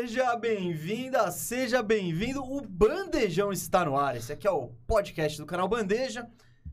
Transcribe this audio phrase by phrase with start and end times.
[0.00, 2.40] Seja bem-vinda, seja bem-vindo.
[2.40, 4.16] O Bandejão está no ar.
[4.16, 6.30] Esse aqui é o podcast do canal Bandeja.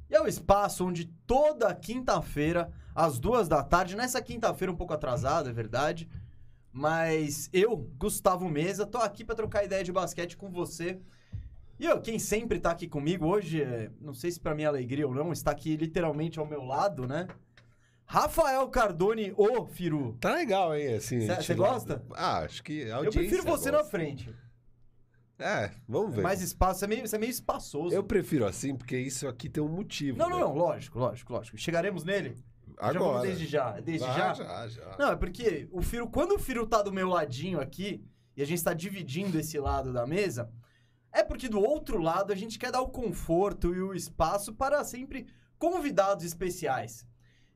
[0.08, 4.94] E é o espaço onde toda quinta-feira, às duas da tarde, nessa quinta-feira um pouco
[4.94, 6.08] atrasada, é verdade.
[6.72, 11.00] Mas eu, Gustavo Mesa, tô aqui para trocar ideia de basquete com você.
[11.80, 15.08] E eu, quem sempre tá aqui comigo hoje, é, não sei se para minha alegria
[15.08, 17.28] ou não, está aqui literalmente ao meu lado, né?
[18.06, 20.16] Rafael Cardone, ô Firu.
[20.20, 20.94] Tá legal, hein?
[20.96, 22.04] Assim, Você gosta?
[22.14, 23.92] Ah, acho que a Eu prefiro você na gosta.
[23.92, 24.34] frente.
[25.38, 26.22] É, vamos ver.
[26.22, 27.94] Mais espaço, você é meio, é meio espaçoso.
[27.94, 30.18] Eu prefiro assim, porque isso aqui tem um motivo.
[30.18, 30.44] Não, não, né?
[30.44, 31.58] não, lógico, lógico, lógico.
[31.58, 32.36] Chegaremos nele?
[32.80, 33.22] Já vamos Agora.
[33.28, 33.80] desde já.
[33.82, 34.34] Desde Ah, já?
[34.34, 34.96] já, já.
[34.98, 38.06] Não, é porque o Firo, quando o Firo tá do meu ladinho aqui,
[38.38, 40.50] e a gente tá dividindo esse lado da mesa,
[41.12, 44.84] é porque do outro lado a gente quer dar o conforto e o espaço para
[44.86, 45.28] sempre
[45.58, 47.06] convidados especiais.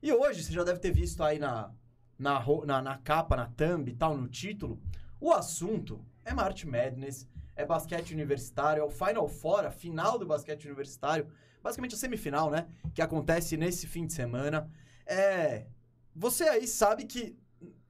[0.02, 1.70] E hoje, você já deve ter visto aí na,
[2.18, 4.80] na, na, na capa, na thumb e tal, no título,
[5.20, 10.26] o assunto é March Madness, é basquete universitário, é o Final Four, a final do
[10.26, 11.26] basquete universitário,
[11.62, 12.66] basicamente a semifinal, né?
[12.94, 14.70] Que acontece nesse fim de semana.
[15.06, 15.66] É.
[16.14, 17.36] Você aí sabe que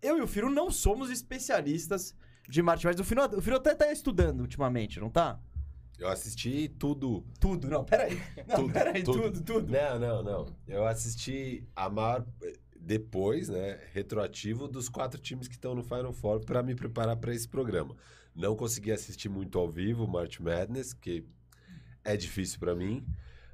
[0.02, 2.14] eu e o Firo não somos especialistas
[2.48, 3.00] de March Madness.
[3.00, 5.38] O Firo, o Firo até tá estudando ultimamente, não tá?
[6.00, 7.22] Eu assisti tudo.
[7.38, 8.18] Tudo, não, peraí.
[8.48, 9.42] Não, Tudo, peraí, tudo, tudo.
[9.42, 9.70] tudo.
[9.72, 10.46] Não, não, não.
[10.66, 12.26] Eu assisti a maior.
[12.74, 13.78] Depois, né?
[13.92, 17.94] Retroativo dos quatro times que estão no Final Four para me preparar para esse programa.
[18.34, 21.22] Não consegui assistir muito ao vivo March Madness, que
[22.02, 23.04] é difícil para mim.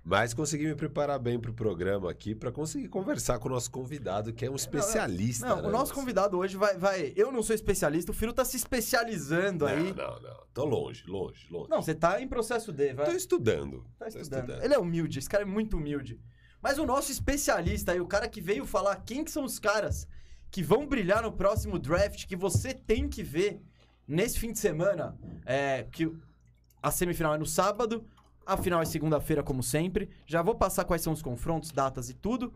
[0.08, 3.68] Mas consegui me preparar bem para o programa aqui para conseguir conversar com o nosso
[3.68, 5.48] convidado, que é um especialista.
[5.48, 5.66] Não, né?
[5.66, 7.12] o nosso convidado hoje vai, vai.
[7.16, 9.92] Eu não sou especialista, o Firo tá se especializando Não, aí.
[9.92, 10.46] não, não.
[10.54, 11.68] Tô longe, longe, longe.
[11.68, 13.04] Não, você tá em processo D, vai.
[13.04, 13.84] Tô estudando.
[13.98, 14.62] Tá Tô estudando.
[14.62, 16.20] Ele é humilde, esse cara é muito humilde.
[16.62, 20.06] Mas o nosso especialista aí, o cara que veio falar quem que são os caras
[20.52, 23.60] que vão brilhar no próximo draft, que você tem que ver
[24.06, 26.08] nesse fim de semana, é que
[26.80, 28.06] a semifinal é no sábado,
[28.46, 30.08] a final é segunda-feira, como sempre.
[30.24, 32.54] Já vou passar quais são os confrontos, datas e tudo.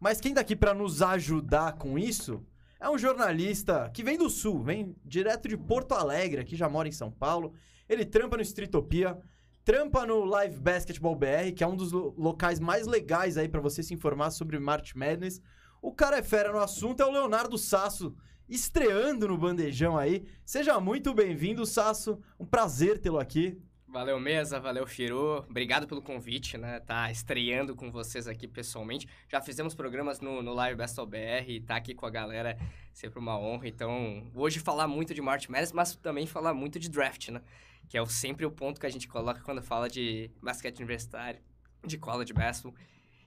[0.00, 2.42] Mas quem daqui pra nos ajudar com isso
[2.80, 6.88] é um jornalista que vem do Sul, vem direto de Porto Alegre, aqui já mora
[6.88, 7.52] em São Paulo.
[7.88, 9.18] Ele trampa no Streetopia,
[9.64, 13.60] trampa no Live Basketball BR, que é um dos lo- locais mais legais aí pra
[13.60, 15.40] você se informar sobre March Madness.
[15.82, 18.14] O cara é fera no assunto, é o Leonardo Sasso,
[18.48, 20.24] estreando no bandejão aí.
[20.44, 22.18] Seja muito bem-vindo, Sasso.
[22.38, 23.58] Um prazer tê-lo aqui.
[23.88, 25.44] Valeu, Mesa, valeu, Firu.
[25.48, 26.80] Obrigado pelo convite, né?
[26.80, 29.08] Tá estreando com vocês aqui pessoalmente.
[29.28, 32.58] Já fizemos programas no, no Live Best of BR e tá aqui com a galera
[32.92, 33.68] sempre uma honra.
[33.68, 37.40] Então, hoje falar muito de March Madness, mas também falar muito de draft, né?
[37.88, 41.40] Que é sempre o ponto que a gente coloca quando fala de basquete universitário,
[41.84, 42.74] de college basketball.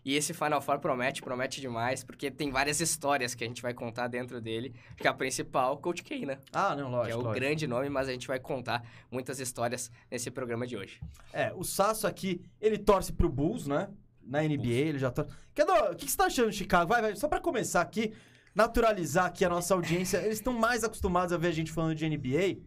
[0.03, 3.73] E esse Final Four promete, promete demais, porque tem várias histórias que a gente vai
[3.73, 4.73] contar dentro dele.
[4.97, 6.37] Que a principal, Coach K, né?
[6.53, 7.11] Ah, não, que lógico.
[7.11, 7.35] é o lógico.
[7.35, 11.01] grande nome, mas a gente vai contar muitas histórias nesse programa de hoje.
[11.33, 13.89] É, o Sasso aqui, ele torce pro Bulls, né?
[14.23, 15.31] Na NBA, ele já torce.
[15.31, 16.87] O que que você tá achando Chicago?
[16.87, 18.13] Vai, vai, só pra começar aqui,
[18.55, 20.17] naturalizar aqui a nossa audiência.
[20.19, 22.61] Eles estão mais acostumados a ver a gente falando de NBA.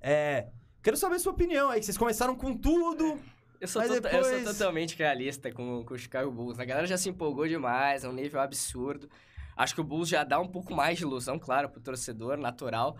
[0.00, 0.48] É.
[0.82, 3.18] Quero saber a sua opinião aí, que vocês começaram com tudo.
[3.64, 6.58] Eu sou, tota- eu depois- sou totalmente realista com, com o Chicago Bulls.
[6.60, 9.08] A galera já se empolgou demais, é um nível absurdo.
[9.56, 12.96] Acho que o Bulls já dá um pouco mais de ilusão, claro, pro torcedor, natural.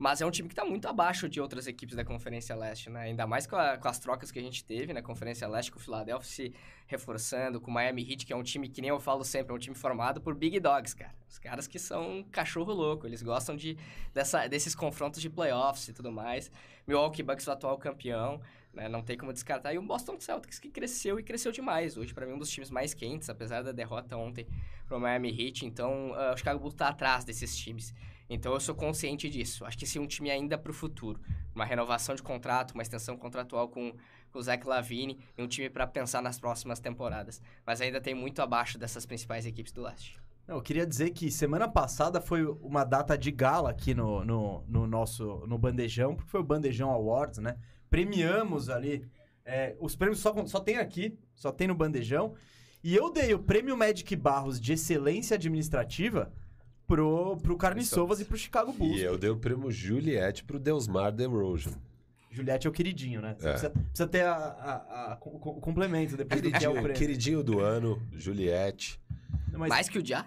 [0.00, 3.00] Mas é um time que tá muito abaixo de outras equipes da Conferência Leste, né?
[3.02, 5.78] Ainda mais com, a- com as trocas que a gente teve na Conferência Leste, com
[5.78, 6.54] o Philadelphia se
[6.86, 9.54] reforçando, com o Miami Heat, que é um time que nem eu falo sempre, é
[9.54, 11.12] um time formado por Big Dogs, cara.
[11.28, 13.76] Os caras que são cachorro louco, eles gostam de,
[14.14, 16.50] dessa, desses confrontos de playoffs e tudo mais.
[16.86, 18.40] Milwaukee Bucks, o atual campeão,
[18.78, 18.88] né?
[18.88, 19.74] Não tem como descartar.
[19.74, 21.96] E o Boston Celtics, que cresceu e cresceu demais.
[21.96, 24.46] Hoje, para mim, um dos times mais quentes, apesar da derrota ontem
[24.86, 25.66] pro Miami Heat.
[25.66, 27.92] Então, ah, o Chicago Bulls tá atrás desses times.
[28.30, 29.64] Então, eu sou consciente disso.
[29.64, 31.20] Acho que se um time ainda pro futuro,
[31.54, 33.92] uma renovação de contrato, uma extensão contratual com,
[34.30, 37.42] com o Zach Lavine e um time para pensar nas próximas temporadas.
[37.66, 40.20] Mas ainda tem muito abaixo dessas principais equipes do leste.
[40.46, 44.86] Eu queria dizer que semana passada foi uma data de gala aqui no, no, no
[44.86, 47.56] nosso no Bandejão, porque foi o Bandejão Awards, né?
[47.90, 49.04] Premiamos ali.
[49.44, 52.34] é, os prêmios só, só tem aqui, só tem no Bandejão.
[52.84, 56.30] E eu dei o prêmio Magic Barros de Excelência Administrativa
[56.86, 58.98] pro, pro Carniçovas e pro Chicago Bulls.
[58.98, 61.72] E eu dei o prêmio Juliette pro Deusmar DeRozan.
[62.30, 63.34] Juliette é o queridinho, né?
[63.38, 63.50] Você É.
[63.52, 66.98] Precisa, precisa ter a, a- a- o complemento depois do que é o Queridinho, prêmio.
[66.98, 69.00] queridinho do ano, Juliette.
[69.52, 70.26] Mas- Mais que o Já?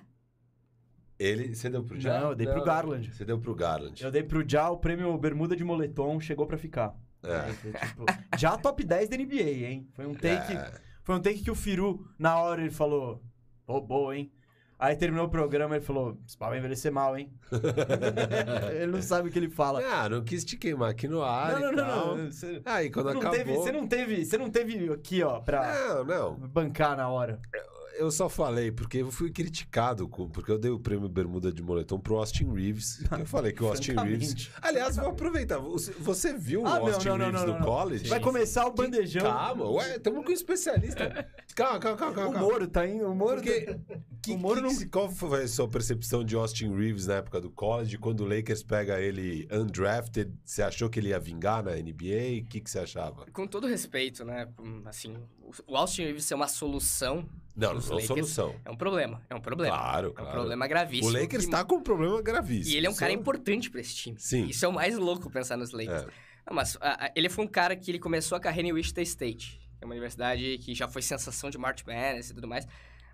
[1.20, 2.20] Ele, você deu pro Já?
[2.20, 3.14] Não, eu dei pro Garland.
[3.14, 4.04] Você deu pro Garland.
[4.04, 6.96] Eu dei pro Já o prêmio Bermuda de Moletom, chegou pra ficar.
[7.24, 7.54] É.
[7.54, 8.06] Foi, tipo,
[8.38, 9.88] já top 10 da NBA, hein?
[9.94, 10.72] Foi um take, É.
[11.04, 13.22] foi um take que o Firu, na hora, ele falou:
[13.68, 14.32] boa, hein?
[14.80, 17.32] Aí terminou o programa e ele falou: Esse pau vai envelhecer mal, hein?
[18.74, 19.80] ele não sabe o que ele fala.
[19.86, 22.32] Ah, não quis te queimar aqui no ar Não, não, não, não.
[22.32, 23.38] Você Aí quando não acabou...
[23.38, 24.26] teve, você não teve.
[24.26, 26.34] Você não teve aqui, ó, pra Não, não.
[26.36, 27.40] bancar na hora.
[27.54, 27.81] Eu
[28.12, 32.00] só falei porque eu fui criticado, com, porque eu dei o prêmio Bermuda de Moletom
[32.00, 33.04] pro Austin Reeves.
[33.20, 34.50] eu falei que o Austin Reeves.
[34.62, 35.60] Aliás, vou aproveitar.
[35.60, 38.08] Você, viu Ah, o Austin não, não, Reeves não, no college?
[38.10, 39.24] Vai começar o bandejão.
[39.24, 41.28] Calma, ué, estamos com um especialista.
[41.56, 42.38] Calma, calma, calma, calma.
[42.38, 42.40] O.
[42.42, 43.06] Moro tá indo.
[43.08, 43.78] O Moro Porque tá...
[44.24, 47.42] que, o Moro que- não- qual foi a sua percepção de Austin Reeves na época
[47.42, 50.32] do college, quando o Lakers pega ele undrafted?
[50.46, 52.42] Você achou que ele ia vingar na NBA?
[52.44, 53.26] O que, que você achava?
[53.34, 54.48] Com todo respeito, né?
[54.86, 57.28] Assim, o- o Austin Reeves ser uma solução
[57.62, 58.56] Não, não Os é Lakers- solução.
[58.66, 59.22] é um problema.
[59.30, 59.76] É um problema.
[59.78, 60.32] Claro, É um claro.
[60.32, 61.10] problema O gravíssimo.
[61.12, 62.74] Lakers que- tá com um problema gravíssimo.
[62.74, 64.20] E ele é um cara Isso importante pra esse time.
[64.20, 64.46] Sim.
[64.48, 66.04] Isso é o mais louco pensar nos Lakers.
[66.04, 66.08] É.
[66.48, 69.02] Não, mas ah, ah, ele foi um cara que ele começou a carreira em Wichita
[69.02, 72.68] State, que é uma universidade que já foi sensação de March Madness e tudo mais,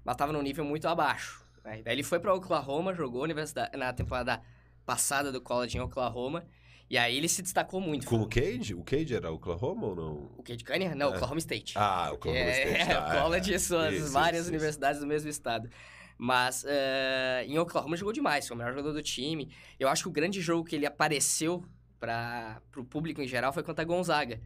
[0.03, 1.45] mas tava num nível muito abaixo.
[1.63, 1.81] né?
[1.83, 4.41] Daí ele foi pra Oklahoma, jogou na temporada
[4.85, 6.45] passada do college em Oklahoma,
[6.89, 8.05] e aí ele se destacou muito.
[8.07, 8.73] Com o Cage?
[8.73, 10.13] O Cage era Oklahoma ou não?
[10.37, 10.95] o Cade Cunningham?
[10.95, 11.73] Não, Oklahoma State.
[11.77, 12.87] Ah, Oklahoma é, State.
[12.93, 14.49] tá, é, college são as Isso, várias isso, isso.
[14.51, 15.69] universidades do mesmo estado.
[16.17, 19.51] Mas eh, em Oklahoma jogou demais, foi o melhor jogador do time.
[19.79, 21.63] Eu acho que o grande jogo que ele apareceu
[21.99, 24.41] para o público em geral foi contra a Gonzaga.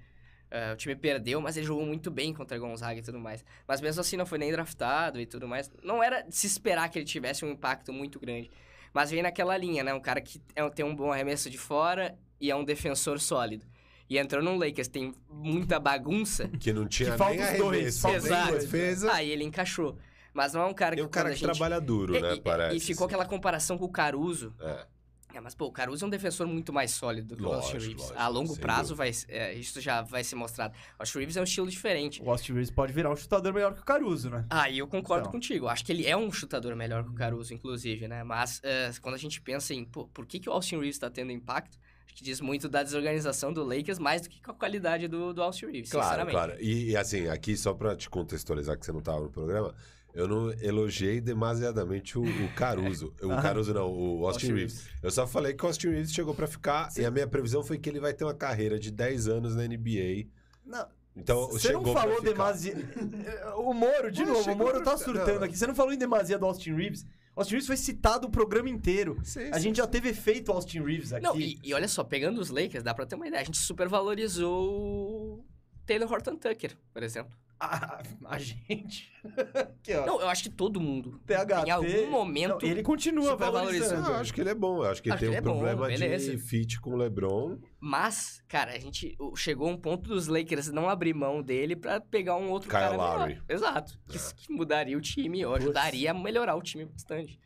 [0.50, 3.46] Eh, o time perdeu, mas ele jogou muito bem contra a Gonzaga e tudo mais.
[3.66, 5.72] Mas mesmo assim não foi nem draftado e tudo mais.
[5.82, 8.52] Não era de se esperar que ele tivesse um impacto muito grande.
[8.94, 9.94] Mas vem naquela linha, né?
[9.94, 13.66] Um cara que é- tem um bom arremesso de fora e é um defensor sólido.
[14.10, 16.50] E entrou no Lakers, tem muita bagunça.
[16.60, 18.64] Que não tinha Que falta nem os dois, arremesso, falta dois.
[18.66, 19.14] defesa.
[19.14, 19.98] Aí ele encaixou.
[20.34, 22.36] Mas não é um cara que E um cara que gente- trabalha duro, E- né?
[22.36, 22.76] e, parece.
[22.76, 24.54] E ficou aquela comparação com o Caruso.
[24.60, 24.86] É.
[25.34, 27.78] É, mas, pô, o Caruso é um defensor muito mais sólido do que o Austin
[27.78, 28.02] Reeves.
[28.02, 30.74] lógico, a longo prazo, vai, é, isso já vai ser mostrado.
[31.00, 32.22] O Austin Reeves é um estilo diferente.
[32.22, 34.46] O Austin Reeves pode virar um chutador melhor que o Caruso, né?
[34.50, 35.32] Aí eu concordo Então.
[35.32, 35.70] contigo.
[35.70, 38.26] Acho que ele é um chutador melhor que o Caruso, inclusive, né?
[38.26, 41.10] Mas é, quando a gente pensa em, pô, por que, que o Austin Reeves tá
[41.10, 41.78] tendo impacto?
[42.12, 45.34] Acho que diz muito da desorganização do Lakers, mais do que com a qualidade do,
[45.34, 46.34] do Austin Reeves, Claro, sinceramente.
[46.36, 46.56] claro.
[46.60, 49.74] E, e, assim, aqui só pra te contextualizar que você não tava no programa,
[50.14, 53.14] eu não elogiei demasiadamente o, o Caruso.
[53.24, 54.88] o Caruso não, o Austin Austin Reeves.
[55.02, 57.78] Eu só falei que o Austin Reeves chegou pra ficar e a minha previsão foi
[57.78, 60.28] que ele vai ter uma carreira de 10 anos na NBA.
[60.66, 62.30] Não, Então, você não falou ficar.
[62.30, 62.76] demasia.
[63.56, 65.44] O Moro, de Mas novo, o Moro tá surtando não.
[65.44, 65.58] aqui.
[65.58, 67.06] Você não falou em demasia do Austin Reeves.
[67.36, 69.18] Austin Reeves foi citado o programa inteiro.
[69.24, 71.24] Sim, A sim, gente já teve efeito Austin Reeves aqui.
[71.24, 73.42] Não, e, e olha só, pegando os Lakers, dá pra ter uma ideia.
[73.42, 75.46] A gente supervalorizou o
[75.86, 77.36] Taylor Horton Tucker, por exemplo.
[77.64, 79.12] A, a gente.
[79.54, 80.04] aqui, ó.
[80.04, 81.22] Não, eu acho que todo mundo.
[81.28, 81.68] THT.
[81.68, 82.58] Em algum momento.
[82.64, 84.08] Não, ele continua valorizando.
[84.08, 84.84] Ah, eu acho que ele é bom.
[84.84, 86.38] Eu acho que Acho ele que tem um é bom, problema de beleza.
[86.40, 87.60] fit com o LeBron.
[87.80, 92.02] Mas, cara, a gente chegou a um ponto dos Lakers não abrir mão dele pra
[92.02, 93.40] pegar um outro Kyle cara Lowry.
[93.48, 94.00] Exato.
[94.10, 94.22] Que, É.
[94.36, 97.40] que mudaria o time, ajudaria a melhorar o time bastante.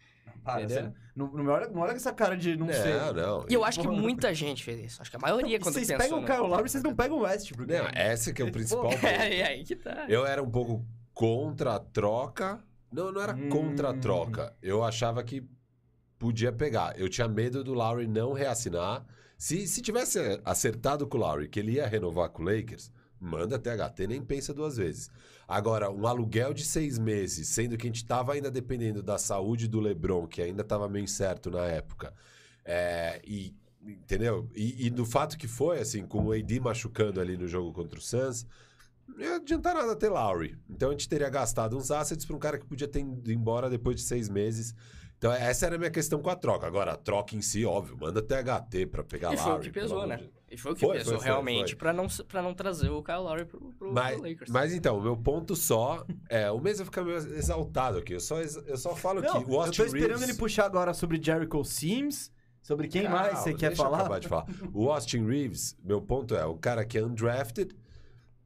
[0.47, 0.67] Entendeu?
[0.67, 2.93] você- não, não, me olha, não olha com essa cara de não sei.
[3.15, 3.45] Não.
[3.49, 3.99] E eu acho que Porra.
[4.01, 5.01] muita gente fez isso.
[5.01, 6.03] Acho que a maioria, E quando vocês pensou...
[6.03, 6.25] pegam o?
[6.25, 7.71] Kyle Lowry, vocês não pegam o Westbrook.
[7.71, 8.89] Não, essa que é o principal.
[9.03, 10.05] É, e aí que tá.
[10.09, 12.61] Eu era um pouco contra a troca.
[12.91, 13.49] Não, não era Hum.
[13.49, 14.55] contra a troca.
[14.61, 15.43] Eu achava que
[16.19, 16.97] podia pegar.
[16.99, 19.05] Eu tinha medo do Lowry não reassinar.
[19.37, 22.91] Se, se tivesse acertado com o Lowry que ele ia renovar com o Lakers,
[23.25, 25.10] manda THT, nem pensa duas vezes.
[25.48, 29.67] Agora, um aluguel de seis meses, sendo que a gente estava ainda dependendo da saúde
[29.67, 32.13] do LeBron, que ainda estava meio incerto na época,
[32.63, 33.53] é, e
[33.84, 34.50] entendeu?
[34.55, 38.00] E, e do fato que foi, assim, com o AD machucando ali no jogo contra
[38.00, 38.46] o Suns,
[39.08, 40.58] não ia adiantar nada ter Lowry.
[40.70, 43.70] Então a gente teria gastado uns assets para um cara que podia ter ido embora
[43.70, 44.74] depois de seis meses.
[45.17, 46.65] Então essa era a minha questão com a troca.
[46.65, 49.50] Agora, a troca em si, óbvio, manda THT para pegar E Lowry.
[49.50, 50.17] foi o que pesou, né?
[50.17, 50.32] de.
[50.55, 51.75] E foi o que Foi, pesou foi, foi, realmente.
[51.75, 54.50] Pra, não, pra não trazer o Kyle Lowry pro, pro, Mas, pro Lakers.
[54.50, 56.50] mas então, meu ponto só é.
[56.50, 58.13] O mês vai ficar meio exaltado aqui.
[58.13, 60.29] Eu só, eu só falo Não, que o eu Austin tô esperando Reeves...
[60.29, 62.31] ele puxar agora sobre Jericho Sims,
[62.62, 64.00] sobre quem mais você quer eu falar.
[64.00, 64.47] acabar de falar.
[64.74, 67.75] O Austin Reeves, meu ponto é, o cara que é undrafted,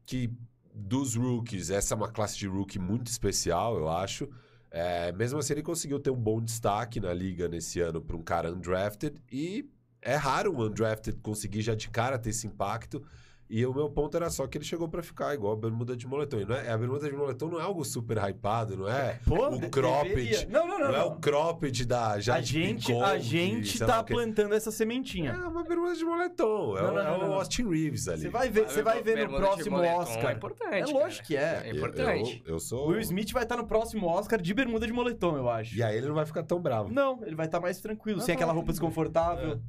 [0.04, 0.34] que
[0.74, 4.28] dos rookies, essa é uma classe de rookie muito especial, eu acho.
[4.72, 8.22] É, mesmo assim, ele conseguiu ter um bom destaque na liga nesse ano para um
[8.22, 9.16] cara undrafted.
[9.32, 9.70] E
[10.02, 13.06] é raro um undrafted conseguir já de cara ter esse impacto.
[13.50, 16.06] E o meu ponto era só que ele chegou para ficar igual a bermuda de
[16.06, 16.40] moletom.
[16.40, 19.20] E não é, a bermuda de moletom não é algo super hypado, não é?
[19.26, 20.48] Pô, o cropped.
[20.50, 20.88] Não, não, não.
[20.92, 25.32] Não, é o cropped da já a gente, a gente tá plantando essa sementinha.
[25.32, 26.78] é uma bermuda de moletom.
[26.78, 27.34] É, Não, é não, o.
[27.34, 28.22] Austin Reeves ali.
[28.22, 30.30] Você vai ver, você vai ver no próximo moletom Oscar.
[30.30, 30.74] É importante.
[30.76, 31.66] É lógico que cara.
[31.66, 31.70] é.
[31.70, 32.44] É importante.
[32.46, 32.86] Eu, eu sou.
[32.86, 35.76] O Will Smith vai estar no próximo Oscar de bermuda de moletom, eu acho.
[35.76, 36.94] E aí ele não vai ficar tão bravo.
[36.94, 39.60] Não, ele vai estar mais tranquilo, Ah, sem aquela roupa desconfortável.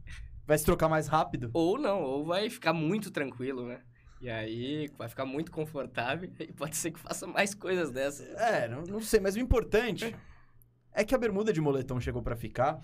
[0.50, 1.48] Vai se trocar mais rápido.
[1.54, 3.78] Ou não, ou vai ficar muito tranquilo, né?
[4.20, 8.26] E aí vai ficar muito confortável e pode ser que faça mais coisas dessas.
[8.36, 10.12] É, não, não sei, mas o importante
[10.92, 12.80] é que a bermuda de moletom chegou pra ficar.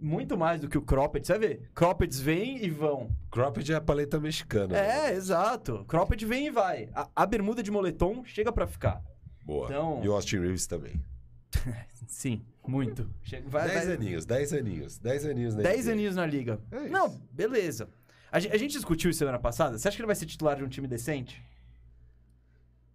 [0.00, 1.26] Muito mais do que o cropped.
[1.26, 3.14] Você vai ver, croppeds vêm e vão.
[3.30, 4.68] Cropped é a paleta mexicana.
[4.72, 5.10] né?
[5.10, 5.84] É, exato.
[5.86, 6.88] Cropped vem e vai.
[6.94, 9.02] A, a bermuda de moletom chega pra ficar.
[9.44, 9.66] Boa.
[9.66, 10.98] Então- E o Austin Reeves também.
[12.06, 13.08] Sim, muito.
[13.22, 15.92] Chega, vai, 10 vai- aninhos, 10 aninhos, 10 aninhos na 10 NBA.
[15.92, 16.60] aninhos na liga.
[16.70, 16.88] É isso.
[16.92, 17.88] Não, beleza.
[18.32, 19.76] A, a gente discutiu isso semana passada.
[19.78, 21.42] Você acha que ele vai ser titular de um time decente?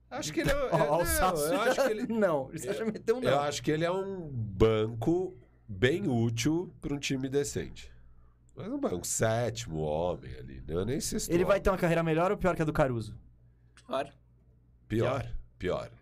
[0.09, 0.55] Acho que ele é.
[0.55, 3.39] Ó, ó, não, eu, já- acho que ele, Não, Sasso já meteu um eu não.
[3.41, 5.35] acho que ele é um banco
[5.67, 7.91] bem útil para um time decente.
[8.55, 10.63] Mas um banco, sétimo homem ali.
[10.65, 12.71] Não é nem sexto Ele vai ter uma carreira melhor ou pior que a do
[12.71, 13.13] Caruso?
[13.85, 14.09] Claro.
[14.88, 15.21] Pior.
[15.24, 15.35] Pior.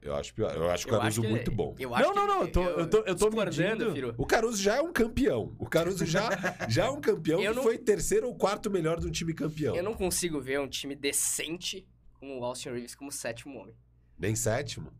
[0.02, 0.56] Eu acho pior.
[0.56, 1.76] Eu acho o Eu Caruso acho que- muito bom.
[1.80, 3.92] Eu acho Não, não, não, eu tô- eu tô- eu tô medindo.
[3.94, 4.14] Firo.
[4.18, 5.56] O Caruso já é um campeão.
[5.60, 6.28] O Caruso já,
[6.70, 9.34] já é um campeão Eu que não- foi terceiro ou quarto melhor de um time
[9.34, 9.76] campeão.
[9.76, 11.88] Eu não consigo ver um time decente
[12.20, 13.76] como o Austin Reeves como sétimo homem.
[14.18, 14.92] Nem sétimo.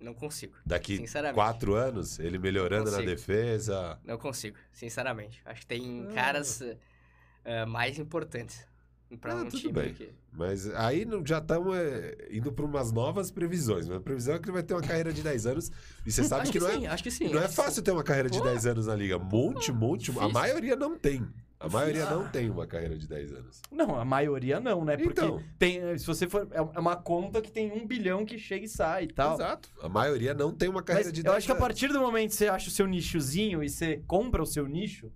[0.00, 0.54] Não consigo.
[0.64, 1.34] Daqui Sinceramente.
[1.34, 3.98] quatro anos, ele melhorando na defesa.
[4.04, 5.42] Não consigo, sinceramente.
[5.44, 6.12] Acho que tem Ah.
[6.14, 6.62] caras
[7.44, 8.64] eh, mais importantes
[9.16, 9.94] pra Ah, um tudo time bem.
[9.94, 10.10] que...
[10.32, 11.76] Mas aí não- já estamos
[12.30, 13.88] indo para umas novas previsões.
[13.90, 15.70] A previsão é que ele vai ter uma carreira de 10 anos.
[16.06, 17.28] E você sabe acho que, que, não, sim, é, acho que sim.
[17.32, 18.44] não é fácil ter uma carreira de Pô.
[18.44, 19.18] 10 anos na liga.
[19.18, 20.10] Monte, monte.
[20.18, 21.26] A maioria não tem.
[21.60, 23.60] A maioria não tem uma carreira de 10 anos.
[23.72, 24.96] Não, a maioria não, né?
[24.96, 25.42] Porque Então.
[25.58, 26.46] tem, se você for.
[26.52, 29.34] É uma conta que tem um bilhão que chega e sai e tal.
[29.34, 29.68] Exato.
[29.82, 31.66] A maioria não tem uma carreira Mas de eu 10 acho que a anos.
[31.66, 35.10] partir do momento que você acha o seu nichozinho e você compra o seu nicho,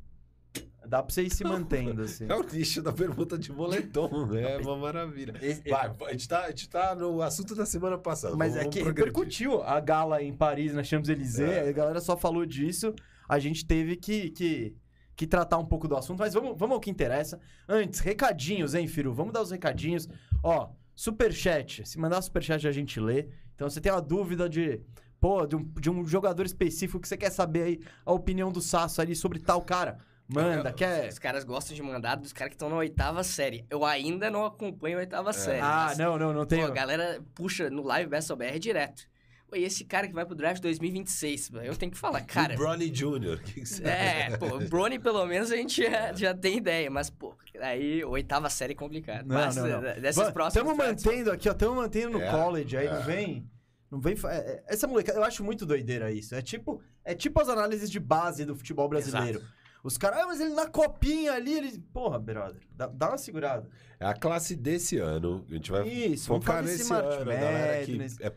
[0.87, 2.27] dá pra você ir se mantendo, assim.
[2.29, 4.55] É o nicho da pergunta de moletom, né?
[4.55, 5.35] É uma maravilha.
[5.41, 8.37] Esse- Vai, a gente, tá, a gente tá no assunto da semana passada.
[8.37, 11.69] Mas vamos, é que repercutiu a gala em Paris, na Champs-Élysées, É.
[11.69, 12.95] a galera só falou disso,
[13.29, 14.77] a gente teve que, que,
[15.17, 17.41] que tratar um pouco do assunto, mas vamos, vamos ao que interessa.
[17.69, 19.13] Antes, recadinhos, hein, Firu?
[19.15, 20.09] Vamos dar os recadinhos.
[20.43, 23.29] Ó, superchat, se mandar superchat a gente lê.
[23.55, 24.81] Então, você tem uma dúvida de,
[25.21, 28.61] pô, de um, de um jogador específico que você quer saber aí a opinião do
[28.61, 29.99] Sasso ali sobre tal cara,
[30.29, 31.09] manda, É, quer...
[31.09, 33.65] Os caras gostam de mandar dos caras que estão na oitava série.
[33.71, 35.61] Eu ainda não acompanho a oitava série.
[35.61, 36.61] Ah, mas, não, não, não tem...
[36.61, 39.11] Pô, a galera puxa no Live BSOBR direto.
[39.49, 41.51] Pô, e esse cara que vai pro draft 2026?
[41.65, 42.55] Eu tenho que falar, cara...
[42.55, 45.83] O Bronny Jr., o que, que você É, pô, o Brony pelo menos a gente
[45.83, 49.27] já, já tem ideia, mas, pô, aí oitava série é complicado.
[49.27, 49.85] Não, mas não, não.
[49.87, 50.67] eh, dessas próximas.
[50.67, 51.53] Estamos mantendo aqui, ó.
[51.53, 52.93] Estamos mantendo no É, college aí, é.
[52.95, 53.51] não vem.
[53.91, 54.15] Não vem.
[54.25, 56.35] é- é- Essa molecada, eu acho muito doideira isso.
[56.35, 59.43] É tipo, é tipo as análises de base do futebol brasileiro.
[59.83, 61.79] Os caras, ah, mas ele na copinha ali, ele.
[61.93, 63.69] Porra, brother, dá, dá uma segurada.
[63.99, 65.45] É a classe desse ano.
[65.51, 67.25] A gente vai Isso, focar nesse ano.
[67.25, 68.33] Galera que, é-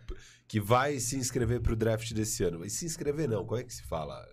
[0.48, 2.60] que vai se inscrever pro draft desse ano.
[2.60, 4.28] Mas se inscrever não, como é que se fala?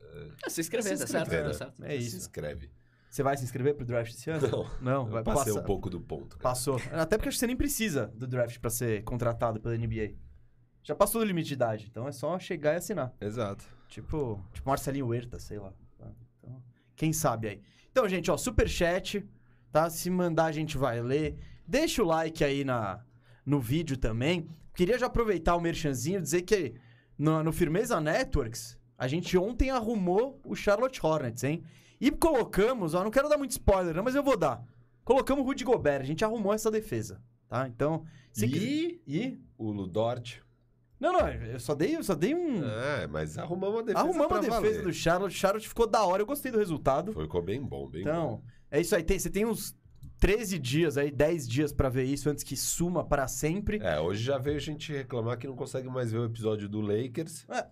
[0.45, 1.55] Ah, se inscrever, Se tá certo, inscrever, tá né?
[1.59, 1.85] certo.
[1.85, 2.17] É Se isso.
[2.17, 2.71] inscreve.
[3.11, 4.49] Você vai se inscrever pro draft esse ano?
[4.81, 5.61] Não, Não, vai passei passar.
[5.61, 6.39] um pouco do ponto.
[6.39, 6.43] cara.
[6.43, 6.81] Passou.
[6.93, 10.15] Até porque acho que você nem precisa do draft pra ser contratado pela NBA.
[10.83, 13.15] Já passou do limite de idade, então é só chegar e assinar.
[13.21, 13.65] Exato.
[13.87, 15.75] Tipo, tipo Marcelinho Huerta, sei lá.
[16.97, 17.61] Quem sabe aí.
[17.91, 19.25] Então, gente, ó, superchat,
[19.71, 19.89] tá?
[19.91, 21.37] Se mandar a gente vai ler.
[21.67, 23.01] Deixa o like aí na,
[23.45, 24.47] no vídeo também.
[24.75, 26.75] Queria já aproveitar o merchanzinho e dizer que
[27.19, 31.63] no, no Firmeza Networks, a gente ontem arrumou o Charlotte Hornets, hein?
[32.01, 34.65] E colocamos, ó, não quero dar muito spoiler, não, mas eu vou dar.
[35.05, 37.69] Colocamos o Rudy Gobert, a gente arrumou essa defesa, tá?
[37.69, 39.41] Então, se quiser- E E...
[39.59, 40.43] o Ludort.
[41.03, 42.65] Não, não, eu só dei, eu só dei um...
[42.65, 44.83] É, mas arrumamos a defesa Arrumamos a defesa valer.
[44.85, 45.35] do Charlotte.
[45.37, 46.23] Charlotte ficou da hora.
[46.23, 47.13] Eu gostei do resultado.
[47.13, 48.09] Ficou bem bom, bem bom.
[48.11, 49.03] Então, é isso aí.
[49.03, 49.75] Tem- você tem uns
[50.21, 53.81] 13 dias aí, 10 dias pra ver isso antes que suma para sempre.
[53.83, 57.45] É, hoje já veio gente reclamar que não consegue mais ver o episódio do Lakers.
[57.51, 57.67] É.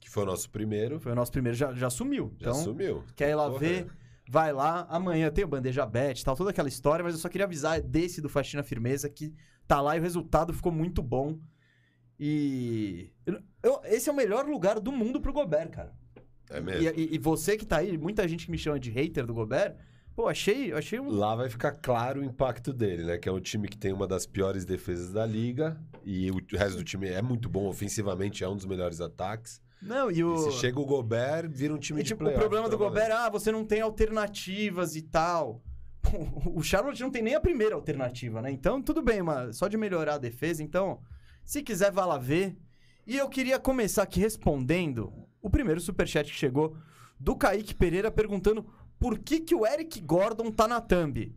[0.00, 0.98] Que foi o nosso primeiro.
[0.98, 2.34] Foi o nosso primeiro, já, já sumiu.
[2.40, 3.04] Já então, sumiu.
[3.14, 3.60] quer ir lá Porra.
[3.60, 3.86] ver,
[4.28, 4.86] vai lá.
[4.90, 7.04] Amanhã tem o Bandeja Bet, tal, toda aquela história.
[7.04, 9.32] Mas eu só queria avisar desse do Faxina Firmeza que
[9.68, 11.38] tá lá e o resultado ficou muito bom.
[12.18, 13.12] E...
[13.62, 15.92] eu- esse é o melhor lugar do mundo pro Gobert, cara.
[16.50, 16.82] É mesmo.
[16.82, 19.34] E, e- e você que tá aí, muita gente que me chama de hater do
[19.34, 19.76] Gobert,
[20.16, 21.10] pô, achei, achei um...
[21.10, 23.18] Lá vai ficar claro o impacto dele, né?
[23.18, 25.78] Que é um time que tem uma das piores defesas da liga.
[26.04, 29.60] E o resto do time é muito bom ofensivamente, é um dos melhores ataques.
[29.80, 30.34] Não, e o...
[30.34, 32.94] E se chega o Gobert, vira um time E, de tipo, o problema do valendo.
[32.94, 35.62] Gobert, ah, você não tem alternativas e tal.
[36.54, 38.50] O Charlotte não tem nem a primeira alternativa, né?
[38.50, 40.62] Então, tudo bem, mas só de melhorar a defesa.
[40.62, 41.00] Então,
[41.44, 42.56] se quiser, vá lá ver.
[43.06, 46.76] E eu queria começar aqui respondendo o primeiro superchat que chegou
[47.18, 48.66] do Kaique Pereira perguntando
[48.98, 51.34] por que, que o Eric Gordon tá na thumb.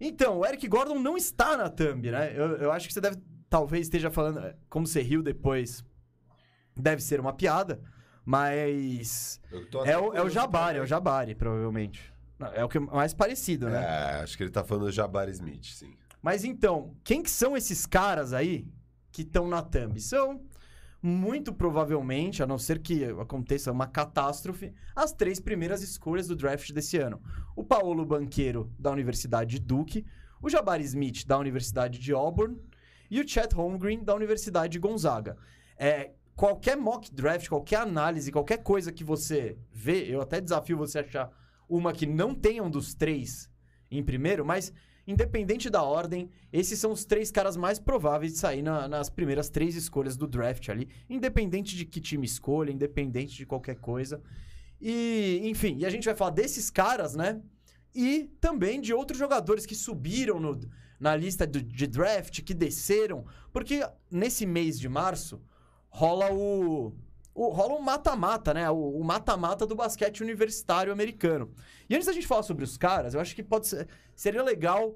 [0.00, 2.32] Então, o Eric Gordon não está na thumb, né?
[2.36, 5.84] Eu, eu acho que você deve, talvez esteja falando, eh, como você riu depois,
[6.76, 7.80] deve ser uma piada,
[8.24, 9.40] mas...
[9.86, 12.12] É o, é o Jabari, é o Jabari, provavelmente.
[12.38, 13.82] Não, é o que é mais parecido, né?
[13.82, 15.94] É, acho que ele tá falando do Jabari Smith, sim.
[16.22, 18.66] Mas então, quem que são esses caras aí
[19.12, 20.00] que estão na thumb?
[20.00, 20.40] São
[21.02, 26.72] muito provavelmente, a não ser que aconteça uma catástrofe, as três primeiras escolhas do draft
[26.72, 27.22] desse ano.
[27.54, 30.04] O Paulo Banqueiro, da Universidade de Duke,
[30.42, 32.60] o Jabari Smith, da Universidade de Auburn,
[33.10, 35.36] e o Chet Holmgren, da Universidade de Gonzaga.
[35.78, 40.98] É, qualquer mock draft, qualquer análise, qualquer coisa que você vê, eu até desafio você
[40.98, 41.30] a achar
[41.68, 43.50] uma que não tenha um dos três
[43.90, 44.72] em primeiro, mas
[45.06, 49.48] independente da ordem, esses são os três caras mais prováveis de sair na- nas primeiras
[49.48, 54.20] três escolhas do draft ali, independente de que time escolha, independente de qualquer coisa.
[54.80, 57.40] E, enfim, e a gente vai falar desses caras, né?
[57.94, 60.58] E também de outros jogadores que subiram no-
[60.98, 65.40] na lista do- de draft, que desceram, porque nesse mês de março
[65.88, 66.92] rola o.
[67.36, 68.68] o- rola um mata-mata, né?
[68.70, 71.52] O mata-mata do basquete universitário americano.
[71.88, 74.94] E antes da gente falar sobre os caras, eu acho que pode ser, seria legal,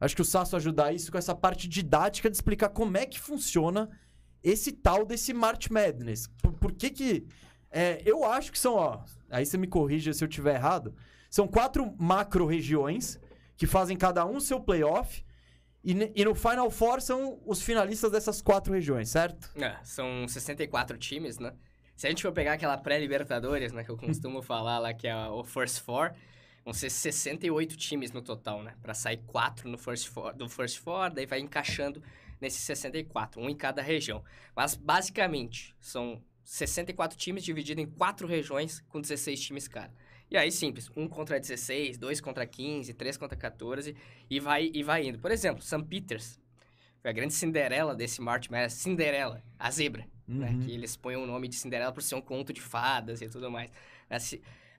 [0.00, 3.18] acho que o Sasso ajudar isso com essa parte didática de explicar como é que
[3.20, 3.88] funciona
[4.42, 6.28] esse tal desse March Madness.
[6.42, 7.26] Por, por que que...
[7.70, 9.00] é, eu acho que são, ó...
[9.28, 10.94] Aí você me corrija se eu tiver errado.
[11.30, 13.18] São quatro macro-regiões
[13.56, 15.24] que fazem cada um seu playoff.
[15.84, 19.50] E, e no Final Four são os finalistas dessas quatro regiões, certo?
[19.56, 21.52] É, são 64 times, né?
[22.00, 25.14] Se a gente for pegar aquela pré-Libertadores, né, que eu costumo falar lá, que é
[25.14, 26.14] o First Four,
[26.64, 28.74] vão ser 68 times no total, né?
[28.80, 32.02] Pra sair quatro no First Four, do First Four, daí vai encaixando
[32.40, 34.24] nesses 64, um em cada região.
[34.56, 39.92] Mas, basicamente, são 64 times divididos em quatro regiões com 16 times cada.
[40.30, 43.94] E aí, simples, um contra 16, dois contra 15, três contra 14
[44.30, 45.18] e vai, e vai indo.
[45.18, 45.84] Por exemplo, St.
[45.84, 46.40] Peters
[47.02, 48.72] foi a grande Cinderela desse March Madness.
[48.72, 50.50] Cinderela, a zebra, né?
[50.50, 50.60] Uhum.
[50.60, 53.50] Que eles põem o nome de Cinderela por ser um conto de fadas e tudo
[53.50, 53.70] mais.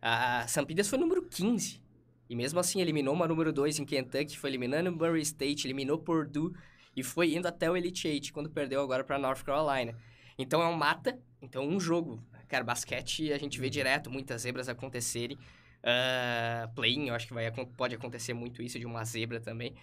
[0.01, 0.65] A, a.
[0.65, 1.81] Peters foi número 15.
[2.29, 6.53] E mesmo assim eliminou uma número 2 em Kentucky, foi eliminando Murray State, eliminou Purdue
[6.95, 9.93] e foi indo até o Elite Eight quando perdeu agora para North Carolina.
[10.37, 12.23] Então é um mata, então um jogo.
[12.47, 15.37] Cara, basquete a gente vê direto muitas zebras acontecerem.
[16.73, 19.75] Play-in, eu acho que vai, pode acontecer muito isso de uma zebra também.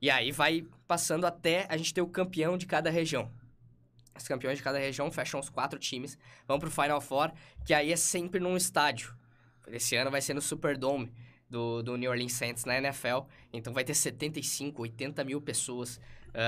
[0.00, 3.30] E aí vai passando até a gente ter o campeão de cada região.
[4.16, 7.32] Os campeões de cada região fecham os quatro times, vão pro Final Four,
[7.64, 9.14] que aí é sempre num estádio.
[9.68, 11.12] Esse ano vai ser no Superdome
[11.48, 13.26] do, do New Orleans Saints na NFL.
[13.52, 16.00] Então vai ter 75, 80 mil pessoas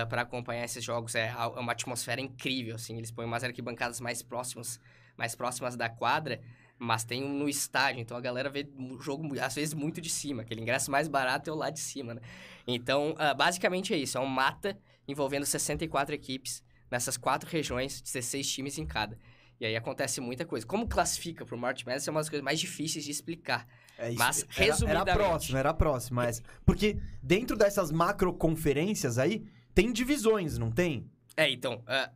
[0.08, 1.14] para acompanhar esses jogos.
[1.14, 2.96] É é uma atmosfera incrível, assim.
[2.96, 4.80] Eles põem umas arquibancadas mais próximas,
[5.16, 6.40] mais próximas da quadra,
[6.78, 8.00] mas tem um no estádio.
[8.00, 10.42] Então a galera vê o jogo, às vezes, muito de cima.
[10.42, 12.20] Aquele ingresso mais barato é o lá de cima, né?
[12.66, 14.18] Então, ah, basicamente é isso.
[14.18, 19.18] É um mata envolvendo 64 equipes nessas quatro regiões, 16 times em cada.
[19.60, 20.64] E aí acontece muita coisa.
[20.66, 23.66] Como classifica pro March Madness é uma das coisas mais difíceis de explicar.
[23.98, 26.22] É Mas, era, era a resumidamente- próxima, era a próxima.
[26.22, 31.10] Mas, porque dentro dessas macroconferências aí, tem divisões, não tem?
[31.36, 32.10] É, então, ah,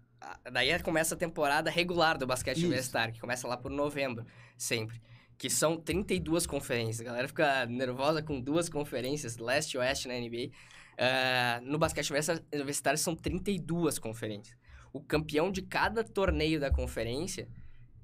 [0.53, 2.67] daí começa a temporada regular do basquete Isso.
[2.67, 4.25] universitário, que começa lá por novembro,
[4.57, 5.01] sempre.
[5.37, 7.01] Que são 32 conferências.
[7.01, 10.51] A galera fica nervosa com duas conferências, leste e oeste na NBA.
[10.97, 14.57] Ah, no basquete universi- universitário são 32 conferências.
[14.93, 17.49] O campeão de cada torneio da conferência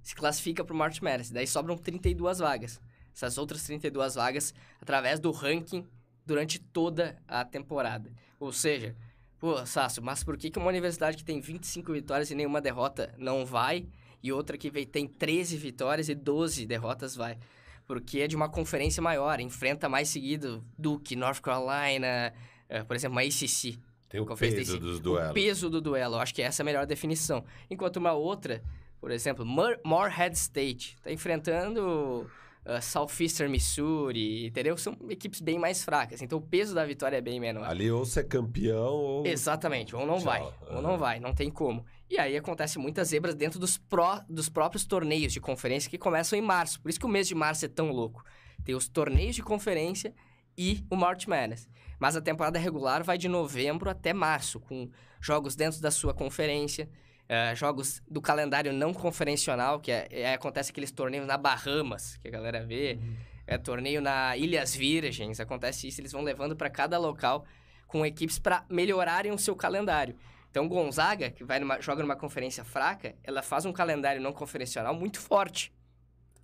[0.02, 1.30] se classifica para o March Madness.
[1.30, 2.80] Daí sobram 32 vagas.
[3.14, 5.86] Essas outras 32 vagas através do ranking
[6.24, 8.12] durante toda a temporada.
[8.38, 8.94] Ou seja,
[9.38, 13.14] pô, Sácio, mas por que, que uma universidade que tem 25 vitórias e nenhuma derrota
[13.18, 13.86] não vai
[14.22, 17.38] e outra que tem 13 vitórias e 12 derrotas vai?
[17.86, 22.32] Porque é de uma conferência maior, enfrenta mais seguido Duke, North Carolina,
[22.68, 23.78] eh, por exemplo, uma ACC.
[24.08, 25.32] Tem o peso dos O duelos.
[25.34, 27.44] peso do duelo, eu acho que essa é a melhor definição.
[27.70, 28.62] Enquanto uma outra,
[29.00, 32.26] por exemplo, Mor- Morehead State, tá enfrentando
[32.64, 34.76] uh, Southeastern Missouri, entendeu?
[34.78, 37.64] São equipes bem mais fracas, então o peso da vitória é bem menor.
[37.68, 39.26] Ali ou você é campeão ou...
[39.26, 40.24] Exatamente, ou não Tchau.
[40.24, 40.40] vai,
[40.74, 40.98] ou não Aham.
[40.98, 41.84] vai, não tem como.
[42.10, 46.38] E aí acontece muitas zebras dentro dos, pró, dos próprios torneios de conferência que começam
[46.38, 46.80] em março.
[46.80, 48.24] Por isso que o mês de março é tão louco.
[48.64, 50.14] Tem os torneios de conferência
[50.58, 51.68] e o March Madness.
[52.00, 54.90] Mas a temporada regular vai de novembro até março, com
[55.20, 56.88] jogos dentro da sua conferência,
[57.28, 62.28] eh, jogos do calendário não conferencional, que é, é- acontece aqueles torneios na Bahamas, que
[62.28, 62.98] a galera vê,
[63.46, 67.44] é torneio na Ilhas Virgens, acontece isso, eles vão levando para cada local
[67.86, 70.14] com equipes para melhorarem o seu calendário.
[70.50, 74.94] Então, Gonzaga, que vai numa- joga numa conferência fraca, ela faz um calendário não conferencional
[74.94, 75.72] muito forte.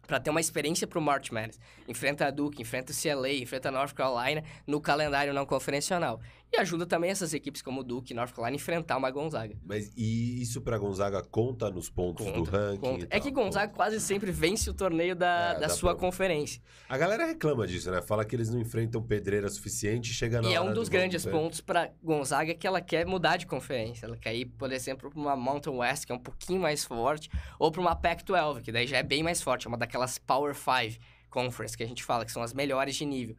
[0.07, 1.59] Pra ter uma experiência pro March Madness.
[1.89, 6.21] Enfrenta a Duke, enfrenta o CLA, enfrenta a North Carolina no calendário não conferencional.
[6.55, 9.57] E ajuda também essas equipes como o Duke e North Carolina a enfrentar uma Gonzaga.
[9.65, 12.79] Mas e isso pra Gonzaga conta nos pontos do Conta, ranking?
[12.81, 13.05] conta.
[13.07, 13.31] e É que?
[13.31, 16.63] Gonzaga quase sempre vence o torneio da, É, da sua pra- conferência.
[16.89, 18.01] A galera reclama disso, né?
[18.01, 20.89] Fala que eles não enfrentam pedreira suficiente e chega na E é um do dos
[20.89, 24.07] vamos grandes pontos pra Gonzaga que ela quer mudar de conferência.
[24.07, 27.29] Ela quer ir, por exemplo, pra uma Mountain West, que é um pouquinho mais forte,
[27.59, 29.67] ou pra uma Pac-12, que daí já é bem mais forte.
[29.67, 30.99] É uma daquelas Power 5
[31.31, 33.35] Conference que a gente fala, que são as melhores de nível.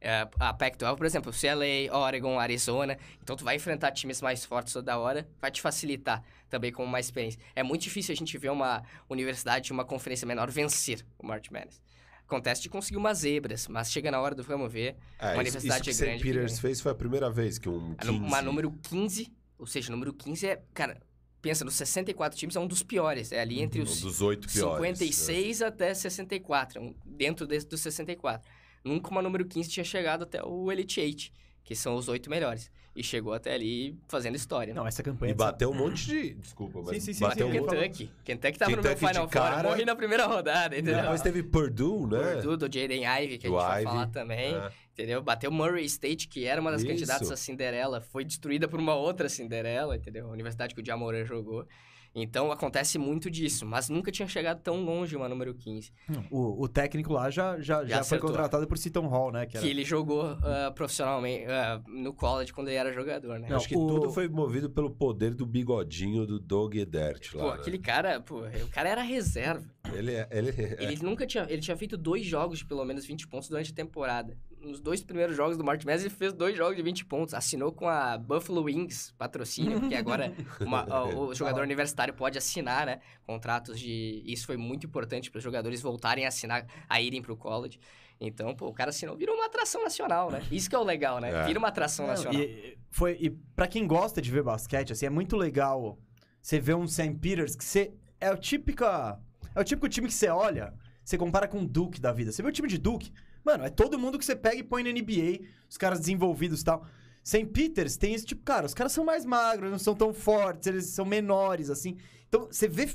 [0.00, 2.96] É, a Pac-12, por exemplo, CLA, Oregon, Arizona.
[3.22, 7.00] Então, tu vai enfrentar times mais fortes toda hora, vai te facilitar também com uma
[7.00, 7.40] experiência.
[7.54, 11.50] É muito difícil a gente ver uma universidade de uma conferência menor vencer o March
[11.50, 11.80] Madness.
[12.24, 14.96] Acontece de conseguir umas zebras, mas chega na hora do vamos ver.
[15.18, 17.94] É, Uma universidade isso que grande que Peters fez foi a primeira vez que um
[17.98, 18.18] A 15...
[18.18, 21.00] nu- Uma número 15, ou seja, número 15 é, cara,
[21.40, 23.32] pensa, nos 64 times é um dos piores.
[23.32, 24.78] É ali entre um os dos oito piores.
[24.82, 24.94] né?
[24.94, 28.46] 56 até 64, um- dentro desse, dos 64.
[28.88, 32.70] Nunca uma número 15 tinha chegado até o Elite Eight, que são os oito melhores.
[32.96, 34.74] E chegou até ali fazendo história.
[34.74, 35.32] Não, essa E campanha...
[35.32, 36.34] bateu um monte de...
[36.34, 37.68] Desculpa, mas Sim, sim, sim, bateu sim, um monte...
[37.68, 37.82] falou.
[37.84, 38.12] Kentucky.
[38.24, 39.32] Kentucky tava no meu Kentucky de Final Four.
[39.32, 39.58] cara.
[39.62, 41.02] Eu morri na primeira rodada, entendeu?
[41.02, 42.32] Depois teve Purdue, né?
[42.42, 44.52] Purdue, do Jaden Ivey, que a Do gente vai falar também.
[44.56, 44.70] É.
[44.94, 45.22] Entendeu?
[45.22, 46.90] Bateu Murray State, que era uma das Isso.
[46.90, 50.26] candidatas a Cinderela, foi destruída por uma outra Cinderela, entendeu?
[50.26, 51.68] A universidade que o Jamoran jogou.
[52.14, 55.92] Então acontece muito disso, mas nunca tinha chegado tão longe uma número 15.
[56.30, 58.30] O, o técnico lá já, já, já, foi acertou.
[58.30, 59.46] contratado por Seton Hall, né?
[59.46, 59.64] Que era...
[59.64, 63.48] Que ele jogou ah, profissionalmente ah, no college quando ele era jogador, né?
[63.48, 67.42] Não, Acho que o- tudo foi movido pelo poder do bigodinho do Doug Edert lá.
[67.42, 67.56] Pô, né?
[67.56, 69.64] aquele cara, pô, o cara era reserva.
[69.92, 70.28] Ele é...
[70.30, 70.76] Ele é...
[70.82, 71.46] Ele nunca tinha.
[71.48, 74.36] Ele tinha feito dois jogos de pelo menos 20 pontos durante a temporada.
[74.60, 77.32] Nos dois primeiros jogos do March Madness, ele fez dois jogos de 20 pontos.
[77.34, 83.00] Assinou com a Buffalo Wings, patrocínio, porque agora uma- o jogador universitário pode assinar, né?
[83.26, 84.22] Contratos de.
[84.26, 87.78] Isso foi muito importante para os jogadores voltarem a assinar, a irem pro college.
[88.20, 90.42] Então, pô, o cara assinou, virou uma atração nacional, né?
[90.50, 91.30] Isso que é o legal, né?
[91.30, 91.44] É.
[91.44, 92.40] Vira uma atração Não, nacional.
[92.40, 95.96] E, foi, e pra quem gosta de ver basquete, assim, é muito legal
[96.42, 97.14] você ver um St.
[97.14, 97.92] Peters que você...
[98.20, 99.20] É o típica...
[99.54, 102.32] É o típico time que você olha, você compara com o Duke da vida.
[102.32, 103.12] Você vê o time de Duke,
[103.44, 106.64] mano, é todo mundo que você pega e põe na NBA, os caras desenvolvidos e
[106.64, 106.86] tal.
[107.22, 107.44] St.
[107.46, 110.86] Peters tem esse tipo, cara, os caras são mais magros, não são tão fortes, eles
[110.86, 111.96] são menores, assim.
[112.28, 112.88] Então, você vê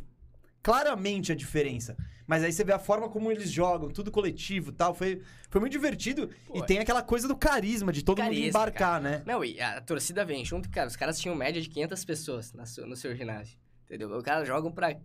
[0.61, 1.95] claramente a diferença.
[2.25, 4.93] Mas aí você vê a forma como eles jogam, tudo coletivo e tal.
[4.93, 6.29] Foi, foi muito divertido.
[6.47, 9.21] Pô, e tem aquela coisa do carisma, de todo mundo Carisma, embarcar, né?
[9.25, 10.87] Não, e a torcida vem junto, cara.
[10.87, 13.57] Os caras tinham média de 500 pessoas na no seu ginásio.
[13.85, 14.09] Entendeu?
[14.09, 14.95] Os caras jogam pra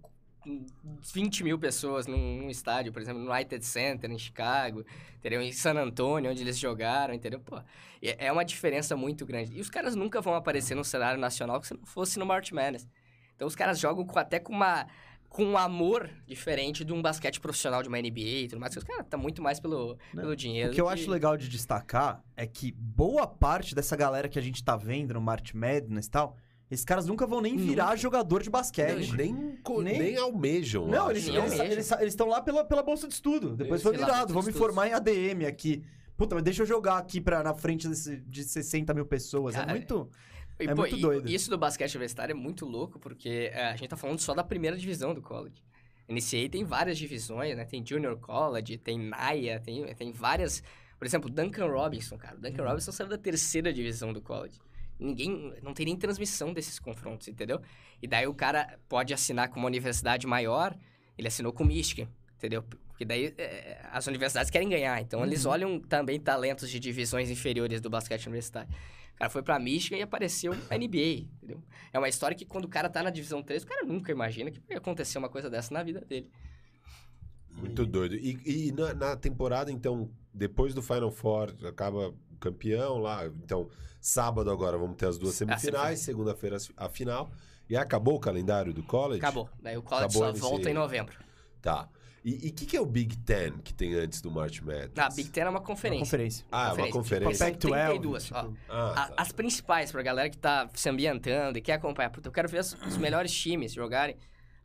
[1.12, 4.84] 20 mil pessoas num, num estádio, por exemplo, no United Center, em Chicago,
[5.18, 5.40] entendeu?
[5.42, 7.40] Em San Antonio, onde eles jogaram, entendeu?
[7.40, 7.58] Pô,
[8.02, 9.56] é é uma diferença muito grande.
[9.56, 12.88] E os caras nunca vão aparecer no cenário nacional se não fosse no March Madness.
[13.36, 14.86] Então os caras jogam com- até com uma
[15.28, 18.74] com um amor diferente de um basquete profissional de uma NBA e tudo mais.
[18.74, 20.70] Os caras tá muito mais pelo, Não, pelo dinheiro.
[20.72, 24.42] O que eu acho legal de destacar é que boa parte dessa galera que a
[24.42, 26.34] gente tá vendo no March Madness e tal,
[26.70, 29.12] esses caras nunca vão nem virar jogador de basquete.
[29.16, 30.86] Nem, co- Nem- nem almejam.
[30.86, 33.56] Não, eles nem estão lá pela, pela bolsa de estudo.
[33.56, 35.82] Depois foi virado, vou me formar em ADM aqui.
[36.16, 39.54] Puta, mas deixa eu jogar aqui pra, na frente desse- de 60 mil pessoas.
[39.54, 40.10] Cara, é muito.
[40.60, 41.28] E, É pô, muito doido.
[41.30, 44.42] Isso do basquete universitário é muito louco, porque é, a gente tá falando só da
[44.42, 45.62] primeira divisão do college.
[46.08, 47.64] NCAA tem várias divisões, né?
[47.64, 50.62] Tem Junior College, tem NAIA, tem, tem várias...
[50.98, 52.34] Por exemplo, Duncan Robinson, cara.
[52.34, 52.42] O Uhum.
[52.50, 54.58] Duncan Robinson saiu da terceira divisão do college.
[54.98, 55.54] Ninguém...
[55.62, 57.60] Não tem nem transmissão desses confrontos, entendeu?
[58.02, 60.76] E daí o cara pode assinar com uma universidade maior,
[61.16, 62.62] ele assinou com Michigan, entendeu?
[62.88, 65.52] Porque daí é, as universidades querem ganhar, então eles Uhum.
[65.52, 68.68] olham também talentos de divisões inferiores do basquete universitário.
[69.14, 71.62] O cara foi pra Michigan e apareceu na NBA, entendeu?
[71.92, 74.50] É uma história que quando o cara tá na divisão 3, o cara nunca imagina
[74.50, 76.30] que ia acontecer uma coisa dessa na vida dele.
[77.50, 78.14] Muito doido.
[78.14, 83.26] E, e na, na temporada, então, depois do Final Four, acaba o campeão lá.
[83.26, 83.68] Então,
[84.12, 87.30] sábado agora vamos ter as duas A semifinais, segunda-feira a final.
[87.68, 89.20] E acabou o calendário do college?
[89.20, 89.48] Acabou.
[89.60, 91.14] Daí o college Acabou só a volta em novembro.
[91.60, 91.88] Tá.
[92.24, 94.92] E o que, que é o Big Ten que tem antes do March Madness?
[94.96, 96.04] Na Big Ten é uma Uma conferência.
[96.04, 96.46] conferência.
[96.50, 97.34] Ah, é uma conferência.
[97.36, 98.42] São Pac-12, 32, ó.
[98.42, 99.14] tipo, Ah, A- tá.
[99.18, 102.10] As principais, pra galera que tá se ambientando e quer acompanhar.
[102.10, 104.16] Puta, eu quero ver os, os melhores times jogarem.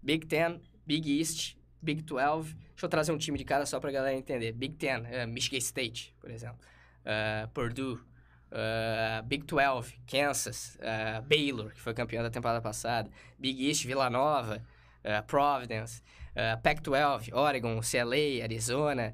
[0.01, 2.53] Big Ten, Big East, Big 12.
[2.53, 4.51] Deixa eu trazer um time de cada só pra galera entender.
[4.53, 6.57] Big Ten, eh, Michigan State, por exemplo.
[7.05, 7.99] Eh, Purdue.
[8.53, 10.77] Eh, Big 12, Kansas.
[10.81, 13.09] eh, Baylor, que foi campeão da temporada passada.
[13.37, 14.61] Big East, Vila Nova.
[15.03, 16.01] eh, Providence.
[16.35, 19.13] eh, Pac-12, Oregon, CLA, Arizona.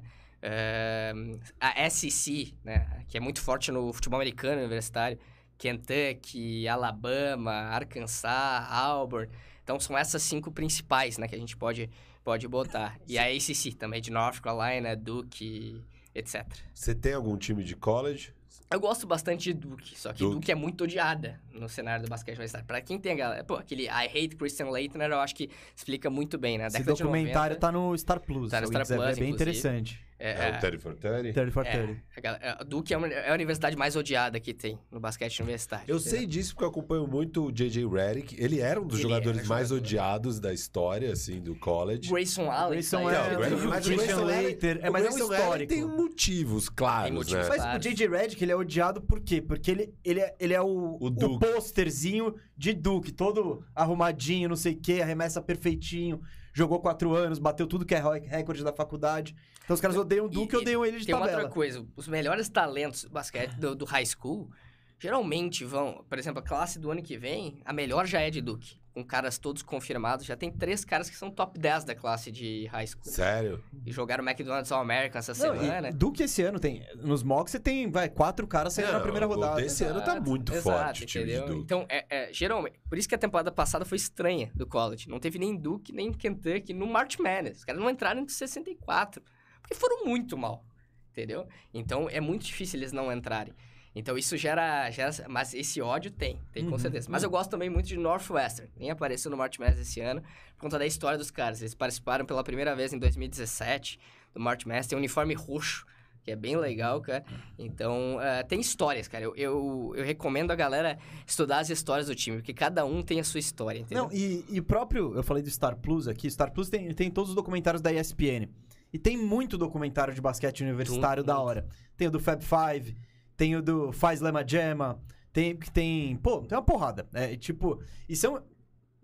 [1.60, 5.18] a SEC, né, que é muito forte no futebol americano universitário.
[5.58, 9.30] Kentucky, Alabama, Arkansas, Auburn.
[9.62, 11.90] Então são essas cinco principais, né, que a gente pode,
[12.24, 12.96] pode botar.
[13.06, 16.46] E a ACC também, de North Carolina, Duke, etc.
[16.72, 18.32] Você tem algum time de college?
[18.72, 20.34] Eu gosto bastante de Duke, só que Duke.
[20.36, 22.64] Duke, é muito odiada no cenário do basquete universitário.
[22.64, 23.44] Pra quem tem a galera...
[23.44, 26.68] Pô, aquele I Hate Christian Leitner, eu acho que explica muito bem, né?
[26.68, 28.50] Esse documentário 90, tá no Star Plus.
[28.52, 29.30] Tá no Star Plus, é bem inclusive.
[29.32, 30.09] interessante.
[30.22, 31.32] É, É, o 30 for 30?
[31.32, 32.02] 30 for é, 30.
[32.14, 35.40] a galera- a Duke é, uma- é a universidade mais odiada que tem no basquete
[35.40, 35.86] universitário.
[35.88, 36.18] Eu entendeu?
[36.18, 37.86] sei disso porque eu acompanho muito o J.J.
[37.88, 38.36] Redick.
[38.38, 39.82] Ele era um dos Ele jogadores mais jogador.
[39.86, 42.10] odiados da história, assim, do college.
[42.10, 42.72] Grayson Allen.
[42.72, 45.18] Grayson Allen, o o mas o Christian Grayson Allen- Leiter, é, o mas é um
[45.32, 45.72] histórico.
[45.72, 47.48] tem motivos claros, Tem motivos né?
[47.48, 47.78] Mas Claro.
[47.78, 48.08] o J.J.
[48.08, 49.40] Redick, ele é odiado por quê?
[49.40, 54.56] Porque ele, ele, é, ele é o, O o, posterzinho de Duke, todo arrumadinho, não
[54.56, 56.20] sei o quê, arremessa perfeitinho,
[56.52, 59.34] jogou quatro anos, bateu tudo que é recorde da faculdade.
[59.70, 61.42] Então os caras odeiam o Duke e odeiam ele de Tem uma tabela.
[61.44, 64.50] outra coisa, os melhores talentos do basquete do, do high school
[64.98, 68.40] geralmente vão, por exemplo, a classe do ano que vem, a melhor já é de
[68.40, 70.26] Duke, com caras todos confirmados.
[70.26, 73.04] Já tem três caras que são top 10 da classe de high school.
[73.12, 73.62] Sério?
[73.86, 75.92] E jogaram McDonald's All American essa Não, semana.
[75.92, 76.84] Duke esse ano tem.
[76.96, 79.62] Nos mocks você tem, vai, quatro caras saindo na Não, primeira o rodada.
[79.62, 81.46] desse ano tá Exato, muito exato, forte o time de entendeu?
[81.48, 81.62] Duke.
[81.62, 85.08] Então, é, é, geralmente, por isso que a temporada passada foi estranha do college.
[85.08, 87.58] Não teve nem Duke, nem Kentucky no March Madness.
[87.58, 89.22] Os caras não entraram entre 64,
[89.70, 90.64] porque foram muito mal,
[91.12, 91.46] entendeu?
[91.72, 93.54] Então, é muito difícil eles não entrarem.
[93.94, 95.10] Então, isso gera, gera...
[95.28, 97.08] Mas esse ódio tem, tem com Uhum, certeza.
[97.10, 98.70] Mas eu gosto também muito de Northwestern.
[98.76, 100.20] Nem apareceu no March Madness esse ano,
[100.54, 101.60] por conta da história dos caras.
[101.60, 103.98] Eles participaram pela primeira vez em 2017
[104.34, 104.86] do March Madness.
[104.86, 105.84] Tem um uniforme roxo,
[106.22, 107.24] que é bem legal, cara.
[107.58, 109.24] Então, eh, tem histórias, cara.
[109.24, 113.18] Eu, eu, eu recomendo a galera estudar as histórias do time, porque cada um tem
[113.18, 114.04] a sua história, entendeu?
[114.04, 115.14] Não, e, e o próprio.
[115.16, 116.30] Eu falei do Star Plus aqui.
[116.30, 118.48] Star Plus tem, tem todos os documentários da ESPN.
[118.92, 121.46] E tem muito documentário de basquete universitário Muito, da muito.
[121.46, 121.66] hora.
[121.96, 122.96] Tem o do Fab Five,
[123.36, 125.00] tem o do Faz Lema Jama,
[125.32, 125.56] tem.
[125.56, 127.08] tem pô, tem uma porrada.
[127.12, 127.80] É tipo.
[128.08, 128.42] E são.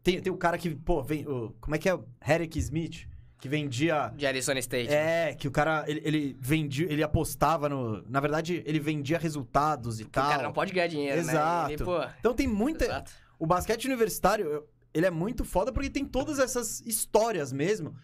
[0.02, 1.26] Tem, tem o cara que, pô, vem.
[1.26, 1.98] O, como é que é?
[2.26, 3.08] Herrick Smith,
[3.40, 4.12] que vendia.
[4.16, 4.92] De Arizona State.
[4.92, 8.02] É, que o cara, ele, ele vendia, ele apostava no.
[8.08, 10.26] Na verdade, ele vendia resultados e tal.
[10.26, 11.68] o cara não pode ganhar dinheiro, Exato.
[11.68, 11.74] né?
[11.74, 12.84] Ele, pô, Então tem muita.
[12.84, 13.12] exato.
[13.38, 17.94] O basquete universitário, ele é muito foda porque tem todas essas histórias mesmo.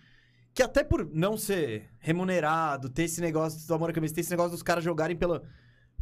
[0.55, 4.31] Que até por não ser remunerado, ter esse negócio do amor à camisa, ter esse
[4.31, 5.43] negócio dos caras jogarem pela,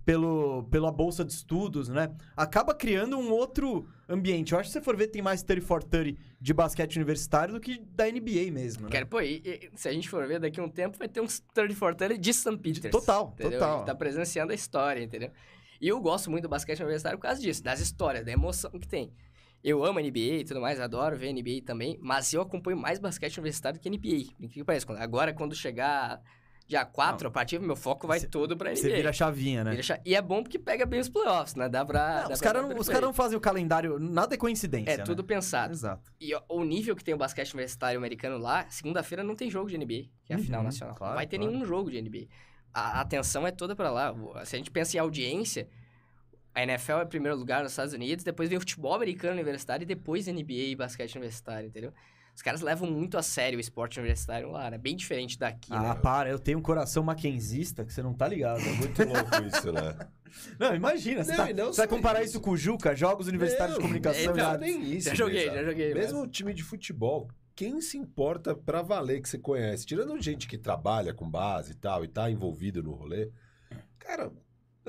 [0.04, 2.10] pelo, pela bolsa de estudos, né?
[2.36, 4.52] Acaba criando um outro ambiente.
[4.52, 7.54] Eu acho que se você for ver, tem mais 30 for 30 de basquete universitário
[7.54, 8.90] do que da NBA mesmo, né?
[8.90, 11.20] Cara, pô, e- e se a gente for ver daqui a um tempo, vai ter
[11.20, 12.56] uns 30 for 30 de St.
[12.58, 12.90] Peters.
[12.92, 13.52] Total, entendeu?
[13.60, 13.74] total.
[13.74, 15.30] A gente tá presenciando a história, entendeu?
[15.80, 18.88] E eu gosto muito do basquete universitário por causa disso, das histórias, da emoção que
[18.88, 19.12] tem.
[19.62, 23.36] Eu amo NBA e tudo mais, adoro ver NBA também, mas eu acompanho mais basquete
[23.38, 24.32] universitário do que NBA.
[24.44, 24.86] O que parece?
[24.98, 26.20] Agora, quando chegar
[26.66, 28.76] dia 4, a partir meu foco vai Cê- todo pra NBA.
[28.80, 29.72] Você vira a chavinha, né?
[29.72, 31.68] Vira cha- E é bom porque pega bem os playoffs, né?
[31.68, 32.22] Dá pra.
[32.22, 34.92] Não, dá os caras não, caras não fazem o calendário, nada é coincidência.
[34.92, 35.02] É né?
[35.04, 35.72] tudo pensado.
[35.74, 36.10] Exato.
[36.20, 39.68] E ó, o nível que tem o basquete universitário americano lá, segunda-feira não tem jogo
[39.68, 40.94] de NBA, que é a Uhum, final nacional.
[40.94, 41.52] claro, não vai ter claro.
[41.52, 42.28] nenhum jogo de NBA.
[42.72, 44.14] A atenção é toda pra lá.
[44.44, 45.68] Se a gente pensa em audiência,
[46.54, 49.86] a NFL é primeiro lugar nos Estados Unidos, depois vem o futebol americano universitário e
[49.86, 51.92] depois NBA e basquete universitário, entendeu?
[52.34, 54.78] Os caras levam muito a sério o esporte universitário lá, né?
[54.78, 56.00] Bem diferente daqui, Ah, né?
[56.00, 58.60] para, eu tenho um coração maquenzista que você não tá ligado.
[58.60, 59.96] É muito louco isso, né?
[60.58, 62.30] Não, imagina, você, Não, tá- não você vai comparar isso.
[62.30, 64.34] isso com o Juca, Jogos Universitários de Comunicação.
[64.34, 65.08] Não, nem isso.
[65.10, 65.92] Já joguei, já joguei.
[65.92, 69.84] Mesmo mas- o time de futebol, quem se importa pra valer que você conhece?
[69.84, 73.30] Tirando gente que trabalha com base e tal, e tá envolvido no rolê,
[73.98, 74.32] cara,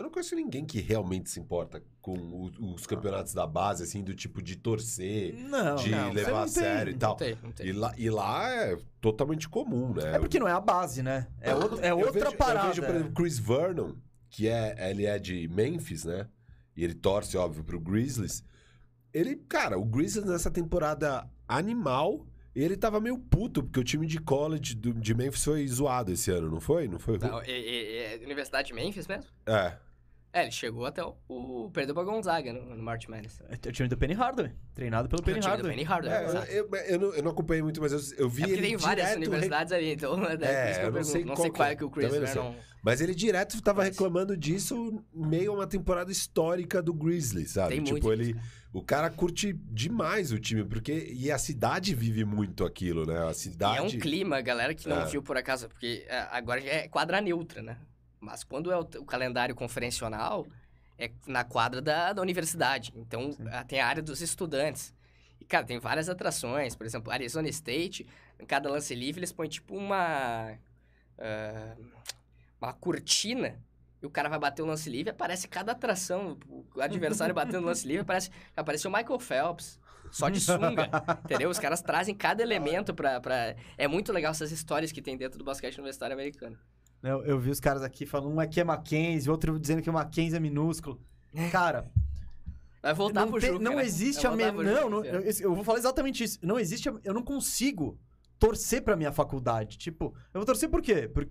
[0.02, 4.04] eu não conheço ninguém que realmente se importa com o- os campeonatos da base, assim,
[4.04, 6.50] do tipo de torcer, Não, de não, levar não a tem.
[6.54, 7.12] sério e tal.
[7.12, 7.68] Não tem, não tem.
[7.68, 10.16] E lá, e lá é totalmente comum, né?
[10.16, 11.28] É porque não é a base, né?
[11.40, 12.68] É, outro- é Eu outra vejo- parada.
[12.68, 13.94] Eu vejo, por exemplo, Chris Vernon,
[14.30, 16.28] que é, ele é de Memphis, né?
[16.76, 18.44] E ele torce, óbvio, pro Grizzlies.
[19.14, 24.20] Ele, cara, o Grizzlies nessa temporada animal, ele tava meio puto, porque o time de
[24.20, 26.88] college do- de Memphis foi zoado esse ano, não foi?
[26.88, 27.18] Não foi?
[27.18, 29.26] Não, é, é- é Universidade de Memphis mesmo?
[29.46, 29.78] É.
[30.34, 31.14] É, ele chegou até o.
[31.28, 33.42] o perdeu pra Gonzaga no, no March Madness.
[33.50, 35.72] É o time do Penny Hardaway, treinado pelo O Penny Hardaway.
[35.76, 36.52] Penny Hardaway, É, exato.
[36.52, 39.08] eu, eu, não, eu não acompanhei muito, mas eu, eu vi É ele tem várias
[39.08, 41.12] direto universidades ali, então né, daí É, por isso que eu eu não pergunto.
[41.12, 41.72] sei Não qual sei qual é.
[41.72, 42.56] é que o Chris Também não.
[42.84, 47.76] Mas ele direto estava Mas- reclamando disso meio a uma temporada histórica do Grizzlies, sabe?
[47.76, 48.34] Tem tipo, ele.
[48.34, 51.10] disso, O cara curte demais o time, porque.
[51.14, 53.28] E a cidade vive muito aquilo, né?
[53.28, 53.78] A E cidade.
[53.80, 55.06] é um clima, galera que não É.
[55.06, 57.78] viu por acaso, porque é, agora já é quadra neutra, né?
[58.22, 60.46] Mas quando é o, o calendário conferencional,
[60.98, 62.94] é na quadra da, da universidade.
[62.96, 64.94] Então ah, tem a área dos estudantes.
[65.40, 66.76] E, cara, tem várias atrações.
[66.76, 68.08] Por exemplo, Arizona State,
[68.40, 70.56] em cada lance livre, eles põem tipo uma.
[71.18, 71.76] ah,
[72.62, 73.60] uma cortina.
[74.02, 76.38] E o cara vai bater o lance livre, aparece cada atração.
[76.48, 79.80] O adversário batendo o lance livre, aparece, apareceu o Michael Phelps.
[80.12, 80.90] só de sunga,
[81.24, 81.50] entendeu?
[81.52, 83.56] Os caras trazem cada elemento pra, pra...
[83.78, 86.58] É muito legal essas histórias que tem dentro do basquete universitário americano.
[87.04, 89.94] Eu, eu vi os caras aqui falando, um aqui é Mackenzie, outro dizendo que o
[89.94, 91.00] Mackenzie é minúsculo.
[91.52, 91.90] Cara,
[92.82, 93.86] Vai voltar não, pro tem- Juca, não né?
[93.86, 94.64] existe Vai a menor.
[94.66, 96.40] Não, não, eu, eu vou falar exatamente isso.
[96.42, 96.90] Não existe.
[96.90, 97.98] a- Eu não consigo
[98.40, 99.78] torcer pra minha faculdade.
[99.78, 101.08] Tipo, eu vou torcer por quê?
[101.08, 101.28] Por,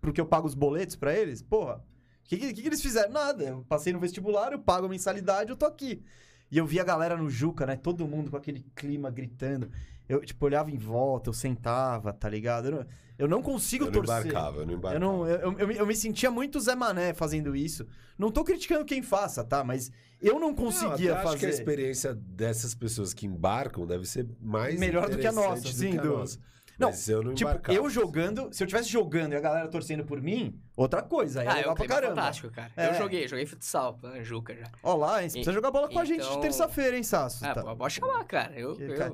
[0.00, 1.40] porque eu pago os boletos pra eles?
[1.42, 1.76] Porra.
[1.76, 1.82] O
[2.24, 3.10] que, que, que eles fizeram?
[3.12, 3.44] Nada.
[3.44, 6.02] Eu passei no vestibular, eu pago a mensalidade, eu tô aqui.
[6.50, 7.76] E eu vi a galera no Juca, né?
[7.76, 9.70] Todo mundo com aquele clima gritando.
[10.08, 12.66] Eu, tipo, olhava em volta, eu sentava, tá ligado?
[12.66, 12.86] Eu não,
[13.20, 14.26] eu não consigo Eu não torcer.
[14.26, 14.94] embarcava, eu não embarcava.
[14.94, 17.86] Eu, não, eu, eu, me- eu me sentia muito Zé Mané fazendo isso.
[18.18, 19.62] Não tô criticando quem faça, tá?
[19.62, 21.28] Mas eu não conseguia não, fazer.
[21.28, 25.32] Acho que a experiência dessas pessoas que embarcam deve ser mais Melhor do que a
[25.32, 26.38] nossa, interessante do sim, que a do- nossa.
[26.80, 27.78] Não, Mas eu não Tipo, embarcava.
[27.78, 31.42] eu jogando, se eu tivesse jogando e a galera torcendo por mim, outra coisa.
[31.42, 32.14] Aí é Ah, é legal um pra caramba.
[32.16, 32.72] fantástico, cara.
[32.76, 32.88] É.
[32.88, 34.64] Eu joguei, joguei futsal, na Juca já.
[34.82, 35.28] Ó lá, hein?
[35.28, 37.44] Você precisa jogar bola com a gente de então- terça-feira, hein, Sasso?
[37.46, 37.76] Ah, Tá.
[37.76, 38.52] pode chamar, cara.
[38.58, 39.12] Eu, Que, eu, cara,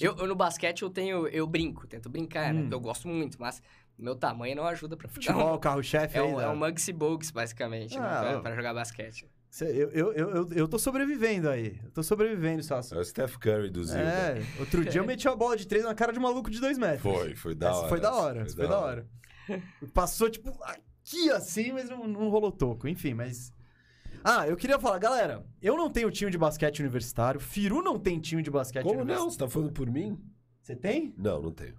[0.00, 1.26] eu, eu no basquete eu tenho.
[1.28, 2.60] Eu brinco, tento brincar, né?
[2.62, 2.68] Hum.
[2.70, 3.62] Eu gosto muito, mas
[3.98, 6.26] meu tamanho não ajuda pra Futebol, o carro-chefe É aí.
[6.34, 9.26] um, é um Mugsy Bugs, basicamente, Ah, né, pra, pra jogar basquete.
[9.60, 11.80] Eu, eu, eu, eu, eu tô sobrevivendo aí.
[11.82, 12.94] Eu tô sobrevivendo, Sasso.
[12.94, 14.02] É o Steph Curry do Zilda.
[14.02, 16.60] É, outro dia eu meti a bola de três na cara de um maluco de
[16.60, 17.02] dois metros.
[17.02, 17.88] Foi, foi da Essa hora.
[17.88, 19.06] foi da essa hora, essa foi da hora.
[19.94, 22.86] Passou, tipo, aqui assim, mas não, não rolou toco.
[22.88, 23.50] Enfim, mas.
[24.24, 28.18] Ah, eu queria falar, galera, eu não tenho time de basquete universitário, Firu não tem
[28.18, 29.24] time de basquete Como universitário.
[29.24, 29.30] não?
[29.30, 30.18] Você tá falando por mim?
[30.60, 31.14] Você tem?
[31.16, 31.76] Não, não tenho.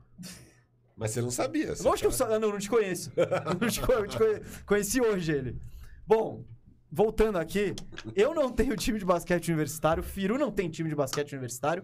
[0.95, 1.73] Mas você não sabia.
[1.81, 3.11] Lógico que eu não, não te conheço.
[3.59, 5.61] não te, co- eu te conhe- conheci hoje ele.
[6.07, 6.43] Bom,
[6.91, 7.73] voltando aqui,
[8.15, 11.83] eu não tenho time de basquete universitário, Firu não tem time de basquete universitário.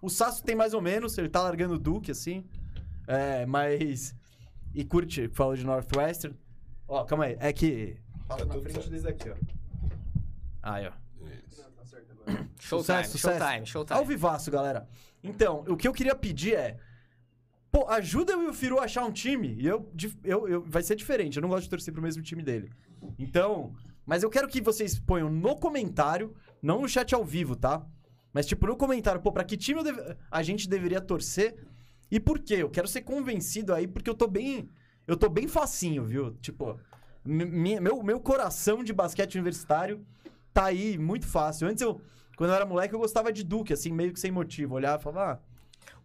[0.00, 2.44] O Sasso tem mais ou menos, ele tá largando o Duke, assim.
[3.06, 4.14] É, mas.
[4.74, 6.36] E curte, fala de Northwestern.
[6.86, 7.96] Ó, calma aí, é que.
[8.28, 8.90] Fala Tá na frente certo.
[8.90, 9.34] desse aqui, ó.
[10.62, 10.92] Aí, ó.
[12.26, 13.66] Showtime, Sucesso, showtime, sucesso.
[13.66, 13.98] showtime.
[13.98, 14.88] Ao vivaço, galera.
[15.22, 16.76] Então, o que eu queria pedir é.
[17.70, 19.54] Pô, ajuda eu e o Firu a achar um time.
[19.58, 19.90] E eu,
[20.24, 20.62] eu, eu.
[20.62, 21.36] Vai ser diferente.
[21.36, 22.70] Eu não gosto de torcer pro mesmo time dele.
[23.18, 23.74] Então.
[24.06, 27.84] Mas eu quero que vocês ponham no comentário, não no chat ao vivo, tá?
[28.32, 31.56] Mas, tipo, no comentário, pô, pra que time deve- a gente deveria torcer
[32.10, 32.54] e por quê?
[32.56, 34.68] Eu quero ser convencido aí, porque eu tô bem.
[35.06, 36.32] Eu tô bem facinho, viu?
[36.40, 36.78] Tipo,
[37.24, 40.04] meu, meu coração de basquete universitário
[40.52, 41.66] tá aí muito fácil.
[41.68, 42.00] Antes eu.
[42.36, 44.74] Quando eu era moleque, eu gostava de Duke, assim, meio que sem motivo.
[44.74, 45.38] Olhava e falava, ah.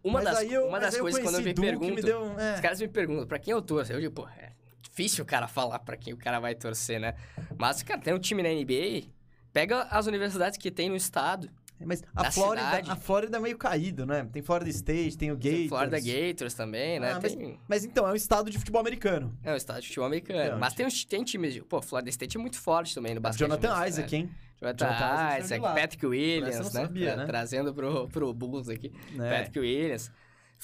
[0.02, 1.94] Uma mas das, aí eu, uma das coisas quando eu me Duke, pergunto.
[1.94, 2.38] me deu.
[2.40, 2.54] É.
[2.54, 3.92] Os caras me perguntam pra quem eu torço.
[3.92, 4.52] Eu digo, pô, é
[4.92, 7.14] difícil o cara falar pra quem o cara vai torcer, né?
[7.56, 9.08] Mas, cara, tem um time na NBA,
[9.52, 11.48] pega as universidades que tem no estado.
[11.84, 12.90] Mas a da Flórida, cidade.
[12.92, 14.24] a Flórida é meio caído, né?
[14.32, 15.52] Tem Florida State, tem o Gators.
[15.56, 17.12] Tem Florida Gators também, né?
[17.14, 17.58] Ah, mas, tem...
[17.66, 19.36] mas então, é um estado de futebol americano.
[19.42, 20.38] É o estado de futebol americano.
[20.38, 21.54] É, mas tem, uns- tem times.
[21.54, 23.48] de- Pô, Florida State é muito forte também no basquete.
[23.48, 23.84] Jonathan.
[23.88, 24.30] Isaac, hein?
[24.60, 25.60] Jonathan, Jonathan Isaac.
[25.60, 26.62] Patrick Williams, né?
[26.82, 27.26] sabia, né?
[27.26, 28.92] Trazendo pro, pro Bulls aqui.
[29.18, 29.38] É.
[29.38, 30.08] Patrick Williams.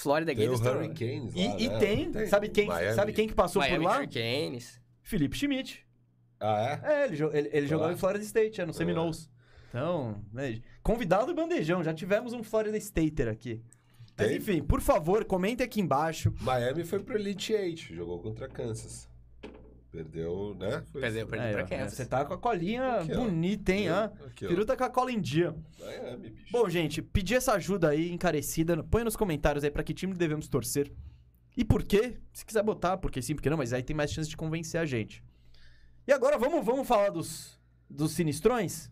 [0.00, 0.60] Florida Tem o Gators.
[0.60, 0.88] também.
[0.90, 1.78] Hurricanes E, lá, e né?
[1.78, 2.94] tem, sabe quem, Miami.
[2.94, 3.96] sabe quem que passou Miami por lá?
[3.98, 4.80] Hurricanes.
[5.02, 5.84] Felipe Schmidt.
[6.38, 6.92] Ah, é?
[6.92, 9.28] É, ele, ele, ele jogou em Florida State, é, no Seminoles.
[9.68, 13.60] Então, né, convidado do bandejão, já tivemos um Florida Stater aqui.
[14.16, 14.36] Mas Tem?
[14.36, 16.32] enfim, por favor, comentem aqui embaixo.
[16.40, 19.07] Miami foi pro Elite Eight, jogou contra Kansas.
[19.98, 20.82] Perdeu, né?
[20.92, 21.30] Foi Perdeu, isso.
[21.30, 21.48] perdeu.
[21.48, 21.94] Aí, pra ó, Kansas.
[21.94, 23.88] Você tá com a colinha Aqui, bonita, hein?
[23.88, 24.48] Aqui, ó.
[24.48, 25.52] Peru tá com a cola em dia.
[25.80, 26.52] Miami, bicho.
[26.52, 28.80] Bom, gente, pedir essa ajuda aí, encarecida.
[28.84, 30.92] Põe nos comentários aí pra que time devemos torcer.
[31.56, 32.16] E por quê?
[32.32, 34.84] Se quiser botar, porque sim, porque não, mas aí tem mais chance de convencer a
[34.86, 35.24] gente.
[36.06, 37.58] E agora vamos, vamos falar dos,
[37.90, 38.88] dos sinistrões?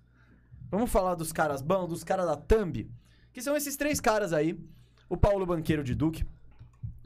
[0.68, 2.90] Vamos falar dos caras bons, dos caras da Thumb.
[3.32, 4.58] Que são esses três caras aí.
[5.08, 6.24] O Paulo Banqueiro de Duke,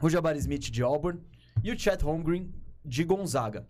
[0.00, 1.20] o Jabari Smith de Auburn
[1.62, 2.50] e o Chet Holmgren
[2.84, 3.66] de Gonzaga.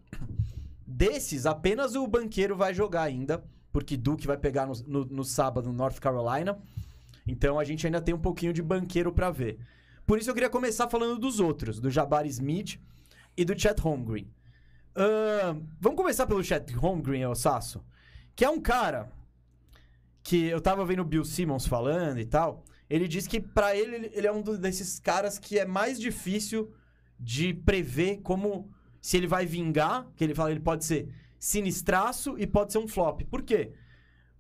[0.87, 3.43] Desses, apenas o Banqueiro vai jogar ainda,
[3.73, 6.59] porque Duke vai pegar no, no, no sábado no North Carolina.
[7.27, 9.59] Então a gente ainda tem um pouquinho de banqueiro pra ver.
[10.07, 12.81] Por isso eu queria começar falando dos outros, do Jabari Smith
[13.37, 14.27] e do Chet Holmgren.
[14.97, 17.85] Ahn, vamos começar pelo Chet Holmgren, Sasso,
[18.35, 19.13] que é um cara
[20.23, 22.65] que eu tava vendo o Bill Simmons falando e tal.
[22.89, 26.73] Ele disse que pra ele ele- é um desses caras que é mais difícil
[27.19, 28.69] de prever como
[29.01, 32.89] se ele vai vingar, que ele fala ele pode ser sinistraço e pode ser um
[32.89, 33.23] flop.
[33.31, 33.73] Por quê?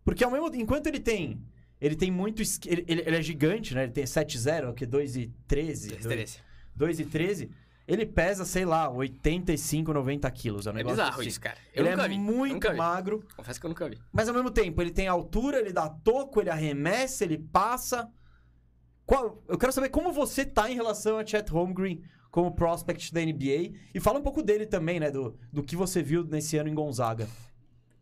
[0.05, 1.43] Porque ao mesmo enquanto ele tem
[1.81, 3.85] ele tem muito ele, ele, é gigante, né?
[3.85, 6.39] Ele tem 7-0, que 2 e 13, Interesse.
[6.77, 7.51] 2 e 13.
[7.89, 10.67] Ele pesa, sei lá, 85, 90 quilos.
[10.67, 11.29] É, um É bizarro assim.
[11.29, 11.57] isso, cara.
[11.75, 12.19] Eu Ele nunca é vi.
[12.19, 13.99] muito magro, Confesso que eu nunca vi.
[14.13, 18.09] mas ao mesmo tempo ele tem altura, ele dá toco, ele arremessa, ele passa.
[19.07, 22.01] Qual- eu quero saber como você tá em relação a Chet Holmgren
[22.31, 26.03] como prospect da NBA e fala um pouco dele também, né, do, do que você
[26.03, 27.29] viu nesse ano em Gonzaga.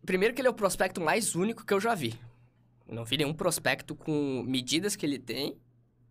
[0.04, 2.14] Primeiro que ele é o prospecto mais único que eu já vi.
[2.86, 5.56] Não vi nenhum prospecto com medidas que ele tem,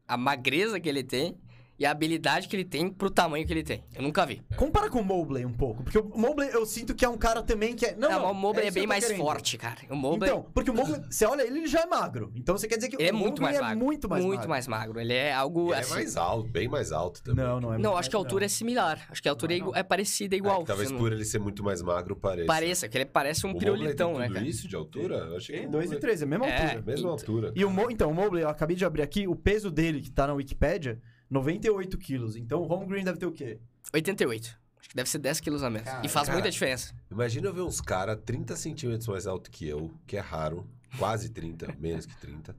[0.08, 1.38] a magreza que ele tem
[1.80, 3.84] e a habilidade que ele tem pro tamanho que ele tem.
[3.96, 4.42] Eu nunca vi.
[4.56, 7.44] Compara com o Mobley um pouco, porque o Mobley eu sinto que é um cara
[7.44, 7.96] também que é...
[7.96, 9.22] Não, Não, não, o Mobley é, que bem mais querendo.
[9.22, 9.78] forte, cara.
[9.90, 12.32] O Mobley Então, porque o Mobley, você olha ele, ele já é magro.
[12.36, 13.80] Então você quer dizer que ele o é muito Mobley mais magro.
[13.80, 14.50] é muito mais muito magro.
[14.50, 15.00] mais magro.
[15.00, 15.94] Ele é algo Ele é assim.
[15.94, 17.46] mais alto, bem mais alto também.
[17.46, 18.46] Não, não é Não, muito acho que a altura não.
[18.46, 19.08] é similar.
[19.10, 19.76] Acho que a altura é, Não, não.
[19.76, 20.62] é parecida, É, igual.
[20.62, 22.48] que talvez por ele ser muito mais magro pareça.
[22.48, 24.46] Pareça, que ele parece um o Mobley pirulitão, tem né, cara?
[24.48, 25.16] isso de altura?
[25.18, 26.62] Eu achei que Tem o 2 e Mobley- 3, é a mesma É.
[26.64, 26.82] altura.
[26.82, 27.52] Mesma Então- altura.
[27.56, 30.26] E o então, o Mobley, eu acabei de abrir aqui, o peso dele, que tá
[30.28, 31.00] na Wikipédia,
[31.30, 32.36] 98 quilos.
[32.36, 33.60] Então o Holmgren deve ter o quê?
[33.94, 34.58] 88.
[34.80, 35.88] Acho que deve ser 10 quilos a menos.
[35.90, 36.38] Cara, e faz cara.
[36.38, 36.94] muita diferença.
[37.12, 40.66] Imagina eu ver uns caras 30 centímetros mais alto que eu, que é raro,
[40.98, 42.56] quase 30, menos que 30.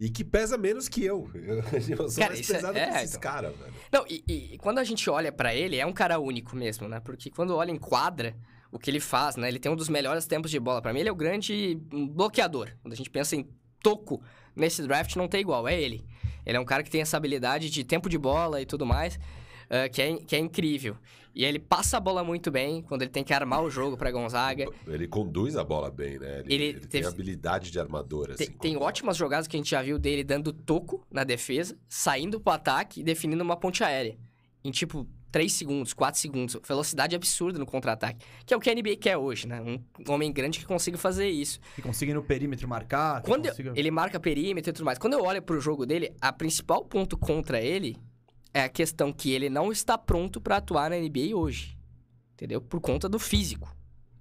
[0.00, 1.28] E que pesa menos que eu.
[1.34, 3.20] Eu sou Cara, mais isso é- pesado é, que esses então.
[3.20, 3.74] caras, velho.
[3.92, 4.22] Não, e,
[4.54, 7.00] e quando a gente olha pra ele, é um cara único mesmo, né?
[7.00, 8.36] Porque quando olha em quadra,
[8.70, 9.48] o que ele faz, né?
[9.48, 10.80] Ele tem um dos melhores tempos de bola.
[10.80, 11.74] Pra mim, ele é o grande
[12.12, 12.70] bloqueador.
[12.80, 13.48] Quando a gente pensa em
[13.82, 14.22] toco
[14.54, 15.66] nesse draft, não tem igual.
[15.66, 16.06] É ele.
[16.48, 19.20] Ele é um cara que tem essa habilidade de tempo de bola e tudo mais,
[19.68, 20.96] eh, que, é, que é incrível.
[21.34, 24.10] E ele passa a bola muito bem quando ele tem que armar o jogo pra
[24.10, 24.64] Gonzaga.
[24.86, 26.40] Ele conduz a bola bem, né?
[26.40, 28.46] Ele, Ele ele tem teve- habilidade de armador, assim.
[28.46, 32.40] Tem, tem ótimas jogadas que a gente já viu dele dando toco na defesa, saindo
[32.40, 34.16] pro ataque e definindo uma ponte aérea.
[34.64, 36.56] Em tipo 3 segundos, 4 segundos.
[36.66, 38.24] Velocidade absurda no contra-ataque.
[38.46, 39.60] Que é o que a NBA quer hoje, né?
[39.60, 39.80] Um
[40.12, 41.60] homem grande que consiga fazer isso.
[41.74, 43.22] Que consiga ir no perímetro marcar.
[43.22, 43.72] Quando eu- consiga...
[43.76, 44.98] ele marca perímetro e tudo mais.
[44.98, 47.96] Quando eu olho pro jogo dele, a principal ponto contra ele
[48.54, 51.76] é a questão que ele não está pronto pra atuar na NBA hoje.
[52.32, 52.60] Entendeu?
[52.60, 53.74] Por conta do físico.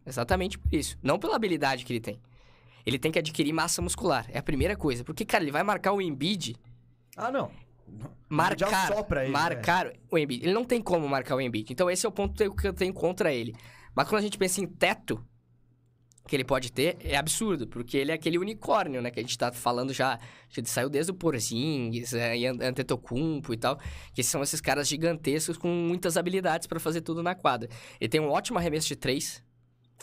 [0.05, 0.97] Exatamente por isso.
[1.01, 2.19] Não pela habilidade que ele tem.
[2.85, 4.25] Ele tem que adquirir massa muscular.
[4.31, 5.03] É a primeira coisa.
[5.03, 6.55] Porque, cara, ele vai marcar o Embiid.
[7.15, 7.51] Ah, não.
[8.29, 8.87] Marcar.
[9.23, 9.39] Ele, né?
[9.39, 10.43] marcar o Embiid.
[10.45, 11.71] Ele não tem como marcar o Embiid.
[11.71, 13.55] Então, esse é o ponto que eu tenho contra ele.
[13.95, 15.23] Mas quando a gente pensa em teto
[16.27, 17.67] que ele pode ter, é absurdo.
[17.67, 19.09] Porque ele é aquele unicórnio, né?
[19.09, 20.19] Que a gente tá falando já.
[20.55, 23.79] Ele saiu desde o Porzingis, é, e An- Antetokounmpo e tal.
[24.13, 27.69] Que são esses caras gigantescos com muitas habilidades pra fazer tudo na quadra.
[27.99, 29.41] Ele tem um ótimo arremesso de três.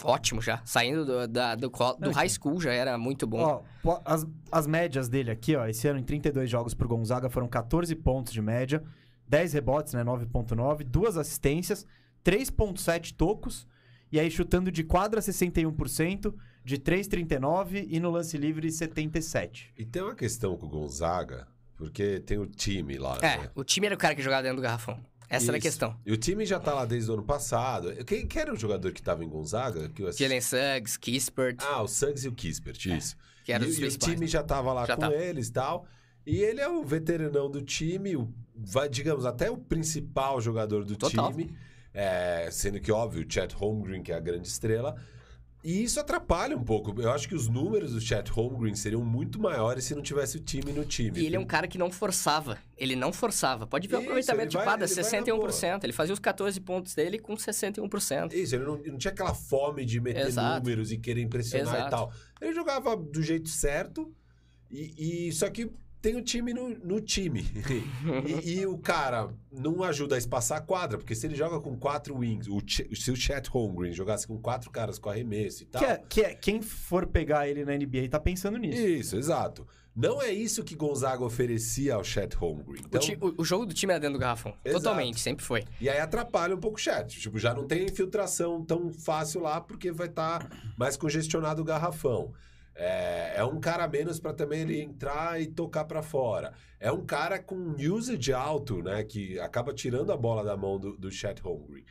[0.03, 0.61] Ótimo já.
[0.65, 1.69] Saindo do, da- do,
[2.01, 3.65] do high school já era muito bom.
[3.85, 7.47] Ó, as, as médias dele aqui, ó, esse ano em 32 jogos pro Gonzaga foram
[7.47, 8.83] 14 pontos de média,
[9.29, 11.87] 10 rebotes, né, 9.9, duas assistências,
[12.25, 13.67] 3.7 tocos,
[14.11, 16.35] e aí chutando de quadra 61%,
[16.65, 19.73] de 3,39 e no lance livre 77.
[19.77, 23.51] E tem uma questão com o Gonzaga, porque tem o time lá, É, né?
[23.55, 24.99] o time era o cara que jogava dentro do garrafão.
[25.29, 25.97] Essa era a questão.
[26.05, 27.93] E o time já tá lá desde o ano passado.
[28.05, 29.89] Quem, quem era o jogador que tava em Gonzaga?
[29.89, 30.22] Que eu assisti?
[30.25, 33.16] Jalen Suggs, Kispert, Ah, o Suggs e o Kispert, isso.
[33.45, 35.14] que eram e, os e o time já tava lá Já com tava.
[35.14, 35.87] eles e tal.
[36.27, 40.97] E ele é o veteranão do time, o, vai, digamos, até o principal jogador do
[40.97, 41.31] Total.
[41.31, 41.55] time.
[41.93, 44.97] É, sendo que, óbvio, o Chet Holmgren, que é a grande estrela.
[45.65, 47.01] E isso atrapalha um pouco.
[47.01, 50.41] Eu acho que os números do Chet Holmgren seriam muito maiores se não tivesse o
[50.41, 51.19] time no time.
[51.19, 52.59] E ele é um cara que não forçava.
[52.77, 53.67] Ele não forçava.
[53.67, 55.85] Pode ver o aproveitamento de quadra, ele vai na 61%.
[55.85, 58.35] Ele fazia os 14 pontos dele com 61%.
[58.35, 60.59] Isso, ele não, ele não tinha aquela fome de meter Exato.
[60.62, 61.87] números e querer impressionar Exato.
[61.87, 62.12] e tal.
[62.43, 64.12] Ele jogava do jeito certo,
[64.71, 65.71] e, e- só que
[66.05, 67.45] tem o time no, no time.
[68.45, 71.77] e, e o cara não ajuda a espaçar a quadra, porque se ele joga com
[71.77, 75.67] quatro wings, o, Ch- se o Chet Holmgren jogasse com quatro caras com arremesso e
[75.67, 75.83] tal.
[75.83, 78.79] Que é, que é- quem for pegar ele na NBA tá pensando nisso.
[78.81, 79.67] Isso, exato.
[79.97, 82.83] Não é isso que Gonzaga oferecia ao Chet Holmgren.
[82.83, 84.53] O, Então, ti- o- o jogo do time era dentro do garrafão.
[84.65, 84.83] Exato.
[84.85, 85.65] Totalmente, sempre foi.
[85.81, 87.19] E aí atrapalha um pouco o chat.
[87.21, 92.33] Tipo, já não tem infiltração tão fácil lá, porque vai estar mais congestionado o garrafão.
[92.77, 96.53] É, é um cara a menos para também ele entrar e tocar para fora.
[96.81, 99.05] É um cara com usage alto, né?
[99.05, 101.85] Que acaba tirando a bola da mão do, do Chet Holmgren.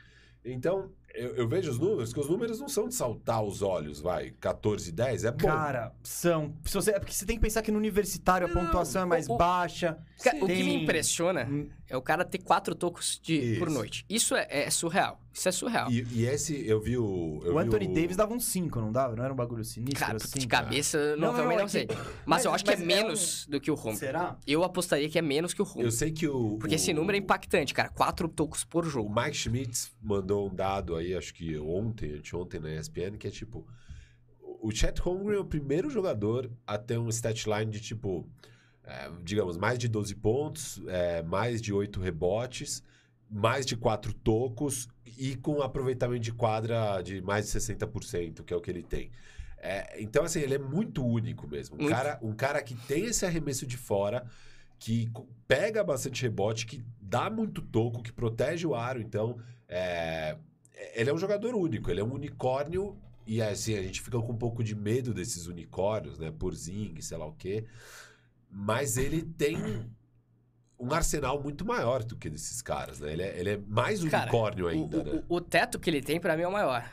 [0.45, 4.01] Então, eu, eu vejo os números, que os números não são de saltar os olhos,
[4.01, 4.31] vai.
[4.41, 5.47] 14 10 é bom.
[5.47, 6.53] Cara, são.
[6.65, 9.05] Se você, é porque você tem que pensar que no universitário a Não, pontuação é
[9.05, 9.97] mais o- o- baixa.
[10.19, 14.05] O que Tem- me impressiona Hum, é o cara ter quatro tocos de, por noite.
[14.09, 15.19] Isso é, é surreal.
[15.33, 15.91] Isso é surreal.
[15.91, 17.41] E, e esse, eu vi o.
[17.43, 19.15] eu o vi Anthony Davis dava uns 5, não dava?
[19.15, 20.39] Não era um bagulho sinistro Cara, assim?
[20.39, 21.87] de cabeça, não, Não, também não, não é sei.
[21.87, 23.97] que- Mas, mas- eu acho que é mas é menos do que o Home.
[23.97, 24.37] Será?
[24.45, 25.83] Eu apostaria que é menos que o Home.
[25.83, 26.57] Eu sei que o.
[26.59, 27.89] Porque o- esse número é impactante, cara.
[27.89, 29.13] Quatro tocos por O jogo.
[29.13, 33.67] Mike Schmitz mandou um dado aí, acho que ontem, anteontem na ESPN, que é tipo...
[34.61, 38.25] O Chet Holmgren é o primeiro jogador a ter um stat line de tipo...
[38.85, 42.83] é, digamos, mais de 12 pontos, é, mais de 8 rebotes,
[43.29, 48.57] mais de 4 tocos e com aproveitamento de quadra de mais de 60%, que é
[48.57, 49.11] o que ele tem.
[49.57, 51.77] É, então, assim, ele é muito único mesmo.
[51.77, 51.95] Um Muito.
[51.95, 54.25] cara, um cara que tem esse arremesso de fora,
[54.77, 55.09] que
[55.47, 58.99] pega bastante rebote, que dá muito toco, que protege o aro.
[58.99, 59.37] Então,
[59.69, 60.35] é,
[60.93, 61.89] ele é um jogador único.
[61.89, 65.47] Ele é um unicórnio e assim, a gente fica com um pouco de medo desses
[65.47, 66.31] unicórnios, né?
[66.37, 67.65] Por Zing, sei lá o quê.
[68.55, 69.57] Mas ele tem
[70.79, 73.11] um arsenal muito maior do que desses caras, né?
[73.13, 75.23] Ele é, ele é mais Cara, unicórnio ainda, o, né?
[75.27, 76.87] o, o teto que ele tem, pra mim, é o maior.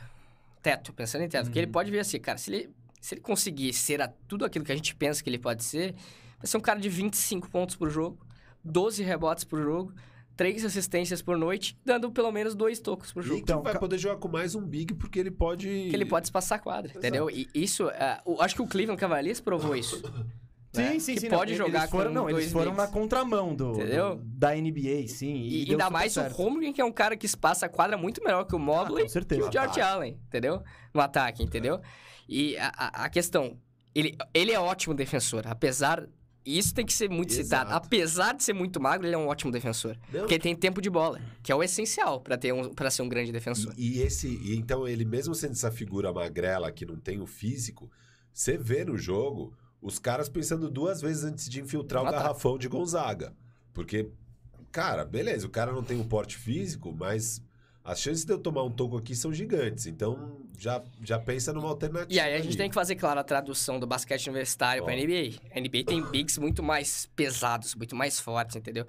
[0.61, 1.45] Teto, pensando em teto.
[1.45, 1.71] Porque ele Uhum.
[1.71, 4.75] pode vir assim, cara, se ele, se ele conseguir ser a- tudo aquilo que a
[4.75, 5.93] gente pensa que ele pode ser,
[6.37, 8.17] vai ser um cara de 25 pontos por jogo,
[8.63, 9.93] 12 rebotes por jogo,
[10.37, 13.39] 3 assistências por noite, dando pelo menos dois tocos por jogo.
[13.39, 15.67] Então, vai poder jogar com mais um big porque ele pode...
[15.67, 17.29] Que ele pode espaçar a quadra, entendeu?
[17.29, 17.85] E isso,
[18.25, 20.01] o- acho que o Cleveland Cavaliers provou isso.
[20.73, 20.91] né?
[20.93, 21.29] Sim, sim, que sim.
[21.29, 24.15] pode não, jogar eles foram, com não, eles foram na contramão do, Entendeu?
[24.15, 25.33] do- da NBA, sim.
[25.43, 26.33] E, E, ainda mais certo.
[26.33, 29.05] o Holmgren, que é um cara que espaça a quadra muito melhor que o Mobley
[29.05, 29.41] Ah, certeza.
[29.41, 29.81] e o George Ataque.
[29.81, 30.63] Allen, entendeu?
[30.93, 31.81] No ataque, entendeu?
[32.27, 33.57] E a, a- a questão,
[33.93, 36.07] ele, ele é ótimo defensor, apesar...
[36.43, 37.69] Isso tem que ser muito citado.
[37.69, 37.85] Exato.
[37.85, 39.95] Apesar de ser muito magro, ele é um ótimo defensor.
[40.11, 42.89] Não, Porque ele tem tempo de bola, que é o essencial pra ter um, para
[42.89, 43.71] ser um grande defensor.
[43.77, 47.27] E, e esse, e então ele mesmo sendo essa figura magrela que não tem o
[47.27, 47.91] físico,
[48.33, 52.23] você vê no jogo os caras pensando duas vezes antes de infiltrar o No ataque.
[52.27, 53.33] garrafão de Gonzaga.
[53.73, 54.09] Porque,
[54.71, 57.41] cara, beleza, o cara não tem o porte físico, mas
[57.83, 59.87] as chances de eu tomar um toco aqui são gigantes.
[59.87, 62.13] Então, já, já pensa numa alternativa.
[62.13, 62.57] E aí a gente ali.
[62.57, 64.97] tem que fazer, claro, a tradução do basquete universitário pra Ó.
[64.97, 65.39] NBA.
[65.55, 68.85] A NBA tem bigs muito mais pesados, muito mais fortes, entendeu?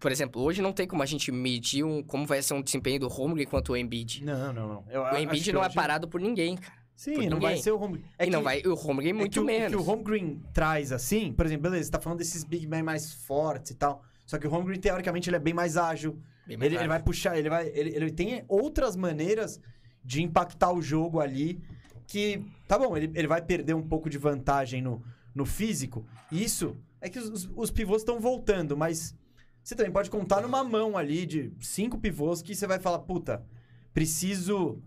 [0.00, 2.98] Por exemplo, hoje não tem como a gente medir um, como vai ser um desempenho
[2.98, 4.24] do Holmgren quanto o Embiid.
[4.24, 4.84] Não, não, não.
[4.90, 6.81] Eu O Embiid não é hoje- parado por ninguém, cara.
[6.94, 8.04] Sim, não vai ser o home.
[8.20, 9.72] e não vai, o Holmgren é muito que o- menos.
[9.72, 12.66] O que o home green traz, assim, por exemplo, beleza, você tá falando desses big
[12.66, 14.04] men mais fortes e tal.
[14.26, 16.18] Só que o home green, teoricamente, ele é bem mais ágil.
[16.46, 16.88] Bem mais Ele, ele rápido.
[16.90, 17.68] vai puxar, ele vai.
[17.68, 19.60] Ele, ele tem outras maneiras
[20.04, 21.60] de impactar o jogo ali.
[22.06, 22.44] Que.
[22.68, 25.02] Tá bom, ele, ele vai perder um pouco de vantagem no,
[25.34, 26.06] no físico.
[26.30, 29.14] Isso é que os, os pivôs estão voltando, mas
[29.62, 33.44] você também pode contar numa mão ali de cinco pivôs que você vai falar, puta,
[33.92, 34.80] preciso.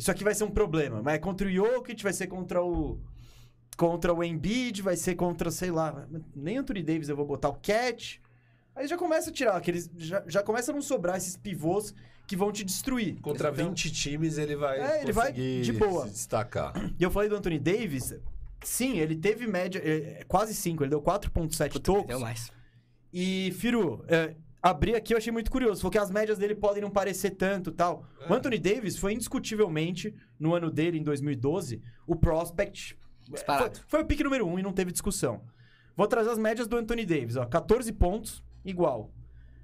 [0.00, 1.02] Isso aqui vai ser um problema.
[1.02, 2.98] Mas é contra o Jokic, vai ser contra o.
[3.76, 7.54] Contra o Embiid, vai ser contra, sei lá, nem Anthony Davis eu vou botar o
[7.54, 8.20] Cat.
[8.74, 9.90] Aí já começa a tirar aqueles.
[9.96, 11.94] Já, já começa a não sobrar esses pivôs
[12.26, 13.20] que vão te destruir.
[13.20, 14.80] Contra Então, 20 times, ele vai.
[14.80, 16.06] É, ele vai conseguir de boa.
[16.06, 16.72] Se destacar.
[16.98, 18.14] E eu falei do Anthony Davis.
[18.62, 19.80] Sim, ele teve média.
[19.84, 22.06] é, quase 5, ele deu 4,7 Puta, tocos.
[22.06, 22.50] Deu mais.
[23.12, 25.80] E, Firu, é, abri aqui eu achei muito curioso.
[25.80, 28.04] Falou que as médias dele podem não parecer tanto tal.
[28.28, 28.36] O É.
[28.36, 32.98] Anthony Davis foi indiscutivelmente, no ano dele, em 2012, o prospect.
[33.28, 33.78] Disparado.
[33.78, 35.42] Foi, foi o pique número 1 um e não teve discussão.
[35.96, 37.36] Vou trazer as médias do Anthony Davis.
[37.36, 39.10] Ó, 14 pontos, igual.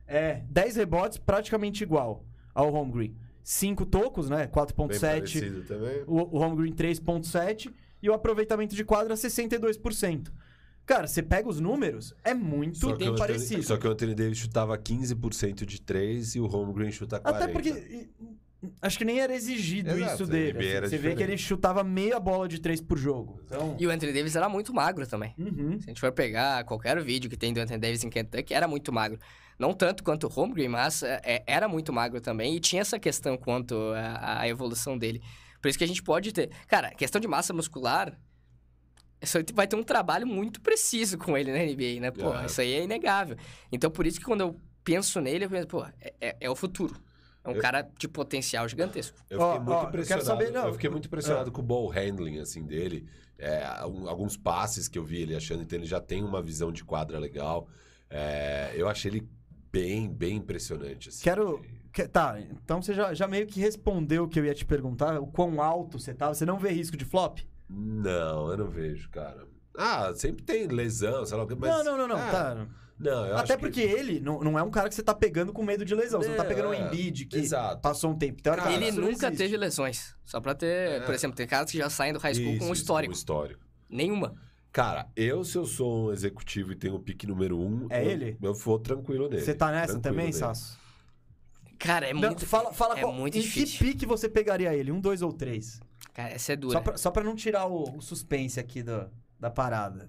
[0.06, 2.24] É, 10 rebotes, praticamente igual
[2.54, 3.16] ao home green.
[3.42, 4.38] 5 tocos, né?
[4.38, 5.00] Bem 4,7.
[5.00, 6.02] parecido também.
[6.06, 7.72] O, o home green 3,7.
[8.02, 10.30] E o aproveitamento de quadra 62%.
[10.86, 13.62] Cara, você pega os números, é muito Só que, o Anthony, parecido.
[13.64, 17.34] só que o Anthony Davis chutava 15% de 3 e o Holmgren chuta 40%.
[17.34, 18.08] Até porque
[18.80, 20.58] acho que nem era exigido Exato, isso dele.
[20.58, 20.88] Assim.
[20.88, 21.22] Você vê que diferente.
[21.22, 23.40] ele chutava meia bola de três por jogo.
[23.44, 25.34] Então, E o Anthony Davis era muito magro também.
[25.36, 25.78] uhum.
[25.80, 28.68] Se a gente for pegar qualquer vídeo que tem do Anthony Davis em Kentucky, era
[28.68, 29.18] muito magro.
[29.58, 32.54] Não tanto quanto o Holmgren, mas é, é, era muito magro também.
[32.54, 33.74] E tinha essa questão quanto
[34.20, 35.20] à evolução dele.
[35.60, 36.50] Por isso que a gente pode ter...
[36.68, 38.16] Cara, questão de massa muscular...
[39.54, 42.10] Vai ter um trabalho muito preciso com ele na NBA, né?
[42.10, 42.46] Pô, É.
[42.46, 43.36] isso aí é inegável.
[43.72, 46.54] Então, por isso que quando eu penso nele, eu penso, pô, é, é- é o
[46.54, 46.94] futuro.
[47.42, 49.16] É um Eu- cara de potencial gigantesco.
[49.30, 50.24] Eu fiquei muito ó, eu quero impressionado.
[50.26, 50.66] saber, não.
[50.66, 53.08] Eu fiquei muito impressionado com o ball handling assim dele.
[53.38, 56.82] É, alguns passes que eu vi ele achando, então ele já tem uma visão de
[56.84, 57.68] quadra legal.
[58.10, 59.28] É, eu achei ele
[59.70, 61.08] bem, bem impressionante.
[61.08, 61.22] assim.
[61.22, 61.62] Quero.
[61.92, 65.18] que- tá, então você já, já meio que respondeu o que eu ia te perguntar.
[65.18, 66.34] O quão alto você tava.
[66.34, 67.38] Você não vê risco de flop?
[67.68, 69.46] Não, eu não vejo, cara.
[69.76, 71.70] Ah, sempre tem lesão, sei lá o que, mas...
[71.70, 72.16] não, não, não, não.
[72.16, 72.66] Ah, tá.
[72.98, 73.92] Não, eu Até acho porque que...
[73.94, 76.22] ele não, não é um cara que você tá pegando com medo de lesão.
[76.22, 76.80] você não tá Não, pegando um é.
[76.80, 77.82] Embiid que Exato.
[77.82, 78.40] passou um tempo.
[78.42, 79.36] Teoricamente, ele isso não nunca existe.
[79.42, 80.16] teve lesões.
[80.24, 80.66] Só pra ter...
[80.92, 81.00] É.
[81.00, 83.12] Por exemplo, tem caras que já saem do high school Isso, com um isso, histórico.
[83.12, 83.60] com histórico.
[83.90, 84.34] Nenhuma.
[84.72, 87.86] Cara, eu, se eu sou um executivo e tenho o pique número um...
[87.90, 88.38] É eu, ele?
[88.40, 89.42] Eu vou tranquilo nele.
[89.42, 90.38] Você tá nessa tranquilo também, nele.
[90.38, 90.78] Sasso?
[91.78, 92.46] Cara, é Não, muito...
[92.46, 93.78] fala fala é qual- muito em difícil.
[93.78, 94.90] que pique você pegaria ele?
[94.90, 95.80] Um, dois ou três?
[96.14, 96.72] Cara, essa é dura.
[96.72, 100.08] Só pra, só pra não tirar o, o suspense aqui do, da parada.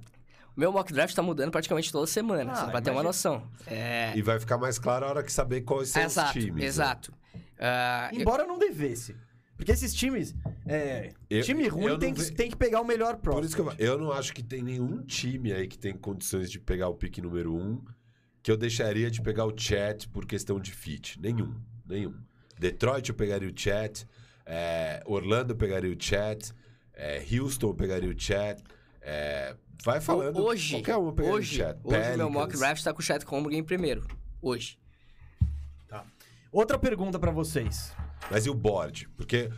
[0.56, 3.10] O meu mock draft tá mudando praticamente toda semana, Ah, só pra ter uma imagina.
[3.10, 3.48] noção.
[3.68, 4.14] É...
[4.18, 6.62] E vai ficar mais claro a hora que saber quais são exato, os times.
[6.62, 6.66] né?
[6.66, 7.14] exato.
[7.60, 9.16] Ah, eu- Embora não devesse.
[9.56, 10.36] Porque esses times.
[10.68, 13.56] é, Eu- time eu ruim tem que, ve- tem que pegar o melhor Por isso
[13.56, 16.88] que eu, eu não acho que tem nenhum time aí que tem condições de pegar
[16.90, 17.84] o pique número um
[18.44, 21.20] que eu deixaria de pegar o chat por questão de fit.
[21.20, 21.54] Nenhum.
[21.86, 22.14] Nenhum.
[22.58, 24.08] Detroit eu pegaria o chat.
[24.48, 26.52] É, Orlando pegaria o chat.
[26.94, 28.64] é, Houston pegaria o chat.
[29.02, 30.40] é, vai falando.
[30.42, 31.78] hoje, qualquer um eu pegaria hoje, o chat.
[31.84, 32.60] hoje o meu mock Pelicans.
[32.60, 34.08] draft tá com o Chat Holmgren em primeiro.
[34.42, 34.80] Hoje.
[36.52, 37.94] Outra pergunta pra vocês.
[38.32, 39.08] Mas e o board?
[39.18, 39.50] Porque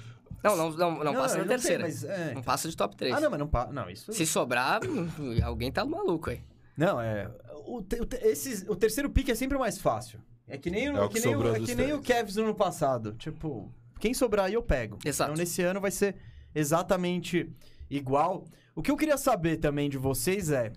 [0.43, 1.83] Não, não, não, não, passa da sei, terceira.
[1.83, 2.33] mas, é.
[2.33, 3.13] Não passa de top 3.
[3.15, 3.71] Ah, não, mas não passa.
[3.71, 4.11] Não, isso.
[4.11, 4.81] Se sobrar,
[5.45, 6.41] alguém tá maluco aí.
[6.75, 7.29] Não, é.
[7.67, 10.19] O, te- o te- esses, o terceiro pick é sempre o mais fácil.
[10.47, 12.01] É que nem, o- É o que que nem, o, é que nem o.
[12.01, 13.13] Cavs no ano passado.
[13.13, 14.97] Tipo, quem sobrar aí eu pego.
[15.05, 15.31] Exato.
[15.31, 16.15] Então nesse ano vai ser
[16.53, 17.49] exatamente
[17.89, 18.45] igual.
[18.75, 20.71] O que eu queria saber também de vocês é.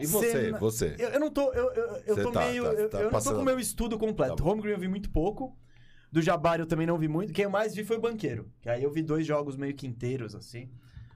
[0.00, 0.94] E você, Cena- você?
[0.98, 1.52] Eu, eu não tô.
[1.52, 2.62] Eu, eu, eu tô tá- meio.
[2.64, 4.36] tá- eu, tá eu não tô com o meu estudo completo.
[4.36, 4.50] Tá bom.
[4.50, 5.56] Home Green eu vi muito pouco.
[6.10, 7.32] Do Jabari eu também não vi muito.
[7.32, 8.50] Quem eu mais vi foi o Banqueiro.
[8.60, 10.70] Que aí eu vi dois jogos meio que inteiros, assim.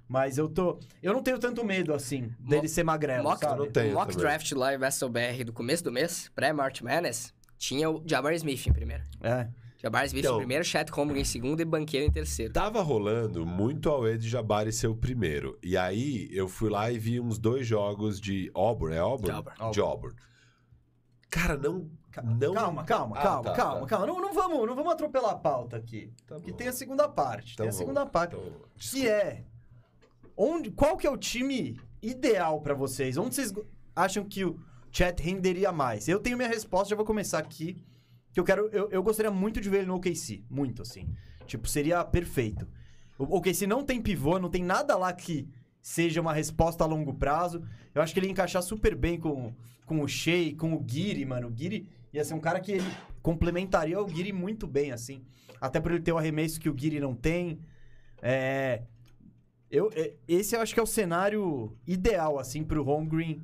[0.08, 0.78] Mas eu tô.
[1.02, 3.22] Eu não tenho tanto medo, assim, dele ser magrelo.
[3.24, 3.58] Mock, sabe?
[3.58, 4.26] não tenho o mock também.
[4.26, 9.02] draft lá em do começo do mês, pré-March Madness, tinha o Jabari Smith em primeiro.
[9.22, 9.48] É.
[9.82, 12.52] Jabari Smith Então- em primeiro, Chet Holmgren em segundo e Banqueiro em terceiro.
[12.52, 15.58] Tava rolando muito ao de Jabari ser o primeiro.
[15.62, 18.94] E aí eu fui lá e vi uns dois jogos de Auburn.
[18.94, 19.26] É Auburn?
[19.26, 19.72] De Auburn.
[19.72, 20.16] De Auburn.
[21.30, 21.90] Cara, não.
[22.38, 22.52] não...
[22.54, 23.86] Calma, calma, Ah, calma, tá, calma, tá.
[23.86, 24.06] calma.
[24.06, 26.12] Não, não, vamos, não vamos atropelar a pauta aqui.
[26.26, 26.56] Tá Porque bom.
[26.58, 27.54] tem a segunda parte.
[27.54, 27.78] Então tem a vamos.
[27.78, 28.36] segunda parte.
[28.36, 29.44] Então, Que é.
[30.36, 33.16] Onde, qual que é o time ideal pra vocês?
[33.16, 33.52] Onde vocês
[33.96, 34.58] acham que o
[34.90, 36.06] chat renderia mais?
[36.06, 37.82] Eu tenho minha resposta, já vou começar aqui.
[38.32, 38.68] Que eu quero.
[38.68, 40.42] Eu, eu gostaria muito de ver ele no OKC.
[40.48, 41.08] Muito, assim.
[41.46, 42.66] Tipo, seria perfeito.
[43.18, 45.48] O OKC não tem pivô, não tem nada lá que
[45.80, 47.62] seja uma resposta a longo prazo.
[47.94, 49.52] Eu acho que ele ia encaixar super bem com,
[49.84, 51.48] com o Shea, com o Giri, mano.
[51.48, 55.22] O Giri ia ser um cara que ele complementaria o Giri muito bem, assim.
[55.60, 57.60] Até por ele ter o arremesso que o Giri não tem.
[58.20, 58.82] É.
[59.70, 63.42] Eu, é, esse eu acho que é o cenário ideal, assim, pro Home Green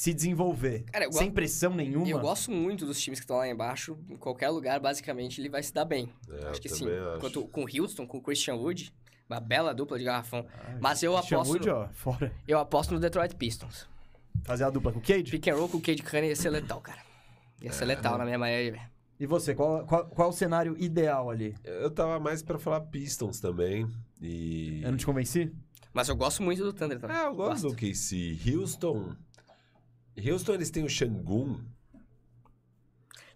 [0.00, 0.84] se desenvolver.
[0.90, 2.08] Cara, Sem go- pressão nenhuma.
[2.08, 3.98] Eu gosto muito dos times que estão lá embaixo.
[4.08, 6.10] Em qualquer lugar, basicamente, ele vai se dar bem.
[6.30, 6.86] É, acho que sim.
[7.20, 8.92] Quanto com o Houston, com o Christian Wood,
[9.28, 10.46] uma bela dupla de garrafão.
[10.64, 12.32] Ai, Mas eu Christian aposto, Wood, no, ó, fora.
[12.48, 13.86] eu aposto no Detroit Pistons.
[14.44, 15.30] Fazer a dupla com o Cade?
[15.30, 17.00] Pick and roll com o Cade Cunningham ia ser letal, cara.
[17.60, 17.72] Ia É.
[17.72, 18.90] ser letal na minha maneira de ver.
[19.20, 21.54] E você, qual, qual, qual o cenário ideal ali?
[21.62, 23.86] Eu tava mais pra falar Pistons também.
[24.22, 24.80] E.
[24.82, 25.52] Eu não te convenci?
[25.92, 27.16] Mas eu gosto muito do Thunder também.
[27.16, 28.38] É, eu gosto do KC.
[28.54, 29.14] Houston.
[30.16, 31.64] Houston, eles têm o Shangun.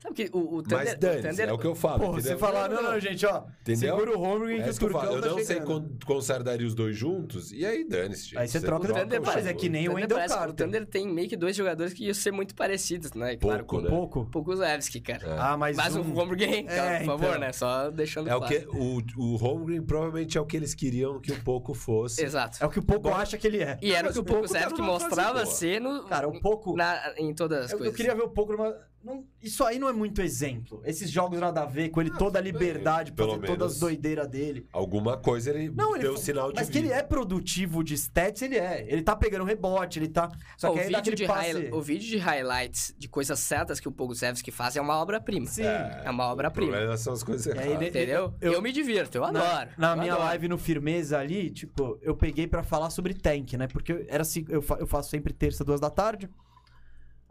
[0.05, 0.79] Sabe que o, o Thunder...
[0.79, 1.99] Mas o dane Thunder é o que eu falo.
[2.01, 3.45] Pô, você falar, não, não, gente, ó.
[3.63, 3.97] Entendeu?
[3.97, 5.15] Segura o Home Green É que o eu falo.
[5.17, 7.51] Eu tá não sei con consertaria os dois juntos.
[7.53, 8.25] E aí, dane-se.
[8.25, 8.39] gente.
[8.39, 10.51] Aí você troca O Não, Thunder, mas parece, é que nem o Thunder Wendell Carter.
[10.51, 13.35] O Thunder tem meio que dois jogadores que iam ser muito parecidos, né?
[13.39, 13.89] Claro, Pouco, com né?
[13.89, 14.27] Pouco?
[14.31, 15.27] poucos Levski, cara.
[15.27, 15.37] É.
[15.39, 16.01] Ah, mas, Mas um...
[16.01, 17.41] o Holmgren, É, por favor, então.
[17.41, 17.53] né?
[17.53, 18.55] Só deixando É o claro.
[18.55, 22.23] que o, o Holmgren provavelmente é o que eles queriam que o pouco fosse.
[22.23, 22.59] Exato.
[22.63, 23.79] É o que o Pouco acha que ele é.
[23.81, 26.39] E era o o que o Poco tá Zevski fase mostrava ser no, Cara, o
[26.41, 26.77] Pouco...
[26.77, 27.97] na- em todas as Eu, eu coisas.
[27.97, 28.75] queria ver o Pouco numa...
[29.05, 30.81] não- Isso aí não é muito exemplo.
[30.85, 32.51] Esses jogos nada a ver, com ele Ah, toda a bem.
[32.53, 34.67] liberdade pra Pelo fazer todas as doideiras dele.
[34.73, 36.87] Alguma coisa ele Não, ele deu fa- sinal de Mas que vida.
[36.93, 38.85] ele é produtivo de stats, ele é.
[38.89, 40.31] Ele tá pegando rebote, ele tá...
[40.57, 41.53] Só Ó, que o, dá vídeo de passe...
[41.53, 45.47] high- o vídeo de highlights de coisas certas que o Poguzevski faz é uma obra-prima.
[45.47, 45.63] Sim.
[45.65, 46.97] É uma O obra-prima.
[46.97, 47.73] são as coisas É, erradas.
[47.73, 48.35] ele- Entendeu?
[48.41, 49.71] Eu, Eu- me divirto, eu Na- adoro.
[49.77, 50.29] Na, eu minha adoro.
[50.29, 53.67] live no Firmeza ali, tipo, eu peguei pra falar sobre tank, né?
[53.67, 56.29] Porque era assim, eu, fa- eu faço sempre terça, duas da tarde.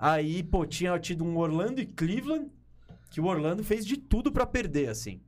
[0.06, 2.52] Aí, pô, tinha tido um Orlando e Cleveland,
[3.10, 5.22] que o Orlando fez de tudo pra perder, assim.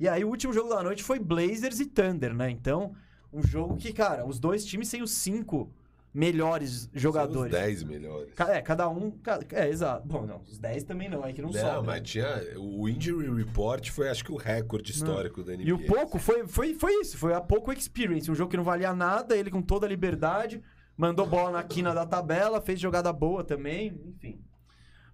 [0.00, 2.50] E aí o último jogo da noite foi Blazers e Thunder, né?
[2.50, 2.94] Então,
[3.30, 5.70] um jogo que, cara, os dois times têm os cinco
[6.14, 7.52] melhores jogadores.
[7.52, 8.40] São os 10 melhores.
[8.40, 9.12] É, cada um.
[9.52, 10.08] É, exato.
[10.08, 11.82] Bom, não, os 10 também não, aí que não, Não, sobra.
[11.82, 12.26] mas tinha.
[12.56, 15.64] O Injury Report foi, acho que, o recorde histórico da NBA.
[15.64, 18.64] E o pouco foi, foi, foi isso, foi a pouco experience, um jogo que não
[18.64, 20.62] valia nada, ele com toda a liberdade,
[20.96, 24.44] mandou bola na quina da tabela, fez jogada boa também, enfim.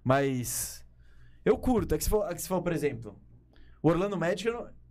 [0.05, 0.85] Mas
[1.45, 3.21] eu curto, é que se for, é que se for por exemplo,
[3.83, 4.49] o Orlando Magic,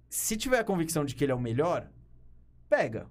[0.09, 1.89] se tiver a convicção de que ele é o melhor,
[2.69, 3.09] pega.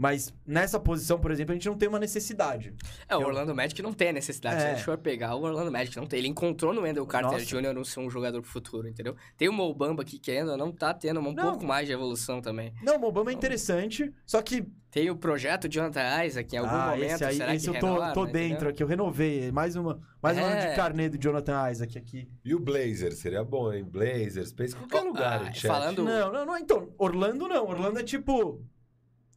[0.00, 2.72] Mas nessa posição, por exemplo, a gente não tem uma necessidade.
[3.06, 4.56] É, o Orlando Magic não tem a necessidade.
[4.56, 4.60] É.
[4.60, 6.20] Se a gente for pegar o Orlando Magic, não tem.
[6.20, 7.44] Ele encontrou no Wendell Carter Nossa.
[7.44, 7.78] Jr.
[7.78, 9.14] um ser um jogador pro futuro, entendeu?
[9.36, 11.50] Tem o Mobamba que querendo não tá tendo um Não.
[11.50, 12.72] pouco mais de evolução também.
[12.82, 16.86] Não, o Obama é interessante, só que Tem o projeto Jonathan Isaac, em algum ah,
[16.90, 18.48] momento, esse aí, será esse que eu tô, renova, tô entendeu?
[18.48, 20.70] dentro aqui, eu renovei, mais uma, mais um ano É.
[20.70, 22.28] de carnê do Jonathan Isaac aqui.
[22.44, 23.84] E o Blazers, seria bom, hein?
[23.84, 26.58] Blazers, pensa em qualquer Oh, lugar, ah, falando- Não, não, não.
[26.58, 27.68] Então, Orlando não.
[27.68, 28.64] Orlando é tipo.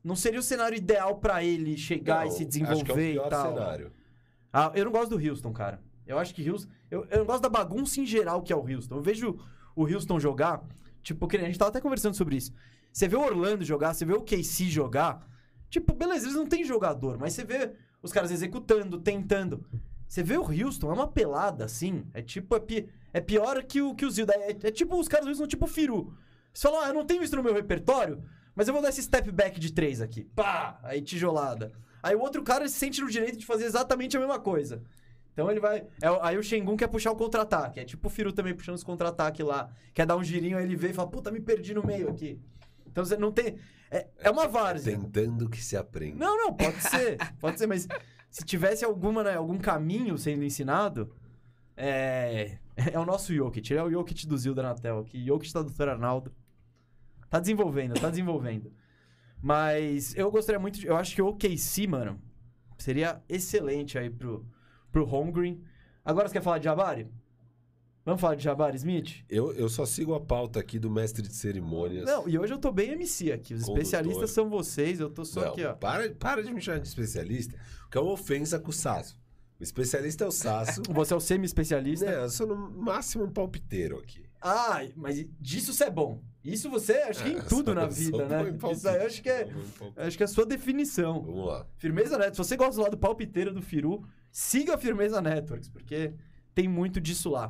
[0.04, 3.30] Não seria o cenário ideal pra ele chegar Não, e se é desenvolver pior e
[3.30, 3.54] tal.
[3.54, 3.92] cenário.
[4.52, 5.82] Ah, eu não gosto do Houston, cara.
[6.06, 6.70] Eu acho que Houston.
[6.92, 8.96] Eu, eu não gosto da bagunça em geral que é o Houston.
[8.98, 9.40] Eu vejo
[9.76, 10.62] o Houston jogar.
[11.02, 12.54] Tipo, a gente tava até conversando sobre isso.
[12.92, 15.26] Você vê o Orlando jogar, você vê o KC jogar.
[15.70, 19.66] Tipo, beleza, eles não têm jogador, mas você vê os caras executando, tentando.
[20.08, 22.06] Você vê o Houston, é uma pelada, assim.
[22.14, 24.34] É tipo, é, pi- é pior que o, que o Zilda.
[24.36, 26.14] É, é tipo os caras do Houston, tipo o Firu.
[26.54, 28.22] Você fala, ah, eu não tenho isso no meu repertório,
[28.56, 30.24] mas eu vou dar esse step back de três aqui.
[30.36, 30.80] Pá!
[30.84, 31.72] Aí tijolada.
[32.02, 34.84] Aí o outro cara se sente no direito de fazer exatamente a mesma coisa.
[35.32, 35.80] Então ele vai.
[36.02, 37.80] é aí o Shengun quer puxar o contra-ataque.
[37.80, 39.70] É tipo o Firu também puxando os contra-ataque lá.
[39.94, 42.40] Quer dar um girinho, aí ele vê e fala, puta, me perdi no meio aqui.
[42.86, 43.58] Então você não tem.
[43.90, 44.98] É, é uma várzea.
[44.98, 46.24] Tentando que se aprenda.
[46.24, 47.18] Não, não, pode ser.
[47.40, 47.88] Pode ser, mas
[48.30, 51.12] se tivesse alguma, né, algum caminho sendo ensinado,
[51.76, 52.58] é,
[52.92, 53.72] é o nosso Jokic.
[53.72, 55.26] Ele é o Jokic do Zilda Natel aqui.
[55.26, 55.90] Jokic da Dr.
[55.90, 56.32] Arnaldo.
[57.34, 58.72] Tá desenvolvendo, tá desenvolvendo.
[59.42, 60.80] Mas eu gostaria muito.
[60.80, 62.22] de- Eu acho que o OKC, mano,
[62.78, 64.46] seria excelente aí pro,
[64.92, 65.60] pro Holmgren.
[66.06, 67.08] Agora você quer falar de Jabari?
[68.06, 69.26] Vamos falar de Jabari Smith?
[69.28, 72.06] Eu, eu só sigo a pauta aqui do mestre de cerimônias.
[72.06, 73.56] Não, e hoje eu tô bem MC aqui.
[73.56, 73.82] Os Condutor.
[73.82, 75.74] especialistas são vocês, eu tô só Não, aqui, ó.
[75.74, 77.58] Para, para de me chamar de especialista,
[77.90, 79.18] que é uma ofensa com o Sasso.
[79.60, 80.84] O especialista é o Sasso.
[80.94, 82.06] Você é o semi-especialista.
[82.06, 84.24] né, eu sou no máximo um palpiteiro aqui.
[84.40, 86.22] Ah, mas disso você é bom.
[86.44, 88.50] Isso você, acho que em É, tudo sou- na sou vida, né?
[88.50, 91.22] em palpite, Isso aí eu acho que é, em acho que é a sua definição.
[91.22, 91.66] Vamos lá.
[91.78, 92.36] Firmeza Networks.
[92.36, 96.14] Se você gosta do lado palpiteiro do Firu, siga a Firmeza Networks, porque
[96.54, 97.50] tem muito disso lá.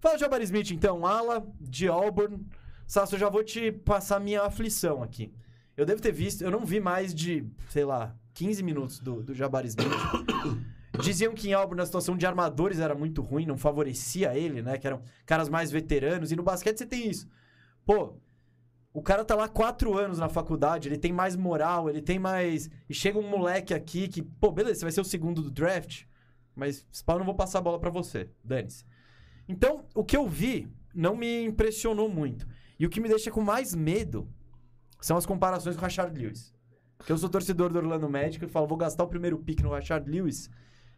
[0.00, 1.06] Fala Jabari Smith, então.
[1.06, 2.44] Ala, de Auburn.
[2.86, 5.32] Sasso, eu já vou te passar minha aflição aqui.
[5.76, 9.34] Eu devo ter visto, eu não vi mais de, sei lá, 15 minutos do, do
[9.34, 9.86] Jabari Smith.
[11.02, 14.78] Diziam que em Auburn a situação de armadores era muito ruim, não favorecia ele, né?
[14.78, 16.32] Que eram caras mais veteranos.
[16.32, 17.28] E no basquete você tem isso.
[17.86, 18.18] Pô,
[18.92, 22.68] o cara tá lá quatro anos na faculdade, ele tem mais moral, ele tem mais.
[22.88, 26.04] E chega um moleque aqui que, pô, beleza, você vai ser o segundo do draft,
[26.54, 28.28] mas eu não vou passar a bola pra você.
[28.42, 28.84] Dane-se.
[29.48, 32.46] Então, o que eu vi não me impressionou muito.
[32.78, 34.28] E o que me deixa com mais medo
[35.00, 36.52] são as comparações com o Rashard Lewis.
[36.98, 39.70] Porque eu sou torcedor do Orlando Magic e falo, vou gastar o primeiro pick no
[39.70, 40.50] Rashard Lewis.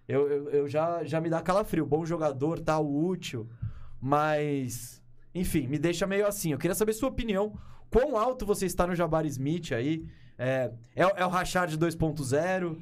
[0.06, 1.84] Eu, eu, eu já, já me dá calafrio.
[1.84, 3.48] Bom jogador, tal, útil.
[4.00, 5.02] Mas,
[5.38, 6.52] enfim, me deixa meio assim.
[6.52, 7.52] Eu queria saber sua opinião.
[7.90, 10.04] Quão alto você está no Jabari Smith aí?
[10.38, 12.76] É, é, é o Rashard 2.0?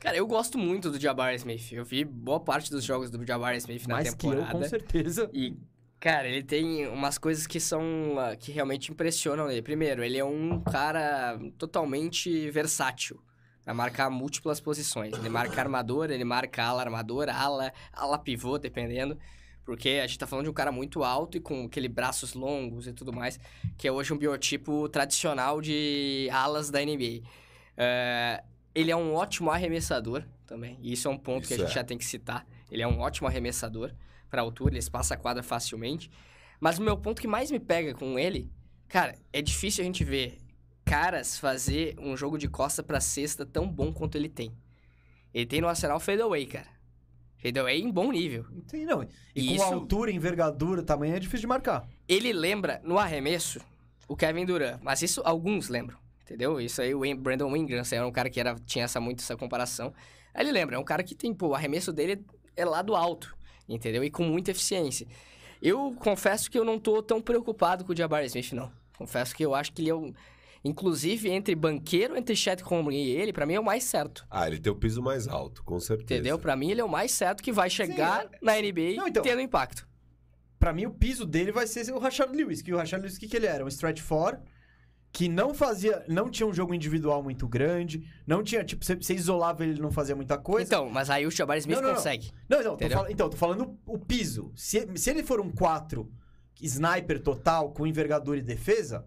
[0.00, 1.72] Cara, eu gosto muito do Jabari Smith.
[1.72, 4.52] Eu vi boa parte dos jogos do Jabari Smith na Mais que eu, temporada.
[4.52, 5.30] com certeza.
[5.32, 5.56] E,
[5.98, 7.82] cara, ele tem umas coisas que são.
[8.18, 9.62] ah, que realmente impressionam ele.
[9.62, 13.20] Primeiro, ele é um cara totalmente versátil.
[13.64, 15.12] Pra marcar múltiplas posições.
[15.18, 19.18] Ele marca armador, ele marca ala armador, ala, ala pivô, dependendo.
[19.66, 22.86] Porque a gente tá falando de um cara muito alto e com aquele braços longos
[22.86, 23.38] e tudo mais,
[23.76, 27.28] que é hoje um biotipo tradicional de alas da NBA.
[27.76, 31.64] É, ele é um ótimo arremessador também, e isso é um ponto que a Isso
[31.66, 31.80] gente é.
[31.80, 32.46] já tem que citar.
[32.70, 33.92] Ele é um ótimo arremessador
[34.30, 36.08] para altura, ele espaça a quadra facilmente.
[36.60, 38.48] Mas o meu ponto que mais me pega com ele,
[38.86, 40.38] cara, é difícil a gente ver
[40.84, 44.56] caras fazer um jogo de costa pra cesta tão bom quanto ele tem.
[45.34, 46.75] Ele tem no Arsenal fadeaway, cara.
[47.46, 48.44] Fadeaway em bom nível.
[48.66, 49.02] Sim, não.
[49.02, 51.86] E E com isso- altura, envergadura, tamanho é difícil de marcar.
[52.08, 53.60] Ele lembra, no arremesso,
[54.08, 54.80] o Kevin Durant.
[54.82, 56.60] Mas isso alguns lembram, entendeu?
[56.60, 59.92] Isso aí, o Brandon Ingram era um cara que era, tinha essa, muito essa comparação.
[60.34, 62.24] Aí ele lembra, é um cara que tem, pô, o arremesso dele
[62.54, 63.34] é lá do alto,
[63.68, 64.04] entendeu?
[64.04, 65.06] E com muita eficiência.
[65.62, 68.70] Eu confesso que eu não tô tão preocupado com o Jabari Smith, não.
[68.98, 70.12] Confesso que eu acho que ele é um...
[70.66, 74.26] Inclusive, entre banqueiro, entre Chet Holmgren e ele, pra mim é o mais certo.
[74.30, 76.20] Ah, ele tem o piso mais alto, com certeza.
[76.20, 76.38] Entendeu?
[76.38, 79.40] Pra mim, ele é o mais certo que vai chegar na NBA Não, então- tendo
[79.40, 79.86] impacto.
[80.58, 82.62] Pra mim, o piso dele vai ser o Rashard Lewis.
[82.62, 83.64] Que o Rashard Lewis, o que, que ele era?
[83.64, 84.38] Um stretch four
[85.12, 86.04] que não fazia...
[86.08, 88.06] Não tinha um jogo individual muito grande.
[88.26, 90.66] Não tinha, tipo, você, isolava ele, não fazia muita coisa.
[90.66, 91.96] Então, mas aí o Jabari Smith Não, não, não.
[91.96, 92.30] consegue.
[92.48, 92.98] Não, não, tô Entendeu?
[92.98, 94.50] fal- então, tô falando o piso.
[94.54, 96.10] Se, se ele for um 4
[96.60, 99.04] sniper total, com envergadura e defesa,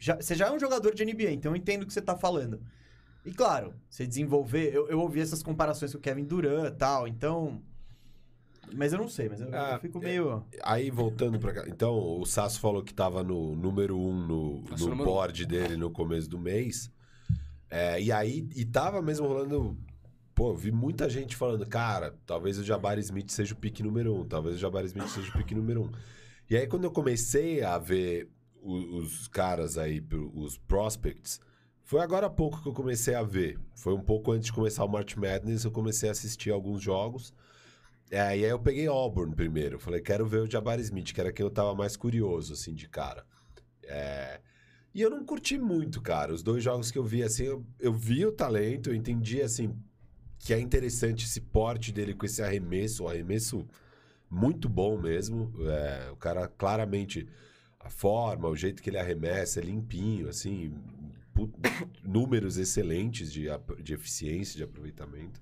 [0.00, 2.16] já, você já é um jogador de NBA, então eu entendo o que você tá
[2.16, 2.60] falando.
[3.24, 4.74] E claro, você desenvolver.
[4.74, 7.62] Eu, eu ouvi essas comparações com o Kevin Durant e tal, então.
[8.72, 10.44] Mas eu não sei, mas eu, Ah, eu fico é- meio.
[10.62, 11.64] Aí, voltando pra cá.
[11.68, 15.12] Então, o Sasso falou que tava no número um no, Nossa, no número um.
[15.12, 16.90] board dele no começo do mês.
[17.68, 19.76] É, e aí, e tava mesmo rolando.
[20.34, 24.24] Pô, vi muita gente falando, cara, talvez o Jabari Smith seja o pique número um,
[24.24, 25.90] talvez o Jabari Smith seja o pique número um.
[26.48, 28.30] E aí, quando eu comecei a ver
[28.62, 30.02] o- os caras aí,
[30.34, 31.40] os prospects,
[31.84, 33.58] foi agora há pouco que eu comecei a ver.
[33.74, 37.32] Foi um pouco antes de começar o March Madness, eu comecei a assistir alguns jogos.
[38.10, 39.78] É, e aí eu peguei Auburn primeiro.
[39.78, 42.88] Falei, quero ver o Jabari Smith, que era quem eu tava mais curioso, assim, de
[42.88, 43.24] cara.
[43.84, 44.40] É,
[44.94, 46.32] E eu não curti muito, cara.
[46.34, 49.72] Os dois jogos que eu vi, assim, eu, eu vi o talento, eu entendi, assim,
[50.38, 53.66] que é interessante esse porte dele com esse arremesso, um arremesso
[54.28, 55.52] muito bom mesmo.
[55.70, 57.28] É, o cara claramente,
[57.80, 60.74] a forma, o jeito que ele arremessa é limpinho, assim,
[62.04, 63.46] números excelentes de,
[63.82, 65.40] de eficiência, de aproveitamento.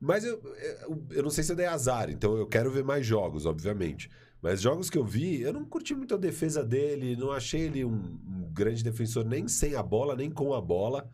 [0.00, 0.40] Mas eu,
[0.82, 4.10] eu, eu não sei se eu dei azar, então eu quero ver mais jogos, obviamente.
[4.40, 7.84] Mas jogos que eu vi, eu não curti muito a defesa dele, não achei ele
[7.84, 11.08] um, um grande defensor nem sem a bola, nem com a bola.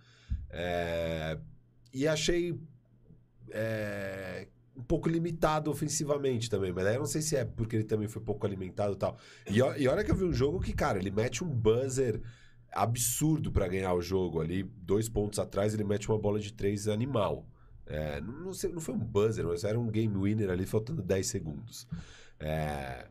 [0.51, 1.39] É,
[1.95, 2.59] E achei
[3.51, 4.49] é,
[4.81, 8.09] um pouco limitado ofensivamente também, mas aí eu não sei se é porque ele também
[8.09, 9.17] foi pouco alimentado e tal.
[9.49, 12.21] E, e olha que eu vi um jogo que, cara, ele mete um buzzer
[12.73, 14.63] absurdo pra ganhar o jogo ali.
[14.63, 17.47] Dois pontos atrás, ele mete uma bola de três animal.
[17.87, 21.03] É, não, não sei- não foi um buzzer, mas era um game winner ali, faltando
[21.03, 21.87] 10 segundos.
[22.39, 23.07] É,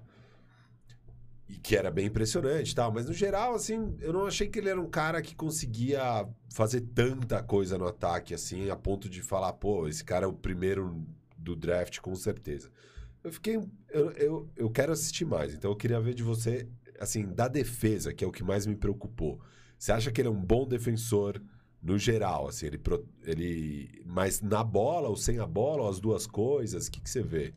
[1.47, 2.91] e que era bem impressionante tal.
[2.91, 6.81] Mas no geral, assim, eu não achei que ele era um cara que conseguia fazer
[6.81, 11.03] tanta coisa no ataque, assim, a ponto de falar, pô, esse cara é o primeiro
[11.39, 12.69] do draft, com certeza.
[13.23, 13.57] Eu fiquei.
[13.89, 16.67] Eu, eu, eu quero assistir mais, então eu queria ver de você,
[16.99, 19.39] assim, da defesa, que é o que mais me preocupou.
[19.77, 21.41] Você acha que ele é um bom defensor
[21.81, 22.81] no geral, assim, ele,
[23.23, 24.01] ele.
[24.05, 26.87] Mas na bola ou sem a bola, ou as duas coisas?
[26.87, 27.53] O que, que você vê?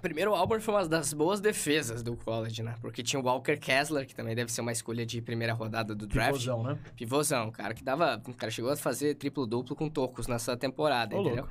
[0.00, 2.74] Primeiro, o Auburn foi uma das boas defesas do college, né?
[2.80, 6.06] Porque tinha o Walker Kessler, que também deve ser uma escolha de primeira rodada do
[6.06, 6.32] draft.
[6.32, 6.78] Pivôzão, né?
[6.96, 8.22] Pivôzão, cara, que dava.
[8.26, 11.48] O cara chegou a fazer triplo-duplo com tocos nessa temporada, Ô, entendeu?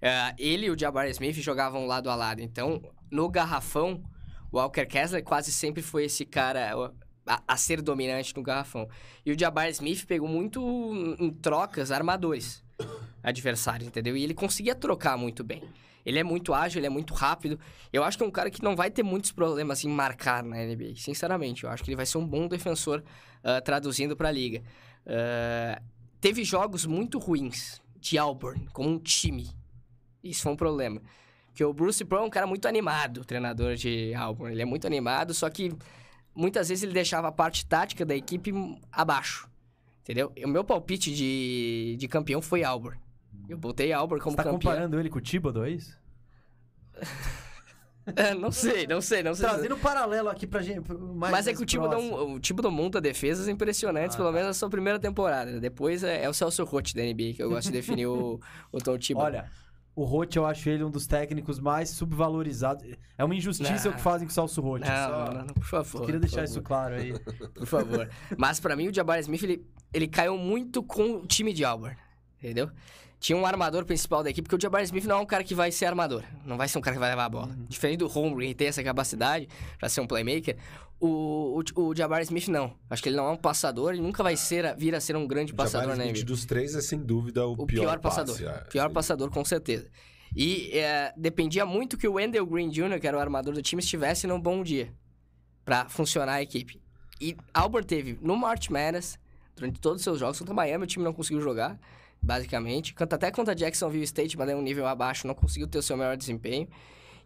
[0.00, 2.40] É, ele e o Jabari Smith jogavam lado a lado.
[2.40, 4.02] Então, no garrafão,
[4.52, 6.92] o Walker Kessler quase sempre foi esse cara
[7.26, 8.88] a, a ser dominante no garrafão.
[9.24, 10.60] E o Jabari Smith pegou muito
[11.18, 12.64] em trocas armadores
[13.22, 14.16] adversários, entendeu?
[14.16, 15.62] E ele conseguia trocar muito bem.
[16.06, 17.58] Ele é muito ágil, ele é muito rápido.
[17.92, 20.56] Eu acho que é um cara que não vai ter muitos problemas em marcar na
[20.56, 20.94] NBA.
[20.94, 23.02] Sinceramente, eu acho que ele vai ser um bom defensor
[23.42, 24.62] ah, traduzindo para a liga.
[25.04, 25.82] Ah,
[26.20, 29.50] teve jogos muito ruins de Auburn como um time.
[30.22, 31.02] Isso foi um problema.
[31.48, 34.52] Porque o Bruce Brown é um cara muito animado, treinador de Auburn.
[34.52, 35.72] Ele é muito animado, só que
[36.32, 38.52] muitas vezes ele deixava a parte tática da equipe
[38.92, 39.48] abaixo.
[40.02, 40.32] Entendeu?
[40.44, 42.96] O meu palpite de, de campeão foi Auburn.
[43.48, 44.58] Eu botei Auburn como Você tá campeão.
[44.72, 45.96] comparando ele com o Thibodeau, é isso?
[48.14, 49.48] É, não sei, não sei, não sei.
[49.48, 50.78] Trazendo um paralelo aqui pra gente.
[50.92, 52.16] Mais, Mas é que o próximo.
[52.16, 54.32] não, o do monta defesas impressionantes, Ah, pelo tá.
[54.34, 55.58] menos na sua primeira temporada.
[55.58, 58.38] Depois é, é o Celso Roth da NBA, que eu gosto de definir o,
[58.70, 59.26] o Tom Thibodeau.
[59.42, 59.50] Olha,
[59.96, 62.84] o Roth eu acho ele um dos técnicos mais subvalorizados.
[63.18, 63.90] É uma injustiça Não.
[63.90, 64.82] o que fazem com o Celso Roth.
[64.82, 66.04] não, só- não, não, por favor.
[66.06, 67.12] Queria deixar isso claro aí.
[67.54, 68.08] Por favor.
[68.38, 71.96] Mas pra mim, o Jabari Smith, ele, ele caiu muito com o time de Auburn,
[72.38, 72.70] entendeu?
[73.18, 75.54] Tinha um armador principal da equipe, porque o Jabari Smith não é um cara que
[75.54, 76.22] vai ser armador.
[76.44, 77.56] Não vai ser um cara que vai levar a bola.
[77.68, 79.48] Diferente do Holmgren, que tem essa capacidade
[79.78, 80.56] pra ser um playmaker,
[81.00, 82.74] o, o, o Jabari Smith não.
[82.90, 85.16] Acho que ele não é um passador e nunca vai ser, a- vir a ser
[85.16, 87.80] um grande O passador Jabari na Smith dos três é sem dúvida o, O pior,
[87.82, 88.48] pior, passe, passador.
[88.50, 88.94] é, pior sim.
[88.94, 89.88] passador, com certeza.
[90.34, 93.80] E é, dependia muito que o Wendell Green Jr., que era o armador do time,
[93.80, 94.92] estivesse num bom dia
[95.64, 96.80] pra funcionar a equipe.
[97.20, 99.18] E Albert teve no March Madness,
[99.54, 101.78] durante todos os seus jogos, contra Miami o time não conseguiu jogar,
[102.26, 102.92] basicamente.
[102.92, 105.96] Canta até contra Jacksonville State, mas é um nível abaixo, não conseguiu ter o seu
[105.96, 106.68] melhor desempenho.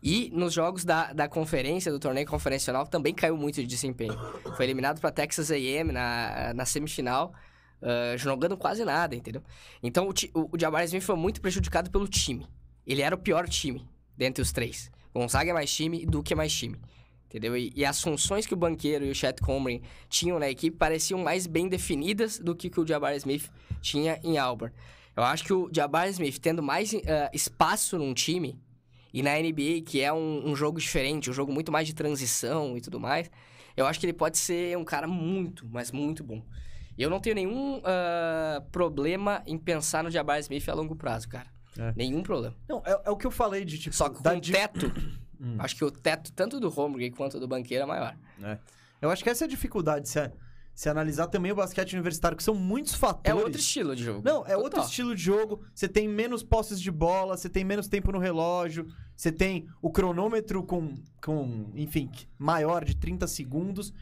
[0.03, 4.17] E nos jogos da, da conferência, do torneio conferencional, também caiu muito de desempenho.
[4.57, 7.35] Foi eliminado para Texas A&M na, na semifinal,
[7.83, 9.43] ah, jogando quase nada, entendeu?
[9.83, 12.47] Então o, o, o Jabari Smith foi muito prejudicado pelo time.
[12.87, 14.91] Ele era o pior time dentre os três.
[15.15, 16.79] Gonzaga é mais time Duke é mais time.
[17.31, 17.57] Entendeu?
[17.57, 21.21] E, e as funções que o banqueiro e o Chet Comrie tinham na equipe pareciam
[21.21, 23.49] mais bem definidas do que, que o Jabari Smith
[23.81, 24.75] tinha em Auburn.
[25.17, 28.61] Eu acho que o Jabari Smith, tendo mais ah, espaço num time,
[29.15, 32.77] e na NBA, que é um, um jogo diferente, um jogo muito mais de transição
[32.77, 33.31] e tudo mais,
[33.77, 36.43] eu acho que ele pode ser um cara muito, mas muito bom.
[36.99, 41.29] E eu não tenho nenhum ah, problema em pensar no Jabari Smith a longo prazo,
[41.29, 41.47] cara.
[41.79, 41.93] É.
[41.97, 42.57] Nenhum problema.
[42.69, 43.95] Não, é, é o que eu falei de tipo.
[43.95, 44.93] Só que da com o di- teto,
[45.41, 45.57] Hum.
[45.59, 48.17] acho que o teto, tanto do Holmgren quanto do banqueiro, é maior.
[49.01, 50.31] Eu acho que essa é a dificuldade, se,
[50.75, 53.43] se analisar também o basquete universitário, que são muitos É fatores.
[53.43, 54.21] outro estilo de jogo.
[54.23, 54.61] Não, é Total.
[54.63, 55.63] outro estilo de jogo.
[55.75, 58.87] Você tem menos posses de bola, você tem menos tempo no relógio,
[59.17, 63.93] você tem o cronômetro com, com enfim, maior de 30 segundos.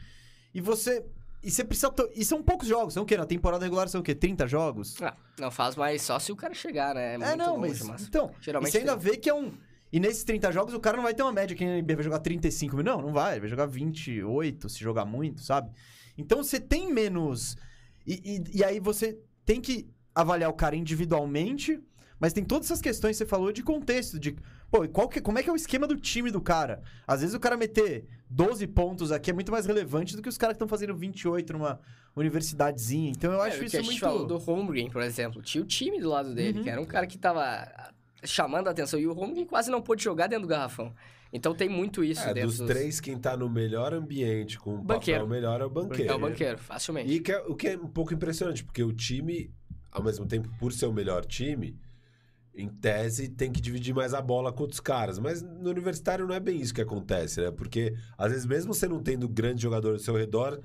[0.53, 1.05] E você.
[1.41, 1.89] E você precisa.
[1.89, 2.93] to- E são poucos jogos.
[2.93, 3.15] São o quê?
[3.15, 4.13] Na temporada regular são o quê?
[4.13, 5.01] 30 jogos?
[5.01, 7.13] Ah, não faz mais só se o cara chegar, né?
[7.13, 7.83] É, muito não, longe, mas.
[7.87, 8.03] mas...
[8.07, 9.11] Então, geralmente você ainda tem.
[9.11, 9.53] vê que é um.
[9.91, 12.19] E nesses 30 jogos o cara não vai ter uma média que NBA vai jogar
[12.19, 12.85] 35 mil.
[12.85, 13.33] Não, não vai.
[13.33, 15.71] Ele vai jogar 28 se jogar muito, sabe?
[16.17, 17.55] Então você tem menos.
[18.05, 21.79] E, e, e aí você tem que avaliar o cara individualmente,
[22.19, 24.35] mas tem todas essas questões que você falou de contexto, de.
[24.69, 26.83] Pô, qual que, como é que é o esquema do time do cara?
[27.07, 30.37] Às vezes o cara meter 12 pontos aqui é muito mais relevante do que os
[30.37, 31.79] caras que estão fazendo 28 numa
[32.15, 33.09] universidadezinha.
[33.09, 33.99] Então eu É, acho isso a gente muito.
[34.01, 35.41] falou do Holmgren, por exemplo.
[35.41, 36.63] Tinha o time do lado dele, Uhum.
[36.63, 37.67] que era um cara que tava
[38.23, 38.99] chamando a atenção.
[38.99, 40.93] E o Holmgren quase não pôde jogar dentro do garrafão.
[41.31, 44.81] Então tem muito isso É, dentro dos três, quem tá no melhor ambiente, com um
[44.83, 45.19] Banqueiro.
[45.21, 46.11] papel melhor é o banqueiro.
[46.11, 47.11] É o banqueiro, facilmente.
[47.13, 49.51] E que é- o que é um pouco impressionante, porque o time,
[49.91, 51.77] ao mesmo tempo, por ser o melhor time,
[52.55, 55.19] em tese, tem que dividir mais a bola com outros caras.
[55.19, 57.51] Mas no universitário não é bem isso que acontece, né?
[57.51, 60.59] Porque, às vezes, mesmo você não tendo grande jogador ao seu redor,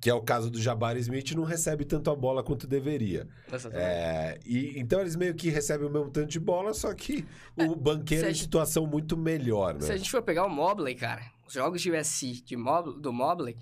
[0.00, 3.26] que é o caso do Jabari Smith, não recebe tanto a bola quanto deveria.
[3.52, 3.84] Exatamente.
[3.88, 7.24] É, e, então eles meio que recebem o mesmo tanto de bola, só que
[7.56, 9.80] o banqueiro é em situação muito melhor, né?
[9.80, 13.12] Se a gente for pegar o Mobley, cara, os jogos de USC de Mob- do
[13.12, 13.56] Mobley,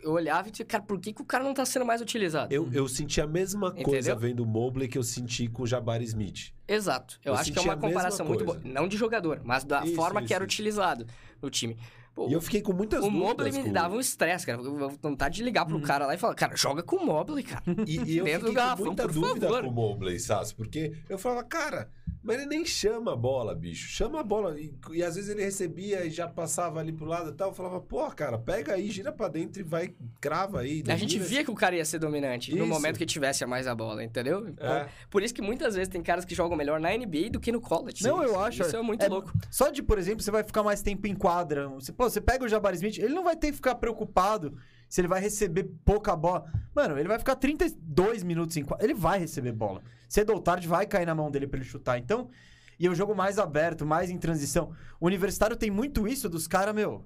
[0.00, 2.54] eu olhava e dizia, cara, por que, que o cara não tá sendo mais utilizado?
[2.54, 4.16] Eu, eu senti a mesma coisa Entendeu?
[4.16, 6.52] vendo o Mobley que eu senti com o Jabari Smith.
[6.68, 7.18] Exato.
[7.24, 8.58] Eu, Eu acho que é uma comparação muito boa.
[8.60, 8.72] coisa.
[8.72, 10.52] Não de jogador, mas da Isso, forma que isso, era isso.
[10.54, 11.04] utilizado
[11.42, 11.76] no time.
[12.18, 13.28] Pô, E eu fiquei com muitas o dúvidas.
[13.28, 14.60] Mobley me com- dava um estresse, cara.
[14.60, 17.62] Eu vontade de ligar pro cara lá e falar, cara, joga com o Mobley, cara.
[17.86, 19.62] E, e eu Dentro fiquei do garrafão, com muita por dúvida favor.
[19.62, 21.88] com o Mobley, Sasso, porque eu falava, cara,
[22.22, 23.88] mas ele nem chama a bola, bicho.
[23.88, 24.58] Chama a bola.
[24.60, 27.50] E, e às vezes ele recebia e já passava ali pro lado e tal.
[27.50, 30.82] Eu falava, pô, cara, pega aí, gira pra dentro e vai, crava aí.
[30.88, 32.66] A gente via que o cara ia ser dominante no Isso.
[32.66, 34.48] momento que tivesse a mais a bola, entendeu?
[34.48, 34.88] Então, É.
[35.08, 37.60] Por isso que muitas vezes tem caras que jogam melhor na NBA do que no
[37.60, 38.02] college.
[38.02, 38.62] Não, eu acho.
[38.62, 39.32] Isso é muito louco.
[39.50, 41.68] Só de, por exemplo, você vai ficar mais tempo em quadra.
[41.68, 44.56] Você, pô, você pega o Jabari Smith, ele não vai ter que ficar preocupado
[44.88, 46.44] se ele vai receber pouca bola.
[46.74, 48.84] Mano, ele vai ficar 32 minutos em quadra.
[48.84, 49.82] Ele vai receber bola.
[50.08, 51.98] Cedo ou tarde vai cair na mão dele pra ele chutar.
[51.98, 52.30] Então,
[52.78, 54.72] e o jogo mais aberto, mais em transição.
[55.00, 57.04] O universitário tem muito isso dos caras, meu.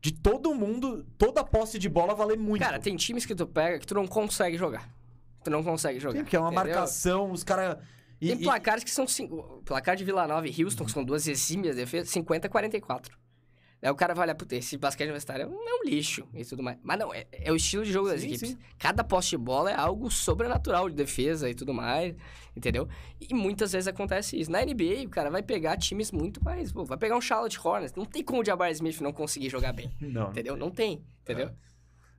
[0.00, 2.62] De todo mundo, toda posse de bola valer muito.
[2.62, 4.88] Cara, tem times que tu pega que tu não consegue jogar.
[5.42, 6.18] Tu não consegue jogar.
[6.18, 6.74] Sim, porque é uma entendeu?
[6.74, 7.78] marcação, os caras.
[8.20, 9.06] Tem placares que são.
[9.06, 13.16] cinco- Placar de Vila Nova e Houston, que são duas exímias defesas, 50 a 44.
[13.86, 16.44] Aí o cara vai olhar, puta, esse basquete universitário é um, é um lixo e
[16.44, 16.76] tudo mais.
[16.82, 18.48] Mas não, é, é o estilo de jogo das Sim, equipes.
[18.50, 18.58] sim.
[18.78, 22.16] Cada poste de bola é algo sobrenatural de defesa e tudo mais,
[22.56, 22.88] entendeu?
[23.20, 24.50] E muitas vezes acontece isso.
[24.50, 26.72] Na NBA, o cara vai pegar times muito mais.
[26.72, 27.94] Pô, vai pegar um Charlotte Hornets.
[27.94, 30.56] Não tem como o Jabari Smith não conseguir jogar bem, Não, entendeu?
[30.56, 31.50] Não tem, entendeu?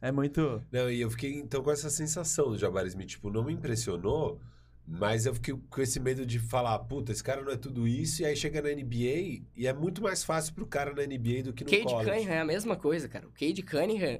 [0.02, 0.64] é muito.
[0.72, 3.10] Não, e eu fiquei então com essa sensação do Jabari Smith.
[3.10, 4.40] Tipo, não me impressionou,
[4.88, 8.22] mas eu fiquei com esse medo de falar, puta, esse cara não é tudo isso,
[8.22, 11.54] e aí chega na NBA e é muito mais fácil pro cara na NBA do
[11.54, 12.10] que no Cade college.
[12.10, 13.28] Cunningham é a mesma coisa, cara.
[13.28, 14.18] O Cade Cunningham,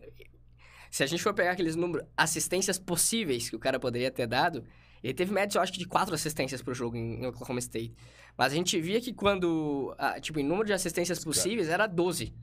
[0.92, 4.66] se a gente for pegar aqueles números, assistências possíveis que o cara poderia ter dado,
[5.02, 7.96] ele teve média, eu acho que de quatro assistências pro jogo em, Oklahoma State.
[8.38, 12.34] Mas a gente via que quando, tipo, em número de assistências possíveis era 12,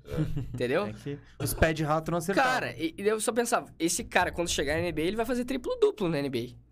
[0.52, 0.86] entendeu?
[0.86, 2.52] É que os pés de rato não acertavam.
[2.52, 5.44] Cara, e, e eu só pensava, esse cara, quando chegar na NBA, ele vai fazer
[5.44, 6.63] triplo-duplo na NBA.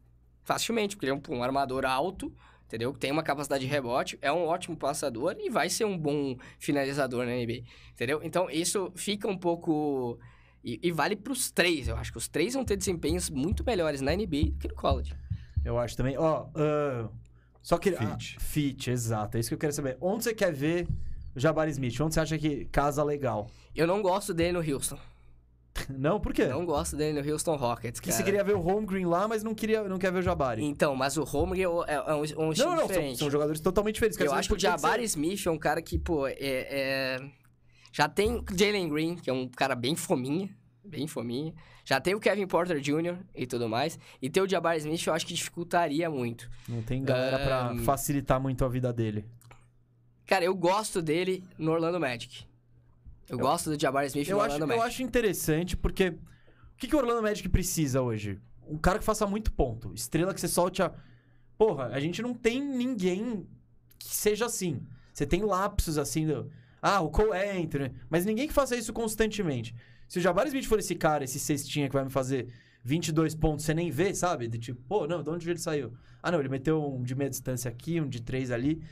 [0.42, 2.32] Facilmente, porque ele é um, um armador alto,
[2.66, 2.92] entendeu?
[2.92, 7.24] Tem uma capacidade de rebote, é um ótimo passador e vai ser um bom finalizador
[7.24, 7.62] na NBA,
[7.92, 8.20] entendeu?
[8.22, 10.18] Então, isso fica um pouco...
[10.64, 14.00] E, e vale pros três, eu acho que os três vão ter desempenhos muito melhores
[14.00, 15.12] na NBA do que no college.
[15.64, 16.16] Eu acho também.
[16.18, 17.08] Ó, ah,
[17.62, 17.92] só que.
[17.92, 18.36] Fit.
[18.36, 19.36] Ah, fit, exato.
[19.36, 19.96] É isso que eu quero saber.
[20.00, 20.88] Onde você quer ver
[21.34, 22.00] o Jabari Smith?
[22.00, 23.48] Onde você acha que casa legal?
[23.74, 24.98] Eu não gosto dele no Houston.
[25.88, 26.46] Não, por quê?
[26.46, 28.12] Não gosto dele no Houston Rockets, cara.
[28.12, 30.62] você queria ver o Holmgren lá, mas não, queria, não quer ver o Jabari.
[30.64, 33.18] Então, mas o Holmgren é, é um, um estilo Não, não, são, diferente.
[33.18, 34.18] são jogadores totalmente diferentes.
[34.20, 37.20] Eu acho que o que que Jabari Smith é um cara que, pô, é, é-
[37.90, 40.50] Já tem Jalen Green, que é um cara bem fominha.
[40.84, 41.54] Bem fominha.
[41.84, 43.16] Já tem o Kevin Porter Jr.
[43.34, 43.98] e tudo mais.
[44.20, 46.50] E ter o Jabari Smith eu acho que dificultaria muito.
[46.68, 47.78] Não tem galera pra Ahn.
[47.78, 49.24] facilitar muito a vida dele.
[50.26, 52.46] Cara, eu gosto dele no Orlando Magic.
[53.32, 54.94] Eu, gosto do Jabari Smith Eu no acho, Orlando eu Magic.
[54.94, 56.08] acho interessante porque.
[56.08, 58.38] O que, que o Orlando Magic precisa hoje?
[58.66, 59.92] Um cara que faça muito ponto.
[59.94, 60.92] Estrela que você solte a.
[61.56, 63.46] Porra, a gente não tem ninguém
[63.98, 64.82] que seja assim.
[65.12, 66.50] Você tem lapsos assim do.
[66.80, 67.92] Ah, o Cole Anthony.
[68.10, 69.74] Mas ninguém que faça isso constantemente.
[70.08, 72.48] Se o Jabari Smith for esse cara, esse cestinha que vai me fazer
[72.84, 74.48] 22 pontos, você nem vê, sabe?
[74.48, 75.92] De tipo, pô, não, de onde ele saiu?
[76.22, 78.82] Ah, não, ele meteu um de meia distância aqui, um de três ali.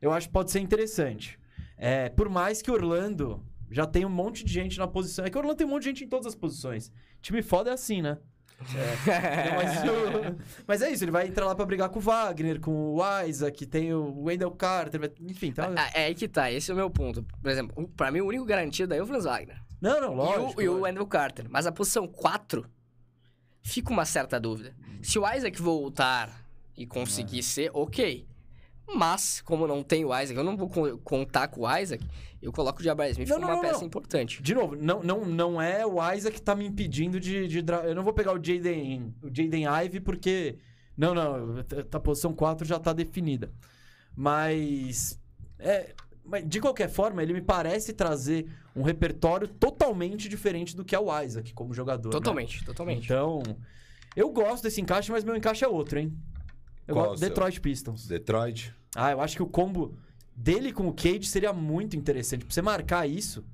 [0.00, 1.38] Eu acho que pode ser interessante.
[1.76, 5.24] É, por mais que Orlando já tem um monte de gente na posição.
[5.24, 6.90] É que Orlando tem um monte de gente em todas as posições.
[7.20, 8.18] Time foda é assim, né?
[9.06, 12.60] É, mas, o- mas é isso, ele vai entrar lá pra brigar com o Wagner,
[12.60, 15.70] com o Isaac, tem o Wendell Carter, enfim, tá.
[15.76, 17.24] Ah, É aí que tá, esse é o meu ponto.
[17.40, 19.60] Por exemplo, o- pra mim o único garantido é o Franz Wagner.
[19.80, 20.62] Não, não, E o- lógico.
[20.62, 20.86] e o, lógico.
[20.90, 21.46] Andrew Carter.
[21.48, 22.64] Mas a posição 4
[23.62, 24.74] fica uma certa dúvida.
[25.02, 26.44] Se o Isaac voltar
[26.76, 28.26] e conseguir ser, ok.
[28.94, 32.02] Mas, como não tem o Isaac, eu não vou co- contar com o Isaac,
[32.40, 33.86] eu coloco o Jabari Smith Não, como não, uma não, peça não.
[33.86, 34.42] importante.
[34.42, 37.84] De novo, não, não, não é o Isaac que tá me impedindo de, de dra-
[37.84, 40.56] Eu não vou pegar o Jaden, o Jaden Ive porque.
[40.96, 41.58] Não, não,
[41.92, 43.52] a posição 4 já tá definida.
[44.16, 45.18] Mas.
[45.58, 50.94] É, mas de qualquer forma, ele me parece trazer um repertório totalmente diferente do que
[50.94, 52.08] é o Isaac como jogador.
[52.08, 52.12] né?
[52.12, 53.04] Totalmente, totalmente.
[53.04, 53.42] Então,
[54.16, 56.12] eu gosto desse encaixe, mas meu encaixe é outro, hein?
[56.86, 57.20] Eu Qual gosto?
[57.20, 58.06] Detroit Pistons.
[58.06, 58.74] Detroit.
[58.94, 59.96] Ah, eu acho que o combo
[60.34, 62.44] dele com o Cade seria muito interessante.
[62.44, 63.44] Pra você marcar isso,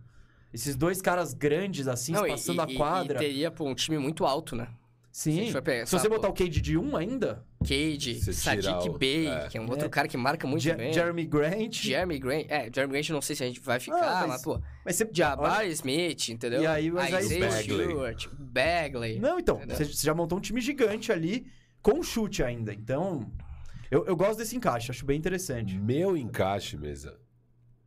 [0.52, 3.16] esses dois caras grandes assim, Não, passando e, a quadra.
[3.16, 4.68] E teria, pô, um time muito alto, né?
[5.10, 5.52] Se Sim.
[5.52, 8.88] for pegar, Se você botar pô, o Cade de um ainda, Cade, Se tirar Sadiq
[8.90, 9.46] o- Bey, é.
[9.48, 9.88] que é um outro É.
[9.88, 10.92] cara que marca muito Je- bem.
[10.92, 11.72] Jeremy Grant.
[11.72, 12.46] Jeremy Grant.
[12.48, 14.96] É, Jeremy Grant não sei se a gente vai ficar, Ah, mas, mas- pô, Mas
[14.96, 15.08] você.
[15.12, 16.62] Jabari Smith, entendeu?
[16.62, 17.62] E aí, mas aí- Isaiah Bagley.
[17.86, 19.18] Stewart, Bagley.
[19.20, 19.56] Não, então.
[19.58, 19.76] Entendeu?
[19.86, 21.46] Você já montou um time gigante ali
[21.80, 22.74] com chute ainda.
[22.74, 23.30] Então.
[23.94, 25.78] Eu, eu gosto desse encaixe, acho bem interessante.
[25.78, 27.16] Meu encaixe, mesa.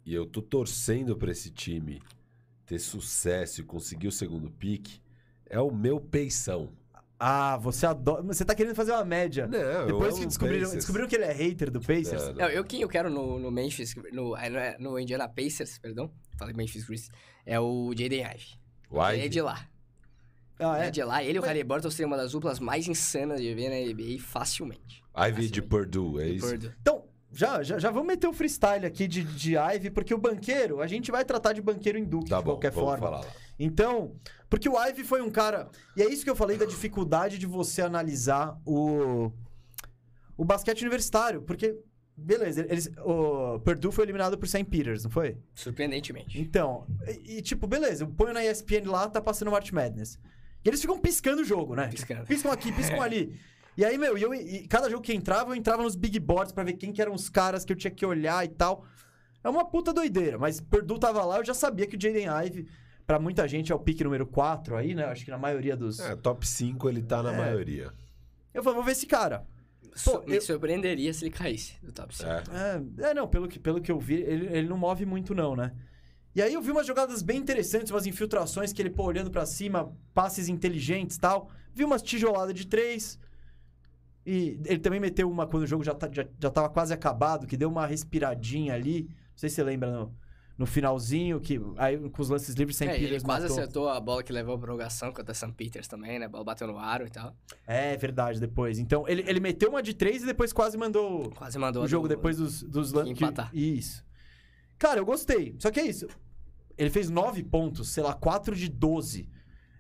[0.06, 2.02] E eu tô torcendo pra esse time
[2.66, 5.02] ter sucesso e conseguir o segundo pique.
[5.50, 6.72] é o meu peição.
[7.20, 8.22] Ah, você adora.
[8.22, 9.48] Você tá querendo fazer uma média.
[9.48, 12.22] Não, eu Depois que descobriram, descobriram que ele é hater do Pacers.
[12.28, 12.36] Não, não.
[12.36, 16.10] Não, eu quem eu quero no, no Memphis, no, não é, no Indiana Pacers, perdão.
[16.38, 17.10] Falei Memphis Grizzlies.
[17.46, 18.46] É o Jaden Ive.
[18.90, 19.68] O Ele é de lá.
[20.58, 20.90] Ah, É é?
[20.92, 21.22] de lá.
[21.22, 24.20] Ele e o Mas- Halliburton seriam uma das duplas mais insanas de ver na NBA
[24.22, 25.04] facilmente.
[25.18, 26.48] Ivy de Purdue, é isso?
[26.48, 26.72] Purdue.
[26.82, 30.82] Então, já, já, já vamos meter o freestyle aqui de, de Ive, porque o banqueiro,
[30.82, 33.06] a gente vai tratar de banqueiro em Duke Tá de bom, qualquer vamos forma.
[33.06, 33.32] falar lá.
[33.60, 34.16] Então,
[34.50, 35.70] porque o Ive foi um cara.
[35.96, 39.32] E é isso que eu falei da dificuldade de você analisar o.
[40.38, 41.42] O basquete universitário.
[41.42, 41.76] Porque,
[42.16, 44.64] beleza, eles, o Purdue foi eliminado por St.
[44.66, 45.38] Peters, não foi?
[45.56, 46.40] Surpreendentemente.
[46.40, 50.20] Então, e, e, tipo, beleza, eu ponho na ESPN lá, tá passando March Madness.
[50.64, 51.88] E eles ficam piscando o jogo, né?
[51.88, 52.26] Piscando.
[52.26, 53.36] Piscam aqui, piscam ali.
[53.78, 56.52] E aí, meu, e eu, e cada jogo que entrava, eu entrava nos big boards
[56.52, 58.84] pra ver quem que eram os caras que eu tinha que olhar e tal.
[59.44, 62.68] É uma puta doideira, mas Purdue tava lá, eu já sabia que o Jaden Ive,
[63.06, 65.06] pra muita gente, é o pique número 4 aí, né?
[65.06, 66.00] Acho que na maioria dos...
[66.00, 67.38] É, top 5 ele tá na É.
[67.38, 67.94] maioria.
[68.54, 69.46] Eu falei, vou ver esse cara.
[69.96, 72.28] Su- Me eu- surpreenderia se ele caísse do top 5.
[72.30, 72.44] É.
[73.06, 75.56] É, é, não, pelo que, pelo que eu vi, ele, ele não move muito não,
[75.56, 75.72] né?
[76.36, 79.46] E aí eu vi umas jogadas bem interessantes, umas infiltrações que ele, pô, olhando pra
[79.46, 81.50] cima, passes inteligentes e tal.
[81.74, 83.20] Vi umas tijoladas de três.
[84.30, 87.48] E ele também meteu uma quando o jogo já, tá, já, já tava quase acabado,
[87.48, 89.04] que deu uma respiradinha ali.
[89.04, 90.14] Não sei se você lembra no,
[90.58, 93.58] no finalzinho, que aí com os lances livres sem É, ele Peters quase matou.
[93.58, 95.54] acertou a bola que levou a prorrogação contra St.
[95.54, 96.26] Peters também, né?
[96.26, 97.34] A bola bateu no aro e tal.
[97.66, 98.80] É verdade, depois.
[98.80, 102.08] Então ele, ele meteu uma de três e depois quase mandou Quase mandou o jogo
[102.08, 103.50] do- depois dos, dos que lan- que- empatar.
[103.56, 104.04] Isso.
[104.78, 105.56] Cara, eu gostei.
[105.58, 106.06] Só que é isso.
[106.78, 109.30] Ele fez 9 pontos, sei lá, 4 de 12.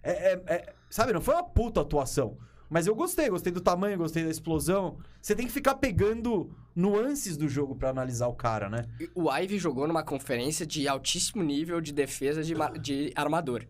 [0.02, 2.38] É, é- é- sabe, não foi uma puta atuação.
[2.70, 4.97] Mas eu gostei, gostei do tamanho, gostei da explosão.
[5.22, 8.86] Você tem que ficar pegando nuances do jogo pra analisar o cara, né?
[9.15, 13.65] O Ivy jogou numa conferência de altíssimo nível de defesa de, de armador,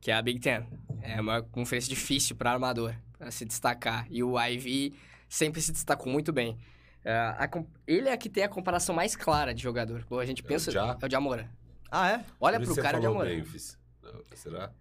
[0.00, 0.66] que é a Big Ten.
[1.02, 4.06] É uma conferência difícil para armador, para se destacar.
[4.10, 4.94] E o Ivy
[5.28, 6.56] sempre se destacou muito bem.
[7.04, 10.02] É, a com- ele é que tem a comparação mais clara de jogador.
[10.06, 10.70] Pô, a gente o pensa.
[10.72, 10.96] Ja?
[11.00, 11.50] É o Jamora.
[11.90, 12.24] Ah, é?
[12.40, 13.28] Olha Por pro cara de Jamora.
[13.28, 13.78] Memphis.
[14.02, 14.72] Não, Será?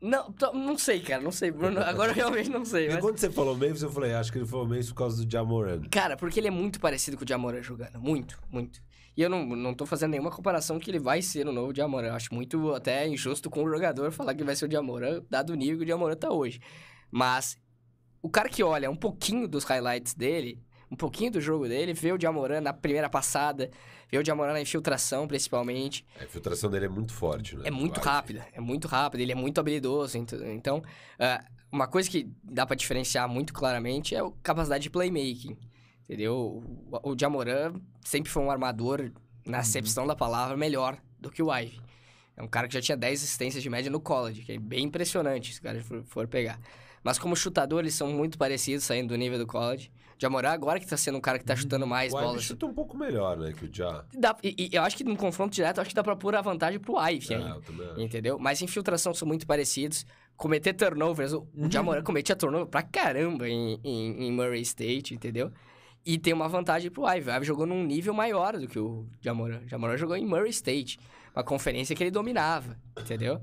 [0.00, 1.50] Não, não sei, cara, não sei.
[1.50, 1.78] Bruno.
[1.80, 2.88] Agora eu realmente não sei.
[2.88, 3.00] Mas...
[3.00, 5.82] quando você falou Memphis, eu falei, acho que ele falou Memphis por causa do Jamoran.
[5.90, 8.00] Cara, porque ele é muito parecido com o Jamoran jogando.
[8.00, 8.80] Muito, muito.
[9.14, 12.08] E eu não, não tô fazendo nenhuma comparação que ele vai ser o novo Jamoran.
[12.08, 15.50] Eu acho muito até injusto com o jogador falar que vai ser o Jamoran, dado
[15.50, 16.60] o nível que o Jamoran tá hoje.
[17.10, 17.58] Mas
[18.22, 22.12] o cara que olha um pouquinho dos highlights dele, um pouquinho do jogo dele, vê
[22.12, 23.70] o Jamoran na primeira passada,
[24.10, 26.04] vê o Jamoran na infiltração, principalmente.
[26.20, 27.62] A infiltração dele é muito forte, né?
[27.66, 30.16] É muito rápida, é muito rápido, ele é muito habilidoso.
[30.18, 30.82] ent- Então,
[31.18, 35.56] ah, uma coisa que dá pra diferenciar muito claramente é a capacidade de playmaking.
[36.04, 36.62] Entendeu?
[37.04, 37.74] O, Jamoran
[38.04, 39.10] sempre foi um armador,
[39.46, 41.80] na acepção da palavra, melhor do que o Ivy.
[42.36, 44.84] É um cara que já tinha 10 assistências de média no college, que é bem
[44.86, 46.58] impressionante se o cara for, for pegar.
[47.02, 49.90] Mas como chutador, eles são muito parecidos, saindo do nível do college.
[50.16, 52.42] O Jamoran agora que tá sendo um cara que tá chutando mais O bolas.
[52.42, 54.04] chuta um pouco melhor, né, que o Ja.
[54.12, 56.34] Dá- e, e eu acho que num confronto direto, eu acho que dá pra pôr
[56.36, 57.48] a vantagem pro Ivy É, ainda.
[57.56, 58.00] eu também acho.
[58.00, 58.38] Entendeu?
[58.38, 60.04] Mas infiltração são muito parecidos.
[60.36, 62.02] Cometer turnovers, o Uhum.
[62.04, 65.50] cometia turnover pra caramba em, em, em Murray State, entendeu?
[66.04, 67.30] E tem uma vantagem pro Ivy.
[67.30, 69.60] O Ivy jogou num nível maior do que o Jamoran.
[69.64, 70.98] O Jamoran jogou em Murray State,
[71.34, 73.40] uma conferência que ele dominava, entendeu?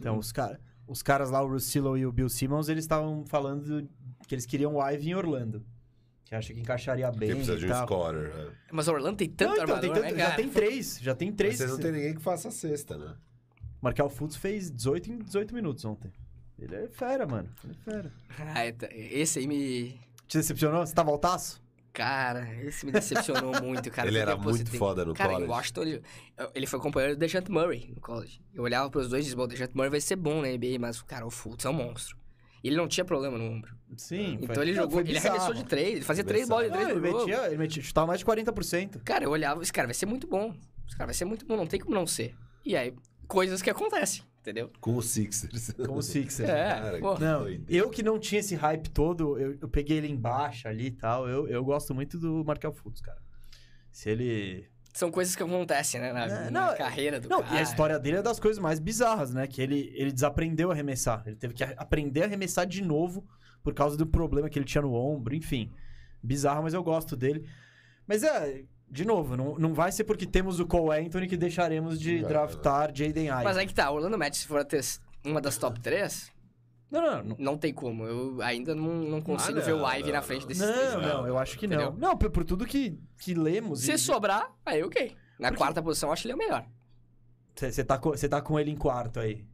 [0.00, 0.58] Então, os, cara,
[0.88, 3.88] os caras lá, o Russillo e o Bill Simmons, eles estavam falando
[4.26, 5.64] que eles queriam o Ivy em Orlando.
[6.24, 8.34] Que acha que encaixaria Porque bem precisa e de um scorer.
[8.34, 8.50] né?
[8.70, 10.36] Mas o Orlando tem tanto Não, então, armador, tem tanto- né, já cara?
[10.36, 11.56] tem três, já tem Mas três.
[11.56, 13.14] vocês não tem ninguém que faça a cesta, né?
[13.80, 16.12] Markel Fultz fez 18 em 18 minutos ontem.
[16.58, 17.48] Ele é fera, mano.
[17.64, 18.12] Ele é fera.
[18.38, 19.98] Ah, tá- esse aí me...
[20.26, 20.84] Te decepcionou?
[20.86, 21.62] Você tava altaço?
[21.92, 24.08] Cara, esse me decepcionou muito, cara.
[24.08, 25.46] ele era muito foda no Cara, college.
[25.46, 26.02] em Washington, ele,
[26.54, 28.40] ele foi companheiro do Dejant Murray no college.
[28.54, 30.78] Eu olhava pros dois e disse, bom, o Dejant Murray vai ser bom na NBA,
[30.78, 32.16] mas, cara, o Fultz é um monstro.
[32.62, 33.74] Ele não tinha problema no ombro.
[33.96, 34.38] Sim.
[34.42, 37.18] Então ele jogou, ele arremessou de três, ele fazia três bolas de três ele, jogo.
[37.26, 39.00] metia, ele metia, chutava mais de 40%.
[39.04, 40.54] Cara, eu olhava, esse cara vai ser muito bom.
[40.86, 42.34] Esse cara vai ser muito bom, não tem como não ser.
[42.64, 42.92] E aí,
[43.26, 44.70] coisas que acontecem, entendeu?
[44.80, 45.72] Com os Sixers.
[45.72, 46.48] Com o Sixers.
[46.48, 47.18] É, Cara, pô.
[47.18, 50.90] Não, eu que não tinha esse hype todo, eu, eu peguei ele embaixo ali e
[50.90, 51.28] tal.
[51.28, 53.18] Eu, eu gosto muito do Markel Fultz, cara.
[53.92, 54.66] Se ele.
[54.94, 57.54] São coisas que acontecem, né, na, É, na não, carreira do Não, cara.
[57.54, 59.46] e a história dele é das coisas mais bizarras, né?
[59.46, 61.22] Que ele, ele desaprendeu a arremessar.
[61.26, 63.24] Ele teve que aprender a arremessar de novo
[63.62, 65.72] por causa do problema que ele tinha no ombro, enfim.
[66.22, 67.46] Bizarro, mas eu gosto dele.
[68.06, 71.98] Mas é, de novo, não, não vai ser porque temos o Cole Anthony que deixaremos
[72.00, 73.44] de Não, draftar Jaden Ivey.
[73.44, 74.82] Mas aí que tá, o Orlando Magic, se for ter
[75.24, 76.30] uma das top três,
[76.90, 77.36] Não, não, não.
[77.38, 78.04] não tem como.
[78.04, 80.48] Eu ainda não, não consigo Ah, ver não, o Ivy não, na frente não.
[80.48, 80.94] desses Não, três.
[80.94, 81.90] não, eu acho que Entendeu?
[81.92, 81.98] não.
[81.98, 83.80] Não, por, por tudo que, que lemos.
[83.80, 85.14] Se sobrar, aí ok.
[85.38, 86.64] Na Porque- quarta posição, eu acho ele o melhor.
[87.54, 89.44] Você tá, co- cê tá com ele em quarto aí.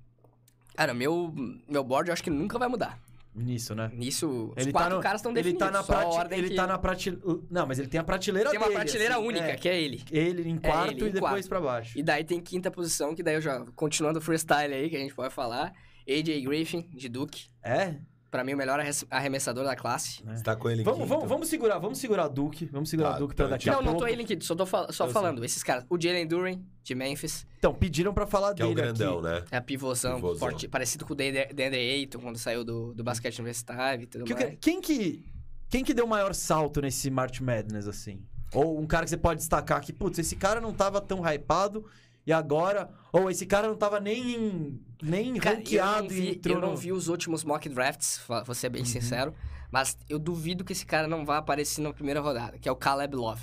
[0.77, 1.33] Cara, meu,
[1.69, 2.99] meu board eu acho que nunca vai mudar.
[3.35, 3.91] Nisso, né?
[3.93, 5.67] Nisso, os Ele quatro tá no, caras estão ele definidos.
[5.67, 7.41] tá na prate- ele que- tá na prateleira.
[7.51, 9.57] Não, mas ele tem a prateleira Tem uma dele, prateleira assim, única, é.
[9.57, 10.05] que é ele.
[10.13, 11.49] Ele em quarto ele em e depois quarto.
[11.49, 11.99] pra baixo.
[11.99, 15.01] E daí tem quinta posição, que daí eu já, continuando o freestyle aí, que a
[15.01, 15.73] gente pode falar.
[16.09, 17.47] AJ Griffin, de Duke.
[17.63, 17.97] É?
[18.35, 18.81] Pra mim, o melhor
[19.13, 20.21] arremessador da classe.
[20.25, 21.09] Você tá com ele em Vamos, quinto?
[21.09, 22.65] vamos, vamos segurar, vamos segurar Duke.
[22.67, 23.93] Vamos segurar Tá, Duke pra então daqui a não, pouco.
[23.93, 25.45] não tô ele em quinto, só tô fal- só Eu falando.
[25.45, 25.85] Esses caras.
[25.89, 27.47] O Jalen Duren, de Memphis.
[27.57, 29.29] Então, pediram pra falar Que é o dele grandão, aqui.
[29.29, 29.45] né?
[29.53, 30.41] É a pivôzão, Pivôzão.
[30.41, 34.25] forte, parecido com o Deandre Deandre Ayton, quando saiu do, do basquete universitário e tudo
[34.25, 34.57] Que- mais.
[34.61, 35.25] quem que
[35.71, 38.21] quem que deu o maior salto nesse March Madness assim?
[38.53, 41.85] Ou um cara que você pode destacar que, putz, esse cara não tava tão hypado
[42.27, 46.29] e agora, ou esse cara não tava nem em- nem Cara, eu ranqueado e vi,
[46.31, 48.87] entrou eu não vi os últimos mock drafts, vou ser bem Uhum.
[48.87, 49.35] sincero,
[49.71, 52.77] mas eu duvido que esse cara não vá aparecer na primeira rodada, que é o
[52.77, 53.43] Caleb Love,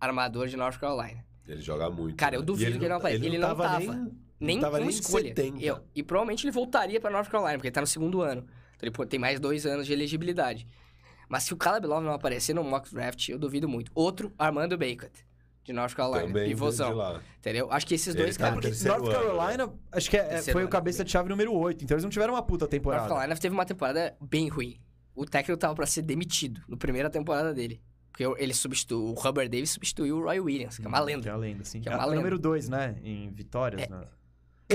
[0.00, 1.24] armador de North Carolina.
[1.46, 2.16] Ele joga muito.
[2.16, 2.46] Cara, eu né?
[2.46, 3.78] duvido E que ele não tá- vai- ele não tava.
[3.78, 5.28] Nem, Nem não tava nem em escolha.
[5.28, 5.62] 70.
[5.62, 8.42] Eu- e provavelmente ele voltaria pra North Carolina, porque ele tá no segundo ano.
[8.42, 10.66] Então ele pô, tem mais dois anos de elegibilidade.
[11.28, 13.90] Mas se o Caleb Love não aparecer no mock draft, eu duvido muito.
[13.94, 15.10] Outro, Armando Bacot,
[15.64, 16.92] de North Carolina, Também pivôzão.
[16.94, 17.20] lá.
[17.38, 17.70] Entendeu?
[17.70, 18.82] Acho que esses Ele dois tá caras...
[18.84, 21.06] North ano, Carolina, acho que é- é- foi o ano cabeça também.
[21.06, 23.08] de chave número 8, então eles não tiveram uma puta North temporada.
[23.08, 24.80] Carolina teve uma temporada bem ruim.
[25.14, 27.80] O técnico tava pra ser demitido na primeira temporada dele.
[28.10, 31.28] Porque ele substituiu, o Hubbard Davis substituiu o Roy Williams, que é uma Que lenda.
[31.28, 31.80] é a lenda, sim.
[31.80, 32.16] Que é É uma o lenda.
[32.20, 32.96] número 2, né?
[33.02, 33.88] Em vitórias, É.
[33.88, 34.02] né?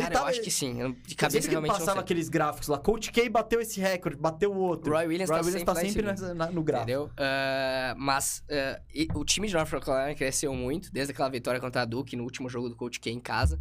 [0.02, 0.82] Cara, tava- eu acho que sim.
[0.82, 3.80] Eu, de Sempre cabeça que realmente não passava aqueles gráficos lá, Coach K bateu esse
[3.80, 4.92] recorde, bateu o outro.
[4.94, 6.12] Roy Williams tá sempre tá em sempre cima.
[6.12, 6.90] nessa- na- no gráfico.
[6.92, 7.12] Entendeu?
[7.18, 11.82] Ah, mas ah, e- o time de North Carolina cresceu muito, desde aquela vitória contra
[11.82, 13.60] a Duke no último jogo do Coach K em casa.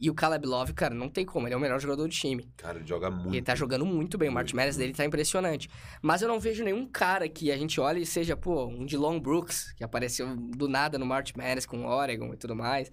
[0.00, 1.48] E o Caleb Love, cara, não tem como.
[1.48, 2.48] Ele é o melhor jogador do time.
[2.56, 3.34] Cara, ele joga muito.
[3.34, 4.28] Ele tá jogando muito bem.
[4.28, 5.68] O March Muito, Madness dele tá impressionante.
[6.00, 9.18] Mas eu não vejo nenhum cara que a gente olhe e seja, pô, um Long
[9.18, 12.92] Brooks, que apareceu do nada no March Madness com o Oregon e tudo mais.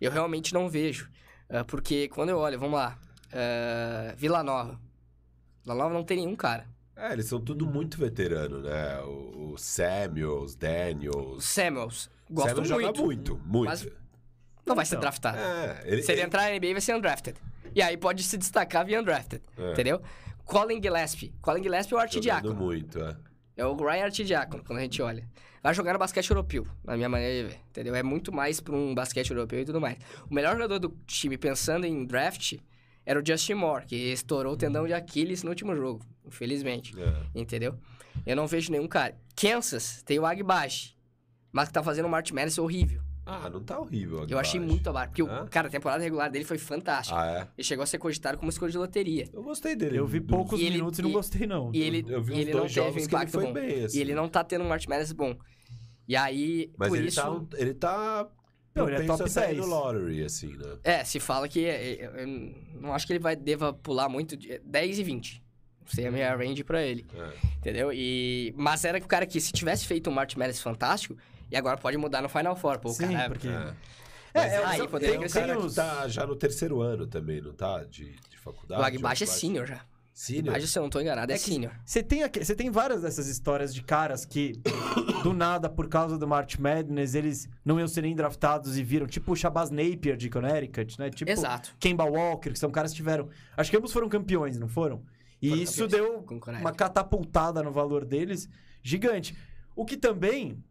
[0.00, 1.10] Eu realmente não vejo.
[1.52, 2.98] Ah, porque quando eu olho, vamos lá,
[3.32, 4.80] ah, Vila Nova.
[5.62, 6.66] Vila Nova não tem nenhum cara.
[6.96, 9.00] É, eles são tudo muito veterano, né?
[9.02, 11.44] O, o Samuels, O Daniels.
[11.44, 12.86] Samuels, gosto Samuels muito.
[12.86, 13.68] joga muito, muito.
[13.68, 13.88] Mas
[14.66, 15.38] não vai ser Então, draftado.
[15.38, 17.38] É, ele, Se ele ele- entrar na NBA, vai ser undrafted.
[17.74, 19.72] E aí pode se destacar via undrafted, É.
[19.72, 20.00] entendeu?
[20.44, 21.32] Colin Gillespie.
[21.40, 22.54] Colin Gillespie é o artidiácono.
[22.54, 23.16] muito, é.
[23.56, 25.26] É o Ryan Artidiácono, quando a gente olha.
[25.62, 27.94] Vai jogar no basquete europeu, na minha maneira de ver, entendeu?
[27.94, 29.96] É muito mais pra um basquete europeu e tudo mais.
[30.28, 32.54] O melhor jogador do time, pensando em draft,
[33.06, 37.14] era o Justin Moore, que estourou o tendão de Aquiles no último jogo, infelizmente, É.
[37.34, 37.76] entendeu?
[38.26, 39.16] Eu não vejo nenhum cara.
[39.36, 40.96] Kansas tem o Agbaji,
[41.52, 43.00] mas que tá fazendo um March Madness horrível.
[43.24, 44.26] Ah, não tá horrível.
[44.28, 47.16] Eu achei muito abaixo, porque, o, cara, a temporada regular dele foi fantástica.
[47.20, 47.48] Ah, é?
[47.56, 49.28] Ele chegou a ser cogitado como escolha de loteria.
[49.32, 49.96] Eu gostei dele.
[49.96, 51.70] Eu vi poucos E ele- minutos e não gostei, não.
[51.72, 53.44] E ele, Eu vi uns ele não dois teve um jogos que ele impacto foi
[53.46, 53.52] bom.
[53.52, 53.96] bem, assim.
[53.96, 55.36] E ele não tá tendo um March Madness bom.
[56.08, 57.20] E aí, Mas por ele, isso...
[57.20, 58.28] tá, um- ele tá.
[58.74, 59.58] Não, ele é top a sair 10.
[59.58, 60.78] no lottery, assim, né?
[60.82, 61.64] É, se fala que.
[61.64, 62.26] é, é, Eu
[62.80, 64.36] não acho que ele vai deva pular muito.
[64.36, 65.42] de 10 e 20.
[65.82, 67.04] Não sei a minha range pra ele.
[67.14, 67.32] É.
[67.58, 67.92] Entendeu?
[67.92, 71.16] E, mas era que o cara que, se tivesse feito um March Madness fantástico,
[71.50, 72.78] e agora pode mudar no Final Four.
[72.78, 73.48] Pô, Sim, cara, porque...
[73.48, 73.74] É.
[74.34, 76.80] É, Mas é, aí poderia Tem um crescer cara os- que tá já no terceiro
[76.80, 77.84] ano também, não tá?
[77.84, 78.80] De, de faculdade.
[78.80, 79.84] o Agbaji é senior já.
[80.14, 80.48] Senior?
[80.50, 81.72] Agbaji, se eu não tô enganado, é, É senior.
[81.84, 84.52] Você tem, aqui- você tem várias dessas histórias de caras que,
[85.22, 89.06] do nada, por causa do March Madness, eles não iam ser nem draftados e viram.
[89.06, 91.08] Tipo o Shabazz Napier de Connecticut, né?
[91.08, 91.74] Tipo Exato.
[91.80, 93.28] Kemba Walker, que são caras que tiveram...
[93.56, 95.02] Acho que ambos foram campeões, não foram?
[95.40, 96.24] E Foram isso deu
[96.60, 98.48] uma catapultada no valor deles
[98.82, 99.34] gigante.
[99.74, 100.62] O que também,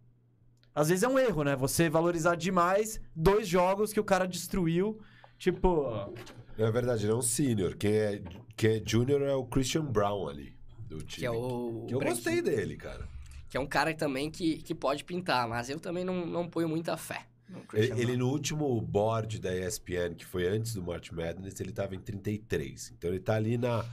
[0.74, 1.56] às vezes é um erro, né?
[1.56, 5.02] Você valorizar demais dois jogos que o cara destruiu.
[5.38, 6.14] Tipo...
[6.58, 7.76] Não, é verdade, ele é um senior.
[7.76, 8.22] Quem é,
[8.56, 10.56] quem é junior é o Christian Brown ali,
[10.88, 11.20] do time.
[11.22, 11.86] Que é o.
[11.88, 13.08] Que eu gostei dele, cara.
[13.50, 16.70] Que é um cara também que, que pode pintar, mas eu também não, não ponho
[16.70, 17.26] muita fé.
[17.50, 21.74] no Ele, ele no último board da ESPN, que foi antes do March Madness, ele
[21.74, 22.94] tava em 33.
[22.98, 23.84] Então ele tá ali na...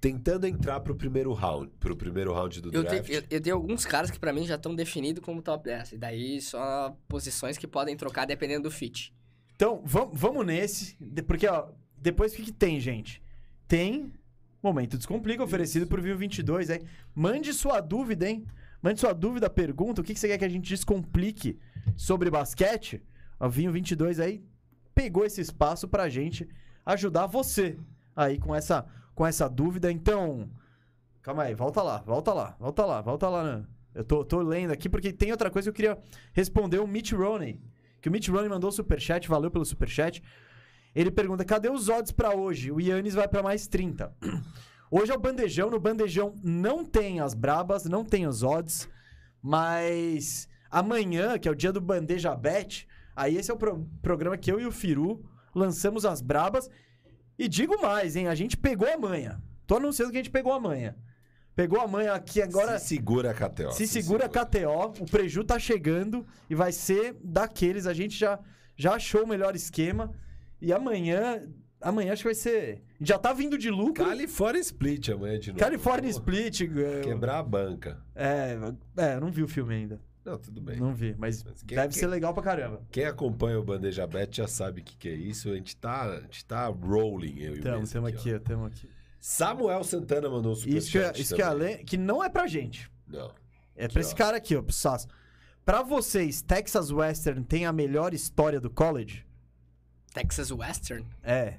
[0.00, 3.06] Tentando entrar pro primeiro round, pro primeiro round do Eu, draft.
[3.06, 5.92] te- eu, eu tenho alguns caras que pra mim já estão definidos como top 10.
[5.92, 9.14] E daí só posições que podem trocar dependendo do fit.
[9.56, 10.96] Então, vam- vamos nesse.
[11.00, 11.68] de- Porque, ó,
[11.98, 13.22] depois o que, que tem, gente?
[13.66, 14.12] Tem
[14.62, 16.80] Momento Descomplica, oferecido por Vivo 22, hein?
[17.14, 18.46] Mande sua dúvida, hein?
[18.82, 21.58] Mande sua dúvida, pergunta, o que, que você quer que a gente descomplique
[21.96, 23.02] sobre basquete?
[23.40, 24.42] O Vinho 22 aí
[24.94, 26.48] pegou esse espaço pra gente
[26.84, 27.76] ajudar você
[28.14, 29.90] aí com essa, com essa dúvida.
[29.90, 30.48] Então,
[31.22, 33.44] calma aí, volta lá, volta lá, volta lá, volta lá.
[33.58, 33.66] Né?
[33.94, 35.98] Eu tô, tô lendo aqui porque tem outra coisa que eu queria
[36.32, 37.60] responder o Mitch Roney.
[38.06, 40.22] Que o Mitch Roney mandou o superchat, valeu pelo superchat.
[40.94, 42.70] Ele pergunta: cadê os odds pra hoje?
[42.70, 44.14] O Yannis vai pra mais 30.
[44.88, 45.68] Hoje é o bandejão.
[45.70, 48.88] No bandejão não tem as brabas, não tem os odds.
[49.42, 54.36] Mas amanhã, que é o dia do Bandeja Bet, aí esse é o pro- programa
[54.36, 56.70] que eu e o Firu lançamos as brabas.
[57.36, 58.28] E digo mais, hein?
[58.28, 59.42] A gente pegou a manha.
[59.66, 60.96] Tô anunciando que a gente pegou a manha.
[61.56, 62.78] Pegou a manha aqui agora.
[62.78, 63.72] Se segura a KTO.
[63.72, 67.86] Se segura a KTO, o preju tá chegando e vai ser daqueles.
[67.86, 68.38] A gente já,
[68.76, 70.12] já achou o melhor esquema.
[70.60, 71.42] E amanhã.
[71.80, 72.82] Amanhã acho que vai ser.
[73.00, 74.04] Já tá vindo de lucro.
[74.04, 75.60] California Split amanhã de novo.
[75.60, 76.60] California Split.
[76.62, 78.02] é, Quebrar a banca.
[78.14, 78.56] É,
[78.96, 80.00] é, não vi o filme ainda.
[80.24, 80.76] Não, tudo bem.
[80.76, 82.82] Não vi, mas, Mas quem- deve quem- ser legal pra caramba.
[82.90, 85.50] Quem acompanha o Bandeja Bet já sabe o que, que é isso.
[85.50, 88.88] A gente tá, a gente tá rolling, eu e o Tamo, tamo aqui, tamo aqui.
[89.28, 92.46] Samuel Santana mandou um superchat Isso que, é- isso que, além, que não é pra
[92.46, 92.88] gente.
[93.08, 93.28] Não.
[93.74, 95.08] É pra esse cara aqui, ó, pro Sasso.
[95.64, 99.26] Pra vocês, Texas Western tem a melhor história do college?
[100.14, 101.04] Texas Western?
[101.24, 101.46] É.
[101.48, 101.56] Ele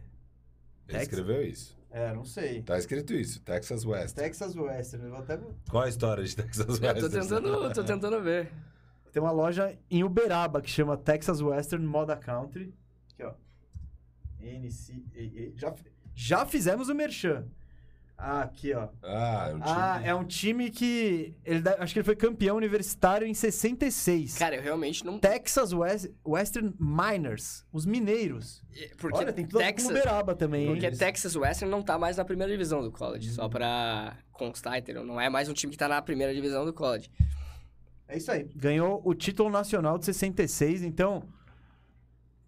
[0.87, 1.01] Texas?
[1.03, 1.77] escreveu isso.
[1.91, 2.61] É, não sei.
[2.61, 4.15] Tá escrito isso, Texas West.
[4.15, 5.37] Texas Western, eu vou até...
[5.69, 7.01] Qual a história de Texas West?
[7.01, 8.49] Eu tô tentando, tô tentando ver.
[9.11, 12.73] Tem uma loja em Uberaba que chama Texas Western Moda Country.
[13.11, 13.33] Aqui, ó.
[14.39, 15.51] NCAA.
[15.57, 15.75] Já,
[16.19, 17.45] já fizemos o merchan.
[18.17, 18.87] Ah, aqui, ó.
[19.03, 19.63] Ah, é um time...
[19.77, 21.35] Ah, é um time que...
[21.45, 24.35] Ele, acho que ele foi campeão universitário em 66.
[24.39, 25.19] Cara, eu realmente não.
[25.19, 27.63] Texas West- Western Miners.
[27.71, 28.63] Os mineiros.
[28.97, 30.71] Porque Olha, tem tudo Texas, Uberaba também, hein?
[30.71, 33.29] porque Texas Western não tá mais na primeira divisão do college.
[33.29, 35.03] Só pra constar, entendeu?
[35.05, 37.11] Não é mais um time que tá na primeira divisão do college.
[38.07, 38.49] É isso aí.
[38.55, 41.21] Ganhou o título nacional de 66, então.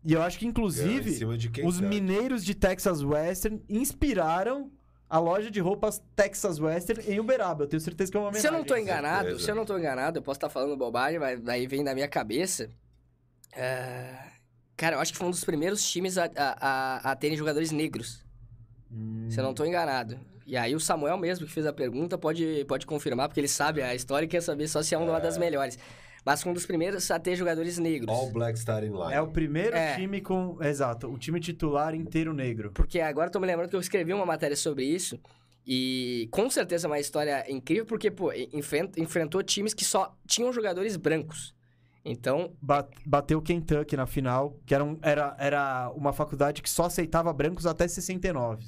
[0.04, 1.20] E eu acho que, inclusive,
[1.50, 1.88] quem os sabe.
[1.88, 4.72] mineiros de Texas Western inspiraram
[5.10, 7.64] a loja de roupas Texas Western em Uberaba.
[7.64, 9.00] Eu tenho certeza que é uma Se eu não tô homenagem.
[9.02, 11.94] enganado, se eu não tô enganado, eu posso estar falando bobagem, mas daí vem da
[11.94, 12.70] minha cabeça.
[13.54, 14.30] É,
[14.80, 17.70] Cara, eu acho que foi um dos primeiros times a, a, a, a terem jogadores
[17.70, 18.24] negros.
[18.90, 19.28] Hum.
[19.30, 20.18] Se eu não tô enganado.
[20.48, 23.82] E aí o Samuel mesmo que fez a pergunta pode, pode confirmar, porque ele sabe
[23.82, 25.78] a história e quer saber só se é uma das melhores.
[26.26, 28.14] Mas foi um dos primeiros a ter jogadores negros.
[28.16, 29.14] All Black Starting Line.
[29.14, 29.96] É o primeiro É.
[29.96, 30.58] time com.
[30.62, 32.72] Exato, o time titular inteiro negro.
[32.74, 35.20] Porque agora eu tô me lembrando que eu escrevi uma matéria sobre isso.
[35.66, 40.52] E com certeza é uma história incrível, porque, pô, enfren- enfrentou times que só tinham
[40.52, 41.54] jogadores brancos.
[42.04, 46.86] Então, Ba- Bateu Kentucky na final, que era, um- era, era uma faculdade que só
[46.86, 48.66] aceitava brancos até 69.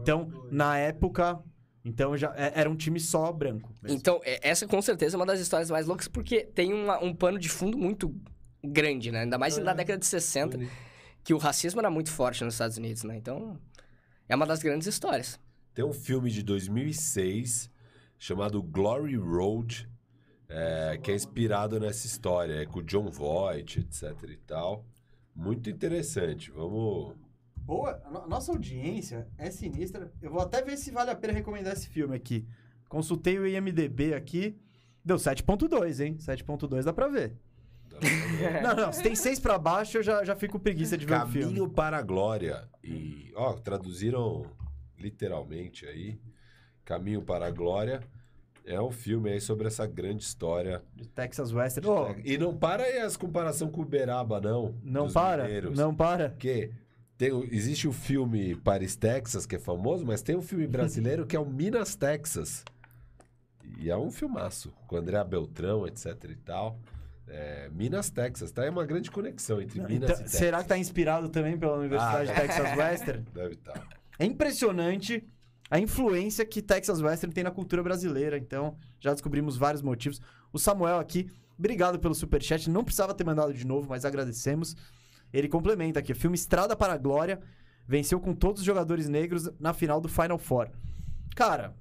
[0.00, 1.40] Então, na época,
[1.84, 3.72] então já é- era um time só branco.
[3.82, 3.96] mesmo.
[3.98, 7.14] então é- essa com certeza é uma das histórias mais loucas, porque tem uma- um
[7.14, 8.14] pano de fundo muito
[8.62, 9.20] grande, né?
[9.22, 10.58] Ainda mais na década de 60,
[11.22, 13.16] que o racismo era muito forte nos Estados Unidos, né?
[13.16, 13.58] Então,
[14.28, 15.38] é uma das grandes histórias.
[15.74, 17.70] Tem um filme de 2006
[18.18, 19.88] chamado Glory Road,
[20.48, 22.54] é, que é inspirado nessa história.
[22.54, 24.84] É com o John Voight, etc e tal.
[25.34, 26.50] Muito interessante.
[26.50, 27.16] Vamos...
[27.64, 30.12] Boa, a no- nossa audiência é sinistra.
[30.20, 32.46] Eu vou até ver se vale a pena recomendar esse filme aqui.
[32.88, 34.56] Consultei o IMDB aqui,
[35.04, 36.16] deu 7.2, hein?
[36.18, 37.36] 7.2 dá pra ver.
[38.62, 41.26] Não, não, se tem 6 pra baixo, eu já, já fico preguiça de ver o
[41.28, 41.46] filme.
[41.46, 42.68] Caminho para a Glória.
[42.82, 44.44] E, ó, traduziram
[44.98, 46.18] literalmente aí.
[46.84, 48.00] Caminho para a Glória.
[48.66, 50.82] É um filme aí sobre essa grande história.
[50.96, 51.88] De Texas Western.
[51.88, 54.74] Ô, E não para aí as comparação com o Uberaba, não.
[54.82, 55.78] não para, mineiros.
[55.78, 56.30] não para.
[56.30, 56.70] Porque
[57.16, 61.36] tem, existe o filme Paris, Texas, que é famoso, mas tem um filme brasileiro que
[61.36, 62.64] é o Minas, Texas.
[63.78, 66.78] E é um filmaço, com André Beltrão, etc e tal.
[67.26, 68.64] É, Minas, Texas, tá?
[68.64, 70.38] É uma grande conexão entre Minas Então, e Texas.
[70.38, 73.24] será que tá inspirado também pela Universidade Ah, de Texas Western?
[73.32, 73.72] Deve tá.
[73.72, 73.88] estar.
[74.18, 75.26] É impressionante
[75.70, 78.36] a influência que Texas Western tem na cultura brasileira.
[78.36, 80.20] Então, já descobrimos vários motivos.
[80.52, 81.28] O Samuel aqui,
[81.58, 82.68] obrigado pelo superchat.
[82.68, 84.76] Não precisava ter mandado de novo, mas agradecemos.
[85.36, 86.14] Ele complementa aqui.
[86.14, 87.40] Filme Estrada para a Glória
[87.86, 90.70] venceu com todos os jogadores negros na final do Final Four.
[91.34, 91.74] Cara,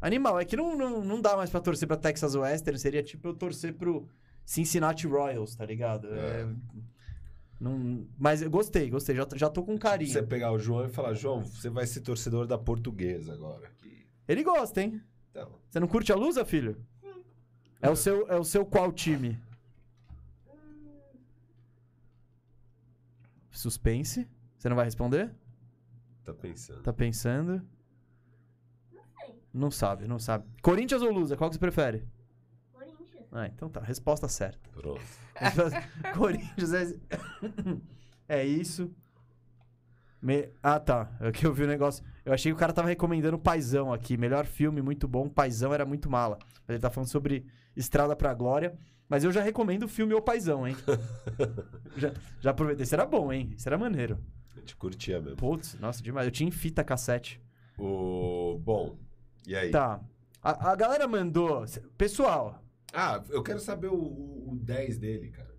[0.00, 0.38] animal.
[0.40, 2.78] É que não, não, não dá mais pra torcer pra Texas Western.
[2.78, 4.08] Seria tipo eu torcer pro
[4.44, 6.08] Cincinnati Royals, tá ligado?
[6.12, 6.46] É,
[7.60, 9.14] não, mas eu gostei, gostei.
[9.14, 10.10] Já, já tô com carinho.
[10.12, 13.70] Você pegar o João e falar, João, você vai ser torcedor da portuguesa agora.
[13.78, 15.00] Que- Ele gosta, hein?
[15.30, 16.76] Então, Você não curte a Lusa, filho?
[17.80, 19.38] É o seu, é o seu qual time?
[23.52, 24.28] Suspense.
[24.58, 25.32] Você não vai responder?
[26.24, 26.82] tá pensando.
[26.82, 27.62] Tá pensando?
[29.52, 30.46] Não sabe, não sabe.
[30.62, 31.36] Corinthians ou Lusa?
[31.36, 32.06] Qual que você prefere?
[32.72, 33.26] Corinthians.
[33.30, 33.80] Ah, então tá.
[33.80, 34.70] Resposta certa.
[34.70, 35.00] Pronto.
[36.16, 36.96] Corinthians é...
[38.40, 38.90] é isso.
[40.22, 41.10] Me- Ah, tá.
[41.20, 42.02] É que eu vi o negócio.
[42.24, 44.16] Eu achei que o cara tava recomendando Paizão aqui.
[44.16, 45.28] Melhor filme, muito bom.
[45.28, 46.38] Paizão era muito mala.
[46.66, 47.44] Mas ele tá falando sobre
[47.76, 48.78] Estrada pra Glória.
[49.12, 50.74] Mas eu já recomendo o filme O Paizão, hein?
[51.98, 52.84] já, já aproveitei.
[52.84, 53.52] Esse era bom, hein?
[53.54, 54.18] Esse era maneiro.
[54.56, 55.36] A gente curtia mesmo.
[55.36, 56.26] Putz, nossa, demais.
[56.26, 57.38] Eu tinha em fita cassete.
[57.76, 58.58] O...
[58.64, 58.96] Bom,
[59.46, 59.70] e aí?
[59.70, 60.00] Tá.
[60.42, 61.62] A, a galera mandou.
[61.98, 65.54] Pessoal, Ah, eu quero saber o, o, o 10 dele, cara.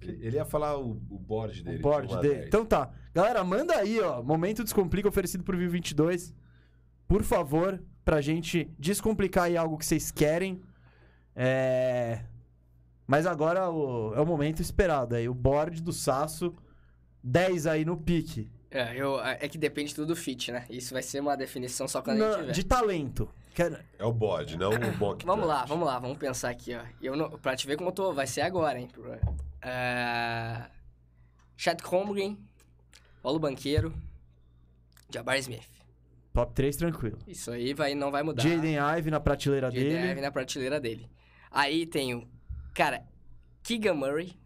[0.00, 1.78] Ele ia falar o, o board dele.
[1.78, 2.34] o board de dele.
[2.34, 2.46] 10.
[2.46, 2.92] Então tá.
[3.12, 4.22] Galera, manda aí, ó.
[4.22, 6.32] Momento Descomplica oferecido por Vivo 22.
[7.08, 10.62] Por favor, pra gente descomplicar aí algo que vocês querem.
[11.34, 12.24] É...
[13.06, 15.28] Mas agora o- é o momento esperado aí.
[15.28, 16.54] O board do Saço.
[17.22, 18.50] 10 aí no pique.
[18.70, 20.64] É, eu, é que depende tudo do fit, né?
[20.70, 22.52] Isso vai ser uma definição só quando a Na- gente tiver.
[22.52, 23.28] de talento.
[23.54, 26.82] Quero- É o board, não o mock Vamos lá, vamos lá, vamos pensar aqui, ó.
[27.00, 28.88] Eu não, pra te ver como eu tô, vai ser agora, hein?
[28.96, 30.70] Uh,
[31.56, 32.38] Chad Holmgren,
[33.22, 33.92] Paulo Banqueiro,
[35.10, 35.66] Jabbar Smith.
[36.32, 37.18] Top 3 tranquilo.
[37.26, 38.42] Isso aí vai, não vai mudar.
[38.42, 40.10] Jaden Ive na prateleira Jaden dele.
[40.10, 41.08] Ivey na prateleira dele.
[41.50, 42.28] Aí tem o,
[42.76, 43.02] cara,
[43.62, 44.36] Keegan Murray,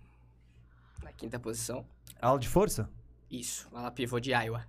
[1.03, 1.85] na quinta posição.
[2.23, 2.89] Aula de força?
[3.31, 4.65] Isso, lá pivô de Iowa.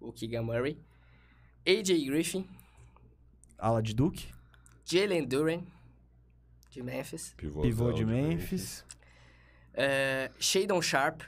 [0.00, 0.78] O Keegan Murray.
[1.66, 2.48] AJ Griffin,
[3.58, 4.32] Ala de Duke.
[4.84, 5.62] Jalen Duran,
[6.70, 7.34] de Memphis.
[7.36, 8.84] Pivôzão Pivô de Memphis.
[9.74, 11.20] É, Shadon Sharp,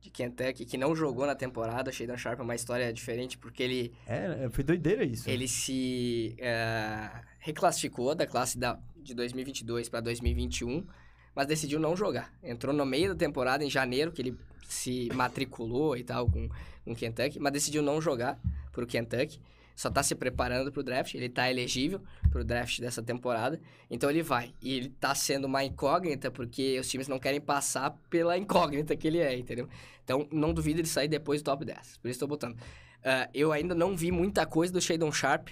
[0.00, 1.90] de Kentucky, que não jogou na temporada.
[1.90, 5.28] Shadon Sharp é uma história diferente porque ele, É, foi doideira isso.
[5.28, 7.10] ele se é,
[7.40, 10.86] reclassificou da classe da, de 2022 para 2021,
[11.34, 12.32] mas decidiu não jogar.
[12.42, 16.48] Entrou no meio da temporada, em janeiro, que ele se matriculou e tal com
[16.86, 18.38] o Kentucky, mas decidiu não jogar
[18.72, 19.40] pro Kentucky.
[19.74, 22.00] Só tá se preparando pro draft, ele tá elegível
[22.30, 23.60] pro draft dessa temporada.
[23.90, 24.54] Então ele vai.
[24.60, 29.06] E ele tá sendo uma incógnita porque os times não querem passar pela incógnita que
[29.08, 29.68] ele é, entendeu?
[30.04, 31.98] Então não duvido ele sair depois do top 10.
[31.98, 32.56] Por isso tô botando.
[33.04, 35.48] Ah, eu ainda não vi muita coisa do Shadon Sharp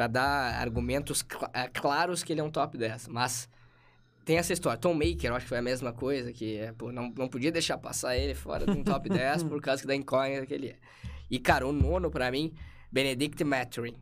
[0.00, 3.08] pra dar argumentos cl- ah, claros que ele é um top 10.
[3.08, 3.50] Mas
[4.24, 4.78] tem essa história.
[4.78, 7.52] Tom Maker, eu acho que foi a mesma coisa, que é, pô, não, não podia
[7.52, 10.76] deixar passar ele fora de um top 10 por causa da incógnita que ele é.
[11.30, 12.54] E, cara, o nono pra mim,
[12.90, 13.94] Benedict Mathurin,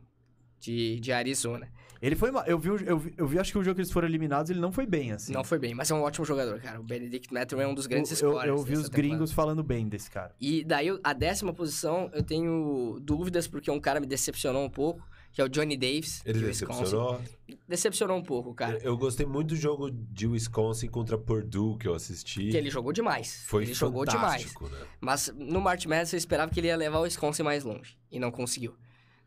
[0.57, 1.67] de, de Arizona.
[2.01, 2.31] Ele foi.
[2.31, 4.49] ma- Eu vi, eu, vi, eu vi, acho que o jogo que eles foram eliminados,
[4.49, 5.33] ele não foi bem, assim.
[5.33, 6.79] Não foi bem, mas é um ótimo jogador, cara.
[6.79, 8.89] O Benedict Mathurin é um dos grandes eu, eu, vi os temporada.
[8.95, 10.33] gringos falando bem desse cara.
[10.39, 15.05] E daí, a décima posição, eu tenho dúvidas, porque um cara me decepcionou um pouco,
[15.31, 17.21] que é o Johnny Davis, Ele de decepcionou.
[17.67, 18.79] Decepcionou um pouco, cara.
[18.81, 22.49] Eu gostei muito do jogo de Wisconsin contra Purdue que eu assisti.
[22.49, 23.43] Que ele jogou demais.
[23.45, 24.43] Foi ele jogou demais.
[24.43, 24.79] fantástico, né?
[24.99, 27.97] Mas no March Madness eu esperava que ele ia levar o Wisconsin mais longe.
[28.11, 28.75] E não conseguiu.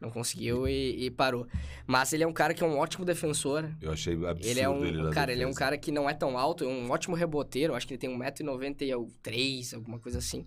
[0.01, 1.47] Não conseguiu e, e parou.
[1.87, 3.70] Mas ele é um cara que é um ótimo defensor.
[3.81, 5.65] Eu achei absurdo Ele é um, ele cara, ele é um defesa.
[5.65, 7.73] cara que não é tão alto, é um ótimo reboteiro.
[7.73, 10.45] Acho que ele tem 1,93m, alguma coisa assim.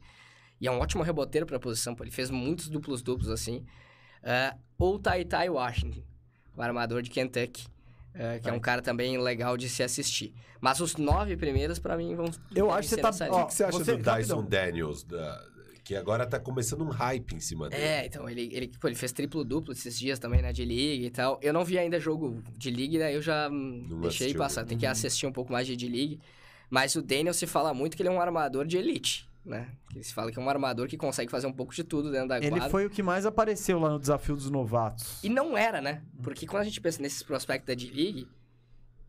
[0.59, 2.03] E é um ótimo reboteiro pra posição, pô.
[2.03, 3.65] Ele fez muitos duplos-duplos, assim.
[4.25, 6.01] Ah, ou Tai Tai Washington,
[6.57, 7.67] o armador de Kentucky.
[8.15, 10.33] ah, que é um cara também legal de se assistir.
[10.59, 12.25] Mas os nove primeiros, pra mim, vão.
[12.55, 13.43] Eu acho que ser você tá- ó.
[13.43, 14.43] O que você acha Você- do Dyson rapidão.
[14.45, 15.45] Daniels, da-
[15.83, 17.83] que agora tá começando um hype em cima dele?
[17.83, 21.39] É, então, ele, ele, pô, ele fez triplo-duplo esses dias também na D-League e tal.
[21.43, 24.61] Eu não vi ainda jogo de League, daí eu já hum, Não deixei assistiu, passar.
[24.63, 24.67] né?
[24.69, 26.19] Tem que assistir um pouco mais de D-League.
[26.71, 29.69] Mas o Daniel se fala muito que ele é um armador de elite, né?
[29.91, 32.29] Que se fala que é um armador que consegue fazer um pouco de tudo dentro
[32.29, 32.69] da Ele quadra.
[32.69, 35.23] foi o que mais apareceu lá no desafio dos novatos.
[35.23, 36.01] E não era, né?
[36.23, 38.27] Porque quando a gente pensa nesses prospectos da D-League,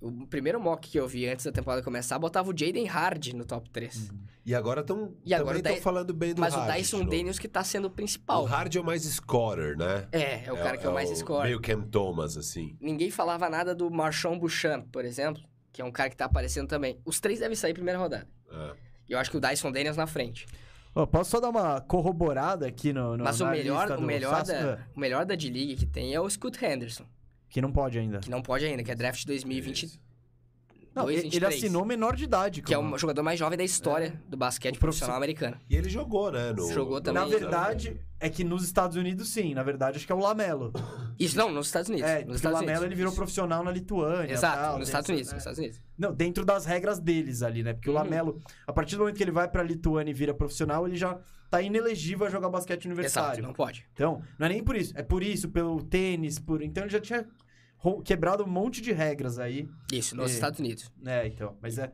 [0.01, 3.45] o primeiro mock que eu vi antes da temporada começar botava o Jaden Hard no
[3.45, 4.13] top 3.
[4.45, 6.69] E agora estão E agora também o estão falando bem do Mas Hard.
[6.69, 7.05] o Dyson.
[7.05, 8.45] Daniels que tá sendo o O principal.
[8.45, 10.07] Hard é o mais scorer, né?
[10.13, 11.45] É, é o cara que é o mais score.
[11.45, 12.77] Meio Cam Thomas, assim.
[12.81, 15.43] Ninguém falava nada do Marchand Bouchamp, por exemplo,
[15.73, 17.01] que é um cara que tá aparecendo também.
[17.05, 18.29] Os três devem sair primeira rodada.
[18.51, 18.86] É.
[19.09, 20.47] E eu acho que o Dyson Daniels na frente.
[21.11, 24.79] Posso só dar uma corroborada aqui no, no Mas o melhor, lista o, melhor da,
[24.95, 27.05] o melhor da D-League que tem é o Scoot Henderson,
[27.51, 28.21] Que não pode ainda.
[28.21, 30.01] que não pode ainda, que é draft 2022,
[30.97, 32.63] Não, ele, ele 23, assinou menor de idade.
[32.63, 35.61] Que é o jogador mais jovem da história do basquete O profissi- profissional americano.
[35.69, 36.53] E ele jogou, né?
[36.53, 37.23] No, Jogou também.
[37.23, 39.53] Na verdade, é que nos Estados Unidos, sim.
[39.55, 40.73] Na verdade, acho que é o Lamelo.
[41.21, 42.09] Isso, não, nos Estados Unidos.
[42.09, 42.87] É, nos porque o Estados Lamelo Unidos.
[42.87, 44.33] ele virou profissional na Lituânia.
[44.33, 45.35] Exato, tal, nos Estados Unidos, é.
[45.35, 45.81] nos Estados Unidos.
[45.99, 47.75] Não, dentro das regras deles ali, né?
[47.75, 47.99] Porque o Uhum.
[47.99, 51.19] Lamelo, a partir do momento que ele vai pra Lituânia e vira profissional, ele já
[51.51, 53.43] tá inelegível a jogar basquete Exato, universitário.
[53.43, 53.87] não pode.
[53.93, 54.93] Então, não é nem por isso.
[54.97, 56.63] É por isso, pelo tênis, por.
[56.63, 57.27] Então ele já tinha
[58.05, 59.69] quebrado um monte de regras aí.
[59.93, 60.35] Isso, nos É.
[60.35, 60.91] Estados Unidos.
[61.05, 61.57] É, então.
[61.61, 61.93] Mas é.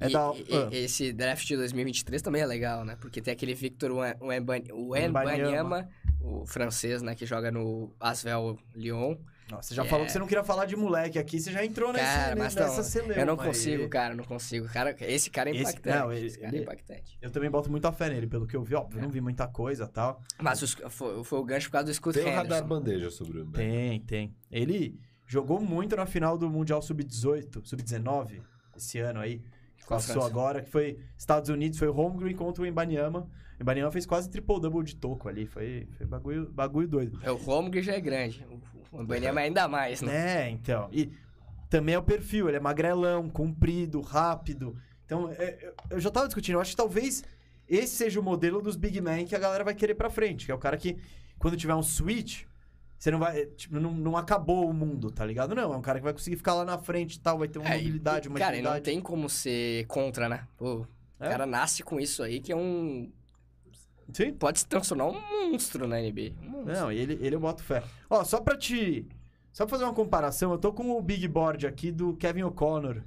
[0.00, 0.32] É e, da.
[0.34, 2.96] e- ah, esse draft de 2023 também é legal, né?
[3.00, 3.92] Porque tem aquele Victor.
[4.20, 5.88] Wembanyama,
[6.20, 7.14] o francês, né?
[7.14, 9.16] Que joga no Asvel Lyon.
[9.50, 9.88] Nossa, você já é.
[9.88, 12.54] falou que você não queria falar de moleque aqui, você já entrou nesse, Cara, mas
[12.54, 13.46] nessa não, celeuma eu não aí.
[13.46, 14.68] consigo, cara, não consigo.
[14.68, 15.98] Cara, esse cara é Esse- impactante.
[15.98, 17.18] não, ele- esse cara é ele- impactante.
[17.20, 18.74] Eu também boto muita fé nele, pelo que eu vi.
[18.74, 20.20] Óbvio, eu não vi muita coisa e tal.
[20.40, 22.66] Mas os- foi, foi o gancho por causa do Scoot Tem um radar Henderson.
[22.68, 23.46] bandeja sobre o.
[23.50, 24.34] Tem, tem.
[24.50, 28.40] Ele jogou muito na final do Mundial Sub-18, Sub-19,
[28.76, 29.42] esse ano aí.
[29.76, 33.28] Que passou agora, que foi Estados Unidos, foi o Holmgren contra o Embanyama.
[33.58, 37.20] O Embanyama fez quase triple-double de toco ali, foi, foi bagulho, bagulho doido.
[37.22, 38.44] É, O Holmgren já é grande.
[38.50, 38.58] O
[38.94, 40.46] Wembanyama ainda mais, né?
[40.46, 40.88] É, então.
[40.92, 41.10] E
[41.68, 44.76] também é o perfil, ele é magrelão, comprido, rápido.
[45.06, 47.24] Então, é, é, eu já tava discutindo, eu acho que talvez
[47.68, 50.52] esse seja o modelo dos big men que a galera vai querer pra frente, que
[50.52, 50.96] é o cara que,
[51.38, 52.44] quando tiver um switch,
[52.98, 53.44] você não vai.
[53.46, 55.54] Tipo, não, não acabou o mundo, tá ligado?
[55.54, 57.58] Não, é um cara que vai conseguir ficar lá na frente e tal, vai ter
[57.58, 58.84] uma É, mobilidade, uma Cara, e não agilidade.
[58.94, 60.46] tem como ser contra, né?
[60.56, 60.86] Pô,
[61.20, 61.26] É?
[61.26, 63.10] o cara nasce com isso aí, que é um...
[64.12, 64.32] Sim.
[64.32, 66.32] Pode se transformar um monstro na NBA.
[66.42, 66.72] Um monstro.
[66.74, 67.82] Não, ele, ele eu boto fé.
[68.10, 69.06] Ó, só pra te.
[69.52, 73.02] Só pra fazer uma comparação, eu tô com o big board aqui do Kevin O'Connor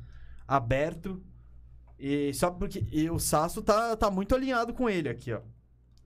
[0.48, 1.22] aberto.
[2.00, 2.86] E só porque.
[2.92, 5.42] E o Sasso tá, tá muito alinhado com ele aqui, ó.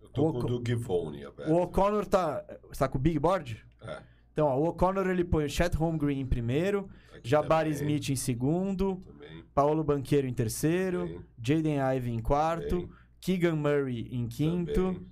[0.01, 1.51] Eu tô O com co- o Doug Vone aberto.
[1.51, 2.43] O O'Connor tá.
[2.69, 3.63] Você tá com o big board?
[3.81, 3.99] É,
[4.31, 8.09] Então, ó, o O'Connor ele põe o Chet Holmgren em primeiro, aqui Jabari também, Smith
[8.09, 9.43] em segundo, Também.
[9.53, 12.89] Paulo Banqueiro em terceiro, Bem, Jaden Ivey em quarto, bem,
[13.21, 15.07] Keegan Murray em quinto, também.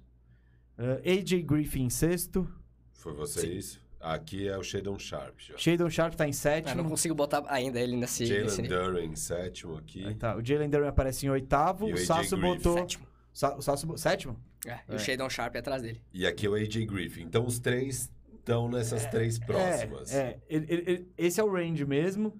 [1.05, 2.49] eh, AJ Griffin em sexto,
[2.93, 3.79] Foi você isso?
[4.01, 5.57] Aqui é o Shadon Sharp já.
[5.57, 6.81] Shadon Sharp tá em Eu sétimo.
[6.83, 8.67] não consigo botar ainda ele nesse, Jalen.
[8.69, 10.05] Duran em sétimo aqui.
[10.05, 12.55] Aí tá, o Jalen Duran aparece em oitavo, E o o Sasso Griffin.
[12.55, 12.77] botou.
[12.77, 13.05] Sétimo.
[13.33, 14.39] Sa- o Sasso bo- sétimo?
[14.65, 14.95] É, e É.
[14.95, 16.01] o Shadon Sharp é atrás dele.
[16.13, 17.23] E aqui é o AJ Griffin.
[17.23, 20.13] Então os três estão nessas três próximas.
[20.13, 20.39] É, é.
[20.49, 22.33] Ele- ele- ele- esse é o range mesmo.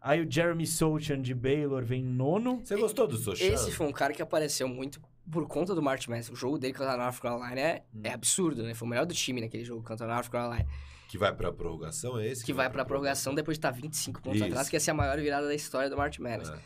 [0.00, 2.60] Aí o Jeremy Sochan de Baylor vem em nono.
[2.64, 3.44] Você gostou do Sochan?
[3.44, 5.00] Esse foi um cara que apareceu muito
[5.30, 6.30] por conta do March Madness.
[6.30, 8.00] O jogo dele contra a North Carolina é, Hum.
[8.04, 8.72] é absurdo, né?
[8.74, 10.66] Foi o melhor do time naquele jogo contra a North Carolina.
[11.08, 12.44] Que vai pra prorrogação, é esse?
[12.44, 14.48] Que vai pra prorrogação depois de estar 25 pontos Isso.
[14.48, 16.48] atrás, que essa é a maior virada da história do March Madness.
[16.50, 16.58] É.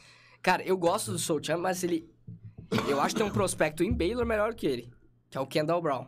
[0.43, 2.09] Cara, eu gosto do Solchan, mas ele...
[2.89, 4.93] Eu acho que tem um prospecto em Baylor melhor que ele,
[5.31, 6.07] que é o Kendall Brown.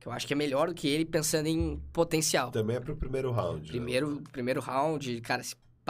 [0.00, 2.50] Que eu acho que é melhor do que ele pensando em potencial.
[2.50, 3.62] Também é pro primeiro round.
[3.62, 3.68] né?
[3.68, 5.42] Primeiro, primeiro round, cara,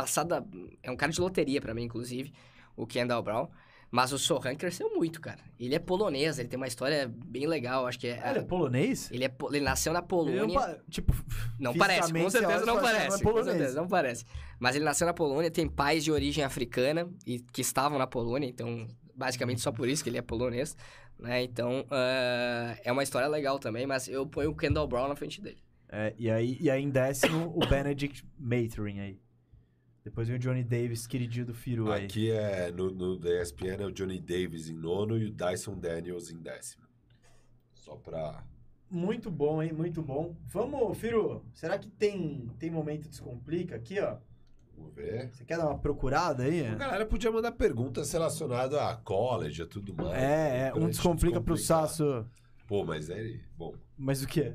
[0.06, 0.42] se passar da...
[0.82, 2.32] É um cara de loteria pra mim, inclusive,
[2.76, 3.48] o Kendall Brown.
[3.92, 5.40] Mas o Sohan cresceu muito, cara.
[5.58, 8.22] Ele é polonês, ele tem uma história bem legal, acho que é...
[8.30, 9.10] Ele é polonês?
[9.10, 10.46] Ele, é ele nasceu na Ele Polônia.
[10.46, 11.12] não tipo,
[11.58, 13.08] Não parece, com certeza não parece.
[13.08, 14.24] "Não é Com polonês." certeza, não parece.
[14.60, 18.46] Mas ele nasceu na Polônia, tem pais de origem africana e que estavam na Polônia,
[18.48, 20.76] então basicamente só por isso que ele é polonês,
[21.18, 21.42] né?
[21.42, 25.40] Então ah, é uma história legal também, mas eu ponho o Kendall Brown na frente
[25.40, 25.58] dele.
[25.88, 29.20] É, e, aí, e aí em décimo, o Benedict Mathurin aí.
[30.04, 32.04] Depois vem o Johnny Davis, queridinho do Firu aí.
[32.06, 35.78] Aqui é no, no da ESPN é o Johnny Davis em nono e o Dyson
[35.78, 36.84] Daniels em décimo.
[37.74, 38.42] Só pra.
[38.90, 39.72] Muito bom, hein?
[39.72, 40.34] Muito bom.
[40.46, 44.16] Vamos, Firu, será que tem, tem momento descomplica aqui, ó?
[44.76, 45.30] Vamos ver.
[45.30, 46.66] Você quer dar uma procurada aí?
[46.66, 50.14] A galera podia mandar perguntas relacionadas a college, a tudo mais.
[50.20, 51.56] É, é, um descomplica pro.
[51.56, 52.26] Sasso.
[52.66, 53.44] Pô, mas é ele.
[53.56, 54.54] Bom, Mas o quê?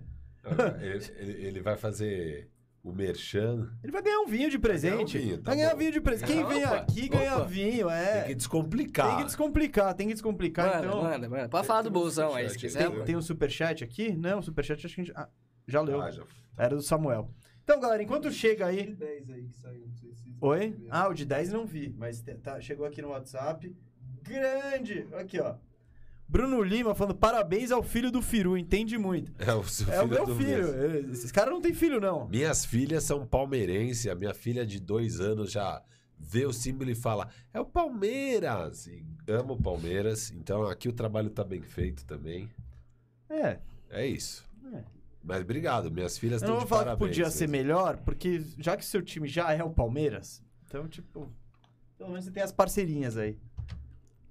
[0.81, 2.49] ele, ele- ele vai fazer
[2.85, 3.71] o Merchan.
[3.83, 4.91] Ele vai ganhar um vinho de presente.
[4.95, 6.31] Vai ganhar um vinho, tá vai ganhar vinho de presente.
[6.31, 7.45] Quem vem Opa, aqui ganha opa.
[7.45, 8.17] vinho, é.
[8.19, 9.07] Tem que descomplicar.
[9.07, 10.67] Tem que descomplicar, tem que descomplicar.
[10.75, 11.49] Manda, então, manda, manda.
[11.49, 12.91] Pode falar do um bolsão aí, se quiser.
[12.91, 14.15] tem, tem um superchat aqui?
[14.15, 15.13] Não, o superchat acho que a gente.
[15.17, 15.27] Ah,
[15.67, 15.99] já leu.
[15.99, 16.23] Ah, já-
[16.55, 17.33] Era do Samuel.
[17.63, 18.93] Então, galera, enquanto chega aí.
[18.93, 20.77] 10 aí que saiu, não sei se Oi?
[20.91, 23.75] Ah, o de 10 não vi, mas tá, chegou aqui no WhatsApp.
[24.21, 25.07] Grande!
[25.13, 25.55] Aqui, ó.
[26.27, 29.31] Bruno Lima falando parabéns ao filho do Firu, entende muito.
[29.37, 30.73] É o seu É o meu do filho.
[30.73, 32.27] eh, Esses caras não têm filho, não.
[32.27, 34.07] Minhas filhas são palmeirenses.
[34.07, 35.81] A minha filha de dois anos já
[36.17, 38.87] vê o símbolo e fala: é o Palmeiras.
[38.87, 40.31] E amo o Palmeiras.
[40.31, 42.49] Então aqui o trabalho tá bem feito também.
[43.29, 43.59] É.
[43.89, 44.43] É isso.
[44.73, 44.83] É.
[45.23, 47.09] Mas obrigado, minhas filhas Eu estão não de vou falar parabéns.
[47.11, 47.67] que podia ser mesmo.
[47.67, 51.31] melhor, porque já que seu time já é o Palmeiras, então, tipo,
[51.97, 53.37] pelo menos você tem as parceirinhas aí.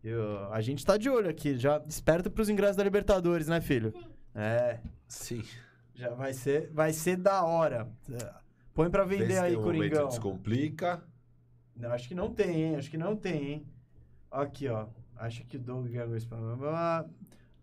[0.05, 3.95] Eu- a gente tá de olho aqui, já esperto pros ingressos da Libertadores, né, filho?
[4.35, 4.79] É,
[5.09, 5.43] Sim.
[5.95, 7.89] já vai ser, vai ser da hora.
[8.75, 10.09] Põe pra Vê vender se aí, um Coringão.
[10.09, 11.03] Descomplica.
[11.75, 12.77] Não, acho que não tem, hein?
[12.77, 13.67] Acho que não tem, hein?
[14.31, 14.87] Aqui, ó.
[15.17, 17.09] Acho que o Doug ganhou esse problema.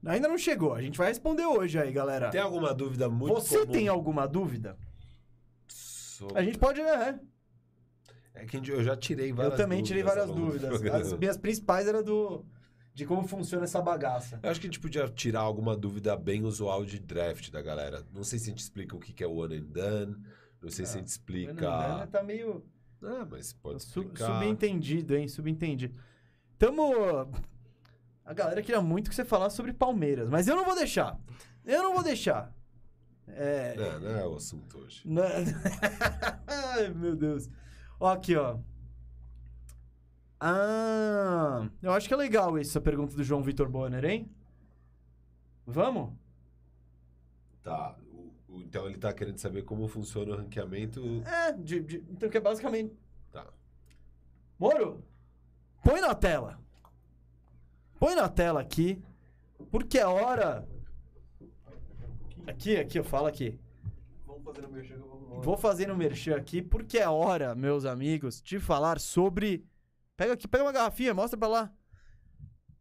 [0.05, 0.73] Ainda não chegou.
[0.73, 2.29] A gente vai responder hoje aí, galera.
[2.31, 4.75] Tem alguma dúvida muito Você comum tem alguma dúvida?
[5.67, 6.81] sobre- A gente pode.
[6.81, 7.19] É,
[8.33, 10.81] É que eu já tirei eu várias também tirei várias dúvidas.
[10.83, 12.45] As minhas principais eram do.
[12.93, 14.39] De como funciona essa bagaça.
[14.43, 18.05] Eu acho que a gente podia tirar alguma dúvida bem usual de draft da galera.
[18.13, 20.17] Não sei se a gente explica o que é one and done.
[20.61, 22.07] Não sei se a gente Fernando explica.
[22.11, 22.65] tá meio.
[23.01, 24.25] Ah, mas pode Su- explicar.
[24.33, 25.27] subentendido, hein?
[25.27, 25.97] Subentendido.
[26.57, 27.31] Tamo.
[28.25, 31.17] A galera queria muito que você falasse sobre Palmeiras, mas eu não vou deixar.
[31.65, 32.53] Eu não vou deixar.
[33.27, 33.73] É.
[33.75, 35.01] Não, não é o assunto hoje.
[35.05, 35.23] Não-
[36.45, 37.49] Ai, meu Deus.
[38.01, 38.57] Ó, aqui, ó.
[40.39, 44.27] Ah, eu acho que é legal essa pergunta do João Vitor Bonner, hein?
[45.67, 46.11] Vamos?
[47.61, 47.95] Tá.
[48.11, 50.99] o- o- então ele tá querendo saber como funciona o ranqueamento.
[51.27, 52.91] É, de, de- então que é basicamente.
[53.31, 53.45] Tá.
[54.57, 55.03] Moro,
[55.83, 56.59] põe na tela.
[57.99, 58.99] Põe na tela aqui,
[59.69, 60.67] porque é hora.
[62.47, 63.59] Aqui, aqui, eu falo aqui.
[64.25, 65.07] Vamos fazer o merchan que eu
[65.39, 69.65] vou fazer no merchan aqui, porque é hora, meus amigos, de falar sobre
[70.21, 71.73] Pega aqui, pega uma garrafinha, mostra pra lá.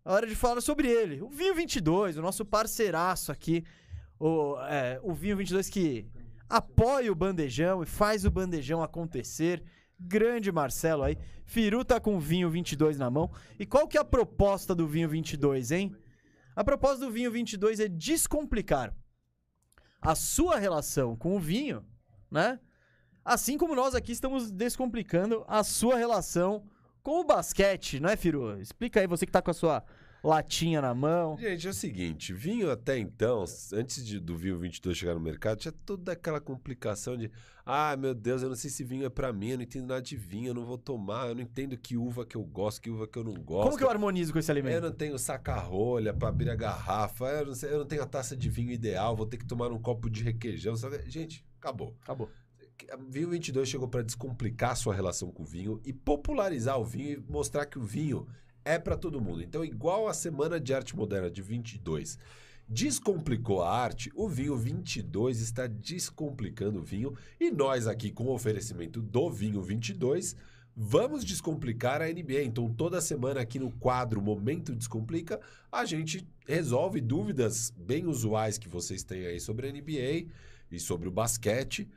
[0.04, 1.22] A hora de falar sobre ele.
[1.22, 3.64] O Vinho 22, o nosso parceiraço aqui.
[4.18, 6.06] O, é, o Vinho 22 que
[6.46, 9.62] apoia o bandejão e faz o bandejão acontecer.
[9.98, 11.16] Grande Marcelo aí.
[11.46, 13.30] Firu tá com o Vinho 22 na mão.
[13.58, 15.96] E qual que é a proposta do Vinho 22, hein?
[16.54, 18.94] A proposta do Vinho 22 é descomplicar
[19.98, 21.82] a sua relação com o vinho,
[22.30, 22.58] né?
[23.24, 26.64] Assim como nós aqui estamos descomplicando a sua relação
[27.02, 28.60] com o basquete, não é, Firu?
[28.60, 29.84] Explica aí, você que tá com a sua
[30.22, 31.36] latinha na mão.
[31.38, 35.58] Gente, é o seguinte, vinho até então, antes de, do vinho 22 chegar no mercado,
[35.58, 37.30] tinha toda aquela complicação de,
[37.64, 40.02] ah, meu Deus, eu não sei se vinho é pra mim, eu não entendo nada
[40.02, 42.90] de vinho, eu não vou tomar, eu não entendo que uva que eu gosto, que
[42.90, 43.64] uva que eu não gosto.
[43.64, 44.82] Como que eu harmonizo com esse Eu alimento?
[44.82, 48.36] não tenho saca-rolha pra abrir a garrafa, eu não, sei- eu não tenho a taça
[48.36, 50.74] de vinho ideal, vou ter que tomar um copo de requeijão.
[50.74, 51.94] que- Gente, acabou.
[52.02, 52.30] Acabou.
[53.08, 57.12] Vinho 22 chegou para descomplicar a sua relação com o vinho e popularizar o vinho
[57.12, 58.26] e mostrar que o vinho
[58.64, 59.42] é para todo mundo.
[59.42, 62.18] Então, igual a Semana de Arte Moderna de 22
[62.66, 68.32] descomplicou a arte, o vinho 22 está descomplicando o vinho e nós aqui com o
[68.32, 70.36] oferecimento do vinho 22
[70.76, 72.42] vamos descomplicar a NBA.
[72.44, 78.68] Então, toda semana aqui no quadro Momento Descomplica, a gente resolve dúvidas bem usuais que
[78.68, 80.30] vocês têm aí sobre a NBA
[80.70, 81.88] e sobre o basquete.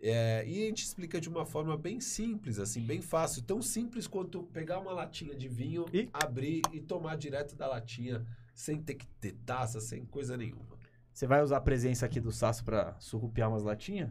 [0.00, 3.42] É, e a gente explica de uma forma bem simples, assim, bem fácil.
[3.42, 6.08] Tão simples quanto pegar uma latinha de vinho, E?
[6.12, 8.24] abrir e tomar direto da latinha,
[8.54, 10.76] sem ter que ter taça, sem coisa nenhuma.
[11.12, 14.10] Você vai usar a presença aqui do Sasso pra surrupiar umas latinhas?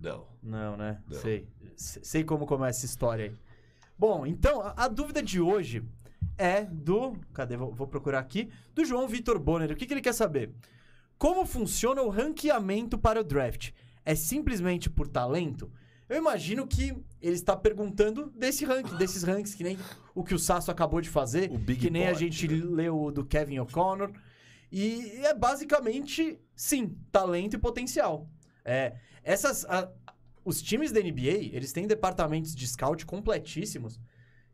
[0.00, 0.26] Não.
[0.42, 1.02] Não, né?
[1.08, 1.18] Não.
[1.18, 1.48] Sei.
[1.76, 3.34] Se- Sei como começa essa história aí.
[3.98, 5.82] Bom, então, a, a dúvida de hoje
[6.38, 7.12] é do.
[7.34, 7.56] Cadê?
[7.56, 8.48] Vou, vou procurar aqui.
[8.74, 9.72] Do João Vitor Bonner.
[9.72, 10.50] O que, que ele quer saber?
[11.20, 13.72] Como funciona o ranqueamento para o draft?
[14.06, 15.70] É simplesmente por talento?
[16.08, 19.76] Eu imagino que ele está perguntando desse ranking, desses rankings, que nem
[20.14, 22.64] o que o Sasso acabou de fazer, O Big que nem a gente né?
[22.64, 24.10] leu o do Kevin O'Connor.
[24.72, 28.26] E é basicamente, sim, talento e potencial.
[28.64, 29.92] É, essas, a-
[30.42, 34.00] os times da NBA, eles têm departamentos de scout completíssimos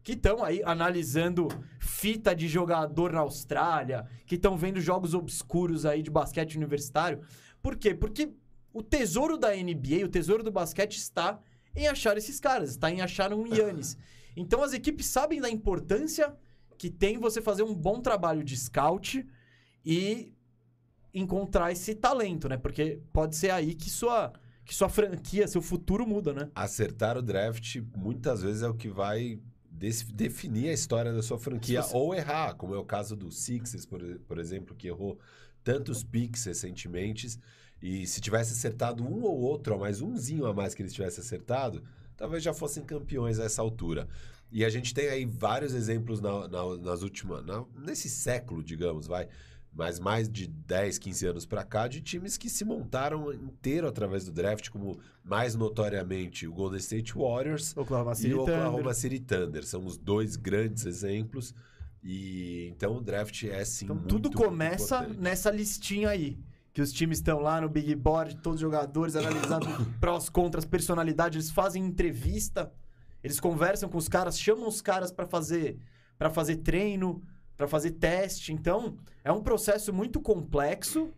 [0.07, 1.49] que estão aí analisando
[1.81, 7.23] fita de jogador na Austrália, que estão vendo jogos obscuros aí de basquete universitário.
[7.61, 7.93] Por quê?
[7.93, 8.33] Porque
[8.73, 11.41] o tesouro da NBA, o tesouro do basquete está
[11.75, 13.99] em achar esses caras, está em achar um Yannis.
[14.39, 16.37] Então as equipes sabem da importância
[16.79, 19.27] que tem você fazer um bom trabalho de scout
[19.85, 20.33] e
[21.13, 22.59] encontrar esse talento, né?
[22.59, 26.51] Porque pode ser aí que sua, que sua franquia, seu futuro muda, né?
[26.55, 29.41] Acertar o draft muitas vezes é o que vai
[29.77, 33.85] definir a história da sua franquia você- ou errar, como é o caso do Sixers,
[33.87, 35.19] por, por exemplo, que errou
[35.63, 37.39] tantos picks recentemente.
[37.83, 41.23] E se tivesse acertado um ou outro, ou mais umzinho a mais que eles tivessem
[41.23, 41.83] acertado,
[42.17, 44.09] talvez já fossem campeões a essa altura.
[44.51, 47.45] E a gente tem aí vários exemplos na- na- nas últimas.
[47.45, 49.29] na- nesse século, digamos, vai.
[49.77, 54.25] Mas mais de 10, 15 anos pra cá, de times que se montaram inteiro através
[54.25, 58.55] do draft, como mais notoriamente o Golden State Warriors Oklahoma e City o Thunder.
[58.55, 59.67] Oklahoma City Thunder.
[59.67, 61.55] São os dois grandes exemplos.
[62.03, 63.85] E então o draft é sim.
[63.85, 66.39] Então muito, tudo começa nessa listinha aí.
[66.73, 69.67] Que os times estão lá no Big Board, todos os jogadores analisando
[70.01, 72.71] prós, contras, personalidade, eles fazem entrevista,
[73.25, 75.79] eles conversam com os caras, chamam os caras pra fazer
[76.19, 77.23] para fazer treino,
[77.57, 78.53] pra fazer teste.
[78.53, 81.13] Então, é um processo muito complexo,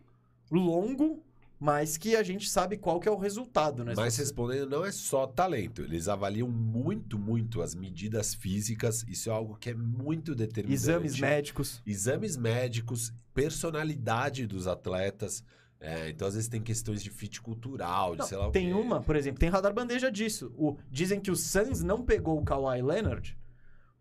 [0.51, 1.23] longo,
[1.59, 3.93] mas que a gente sabe qual que é o resultado, né?
[3.95, 5.81] Mas respondendo, não é só talento.
[5.81, 9.03] Eles avaliam muito, muito as medidas físicas.
[9.07, 10.81] Isso é algo que é muito determinante.
[10.81, 11.81] Exames médicos.
[11.85, 15.43] Exames médicos, personalidade dos atletas.
[15.81, 18.67] É, então, às vezes, tem questões de fit cultural, de Não, sei lá o tem
[18.67, 18.73] quê.
[18.73, 20.53] uma, por exemplo, tem radar bandeja disso.
[20.57, 23.37] O, dizem que o Suns não pegou o Kawhi Leonard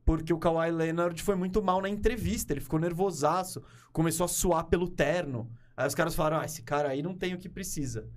[0.08, 2.54] porque o Kawhi Leonard foi muito mal na entrevista.
[2.54, 3.62] Ele ficou nervosaço,
[3.92, 5.52] começou a suar pelo terno.
[5.76, 8.08] Aí os caras falaram: ah, esse cara aí não tem o que precisa.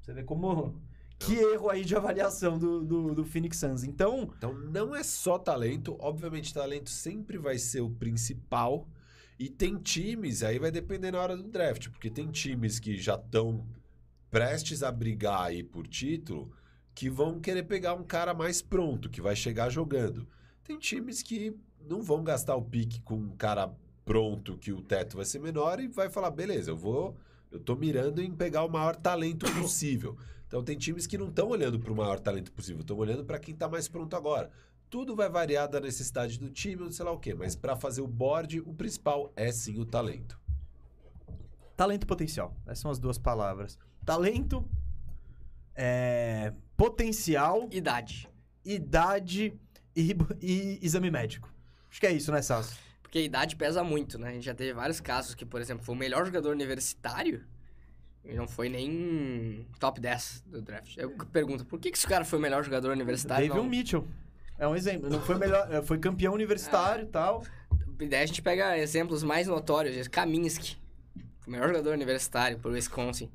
[0.00, 0.74] Você vê como.
[1.20, 3.84] Que erro aí de avaliação do, do, do Phoenix Suns.
[3.84, 5.96] Então, Então, não é só talento.
[6.00, 8.88] Obviamente, talento sempre vai ser o principal.
[9.38, 13.14] E tem times, aí vai depender na hora do draft, porque tem times que já
[13.14, 13.64] estão
[14.32, 16.50] prestes a brigar aí por título,
[16.92, 20.26] que vão querer pegar um cara mais pronto, que vai chegar jogando.
[20.72, 21.54] Tem times que
[21.86, 23.70] não vão gastar o pique com um cara
[24.06, 27.14] pronto, que o teto vai ser menor, e vai falar, beleza, eu vou.
[27.50, 30.16] Eu tô mirando em pegar o maior talento possível.
[30.46, 33.38] Então tem times que não estão olhando para o maior talento possível, estão olhando para
[33.38, 34.50] quem está mais pronto agora.
[34.88, 38.00] Tudo vai variar da necessidade do time, ou sei lá o quê, mas para fazer
[38.00, 40.40] o board, o principal é sim o talento.
[41.76, 42.56] talento e potencial.
[42.64, 43.78] Essas são as duas palavras.
[44.06, 44.66] Talento,
[45.74, 48.26] é, potencial Idade.
[48.64, 49.60] idade
[49.94, 51.52] e, e exame médico.
[51.90, 52.76] Acho que é isso, né, Sasso?
[53.02, 54.28] Porque a idade pesa muito, né?
[54.30, 57.44] A gente já teve vários casos que, por exemplo, foi o melhor jogador universitário
[58.24, 60.96] e não foi nem top 10 do draft.
[60.96, 63.48] Eu pergunto, por que, que esse cara foi o melhor jogador universitário?
[63.48, 63.68] David não?
[63.68, 64.06] Mitchell.
[64.58, 65.10] É um exemplo.
[65.10, 67.44] Não foi melhor, é, foi campeão universitário e tal.
[67.98, 70.08] Daí a gente pega exemplos mais notórios.
[70.08, 70.76] Kaminsky,
[71.40, 73.30] foi o melhor jogador universitário por Wisconsin.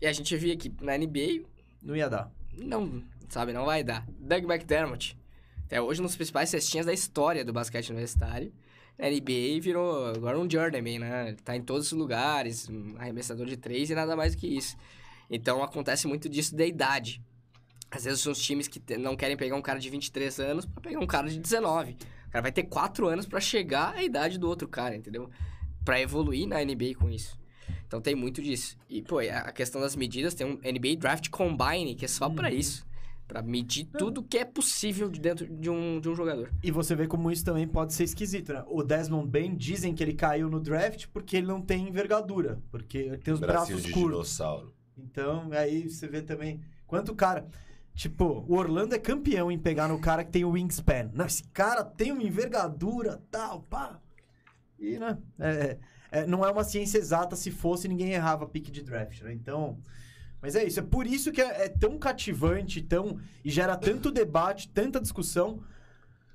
[0.00, 1.44] E a gente via que na NBA,
[1.82, 2.30] Não ia dar.
[2.52, 4.06] não, sabe, não vai dar.
[4.18, 5.16] Doug McDermott,
[5.66, 8.52] até hoje dos principais cestinhas da história do basquete universitário.
[8.96, 11.28] Na NBA virou agora um journeyman, né?
[11.28, 14.46] Ele tá em todos os lugares, um arremessador de três e nada mais do que
[14.46, 14.76] isso.
[15.28, 17.20] Então acontece muito disso da idade.
[17.90, 20.80] Às vezes são os times que não querem pegar um cara de 23 anos pra
[20.80, 21.92] pegar um cara de 19.
[22.28, 25.28] O cara vai ter 4 anos pra chegar à idade do outro cara, entendeu?
[25.84, 27.38] Pra evoluir na NBA com isso.
[27.86, 28.78] Então tem muito disso.
[28.88, 32.30] E, pô, a a questão das medidas, tem um NBA Draft Combine, que é só
[32.30, 32.85] pra isso.
[33.26, 36.52] Pra medir tudo que é possível de dentro de um, de um jogador.
[36.62, 38.62] E você vê como isso também pode ser esquisito, né?
[38.68, 42.98] O Desmond Bain dizem que ele caiu no draft porque ele não tem envergadura, porque
[42.98, 44.10] ele tem os Bracinho braços de curtos.
[44.12, 44.72] dinossauro.
[44.96, 47.48] Então, aí você vê também quanto cara.
[47.94, 51.10] Tipo, o Orlando é campeão em pegar no cara que tem o wingspan.
[51.12, 54.00] Não, esse cara tem uma envergadura, tal, pá.
[54.78, 55.18] E, né?
[55.40, 55.78] é-
[56.12, 57.34] é- não é uma ciência exata.
[57.34, 59.32] Se fosse, ninguém errava pique de draft, né?
[59.32, 59.78] Então.
[60.40, 60.78] Mas é isso.
[60.80, 65.60] É por isso que é, é tão cativante tão, e gera tanto debate, tanta discussão.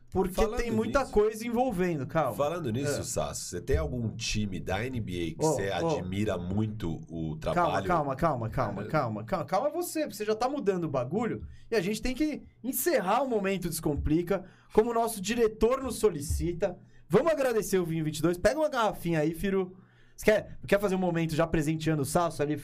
[0.09, 2.35] Porque Falando tem muita nisso- coisa envolvendo, calma.
[2.35, 3.03] Falando nisso, É.
[3.03, 5.73] Sasso, você tem algum time da NBA que você ô.
[5.87, 7.87] admira muito o trabalho?
[7.87, 8.87] calma, calma, calma, É.
[8.87, 9.45] calma, calma.
[9.45, 13.29] Calma você, você já tá mudando o bagulho e a gente tem que encerrar o
[13.29, 16.77] momento Descomplica, como o nosso diretor nos solicita.
[17.07, 18.37] Vamos agradecer o Vinho 22.
[18.37, 19.73] Pega uma garrafinha aí, Firu.
[20.13, 22.61] Você quer, quer fazer um momento já presenteando o Sasso ali?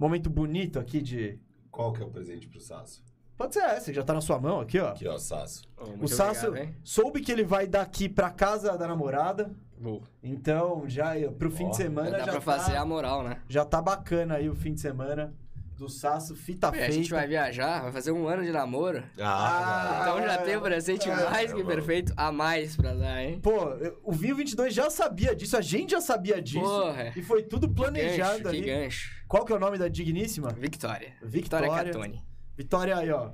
[0.00, 1.38] Momento bonito aqui de...
[1.70, 3.04] Qual que é o presente pro Sasso?
[3.36, 4.88] Pode ser essa, já tá na sua mão aqui, ó.
[4.88, 5.62] Aqui, ó, Sasso.
[6.00, 6.52] o Sasso
[6.82, 10.02] soube que ele vai daqui pra casa da namorada, Vou.
[10.22, 13.40] então já pro fim Ó, de semana Dá já pra tá, fazer a moral, né?
[13.48, 15.32] já tá bacana aí o fim de semana
[15.76, 16.94] do Sasso, fita Pô, e a feita.
[16.94, 19.02] gente vai viajar, vai fazer um ano de namoro.
[19.18, 23.22] Ah, Então já tem o presente é, mais que é, perfeito a mais pra dar,
[23.22, 23.40] hein?
[23.40, 23.58] Pô,
[24.04, 26.60] o Vinho 22 já sabia disso, a gente já sabia disso.
[26.60, 27.12] Porra.
[27.16, 28.60] E foi tudo Que planejado gancho, que ali.
[28.60, 29.19] gancho.
[29.30, 30.48] Qual que é o nome da digníssima?
[30.48, 31.12] Vitória.
[31.22, 31.68] Vitória.
[31.70, 32.20] Vitória Catone.
[32.56, 33.30] Vitória aí, ó.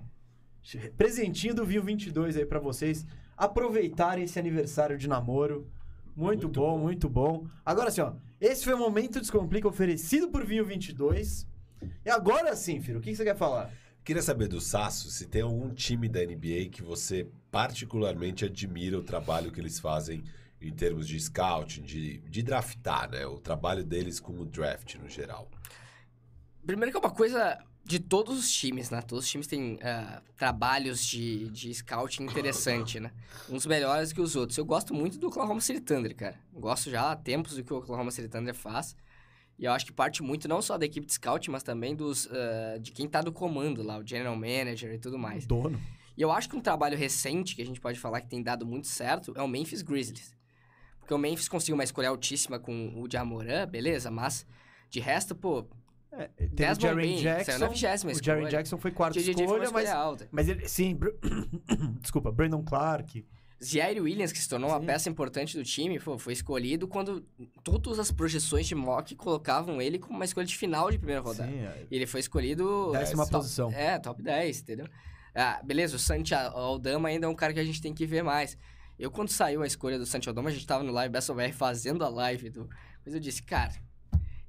[0.95, 5.67] Presentinho do Vinho 22 aí pra vocês aproveitarem esse aniversário de namoro.
[6.15, 6.79] Muito, Muito bom, bom.
[6.79, 7.47] muito bom.
[7.65, 8.13] Agora assim, ó.
[8.39, 11.49] Esse foi o Momento Descomplica oferecido por Vinho 22.
[12.05, 13.73] E agora sim, filho, o que que você quer falar?
[14.05, 19.03] Queria saber do Sasso se tem algum time da NBA que você particularmente admira o
[19.03, 20.23] trabalho que eles fazem
[20.61, 23.25] em termos de scouting, de, de draftar, né?
[23.27, 25.51] O trabalho deles com o draft no geral.
[26.67, 29.01] Primeiro que é uma coisa de todos os times, né?
[29.01, 33.13] Todos os times têm ah, trabalhos de, de scouting interessante, né?
[33.49, 34.59] Uns melhores que os outros.
[34.59, 36.41] Eu gosto muito do Oklahoma City Thunder, cara.
[36.53, 38.97] Gosto já há tempos do que o Oklahoma City Thunder faz.
[39.57, 42.29] E eu acho que parte muito não só da equipe de scout, mas também dos,
[42.33, 45.47] ah, de quem tá do comando lá, o general manager e tudo mais.
[45.47, 45.81] Dono.
[46.17, 48.67] E eu acho que um trabalho recente que a gente pode falar que tem dado
[48.67, 50.35] muito certo é o Memphis Grizzlies.
[50.99, 54.45] Porque o Memphis conseguiu uma escolha altíssima com o Jamoran, beleza, mas
[54.91, 55.69] de resto, pô,
[56.19, 57.69] É, teve o Jaren Bain, saiu na Jackson.
[57.69, 58.51] vigésima O Jaren escolha.
[58.51, 60.29] Jackson foi quarta foi uma escolha, mas, alta.
[60.33, 60.99] mas ele, sim,
[62.01, 63.25] desculpa, Brandon Clark.
[63.63, 64.85] Zaire Williams, que se tornou uma Sim.
[64.87, 67.25] peça importante do time, pô, foi escolhido quando
[67.65, 71.51] todas as projeções de mock colocavam ele como uma escolha de final de primeira rodada.
[71.51, 72.93] Sim, é, E ele foi escolhido...
[72.93, 73.71] décima top- posição.
[73.73, 74.87] É, top 10, entendeu?
[75.35, 78.23] Ah, beleza, o Santi Aldama ainda é um cara que a gente tem que ver
[78.23, 78.59] mais.
[78.99, 82.05] Eu, quando saiu a escolha do Santi Aldama, a gente tava no Live BSOBR fazendo
[82.05, 82.69] a live do...
[83.07, 83.73] Mas eu disse, cara,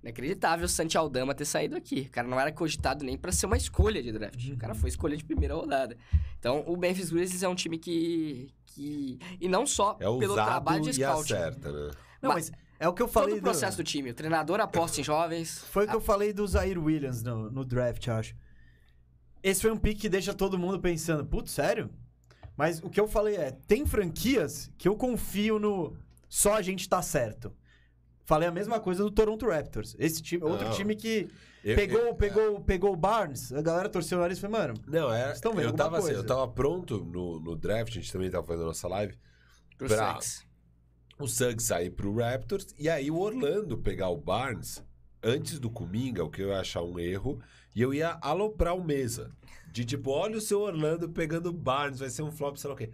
[0.02, 2.07] inacreditável o Santi Aldama ter saído aqui.
[2.07, 4.49] O cara não era cogitado nem pra ser uma escolha de draft.
[4.49, 5.98] O cara foi escolha de primeira rodada.
[6.40, 8.53] Então, o Memphis Grizzlies é um time que...
[8.65, 9.19] que...
[9.40, 11.34] E não só É pelo trabalho de e scout.
[11.34, 11.91] acerta, né?
[12.22, 14.11] Não, mas é o que eu falei Todo o processo do time.
[14.11, 15.60] O treinador aposta em jovens.
[15.72, 18.36] Foi o que eu falei do Zaire Williams no, no draft, acho.
[19.41, 21.90] Esse foi um pick que deixa todo mundo pensando, putz, sério?
[22.56, 25.95] Mas o que eu falei é, tem franquias que eu confio no
[26.28, 27.53] só a gente tá certo.
[28.27, 29.95] Falei a mesma coisa do Toronto Raptors.
[29.97, 30.73] Esse time, outro Não.
[30.73, 31.29] time que
[31.63, 34.73] Eu- pegou, eu- pegou, pegou o Barnes, a galera torceu o nariz e falou, mano,
[34.85, 35.27] Não, é.
[35.27, 36.19] Vocês tão vendo eu, alguma tava, assim, coisa?
[36.19, 39.17] eu tava pronto no, no draft, a gente também tava fazendo a nossa live.
[39.77, 40.45] Pro Pra- Suns.
[41.17, 44.83] O Suggs sair pro Raptors e aí o Orlando pegar o Barnes
[45.23, 47.39] antes do Kuminga, o que eu ia achar um erro,
[47.73, 49.31] e eu ia aloprar o mesa.
[49.71, 52.73] De tipo, olha o seu Orlando pegando o Barnes, vai ser um flop, sei lá
[52.73, 52.91] o quê.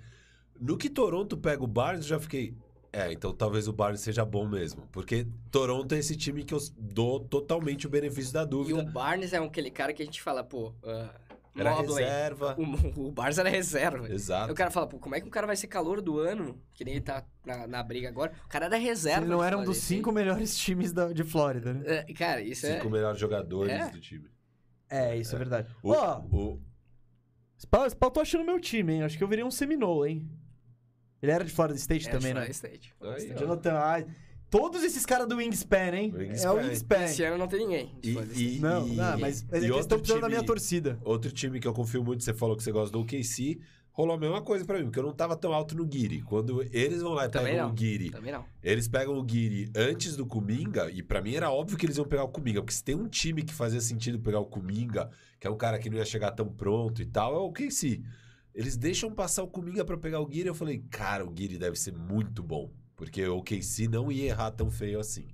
[0.60, 2.56] No que Toronto pega o Barnes, eu já fiquei.
[2.96, 4.88] É, então talvez o Barnes seja bom mesmo.
[4.92, 8.80] Porque Toronto é esse time que eu dou totalmente o benefício da E dúvida.
[8.80, 11.10] o Barnes é aquele cara que a gente fala, pô, ah,
[11.56, 12.04] Era Mobley.
[12.06, 12.56] reserva.
[12.96, 14.08] O, o Barça era reserva.
[14.14, 14.52] Exato.
[14.52, 16.56] o cara fala, pô, como é que um cara vai ser calor do ano?
[16.76, 18.32] Que nem ele tá na, na briga agora.
[18.46, 19.22] O cara era reserva.
[19.22, 21.82] Ele não era um dos cinco melhores times da- de Flórida, né?
[22.08, 22.76] É, cara, isso é...
[22.76, 23.90] Cinco melhores jogadores É.
[23.90, 24.30] do time.
[24.88, 25.68] É, isso é, verdade.
[25.82, 26.62] O, Ó, o-
[27.58, 29.02] esse pau, esse pau tô achando meu time, hein?
[29.04, 30.30] Acho que eu virei um Seminole, hein?
[31.24, 32.52] Ele era de Florida State é, também, Florida né?
[32.52, 32.94] State.
[33.02, 33.40] Aí, ó.
[33.40, 34.06] Jonathan.
[34.50, 36.14] Todos esses caras do Wingspan, hein?
[36.16, 36.48] Wingspan.
[36.48, 37.04] É o Wingspan.
[37.06, 37.92] Esse ano não tem ninguém.
[38.04, 38.60] E- Florida e- State.
[38.62, 41.00] Não, e- não, mas eles estão precisando da minha torcida.
[41.04, 43.58] Outro time que eu confio muito, você falou que você gosta do OKC,
[43.92, 46.22] rolou a mesma coisa pra mim, porque eu não tava tão alto no Guiri.
[46.22, 47.72] Quando eles vão lá e Também pegam não.
[47.72, 48.46] o Guiri, Também não.
[48.62, 52.06] eles pegam o Guiri antes do Kuminga, e pra mim era óbvio que eles iam
[52.06, 55.10] pegar o Kuminga, porque se tem um time que fazia sentido pegar o Kuminga,
[55.40, 58.04] que é um cara que não ia chegar tão pronto e tal, é o OKC.
[58.54, 61.76] Eles deixam passar o Kuminga pra pegar o Guiri, eu falei, cara, o Guiri deve
[61.78, 65.28] ser muito bom, porque o OKC não ia errar tão feio assim.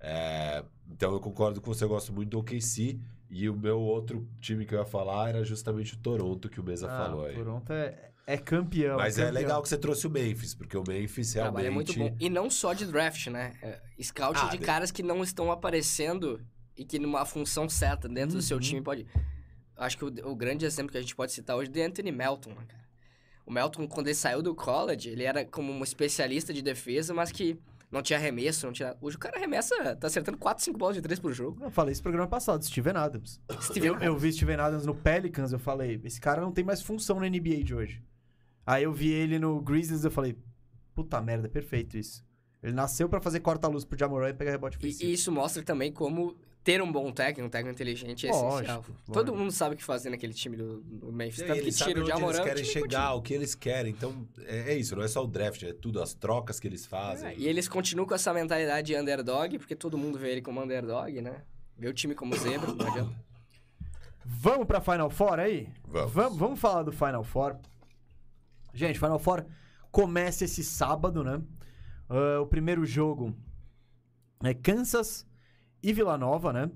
[0.00, 2.98] É, então eu concordo com você, eu gosto muito do OKC.
[3.30, 6.62] E o meu outro time que eu ia falar era justamente o Toronto, que o
[6.64, 7.32] Mesa falou aí.
[7.34, 8.96] Ah, Toronto é, é campeão.
[8.96, 9.34] Mas é campeão.
[9.42, 11.66] legal que você trouxe o Memphis, porque o Memphis realmente.
[11.66, 12.14] é muito bom.
[12.20, 13.54] E não só de draft, né?
[13.60, 16.40] É, scout Ah, de de- caras que não estão aparecendo
[16.76, 18.62] e que numa função certa dentro do seu Uhum.
[18.62, 19.06] time pode...
[19.76, 22.12] Acho que o, o grande exemplo que a gente pode citar hoje é de Anthony
[22.12, 22.84] Melton, né, cara?
[23.46, 27.30] O Melton, quando ele saiu do college, ele era como um especialista de defesa, mas
[27.30, 27.58] que
[27.90, 28.96] não tinha arremesso, não tinha...
[29.00, 31.62] Hoje o cara arremessa, tá acertando 4, 5 bolas de 3 por jogo.
[31.62, 33.40] Eu falei isso no programa passado, Steven Adams.
[33.60, 36.80] Steven Eu, eu vi Steven Adams no Pelicans, eu falei, esse cara não tem mais
[36.80, 38.02] função na NBA de hoje.
[38.66, 40.36] Aí eu vi ele no Grizzlies, eu falei,
[40.94, 42.24] puta merda, é perfeito isso.
[42.62, 45.04] Ele nasceu pra fazer corta-luz pro Jamoran e pegar rebote E, ofensivo.
[45.10, 46.34] e isso mostra também como
[46.64, 48.76] ter um bom técnico, um técnico inteligente é Lógico, essencial.
[48.78, 49.12] lógico.
[49.12, 51.46] Todo mundo sabe o que fazer naquele time do, do Memphis.
[51.46, 53.12] Tanto que tira o Jamoran, eles querem chegar, continua.
[53.12, 53.92] o que eles querem.
[53.92, 56.86] Então, é, é isso, não é só o draft, é tudo, as trocas que eles
[56.86, 57.28] fazem.
[57.28, 60.62] É, e eles continuam com essa mentalidade de underdog, porque todo mundo vê ele como
[60.62, 61.42] underdog, né?
[61.76, 63.14] Vê o time como zebra, não adianta.
[64.24, 65.68] Vamos pra Final Four aí?
[65.86, 66.12] Vamos.
[66.12, 67.56] Vamos, vamos falar do Final Four.
[68.72, 69.44] Gente, Final Four
[69.90, 71.42] começa esse sábado, né?
[72.08, 73.34] Ah, o primeiro jogo
[74.42, 75.26] é Kansas
[75.84, 76.70] e Vila Nova, né?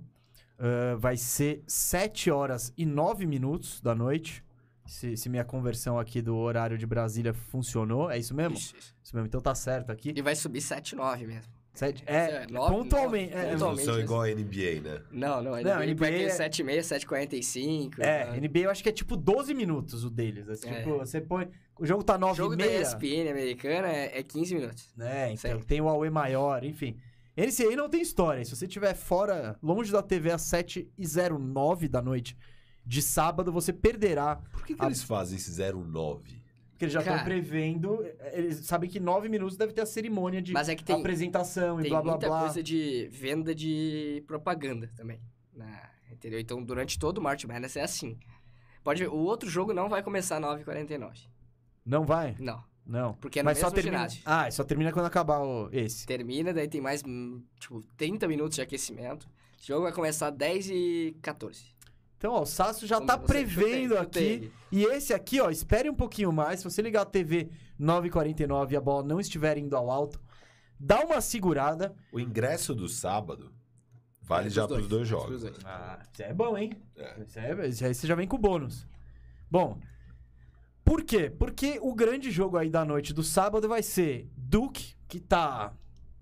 [0.58, 4.44] Ah, vai ser 7 horas e 9 minutos da noite.
[4.86, 8.10] Se, se minha conversão aqui do horário de Brasília funcionou.
[8.10, 8.56] É isso mesmo?
[8.56, 8.94] Isso, isso.
[9.04, 10.12] Isso mesmo, então tá certo aqui.
[10.16, 11.52] E vai subir 7-9 mesmo.
[11.74, 13.30] Sete, é, é, nove, pontualmente.
[13.32, 13.86] nove, é, pontualmente.
[13.86, 15.00] não são igual a NBA, né?
[15.12, 18.00] Não, não, Não, ele, ele vai NBA ter é- 7,5, 7,45.
[18.00, 18.32] É, tá?
[18.36, 20.48] NBA eu acho que é tipo 12 minutos o deles.
[20.48, 20.78] É, É.
[20.78, 21.48] tipo, você põe.
[21.78, 22.80] O jogo tá 9 O jogo da meia.
[22.80, 24.92] ESPN americana é, é 15 minutos.
[24.96, 25.32] né?
[25.32, 26.96] Então tem o Aue maior, enfim.
[27.38, 28.44] Aí não tem história.
[28.44, 32.36] Se você estiver fora, longe da TV às 7h09 da noite
[32.84, 34.36] de sábado, você perderá.
[34.36, 36.42] Por que, que A- eles fazem esse 09?
[36.70, 38.04] Porque eles já estão prevendo.
[38.32, 41.78] Eles sabem que 9 minutos deve ter a cerimônia de Mas é que tem, apresentação
[41.80, 42.40] e tem blá blá muita blá.
[42.40, 45.20] coisa de venda de propaganda também.
[45.52, 45.82] né?
[46.10, 46.38] entendeu?
[46.40, 48.18] Então, durante todo o March Madness é assim.
[48.82, 51.28] Pode ver, o outro jogo não vai começar às 9h49.
[51.84, 52.34] Não vai?
[52.38, 52.62] Não.
[52.88, 53.12] Não.
[53.14, 53.98] Porque é no Mas só mesmo termina.
[54.08, 54.22] ginásio.
[54.24, 55.68] Ah, só termina quando acabar o...
[55.70, 56.06] esse.
[56.06, 59.28] Termina, daí tem mais, hum, tipo, 30 minutos de aquecimento.
[59.62, 61.64] O jogo vai começar às 10 e 14
[62.16, 64.52] Então, ó, o Sasso já tá Você- prevendo chutei, aqui.
[64.72, 66.60] E esse aqui, ó, espere um pouquinho mais.
[66.60, 70.18] Se você ligar a TV 9h49 e a bola não estiver indo ao alto,
[70.80, 71.94] dá uma segurada.
[72.10, 73.52] O ingresso do sábado
[74.22, 75.42] vale É, já pros pros dois jogos.
[75.42, 75.56] dois.
[75.64, 76.72] Ah, isso é bom, hein?
[76.96, 77.20] É.
[77.22, 78.86] Isso, é, isso aí você já vem com bônus.
[79.50, 79.78] Bom,
[80.88, 81.28] por quê?
[81.28, 85.74] Porque o grande jogo aí da noite do sábado vai ser Duke, que tá,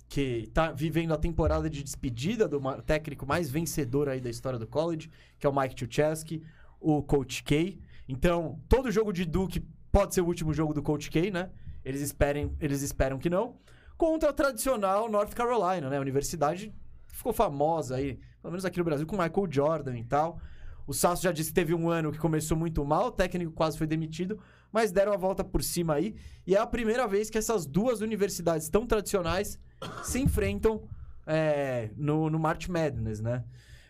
[0.08, 4.66] que tá vivendo a temporada de despedida do técnico mais vencedor aí da história do
[4.66, 6.42] college, que é o Mike Tchutchesky,
[6.80, 7.78] o Coach K.
[8.08, 11.48] Então, todo jogo de Duke pode ser o último jogo do Coach K, né?
[11.84, 13.60] Eles, esperem, eles esperam que não.
[13.96, 15.96] Contra a tradicional North Carolina, né?
[15.96, 16.74] A universidade
[17.06, 20.40] ficou famosa aí, pelo menos aqui no Brasil, com Michael Jordan e tal.
[20.86, 23.76] O Sasso já disse que teve um ano que começou muito mal, o técnico quase
[23.76, 24.40] foi demitido,
[24.76, 26.14] mas deram a volta por cima aí.
[26.46, 29.58] E é a primeira vez que essas duas universidades tão tradicionais
[30.04, 30.82] se enfrentam
[31.26, 33.42] é, no, no March Madness, né?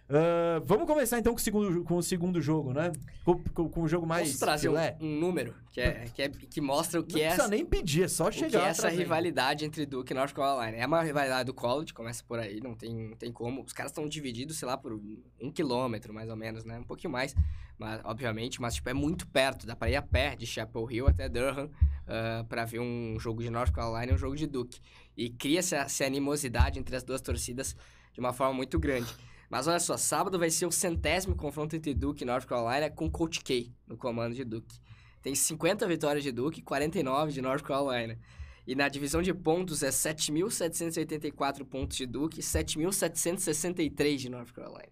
[0.08, 2.92] Ah, vamos começar então com o segundo, com o segundo jogo, né?
[3.24, 4.96] Com, com- com o jogo mais Posso trazer um, filé.
[5.00, 8.04] um número que, é, que, é, que mostra o Não que é, precisa nem pedir,
[8.04, 10.76] é só o que chegar é essa rivalidade entre Duke e North Carolina.
[10.76, 13.64] É uma rivalidade do college, começa por aí, não tem, não tem como.
[13.64, 16.78] Os caras estão divididos, sei lá, por um quilômetro, mais ou menos, né?
[16.78, 17.34] Um pouquinho mais,
[17.78, 19.66] mas, obviamente, mas tipo, é muito perto.
[19.66, 21.70] Dá pra ir a pé de Chapel Hill até Durham
[22.06, 24.80] ah, pra ver um jogo de North Carolina e um jogo de Duke.
[25.16, 27.76] E cria-se essa animosidade entre as duas torcidas
[28.12, 29.12] de uma forma muito grande.
[29.48, 33.10] Mas olha só, sábado vai ser o centésimo confronto entre Duke e North Carolina com
[33.10, 34.80] Coach K no comando de Duke.
[35.22, 38.18] Tem 50 vitórias de Duke e 49 de North Carolina.
[38.66, 44.88] E na divisão de pontos é 7.784 pontos de Duke e 7.763 de North Carolina.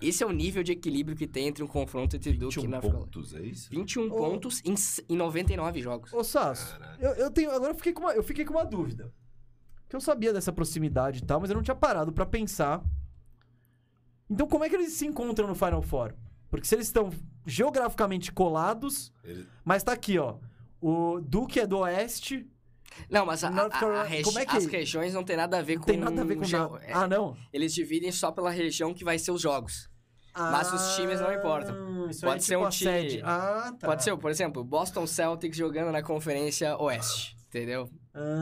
[0.00, 2.70] Esse é o nível de equilíbrio que tem entre um confronto entre Duke e 21
[2.70, 3.04] North Carolina.
[3.06, 3.70] pontos, é isso?
[3.70, 4.16] 21 Ô.
[4.16, 4.74] pontos em,
[5.08, 6.12] em 99 jogos.
[6.12, 7.50] Ô, Sasso, eu, eu tenho.
[7.50, 9.12] Agora eu fiquei, com uma, eu fiquei com uma dúvida.
[9.88, 12.82] Que eu sabia dessa proximidade e tal, mas eu não tinha parado pra pensar.
[14.28, 16.12] Então, como é que eles se encontram no Final Four?
[16.50, 17.10] Porque se eles estão
[17.46, 20.36] geograficamente colados, Ele- mas tá aqui, ó.
[20.80, 22.46] O Duke é do oeste,
[23.10, 25.36] Não, mas a, North a- a Carolina- regi- como é que- as regiões não tem
[25.36, 25.84] nada a ver com...
[25.84, 26.84] tem nada a ver com nada.
[26.84, 27.36] é, Ah, não?
[27.52, 29.88] Eles dividem só pela região que vai ser os jogos.
[30.38, 31.74] Mas os times não importam.
[32.06, 33.22] Ah, Isso Pode é ser tipo um time-.
[33.24, 33.86] Ah, tá.
[33.86, 37.88] Pode ser, por exemplo, Boston Celtics jogando na Conferência Oeste, entendeu?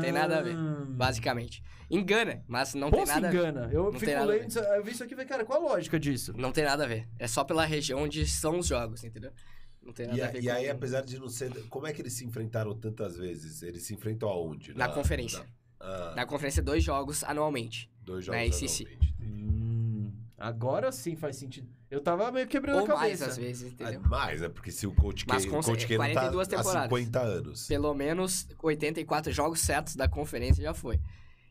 [0.00, 0.84] tem nada a ver, Ah.
[0.88, 1.62] Basicamente.
[1.90, 3.36] Engana, mas não Pô, tem nada a ver.
[3.38, 3.70] engana.
[3.72, 6.32] Eu Não fico lendo, eu vi isso aqui e falei, cara, qual a lógica disso?
[6.36, 7.06] Não tem nada a ver.
[7.18, 9.30] É só pela região onde são os jogos, entendeu?
[9.84, 10.52] Não tem nada E, a ver e com...
[10.52, 11.52] aí, apesar de não ser.
[11.68, 13.62] Como é que eles se enfrentaram tantas vezes?
[13.62, 14.72] Eles se enfrentam aonde?
[14.74, 15.40] Na conferência.
[15.40, 15.44] na-
[15.86, 17.90] ah, Na conferência, dois jogos anualmente.
[18.02, 19.14] dois na jogos anualmente.
[19.20, 21.68] Hum, agora sim faz sentido.
[21.90, 23.26] Eu tava meio quebrando Ou a mais, cabeça.
[23.26, 24.00] às vezes, entendeu?
[24.04, 26.48] Ah, Mais, é porque se o Coach K, Mas o com Coach K não 42
[26.48, 26.88] tá há temporadas.
[26.98, 27.66] 50 anos.
[27.68, 30.98] Pelo menos 84 jogos certos da conferência já foi.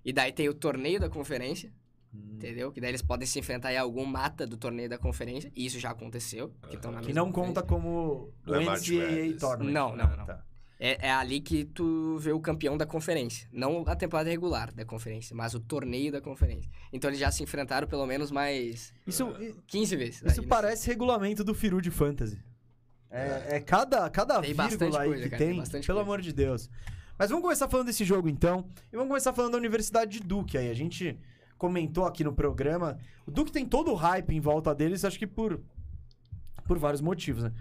[0.03, 1.71] E daí tem o torneio da conferência,
[2.13, 2.33] Hum.
[2.35, 2.71] entendeu?
[2.71, 5.51] Que daí eles podem se enfrentar em algum mata do torneio da conferência.
[5.55, 6.53] E isso já aconteceu.
[6.69, 9.37] Que, estão na Que mesma não conta como é o NCAA.
[9.39, 9.71] Tournament.
[9.73, 10.25] Não, não, Ah, não.
[10.25, 10.43] tá.
[10.79, 13.47] É, é ali que tu vê o campeão da conferência.
[13.53, 16.69] Não a temporada regular da conferência, mas o torneio da conferência.
[16.91, 19.25] Então eles já se enfrentaram pelo menos mais Isso,
[19.67, 20.21] 15 vezes.
[20.23, 22.37] isso aí, parece regulamento do Firu de Fantasy.
[23.09, 25.99] É, é cada, cada Tem vírgula bastante aí coisa, que cara, tem, tem bastante pelo
[25.99, 26.09] coisa.
[26.11, 26.69] amor de Deus.
[27.17, 28.67] Mas vamos começar falando desse jogo então.
[28.91, 30.69] E vamos começar falando da Universidade de Duke aí.
[30.69, 31.17] A gente
[31.63, 32.97] comentou aqui no programa.
[33.25, 35.61] O Duke tem todo o hype em volta deles, acho que por,
[36.67, 37.53] por vários motivos, né?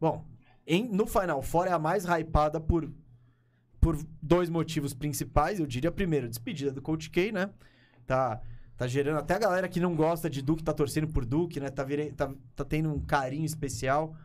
[0.00, 0.24] Bom,
[0.66, 2.90] em- no Final Four é a mais hypada por,
[3.78, 5.60] por dois motivos principais.
[5.60, 7.50] Eu diria, primeiro, despedida do Coach K, né?
[8.06, 8.40] Tá,
[8.74, 11.68] tá gerando até a galera que não gosta de Duke tá torcendo por Duke, né?
[11.68, 14.16] Tá, vire, tá, tá tendo um carinho especial,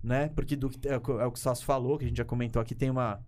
[0.00, 0.28] né?
[0.28, 1.00] Porque Duke é, é o
[1.32, 3.20] que o Sasso falou, que a gente já comentou aqui, tem uma.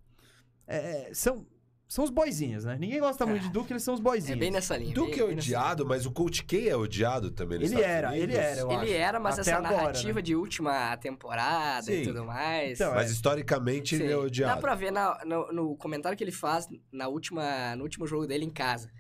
[0.65, 1.45] é, são,
[1.87, 2.77] são os boizinhos, né?
[2.81, 4.39] Ninguém gosta muito de Duke, eles são os É boizinhos.
[4.41, 4.95] bem nessa linha.
[4.95, 8.09] Duke bem- é odiado, mas o Coach K é odiado também nos Ele Estados era,
[8.11, 8.25] Unidos.
[8.25, 8.93] ele era, eu Ele acho.
[8.93, 10.23] era, mas Até essa agora, narrativa né?
[10.23, 12.05] de última temporada e Sim.
[12.05, 12.81] tudo mais.
[12.81, 14.15] Então, Mas historicamente ele é Sim.
[14.15, 14.55] odiado.
[14.55, 18.27] Dá pra ver na- no, no comentário que ele faz na última, no último jogo
[18.27, 18.91] dele em casa.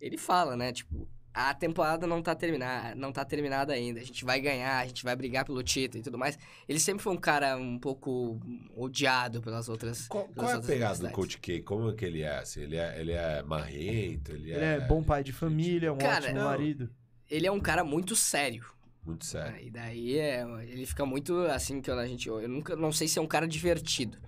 [0.00, 0.72] Ele fala, né?
[0.72, 4.00] Tipo, a temporada não tá, terminada, não tá terminada ainda.
[4.00, 6.38] A gente vai ganhar, a gente vai brigar pelo título e tudo mais.
[6.68, 8.40] Ele sempre foi um cara um pouco
[8.76, 10.08] odiado pelas outras.
[10.08, 11.10] Qual, pelas qual é a pegada do.
[11.10, 11.62] Coach K?
[11.62, 12.38] Como é que ele é?
[12.38, 16.24] Assim, ele, é ele é marrento, ele, Ele é bom pai de família, um Cara,
[16.24, 16.44] ótimo não.
[16.46, 16.90] marido.
[17.30, 18.64] Ele é um cara muito sério.
[19.04, 19.56] Muito sério.
[19.64, 22.28] E daí é, ele fica muito assim que a gente.
[22.28, 24.18] Eu nunca não sei se é um cara divertido.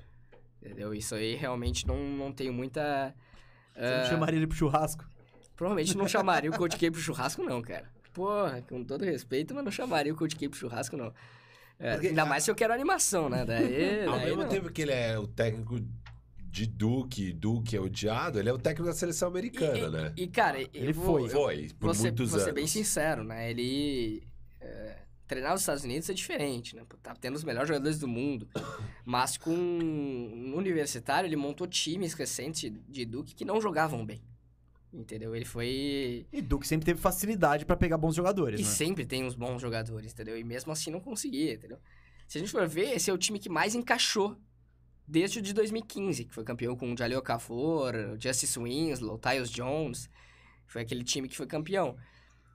[0.62, 0.94] Entendeu?
[0.94, 3.12] Isso aí realmente não, não tenho muita.
[3.74, 5.04] Você não ah, chamaria ele pro churrasco?
[5.56, 7.90] Provavelmente não chamaria o Coach K pro churrasco, não, cara.
[8.12, 11.12] Porra, com todo respeito, mas não chamaria o Coach K pro churrasco, não.
[11.78, 13.44] É, Porque ainda a- mais se eu quero animação, né?
[13.44, 14.48] Daí, Ao daí mesmo não.
[14.48, 15.80] tempo que ele é o técnico
[16.38, 20.12] de Duke, Duke é odiado, ele é o técnico da seleção americana, e, né?
[20.16, 21.28] E, cara, eu Ele vou- foi.
[21.30, 22.44] Foi, por vou ser, muitos vou anos.
[22.44, 23.50] ser bem sincero, né?
[23.50, 24.22] Ele.
[24.60, 26.82] é, treinar nos Estados Unidos é diferente, né?
[27.02, 28.46] Tá tendo os melhores jogadores do mundo.
[29.04, 29.50] Mas com.
[29.56, 34.20] No universitário, ele montou times recentes de Duke que não jogavam bem.
[34.92, 35.34] Entendeu?
[35.34, 36.26] Ele foi.
[36.30, 38.68] E Duke sempre teve facilidade pra pegar bons jogadores, E né?
[38.68, 40.38] sempre tem uns bons jogadores, entendeu?
[40.38, 41.78] E mesmo assim não conseguia, entendeu?
[42.28, 44.36] Se a gente for ver, esse é o time que mais encaixou
[45.08, 49.18] desde o de 2015, que foi campeão com o Jaleel Okafor, o Justice Winslow, o
[49.18, 50.10] Tyus Jones.
[50.66, 51.96] Foi aquele time que foi campeão.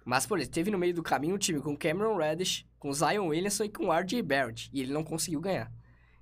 [0.05, 3.27] Mas, por exemplo, teve no meio do caminho um time com Cameron Reddish, com Zion
[3.27, 4.22] Williamson e com R.J.
[4.22, 4.69] Barrett.
[4.72, 5.72] E ele não conseguiu ganhar.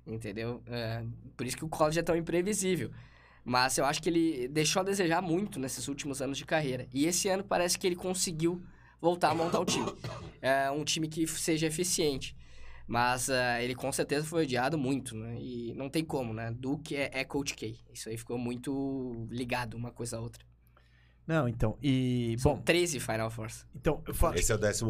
[0.06, 0.62] Entendeu?
[0.66, 1.04] É,
[1.36, 2.90] por isso que o college é tão imprevisível.
[3.46, 6.88] Mas eu acho que ele deixou a desejar muito nesses últimos anos de carreira.
[6.92, 8.60] E esse ano parece que ele conseguiu
[9.00, 9.86] voltar a montar o time.
[10.42, 12.36] É um time que seja eficiente.
[12.88, 15.36] Mas ah, ele com certeza foi odiado muito, né?
[15.40, 16.52] E não tem como, né?
[16.58, 17.78] Duke é, é Coach K.
[17.94, 20.44] Isso aí ficou muito ligado uma coisa a outra.
[21.24, 21.78] Não, então.
[21.80, 22.34] E.
[22.40, 23.64] São Bom, 13 Final Fours.
[23.74, 24.34] então, eu falo.
[24.36, 24.84] Esse é o 14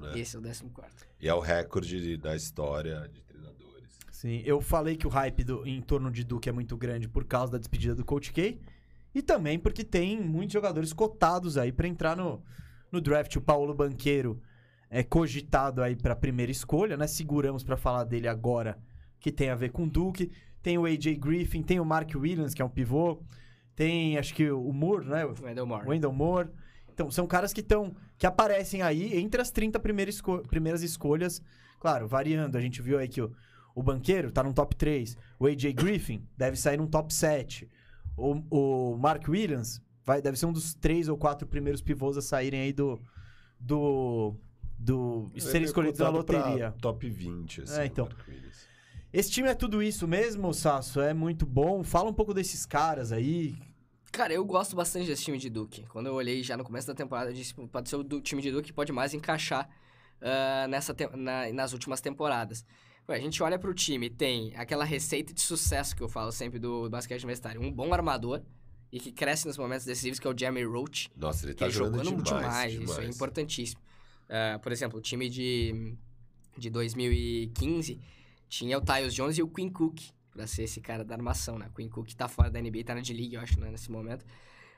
[0.00, 0.18] né?
[0.18, 0.66] Esse é o 14.
[1.20, 3.25] E é o recorde de- da história de.
[4.16, 7.24] Sim, eu falei que o hype do- em torno de Duke é muito grande por
[7.26, 8.58] causa da despedida do Coach K.
[9.14, 12.42] E também porque tem muitos jogadores cotados aí pra entrar no,
[12.90, 13.36] no draft.
[13.36, 14.40] O Paulo Banqueiro
[14.88, 17.06] é cogitado aí pra primeira escolha, né?
[17.06, 18.78] Seguramos pra falar dele agora,
[19.20, 20.32] que tem a ver com Duke.
[20.62, 23.22] Tem o AJ Griffin, tem o Mark Williams, que é um pivô.
[23.74, 25.26] Tem, acho que o Moore, né?
[25.42, 25.88] Wendell Moore.
[25.88, 26.48] Wendell Moore.
[26.90, 27.94] Então, são caras que estão.
[28.16, 31.42] que aparecem aí entre as 30 primeiras, esco- primeiras escolhas.
[31.78, 32.56] Claro, variando.
[32.56, 33.30] A gente viu aí que o,
[33.76, 35.16] o banqueiro tá no top 3.
[35.38, 37.68] O AJ Griffin deve sair num top 7.
[38.16, 42.22] O, o Mark Williams vai, deve ser um dos três ou quatro primeiros pivôs a
[42.22, 42.98] saírem aí do.
[43.60, 44.34] do
[44.78, 45.92] do Ele serem é cotado
[46.24, 46.74] pra loteria.
[46.80, 47.80] Top 20, assim.
[47.80, 48.08] É, então.
[49.12, 51.00] Esse time é tudo isso mesmo, Sasso?
[51.00, 51.82] É muito bom.
[51.82, 53.56] Fala um pouco desses caras aí.
[54.12, 55.84] Cara, eu gosto bastante desse time de Duke.
[55.88, 58.20] Quando eu olhei já no começo da temporada, eu disse "Pô, pode ser o do
[58.20, 59.68] time de Duke que pode mais encaixar
[60.20, 62.64] ah, nessa te- na- nas últimas temporadas.
[63.08, 66.58] Ué, a gente olha pro time, tem aquela receita de sucesso que eu falo sempre
[66.58, 67.60] do basquete universitário.
[67.62, 68.42] Um bom armador
[68.90, 71.08] e que cresce nos momentos decisivos, que é o Jeremy Roach.
[71.16, 73.16] Nossa, ele tá ele jogando, jogando demais, demais, isso é demais.
[73.16, 73.80] importantíssimo.
[74.28, 75.94] Ah, por exemplo, o time de,
[76.58, 78.00] de 2015
[78.48, 80.00] tinha o Tyus Jones e o Quinn Cook,
[80.32, 81.68] pra ser esse cara da armação, né?
[81.68, 84.24] O Quinn Cook tá fora da NBA, tá na D-League, eu acho, né, nesse momento.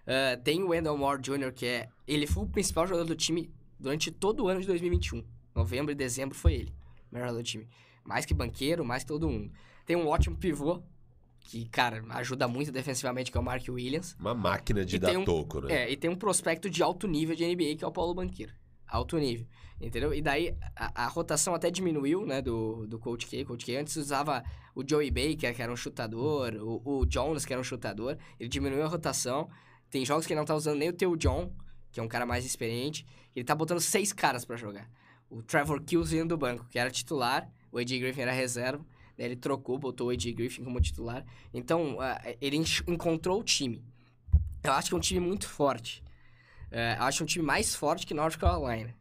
[0.07, 1.89] Ah, tem o Wendell Moore Jr., que é...
[2.07, 3.51] Ele foi o principal jogador do time
[3.81, 5.25] durante todo o ano de 2021.
[5.55, 6.75] Novembro e dezembro foi ele,
[7.11, 7.67] o melhor do time.
[8.09, 9.53] Mais que banqueiro, mais que todo mundo.
[9.85, 10.83] Tem um ótimo pivô,
[11.41, 14.17] que, cara, ajuda muito defensivamente, que é o Mark Williams.
[14.19, 15.75] Uma máquina de E dar um- toco, né?
[15.85, 18.53] É, e tem um prospecto de alto nível de NBA, que é o Paulo Banqueiro.
[18.87, 19.47] Alto nível,
[19.79, 20.15] entendeu?
[20.15, 23.45] E daí, a, a rotação até diminuiu, né, do, do Coach K.
[23.45, 24.43] Coach K antes usava
[24.75, 28.17] o Joey Baker, que era um chutador, o, o Jones, que era um chutador.
[28.41, 29.51] Ele diminuiu a rotação.
[29.91, 31.53] Tem jogos que ele não tá usando nem o Teu John,
[31.93, 33.05] que é um cara mais experiente.
[33.37, 34.89] Ele tá botando seis caras pra jogar.
[35.29, 37.51] O Trevor Kills vindo do banco, que era titular.
[37.73, 38.85] O AJ Griffin era reserva.
[39.17, 41.25] Daí ele trocou, botou o AJ Griffin como titular.
[41.53, 43.85] Então, ah, ele encontrou o time.
[44.63, 46.03] Eu acho que é um time muito forte.
[46.71, 48.95] Eu acho um time mais forte que North Carolina.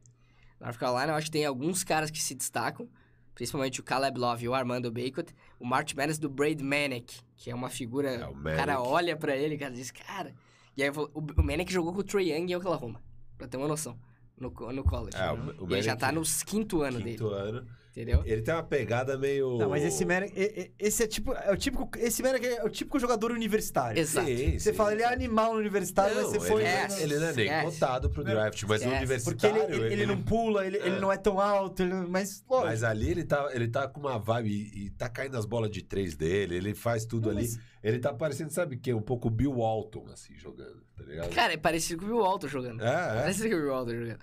[0.59, 2.89] North Carolina, eu acho que tem alguns caras que se destacam,
[3.35, 5.33] principalmente o Caleb Love e o Armando Bacot.
[5.59, 8.09] O March Madness do Braid Manick, que é uma figura.
[8.09, 10.33] É, o o cara olha pra ele e cara diz, cara.
[10.75, 13.01] E aí o, o Manick jogou com o Trae Young em Oklahoma,
[13.37, 13.97] pra ter uma noção.
[14.39, 15.17] No, no college.
[15.17, 15.53] É, o- né?
[15.59, 17.67] o e ele já tá no quinto ano Quinto dele, ano.
[18.01, 18.21] Entendeu?
[18.25, 19.57] Ele tem uma pegada meio.
[19.57, 22.99] Não, mas esse Merrick, esse é tipo, é o típico, esse Merrick é o típico
[22.99, 23.99] jogador universitário.
[23.99, 24.27] Exato.
[24.27, 26.61] Sim, Você sim, fala, ele é animal no universitário, Não, mas você foi...
[26.61, 27.79] ele, É, ele não é nem esquece.
[27.79, 29.23] cotado pro draft, mas no Esquece.
[29.25, 29.63] Porque universitário.
[29.63, 32.67] ele, ele, ele não pula, ele, ele não é tão alto, ele não- mas, lógico.
[32.69, 35.71] Mas ali ele tá, ele tá com uma vibe e, e tá caindo as bolas
[35.71, 37.47] de três dele, ele faz tudo Não, ali.
[37.47, 38.93] mas- Ele tá parecendo, sabe o quê?
[38.93, 41.29] Um pouco Bill Walton, assim, jogando, tá ligado?
[41.33, 42.83] Cara, é parecido com o Will Walton jogando.
[42.83, 43.21] é, é.
[43.21, 44.19] Parecido com o Will Walton jogando.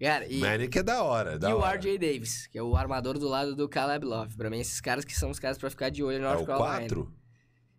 [0.00, 0.38] Cara, e...
[0.38, 1.76] Manic é da hora, é da e o hora.
[1.76, 4.36] RJ Davis, que é o armador do lado do Caleb Love.
[4.36, 6.42] Pra mim, esses caras que são os caras pra ficar de olho no É North
[6.42, 6.78] o Carolina.
[6.78, 7.12] 4?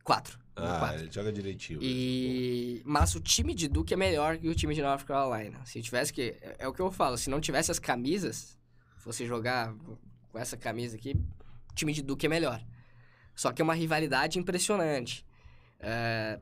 [0.04, 0.40] Quatro.
[0.58, 1.00] O Ah, quatro.
[1.02, 1.80] ele joga direitinho.
[1.82, 2.82] E...
[2.86, 5.60] Mas o time de Duke é melhor que o time de North Carolina.
[5.66, 6.36] Se tivesse que...
[6.42, 8.58] É é o que eu falo, se não tivesse as camisas,
[8.98, 9.74] fosse jogar
[10.32, 11.16] com essa camisa aqui,
[11.72, 12.62] o time de Duke é melhor.
[13.34, 15.26] Só que é uma rivalidade impressionante.
[15.80, 16.38] É,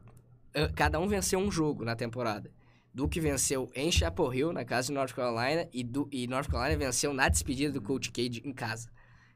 [0.56, 2.49] é, Cada um venceu um jogo na temporada.
[2.98, 6.76] Duke venceu em Chapel Hill, na casa de North Carolina, e, Du- e North Carolina
[6.78, 8.90] venceu na despedida do Coach K de- em casa.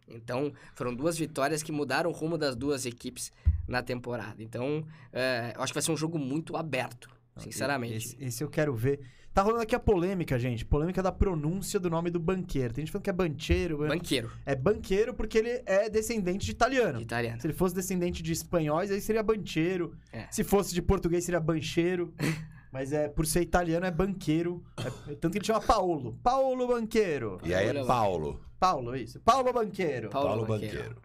[0.08, 3.32] Então, foram duas vitórias que mudaram o rumo das duas equipes
[3.68, 4.42] na temporada.
[4.42, 4.84] Então,
[5.14, 7.08] é, eu acho que vai ser um jogo muito aberto,
[7.38, 7.94] sinceramente.
[7.98, 9.00] Esse, esse eu quero ver.
[9.32, 10.66] Tá rolando aqui a polêmica, gente.
[10.66, 12.74] Polêmica da pronúncia do nome do banqueiro.
[12.74, 13.78] Tem gente falando que é bancheiro.
[13.88, 16.98] Banqueiro, É banqueiro porque ele é descendente de italiano.
[16.98, 17.40] de italiano.
[17.40, 19.96] Se ele fosse descendente de espanhóis, aí seria bancheiro.
[20.12, 20.26] É.
[20.32, 22.12] Se fosse de português, seria bancheiro.
[22.72, 24.64] Mas é por ser italiano, é banqueiro.
[24.78, 26.18] É- tanto que ele chama Paolo.
[26.24, 27.38] Paolo Banqueiro.
[27.44, 27.84] E aí é.
[27.86, 28.40] Paulo.
[28.60, 29.20] Paulo, isso.
[29.22, 30.10] Paulo Banqueiro.
[30.10, 30.78] Paulo Paulo, Banqueiro.
[30.78, 31.02] Banqueiro.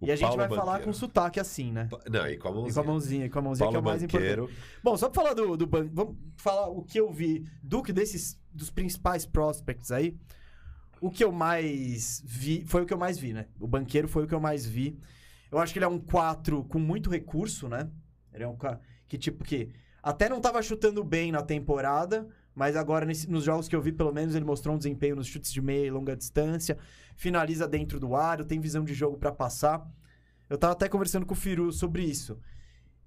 [0.00, 0.84] O e a gente Paulo vai falar Banqueiro.
[0.86, 1.88] com sotaque assim, né?
[2.10, 2.72] Não, e com a E mãozinha.
[2.74, 4.36] com a mãozinha, e com a mãozinha que é o Paulo mais importante.
[4.36, 4.50] Banqueiro.
[4.82, 7.44] Bom, só pra falar do, do ban- Vamos falar o que eu vi.
[7.62, 8.38] Duke, desses.
[8.52, 10.16] Dos principais prospects aí.
[11.00, 12.64] O que eu mais vi.
[12.66, 13.46] Foi o que eu mais vi, né?
[13.60, 14.98] O banqueiro foi o que eu mais vi.
[15.52, 17.88] Eu acho que ele é um 4 com muito recurso, né?
[18.32, 19.70] Ele é um cara que, tipo, que
[20.02, 23.92] até não tava chutando bem na temporada, mas agora nesse- nos jogos que eu vi,
[23.92, 26.76] pelo menos, ele mostrou um desempenho nos chutes de meia e longa distância,
[27.16, 29.86] finaliza dentro do aro, tem visão de jogo pra passar.
[30.48, 32.38] Eu tava até conversando com o Firu sobre isso.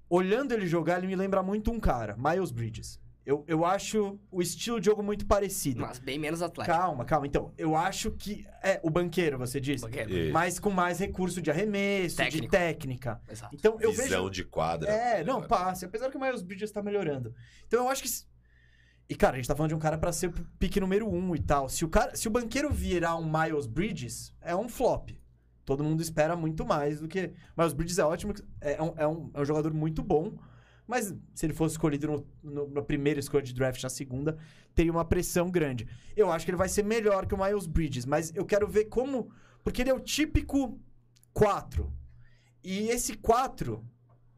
[0.08, 3.00] Olhando ele jogar, ele me lembra muito um cara, Miles Bridges.
[3.26, 5.80] Eu, eu acho o estilo de jogo muito parecido.
[5.80, 6.76] Mas bem menos atlético.
[6.76, 7.26] Calma, calma.
[7.26, 8.46] Então, eu acho que.
[8.62, 9.82] É, o banqueiro, você disse.
[9.82, 10.10] Banqueiro.
[10.12, 10.32] Isso.
[10.32, 12.50] Mas com mais recurso de arremesso, de Técnico.
[12.50, 13.20] técnica.
[13.28, 13.54] Exato.
[13.54, 14.30] Então, eu Visão vejo.
[14.30, 14.90] de quadra.
[14.90, 15.48] É, não, melhor.
[15.48, 15.86] passe.
[15.86, 17.34] Apesar que o Miles Bridges tá melhorando.
[17.66, 18.10] Então eu acho que.
[19.08, 21.34] E, cara, a gente tá falando de um cara pra ser o pique número um
[21.34, 21.68] e tal.
[21.68, 25.10] Se o, cara, se o banqueiro virar um Miles Bridges, é um flop.
[25.64, 27.32] Todo mundo espera muito mais do que.
[27.56, 30.34] Miles Bridges é ótimo, é um, é um, é um jogador muito bom.
[30.86, 34.36] Mas se ele fosse escolhido no, no- na primeira escolha de draft, na segunda,
[34.74, 35.88] teria uma pressão grande.
[36.16, 38.86] Eu acho que ele vai ser melhor que o Miles Bridges, mas eu quero ver
[38.86, 39.30] como.
[39.62, 40.78] Porque ele é o típico
[41.32, 41.90] 4.
[42.62, 43.84] E esse 4,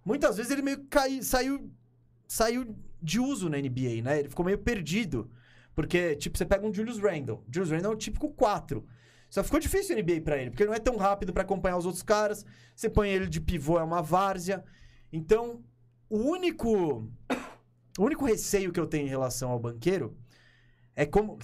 [0.05, 1.71] muitas vezes ele meio que cai, saiu,
[2.27, 4.21] saiu de uso na NBA, né?
[4.21, 5.31] Ele ficou meio perdido.
[5.75, 7.45] Porque, tipo, você pega um Julius Randle.
[7.53, 8.85] Julius Randle é o típico 4.
[9.29, 11.77] Só ficou difícil a NBA pra ele, porque ele não é tão rápido pra acompanhar
[11.77, 12.47] os outros caras.
[12.75, 14.65] Você põe ele de pivô, é uma várzea.
[15.13, 15.63] Então,
[16.09, 17.11] o único.
[17.99, 20.15] O único receio que eu tenho em relação ao banqueiro
[20.95, 21.39] é como,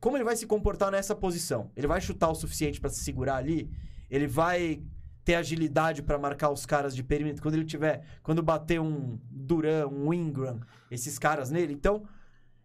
[0.00, 1.72] como ele vai se comportar nessa posição.
[1.76, 3.68] Ele vai chutar o suficiente pra se segurar ali?
[4.08, 4.80] Ele vai
[5.24, 9.88] ter agilidade pra marcar os caras de perímetro quando ele tiver, quando bater um Duran,
[9.88, 11.72] um Ingram, esses caras nele.
[11.72, 12.04] Então,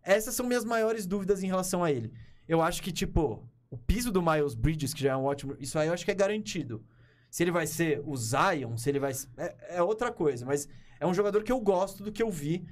[0.03, 2.13] essas são minhas maiores dúvidas em relação a ele.
[2.47, 5.79] Eu acho que tipo, o piso do Miles Bridges, que já é um ótimo, isso
[5.79, 6.83] aí eu acho que é garantido.
[7.31, 10.67] Se ele vai ser o Zion, se ele vai é, é outra coisa, mas
[11.01, 12.65] é um jogador que eu gosto do que eu vi.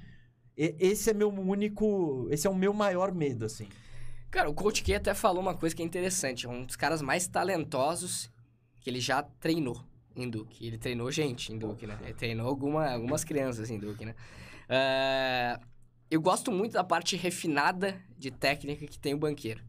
[0.56, 3.68] E- esse é meu único, esse é o meu maior medo assim.
[4.30, 6.46] Cara, o Coach K até falou uma coisa que é interessante.
[6.46, 8.30] É um dos caras mais talentosos
[8.80, 9.82] que ele já treinou
[10.14, 10.64] em Duke.
[10.64, 11.98] Ele treinou gente em Duke, né?
[12.04, 14.14] Ele treinou alguma, algumas crianças em Duke, né?
[14.68, 15.58] Ah,
[16.08, 19.60] eu gosto muito da parte refinada de técnica que tem o banqueiro.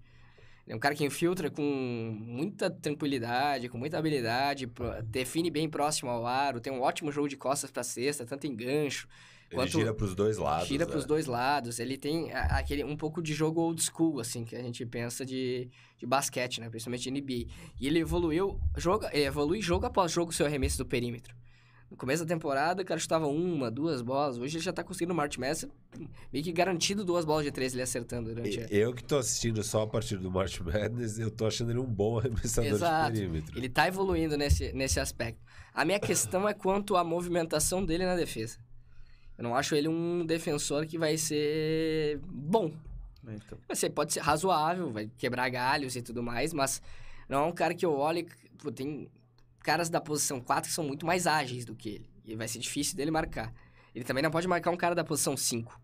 [0.71, 4.71] É um cara que infiltra com muita tranquilidade, com muita habilidade,
[5.03, 8.55] define bem próximo ao aro, tem um ótimo jogo de costas pra cesta, tanto em
[8.55, 9.05] gancho,
[9.49, 10.69] Ele Quanto- gira pros dois lados.
[10.69, 10.91] Tira né?
[10.91, 11.77] pros dois lados.
[11.77, 15.69] Ele tem aquele um pouco de jogo old school, assim, que a gente pensa de,
[15.97, 16.69] de basquete, né?
[16.69, 17.51] Principalmente de NBA.
[17.77, 21.35] E ele evoluiu, joga, ele evolui jogo após jogo o seu arremesso do perímetro.
[21.91, 24.37] No começo da temporada, o cara chutava uma, duas bolas.
[24.37, 25.67] Hoje ele já tá conseguindo no March Madness,
[26.31, 28.63] meio que garantido duas bolas de três ele acertando durante a...
[28.63, 31.79] E- Eu que tô assistindo só a partir do March Madness, eu tô achando ele
[31.79, 33.11] um bom arremessador Exato.
[33.11, 33.59] de perímetro.
[33.59, 35.41] Ele tá evoluindo nesse, nesse aspecto.
[35.73, 38.57] A minha questão é quanto à movimentação dele na defesa.
[39.37, 42.71] Eu não acho ele um defensor que vai ser bom.
[43.27, 46.81] Então, Você pode ser razoável, vai quebrar galhos e tudo mais, mas
[47.27, 48.27] não é um cara que eu olho e
[48.57, 49.09] pô, tem
[49.61, 52.09] caras da posição 4 que são muito mais ágeis do que ele.
[52.25, 53.53] E vai ser difícil dele marcar.
[53.95, 55.79] Ele também não pode marcar um cara da posição 5.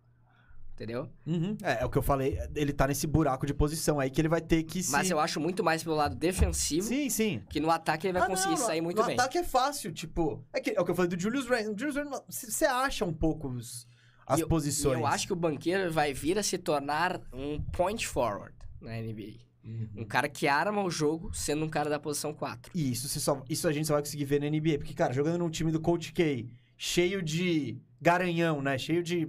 [0.74, 1.10] Entendeu?
[1.26, 4.22] uhum, é, é o que eu falei, ele tá nesse buraco de posição aí que
[4.22, 7.42] ele vai ter que se Mas eu acho muito mais pelo lado defensivo Sim, sim.
[7.50, 9.16] que no ataque ele vai Ah, conseguir não, no- sair muito no bem.
[9.16, 10.46] ataque é fácil, tipo.
[10.54, 11.74] É, que, é o que eu falei do Julius Randle.
[11.76, 13.88] Julius Randle, você acha um pouco os-
[14.28, 14.98] as E eu- posições.
[15.00, 18.92] E eu acho que o banqueiro vai vir a se tornar um point forward na
[19.02, 19.34] NBA.
[19.68, 19.90] Uhum.
[19.98, 22.72] Um cara que arma o jogo sendo um cara da posição 4.
[22.74, 24.78] E isso, você só, isso a gente só vai conseguir ver na NBA.
[24.78, 28.78] Porque, cara, jogando num time do Coach K, cheio de garanhão, né?
[28.78, 29.28] Cheio de.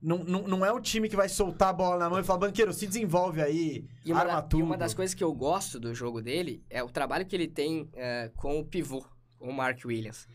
[0.00, 2.38] Não, não, não é o time que vai soltar a bola na mão e falar,
[2.40, 4.60] banqueiro, se desenvolve aí, E uma, arma da- tudo.
[4.60, 7.48] e uma das coisas que eu gosto do jogo dele é o trabalho que ele
[7.48, 9.04] tem eh, com o pivô,
[9.38, 10.28] com o Mark Williams.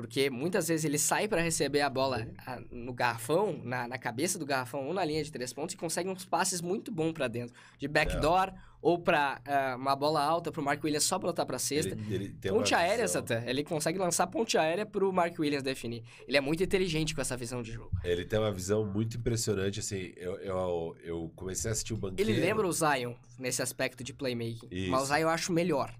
[0.00, 4.38] Porque muitas vezes ele sai para receber a bola ah, no garrafão, na, na cabeça
[4.38, 7.28] do garrafão ou na linha de três pontos e consegue uns passes muito bons para
[7.28, 7.54] dentro.
[7.78, 8.52] De backdoor
[8.82, 9.40] ou para
[9.78, 11.94] uma bola alta pro Mark Williams só botar pra cesta.
[12.08, 13.48] Ele, ele Ponte aérea, visão- até.
[13.48, 16.02] Ele consegue lançar ponte aérea pro Mark Williams definir.
[16.26, 17.90] Ele é muito inteligente com essa visão de jogo.
[18.02, 22.30] Ele tem uma visão muito impressionante, assim, eu, eu, eu comecei a assistir o Banqueiro...
[22.30, 24.68] Ele lembra o Zion nesse aspecto de playmaking.
[24.70, 24.90] Isso.
[24.90, 25.94] Mas o Zion eu acho melhor.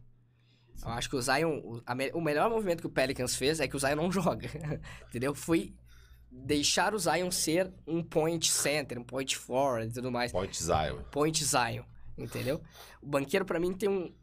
[0.84, 1.58] Eu acho que o Zion.
[1.58, 4.10] O, a me- o melhor movimento que o Pelicans fez é que o Zion não
[4.12, 4.48] joga.
[5.08, 5.34] entendeu?
[5.34, 5.74] Foi
[6.30, 10.32] deixar o Zion ser um point center, um point forward e tudo mais.
[10.32, 11.02] Point Zion.
[11.10, 11.82] Point Zion.
[12.16, 12.60] Entendeu?
[13.02, 14.14] O banqueiro, pra mim, tem um.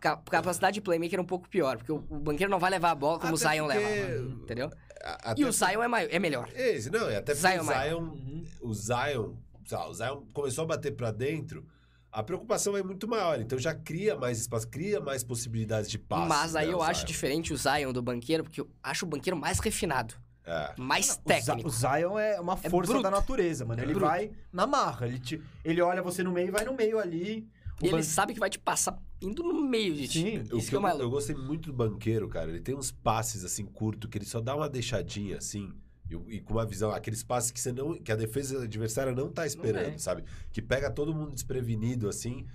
[0.00, 2.94] ca- Capacidade de playmaker um pouco pior, porque o, o banqueiro não vai levar a
[2.94, 4.28] bola como o Até Zion porque- leva.
[4.42, 4.70] Entendeu?
[5.02, 6.48] A- E até o Zion é, mai- é melhor.
[6.54, 7.84] Esse, não, e até porque Zion o maior.
[7.88, 8.44] Zion, Uhum.
[8.62, 9.34] o Zion,
[9.66, 11.66] sei lá, o Zion começou a bater pra dentro,
[12.14, 16.28] a preocupação é muito maior, então já cria mais espaço, cria mais possibilidades de passe.
[16.28, 17.06] Mas aí né, eu acho Zion.
[17.06, 20.14] diferente o Zion do banqueiro, porque eu acho o banqueiro mais refinado,
[20.46, 20.72] É.
[20.78, 21.68] mais técnico.
[21.68, 23.02] O Zion é uma É força bruto.
[23.02, 23.80] da natureza, mano.
[23.80, 24.06] É Ele bruto.
[24.06, 25.06] vai na marra.
[25.06, 27.48] Ele, te, ele olha você no meio e vai no meio ali.
[27.82, 30.42] O E ele ban- sabe que vai te passar indo no meio de ti.
[30.52, 31.02] Isso que é eu, maluco.
[31.02, 32.48] eu gostei muito do banqueiro, cara.
[32.50, 35.72] Ele tem uns passes assim curto que ele só dá uma deixadinha assim.
[36.10, 39.30] E, e com uma visão, aqueles passes que você não, que a defesa adversária não
[39.30, 39.98] tá esperando, é.
[39.98, 40.24] sabe?
[40.52, 42.46] Que pega todo mundo desprevenido assim.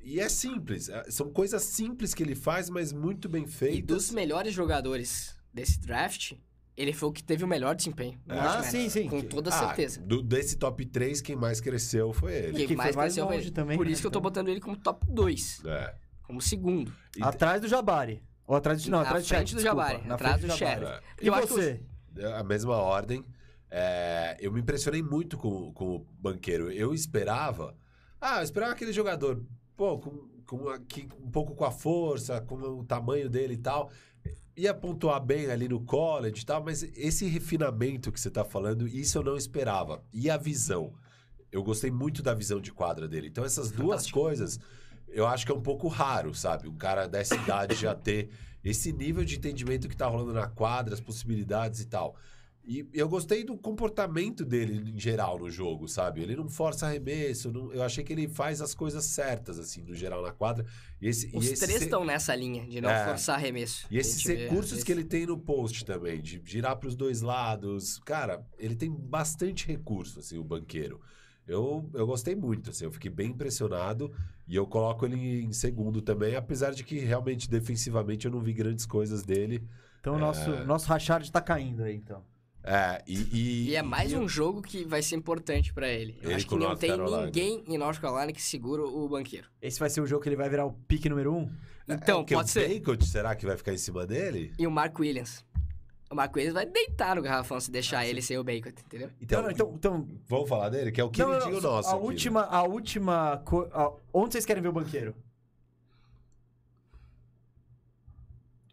[0.00, 3.96] E é simples, é- são coisas simples que ele faz, mas muito bem E feitas.
[3.96, 6.32] dos melhores jogadores desse draft,
[6.76, 8.18] ele foi o que teve o melhor desempenho.
[8.28, 9.08] Ah, March Madness, sim, sim.
[9.08, 10.00] Com toda Ah, certeza.
[10.00, 12.52] do- desse top 3, quem mais cresceu foi ele.
[12.56, 13.50] Quem que foi mais mais cresceu foi ele.
[13.50, 13.92] também, Por né?
[13.92, 15.62] isso que eu tô botando ele como top 2.
[15.66, 15.94] É.
[16.22, 16.92] Como segundo.
[17.16, 18.22] E- Atrás do Jabari.
[18.46, 18.90] Ou atrás do.
[18.90, 19.60] Não, Na atrás do Shaq, do.
[19.60, 20.84] Jabari, Na atrás do Jabari.
[20.86, 21.00] É.
[21.20, 21.80] E Eu acho que você?
[22.36, 23.24] A mesma ordem.
[23.70, 26.70] É, eu me impressionei muito com, com o banqueiro.
[26.70, 27.76] Eu esperava.
[28.20, 29.42] Ah, eu esperava aquele jogador,
[29.76, 33.90] pô, com, com aqui, um pouco com a força, com o tamanho dele e tal.
[34.56, 38.88] Ia pontuar bem ali no college e tal, mas esse refinamento que você tá falando,
[38.88, 40.02] isso eu não esperava.
[40.12, 40.94] E a visão?
[41.52, 43.28] Eu gostei muito da visão de quadra dele.
[43.28, 44.20] Então, essas duas Fantástico.
[44.20, 44.60] coisas,
[45.08, 46.68] eu acho que é um pouco raro, sabe?
[46.68, 48.30] Um cara dessa idade já ter
[48.70, 52.16] esse nível de entendimento que tá rolando na quadra, as possibilidades e tal.
[52.68, 56.20] E eu gostei do comportamento dele em geral no jogo, sabe?
[56.20, 59.94] Ele não força arremesso, não- eu achei que ele faz as coisas certas, assim, no
[59.94, 60.66] geral na quadra.
[61.00, 63.04] E esse, Os e esse três estão nessa linha de não É.
[63.06, 63.86] forçar arremesso.
[63.88, 66.96] E esses vê, às recursos que ele tem no post também, de girar para os
[66.96, 68.00] dois lados.
[68.04, 71.00] Cara, ele tem bastante recurso, assim, o banqueiro.
[71.46, 74.12] Eu, eu gostei muito, assim, eu fiquei bem impressionado
[74.48, 78.52] e eu coloco ele em segundo também, apesar de que realmente defensivamente eu não vi
[78.52, 79.62] grandes coisas dele.
[80.00, 82.22] Então o nosso, nosso Rashard tá caindo aí, então.
[82.68, 86.18] É, e, e, E é mais e um jogo que vai ser importante pra ele.
[86.20, 87.24] Eu Ele acho que não North tem Carolina.
[87.26, 89.46] ninguém em North Carolina que segura o banqueiro.
[89.62, 91.48] Esse vai ser o jogo que ele vai virar o pique número um?
[91.88, 92.68] Então, é, o que, pode o ser.
[92.68, 94.52] Bacot, será que vai ficar em cima dele?
[94.58, 95.44] E o Mark Williams.
[96.08, 99.10] O Mark Williams vai deitar no garrafão se deixar ele sem o Bacon, entendeu?
[99.20, 101.88] Então, não, então, então vamos falar dele, que é o não, queridinho não, nosso.
[101.88, 102.06] a aqui, né?
[102.08, 105.14] última, a última, co- a- onde vocês querem ver o banqueiro?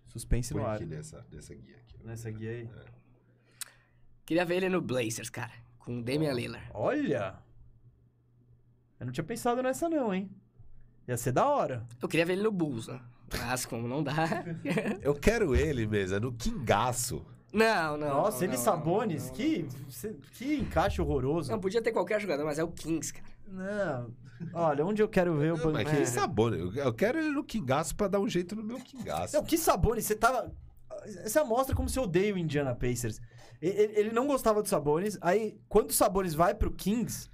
[0.07, 0.75] Suspense Põe no ar.
[0.75, 1.97] aqui nessa, nessa guia aqui.
[2.03, 2.69] Nessa guia aí.
[4.25, 5.51] Queria ver ele no Blazers, cara.
[5.79, 6.69] Com o Damian Lillard.
[6.73, 7.35] Olha!
[8.99, 10.29] Eu não tinha pensado nessa não, hein?
[11.07, 11.85] Ia ser da hora.
[12.01, 13.01] Eu queria ver ele no Bulls, né?
[13.39, 14.13] Mas como não dá...
[15.01, 17.25] Eu quero ele mesmo, é no Kingaço.
[17.53, 18.07] não, não.
[18.09, 19.35] Nossa, não, ele não, Sabonis, não, não.
[19.35, 19.67] que,
[20.33, 21.51] que encaixe horroroso.
[21.51, 23.25] Não, podia ter qualquer jogador, mas é o Kings, cara.
[23.47, 24.13] Não.
[24.53, 25.99] Olha, onde eu quero ver o Não, mas banqueiro?
[25.99, 26.53] que sabor.
[26.53, 29.35] Eu quero ele no Kingaço pra dar um jeito no meu Kingaço.
[29.35, 30.51] Não, que Sabonis, você tava.
[31.23, 33.21] Você mostra como você odeia o Indiana Pacers.
[33.61, 37.29] Ele, ele não gostava do Sabonis, aí quando o Sabonis vai pro Kings,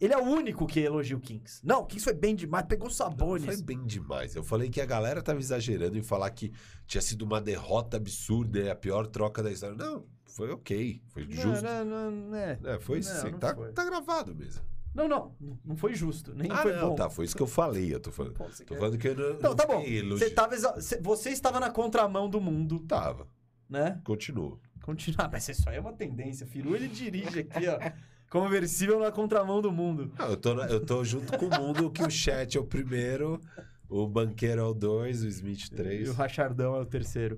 [0.00, 1.60] ele é o único que elogia o Kings.
[1.62, 2.96] Não, o Kings foi bem demais, pegou o Não,
[3.40, 4.34] foi bem demais.
[4.34, 6.52] Eu falei que a galera tava exagerando em falar que
[6.86, 9.76] tinha sido uma derrota absurda e a pior troca da história.
[9.76, 11.02] Não, foi ok.
[11.08, 11.64] Foi Não, justo.
[11.64, 12.58] Não, não, não, é.
[12.64, 13.30] É, foi Não, sim.
[13.32, 13.72] não Tá, foi.
[13.72, 14.62] tá gravado mesmo.
[14.94, 16.94] não, não, não foi justo, nem ah, foi não, bom.
[16.94, 17.08] tá.
[17.10, 17.94] Foi isso que eu falei.
[17.94, 18.34] Eu tô falando.
[18.34, 19.38] Pô, você Tô quer- falando que eu não.
[19.40, 19.82] Não, tá bom.
[20.10, 23.28] Você, tava exa- você- você estava na contramão do mundo, Tava.
[23.68, 24.00] né?
[24.04, 24.58] Continua.
[24.82, 26.46] Continuar, mas isso aí é uma tendência.
[26.46, 27.78] Firu, ele dirige aqui, ó.
[28.30, 30.10] Conversível na contramão do mundo.
[30.18, 32.64] Não, eu, tô, na- eu tô junto com o mundo que o chat é o
[32.64, 33.40] primeiro,
[33.88, 36.08] o banqueiro é o dois, o Smith E três.
[36.08, 37.36] o Rachardão é o terceiro.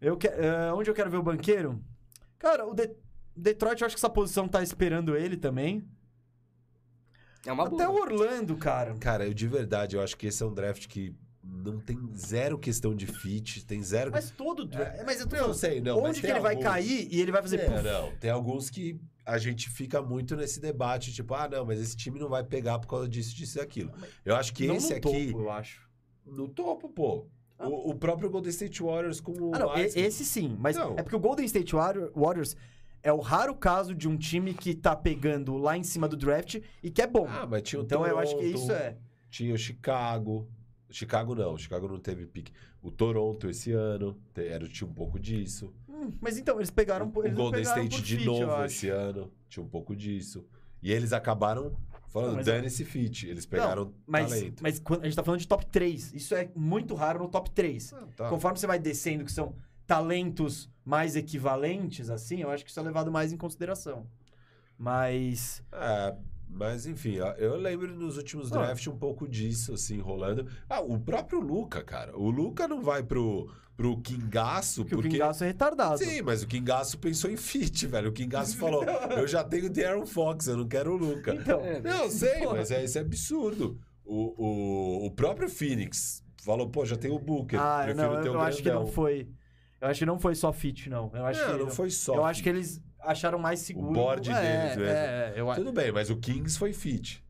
[0.00, 1.78] eu que, eh, onde eu quero ver o banqueiro?
[2.38, 2.90] Cara, o De-
[3.36, 5.86] Detroit, eu acho que essa posição tá esperando ele também.
[7.46, 8.02] É uma Até o boa.
[8.06, 8.94] Orlando, cara.
[8.98, 11.14] Cara, eu de verdade, eu acho que esse é um draft que
[11.44, 14.10] não tem zero questão de fit, tem zero.
[14.10, 14.64] Mas todo.
[14.66, 16.00] dra- mas eu tô não falando, sei, não.
[16.00, 17.60] mas onde que ele vai alguns- cair e ele vai fazer.
[17.60, 18.10] É, não.
[18.16, 22.18] Tem alguns que a gente fica muito nesse debate, tipo, ah, não, mas esse time
[22.18, 23.92] não vai pegar por causa disso, disso e aquilo.
[24.24, 25.26] Eu acho que Não esse no aqui.
[25.32, 25.88] topo, eu acho.
[26.26, 27.26] No topo, pô.
[27.58, 29.54] O, o próprio Golden State Warriors com o.
[29.54, 30.56] Ah, não, esse sim.
[30.58, 30.94] Mas Não.
[30.96, 32.56] é porque o Golden State Warrior- Warriors
[33.02, 36.60] é o raro caso de um time que tá pegando lá em cima do draft
[36.82, 37.26] e que é bom.
[37.28, 38.96] Ah, mas tinha o então eu acho que Toronto, isso é.
[39.28, 40.48] Tinha o Chicago.
[40.90, 42.52] Chicago não, Chicago não teve pique.
[42.80, 45.74] O Toronto esse ano, era, tinha um pouco disso.
[46.20, 47.10] Mas então, eles pegaram.
[47.10, 50.46] por- o Golden State de eu novo esse ano, tinha um pouco disso.
[50.82, 51.72] E eles acabaram
[52.08, 53.26] falando, Não, mas- dane esse fit.
[53.28, 54.62] Eles pegaram Não, mas, talento.
[54.62, 56.12] mas quando a gente tá falando de top 3.
[56.14, 57.92] Isso é muito raro no top 3.
[57.92, 58.28] Ah, tá.
[58.28, 59.54] Conforme você vai descendo, que são
[59.86, 64.06] talentos mais equivalentes, assim, eu acho que isso é levado mais em consideração.
[64.78, 65.62] Mas.
[65.72, 66.14] É,
[66.48, 68.58] mas enfim, eu lembro nos últimos Ah.
[68.58, 70.46] drafts um pouco disso, assim, rolando.
[70.68, 72.16] Ah, o próprio Luca, cara.
[72.16, 75.08] O Luca não vai pro, pro Kingaço, Porque, porque...
[75.08, 75.98] o Kingaço é retardado.
[75.98, 78.10] Sim, mas o Kingaço pensou em fit, velho.
[78.10, 78.82] O Kingaço falou,
[79.16, 81.32] eu já tenho o De'Aaron Fox, eu não quero o Luca.
[81.32, 81.64] Então.
[81.64, 82.56] É, Não, sei, Porra.
[82.56, 83.78] mas é, isso é absurdo.
[84.04, 88.28] O, o, o próprio Phoenix falou, pô, já tem o Booker, ah, prefiro não, ter
[88.28, 89.28] eu, o eu acho que não foi.
[89.80, 91.12] Eu acho que não foi só fit, não.
[91.14, 92.16] Eu acho não, que não foi só.
[92.16, 93.92] Eu acho que eles acharam mais seguro.
[93.92, 94.92] board é, deles mesmo.
[94.92, 95.60] É, eu acho.
[95.60, 97.24] Tudo bem, mas o Kings foi fit.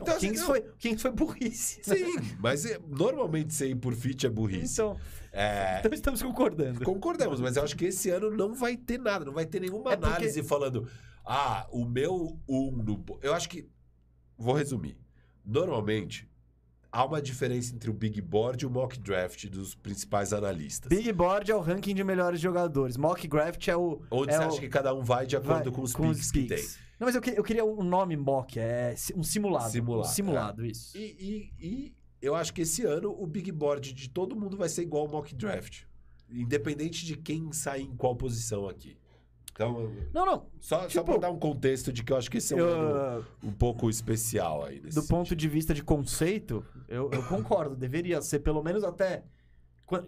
[0.00, 1.80] O, assim, Kings não- foi, o Kings foi burrice.
[1.82, 4.72] Sim, mas é- normalmente ir por fit é burrice.
[4.74, 4.96] Então,
[5.32, 6.84] É, então estamos concordando.
[6.84, 9.92] concordamos, mas eu acho que esse ano não vai ter nada, não vai ter nenhuma
[9.92, 10.88] É porque- análise falando,
[11.24, 12.96] ah, o meu um no.
[12.96, 13.18] bo-".
[13.22, 13.68] Eu acho que.
[14.36, 14.96] Vou resumir.
[15.44, 16.28] Normalmente,
[16.90, 20.88] há uma diferença entre o Big Board e o mock draft dos principais analistas.
[20.88, 22.96] Big Board é o ranking de melhores jogadores.
[22.96, 24.02] Mock Draft é o.
[24.10, 26.30] Onde é você o- acha que cada um vai de acordo vai- com os picks
[26.32, 26.64] que tem.
[26.98, 29.70] Não, mas eu, que- eu queria um nome mock, é um simulado.
[29.70, 30.96] Simulado, Um simulado, isso.
[30.96, 31.00] E,
[31.60, 34.82] e- e eu acho que esse ano o Big Board de todo mundo vai ser
[34.82, 35.82] igual ao mock draft.
[36.30, 38.96] Independente de quem sair em qual posição aqui.
[39.52, 40.46] Então, Não, não.
[40.58, 42.60] só, só Tipo, pra dar um contexto de que eu acho que esse é um
[42.60, 44.80] Eu, ano um pouco especial aí.
[44.80, 47.76] Nesse do ponto de vista de conceito, eu, eu concordo.
[47.76, 49.22] Deveria ser pelo menos até.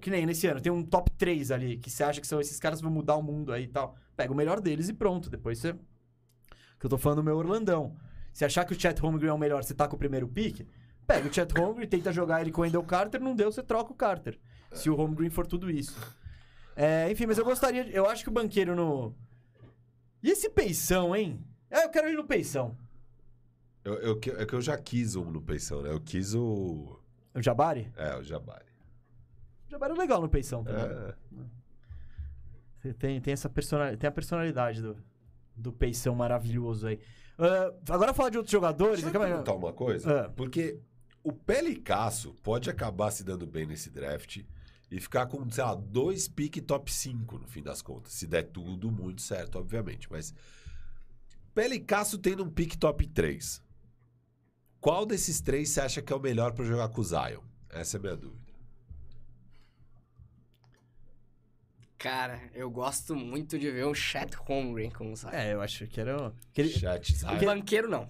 [0.01, 2.59] Que nem nesse ano, tem um top 3 ali, que você acha que são esses
[2.59, 3.95] caras que vão mudar o mundo aí e tal.
[4.17, 5.29] Pega o melhor deles e pronto.
[5.31, 5.77] Depois você.
[6.79, 7.97] Que eu tô falando do meu Orlandão.
[8.33, 10.67] Se achar que o Chat Holmgren é o melhor, você tá com o primeiro pick,
[11.07, 13.93] pega o Chat Holmgren, tenta jogar ele com o Wendell Carter, não deu, você troca
[13.93, 14.39] o Carter.
[14.73, 15.97] Se o Holmgren for tudo isso.
[16.75, 17.89] É, enfim, mas eu gostaria.
[17.89, 19.15] Eu acho que o banqueiro no.
[20.23, 21.43] E esse peição, hein?
[21.71, 22.77] Ah, eu quero ir no peição.
[23.87, 25.93] Eu, eu, é que eu já quis um no Peição, né?
[25.93, 27.01] Eu quis o.
[27.33, 27.93] O Jabari?
[27.97, 28.67] É, o Jabari.
[29.69, 30.83] O Jabari é legal no peição também.
[32.85, 34.97] É, Tem, tem essa personalidade, tem a personalidade do,
[35.57, 37.01] do peição maravilhoso aí.
[37.39, 39.03] Ah, agora falar de outros jogadores.
[39.03, 40.27] Deixa eu perguntar uma coisa.
[40.27, 40.29] Ah.
[40.31, 40.81] Porque
[41.23, 44.43] o Pelicasso pode acabar se dando bem nesse draft
[44.91, 48.13] e ficar com, sei lá, dois pique top 5 no fim das contas.
[48.13, 50.11] Se der tudo muito certo, obviamente.
[50.11, 50.35] Mas
[51.55, 53.63] Pelicasso tendo um pique top 3.
[54.81, 57.41] Qual desses três você acha que é o melhor pra jogar com o Zion?
[57.71, 58.46] Essa é a minha dúvida.
[61.99, 65.31] Cara, eu gosto muito de ver um Chat Holmgren com o Zion.
[65.31, 66.33] É, eu acho que era.
[66.53, 66.69] Que ele...
[66.71, 67.39] Chat O Zion.
[67.39, 68.09] banqueiro não.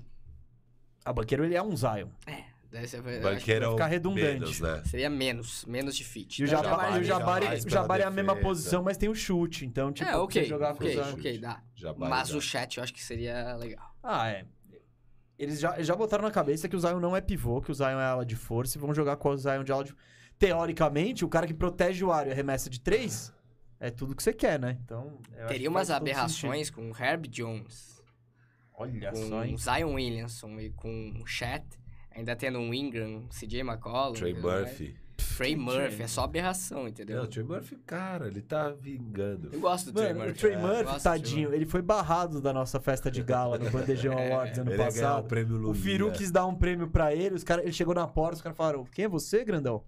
[1.04, 2.08] A banqueiro ele é um Zion.
[2.26, 4.32] É, deve ser, Banqueiro é ficar redundante.
[4.40, 4.82] menos, né?
[4.86, 6.40] seria menos, menos de fit.
[6.40, 9.08] E o Então, Jabari, já o Jabari, o Jabari é a mesma posição, mas tem
[9.08, 9.64] o chute.
[9.64, 11.12] Então, tipo, É, ok, você jogar com o ok, Zion.
[11.14, 11.62] ok, dá.
[11.76, 12.36] Jabari Mas dá.
[12.36, 13.94] o chat eu acho que seria legal.
[14.02, 14.44] Ah, é.
[15.38, 18.00] Eles já, já botaram na cabeça que o Zion não é pivô, que o Zion
[18.00, 19.94] é ala de força e vão jogar com o Zion de ala de.
[20.38, 23.32] Teoricamente, o cara que protege o aro e arremessa de três
[23.78, 24.78] é tudo que você quer, né?
[24.84, 25.18] Então.
[25.48, 28.02] Teria umas aberrações com o Herb Jones.
[28.74, 29.54] Olha com só, hein?
[29.54, 31.64] o Zion Williamson e com o Chat.
[32.10, 34.14] Ainda tendo um Ingram, CJ McCollum.
[34.14, 34.68] Trey mais.
[34.68, 34.96] Murphy.
[35.36, 37.18] Trey Quem Murphy, é só aberração, entendeu?
[37.18, 39.50] Não, Trey Murphy, cara, ele tá vingando.
[39.52, 40.40] Eu gosto do Trey Mano, o Murphy.
[40.40, 41.56] Trey é, Murphy, Trey tadinho, Murphy.
[41.56, 44.94] ele foi barrado da nossa festa de gala no Bandejão Awards ano Ele ganhar o
[44.94, 45.28] passado.
[45.28, 45.74] prêmio O.
[45.74, 48.56] Firu quis dar um prêmio pra ele, os cara, ele chegou na porta, os caras
[48.56, 49.84] falaram: Quem é você, grandão?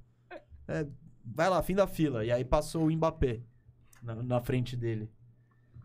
[0.66, 0.86] É,
[1.24, 2.24] vai lá, fim da fila.
[2.26, 3.40] E aí passou o Mbappé
[4.02, 5.10] na, na frente dele.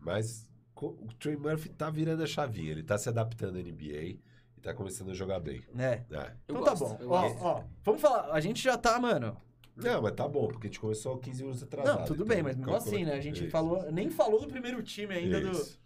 [0.00, 2.72] Mas o Trey Murphy tá virando a chavinha.
[2.72, 4.18] Ele tá se adaptando à NBA
[4.56, 5.62] e tá começando a jogar bem.
[5.76, 6.02] É.
[6.10, 6.32] É.
[6.44, 7.08] Então gosto, tá bom.
[7.08, 8.32] Ó, ó, vamos falar.
[8.32, 9.36] A gente já tá, mano.
[9.76, 11.98] Não, mas tá bom, porque a gente começou 15 minutos atrasado.
[11.98, 13.14] Não, tudo então bem, mas mesmo assim, né?
[13.14, 13.50] A gente Isso.
[13.50, 15.50] falou, nem falou do primeiro time ainda do.
[15.50, 15.80] Isso.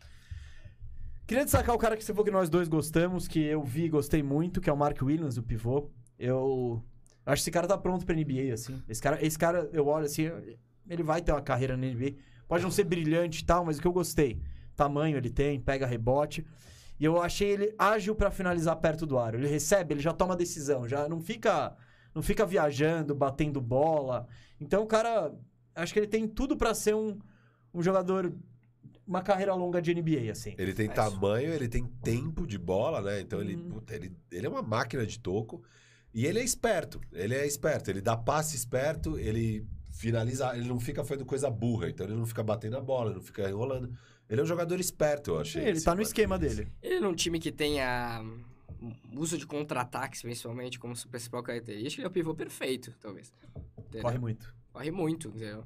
[1.27, 3.89] Queria destacar o cara que você falou que nós dois gostamos, que eu vi e
[3.89, 5.91] gostei muito, que é o Mark Williams, o pivô.
[6.19, 6.83] Eu
[7.25, 8.83] acho que esse cara tá pronto pra NBA, assim.
[8.89, 10.31] Esse cara, esse cara eu olho assim,
[10.89, 12.15] ele vai ter uma carreira na NBA.
[12.47, 14.41] Pode não ser brilhante e tal, mas o que eu gostei.
[14.75, 16.47] Tamanho ele tem, pega rebote.
[16.99, 19.39] E eu achei ele ágil pra finalizar perto do aro.
[19.39, 21.77] Ele recebe, ele já toma decisão, já não fica
[22.15, 24.27] não fica viajando, batendo bola.
[24.61, 25.33] Então o cara,
[25.75, 27.19] acho que ele tem tudo pra ser um,
[27.73, 28.33] um jogador
[29.07, 30.55] uma carreira longa de NBA assim.
[30.59, 33.21] Ele tem Mas- tamanho, ele tem tempo de bola, né?
[33.21, 33.69] Então ele, Uhum.
[33.71, 35.63] puta, ele, ele é uma máquina de toco.
[36.13, 37.01] E ele é esperto.
[37.13, 37.91] Ele é esperto.
[37.91, 39.67] Ele dá passe esperto, ele
[39.99, 40.57] finaliza.
[40.57, 41.89] Ele não fica fazendo coisa burra.
[41.89, 43.93] Então ele não fica batendo a bola, ele não fica enrolando.
[44.29, 45.65] Ele é um jogador esperto, eu achei.
[45.67, 46.69] Ele tá no esquema dele.
[46.83, 52.07] Ele num time que tenha hum, uso de contra-ataques, principalmente, como sua principal característica, ele
[52.07, 53.33] é o pivô perfeito, talvez.
[53.79, 54.03] Entendeu?
[54.03, 54.55] Corre muito.
[54.73, 55.65] Corre muito, entendeu?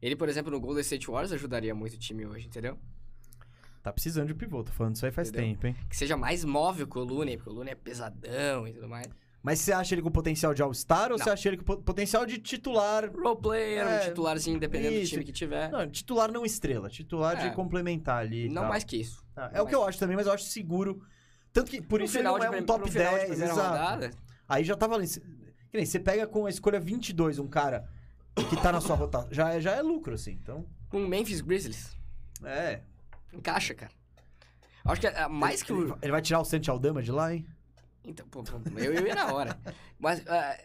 [0.00, 2.78] Ele, por exemplo, no Golden State Warriors ajudaria muito o time hoje, entendeu?
[3.82, 5.50] Tá precisando de pivô, tô falando isso aí faz Entendeu?
[5.50, 5.76] tempo, hein?
[5.88, 9.06] Que seja mais móvel que o Looney, porque o Looney é pesadão e tudo mais.
[9.42, 12.26] Mas você acha ele com potencial de All-Star ou você acha ele com po- potencial
[12.26, 13.08] de titular?
[13.10, 15.12] Role player, É, um titularzinho, dependendo do isso.
[15.12, 15.70] time que tiver.
[15.70, 17.48] Não, titular não estrela, titular É.
[17.48, 18.46] de complementar ali.
[18.46, 18.68] e Não tal.
[18.70, 19.24] mais que isso.
[19.36, 21.00] Ah, é o que eu acho também, mas eu acho seguro.
[21.52, 23.28] Tanto que por No isso ele não é um prim- top no final de 10,
[23.30, 23.68] primeira exato.
[23.70, 24.10] rodada,
[24.48, 25.08] Aí já tá valendo.
[25.70, 27.88] Que nem, você pega com a escolha 22 um cara
[28.50, 30.32] que tá na sua rotação, já, é- já é lucro, assim.
[30.32, 31.96] Então, com o Memphis Grizzlies.
[32.44, 32.80] é.
[33.32, 33.92] Encaixa, cara.
[34.84, 35.96] Acho que é, mais que o.
[36.00, 37.46] ele vai tirar o Santi Aldama de lá, hein?
[38.04, 39.58] Então, pô, pô, eu, eu ia na hora.
[39.98, 40.58] Mas ah,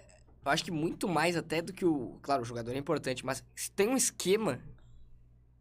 [0.46, 2.18] eu acho que muito mais até do que o.
[2.22, 4.60] Claro, o jogador é importante, mas se tem um esquema.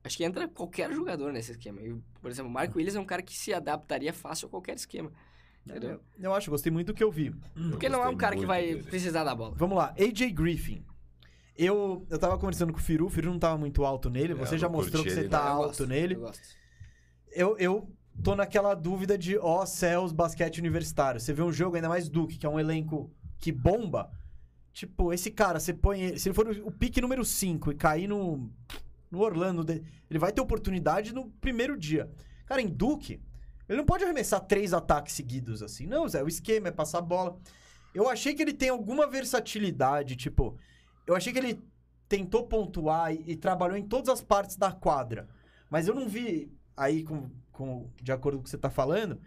[0.05, 1.81] Acho que entra qualquer jogador nesse esquema.
[1.81, 4.75] E, por exemplo, o Marco Williams é um cara que se adaptaria fácil a qualquer
[4.75, 5.13] esquema.
[5.65, 5.91] Entendeu?
[5.91, 7.27] Eu, eu acho, gostei muito do que eu vi.
[7.55, 8.83] Eu Porque não é um cara que vai dele.
[8.83, 9.55] precisar da bola.
[9.57, 10.85] Vamos lá, AJ Griffin.
[11.57, 14.37] Eu, eu tava conversando com o Firu, o Firu não tava muito alto nele, É,
[14.37, 16.15] você eu já mostrou que você ele, tá Eu alto gosto, nele.
[16.15, 16.43] Eu gosto.
[17.31, 21.21] Eu, eu tô naquela dúvida de, ó, céus, basquete universitário.
[21.21, 24.11] Você vê um jogo, ainda mais Duke, que é um elenco que bomba.
[24.73, 26.17] Tipo, esse cara, você põe.
[26.19, 28.51] Se ele for o pique número 5 e cair no,
[29.11, 29.65] no Orlando,
[30.11, 32.11] ele vai ter oportunidade no primeiro dia.
[32.47, 33.21] Cara, em Duke,
[33.69, 35.87] ele não pode arremessar três ataques seguidos assim.
[35.87, 37.39] Não, Zé, o esquema é passar a bola.
[37.95, 40.57] Eu achei que ele tem alguma versatilidade, tipo.
[41.07, 41.61] Eu achei que ele
[42.09, 45.29] tentou pontuar e, e trabalhou em todas as partes da quadra.
[45.69, 47.31] Mas eu não vi, aí, com,
[48.03, 49.21] de acordo com o que você tá falando,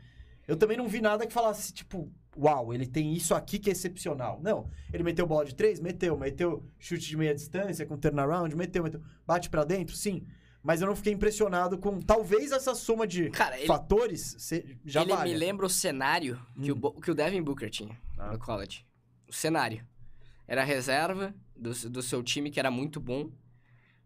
[0.47, 3.73] eu também não vi nada que falasse, tipo, uau, ele tem isso aqui que é
[3.73, 4.39] excepcional.
[4.43, 5.79] Não, ele meteu bola de três?
[5.79, 6.17] Meteu.
[6.17, 8.55] Meteu chute de meia distância com turnaround?
[8.55, 9.01] Meteu, meteu.
[9.25, 9.95] Bate pra dentro?
[9.95, 10.25] Sim.
[10.61, 15.01] Mas eu não fiquei impressionado com, talvez, essa soma de Cara, ele, fatores se- já
[15.03, 15.31] ele valha.
[15.31, 16.79] me lembra o cenário que, o, Hum.
[16.79, 18.31] Bo- que o Devin Booker tinha Ah.
[18.31, 18.83] no college.
[19.27, 19.85] O cenário.
[20.47, 23.29] Era a reserva do, do seu time, que era muito bom.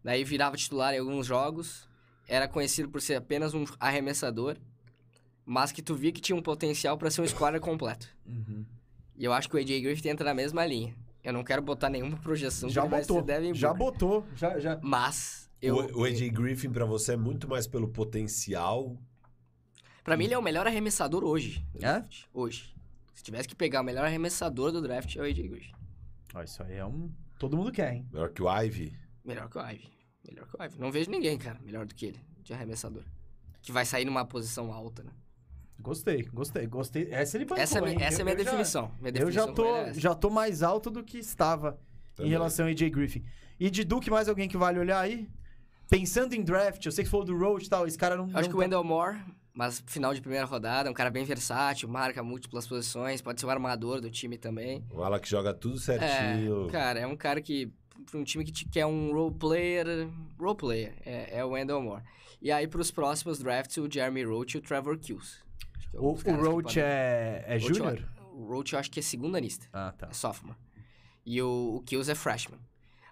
[0.04, 1.88] Daí virava titular em alguns jogos.
[2.30, 4.56] Era conhecido por ser apenas um arremessador.
[5.44, 8.08] Mas que tu via que tinha um potencial pra ser um scorer completo.
[8.24, 8.64] Uhum.
[9.16, 10.94] E eu acho que o AJ Griffith entra na mesma linha.
[11.24, 14.78] Eu não quero botar nenhuma projeção que Já botou, já botou, já, já...
[14.80, 15.74] Mas eu...
[15.74, 18.96] o, o AJ Griffin pra você é muito mais pelo potencial.
[20.04, 21.66] Pra mim, ele é o melhor arremessador hoje.
[21.74, 21.78] É?
[21.78, 22.26] draft.
[22.32, 22.72] Hoje.
[23.12, 25.72] Se tivesse que pegar o melhor arremessador do draft, é o AJ Green.
[26.32, 27.10] Ó, isso aí é um...
[27.40, 28.06] Todo mundo quer, hein?
[28.12, 28.96] Melhor que o Ivy.
[29.24, 29.99] Melhor que o Ivy.
[30.30, 30.78] Melhor que o Ivy.
[30.78, 33.02] Não vejo ninguém, cara, melhor do que ele, de arremessador.
[33.62, 35.10] Que vai sair numa posição alta, né?
[35.78, 37.08] Gostei, gostei, gostei.
[37.10, 38.92] Essa ele bancou, essa é, essa é Eu- minha eu já- definição.
[39.00, 41.78] Minha Eu já definição tô, é já tô mais alto do que estava
[42.12, 42.30] em Também.
[42.32, 43.24] relação a AJ Griffin.
[43.58, 45.28] E de Duke, mais alguém que vale olhar aí?
[45.88, 48.24] Pensando em draft, eu sei que falou do Roach e tal, esse cara não.
[48.26, 49.18] Acho não que o tá- Wendell Moore,
[49.54, 53.46] mas final de primeira rodada, é um cara bem versátil, marca múltiplas posições, pode ser
[53.46, 54.84] o armador do time também.
[54.92, 56.68] O ala que joga tudo É, certinho.
[56.70, 60.08] cara, é um cara que, pra um time que te quer um role player,
[60.38, 62.02] role player, é, é o Wendell Moore.
[62.42, 65.38] E aí, pros próximos drafts, o Jeremy Roach e o Trevor Kills.
[65.92, 68.02] É O, os o Roach podem- é, é júnior?
[68.32, 70.08] O Roach eu acho que é segunda lista, Ah, tá.
[70.10, 70.56] é sophomore.
[71.26, 72.58] E o, o Kills é freshman.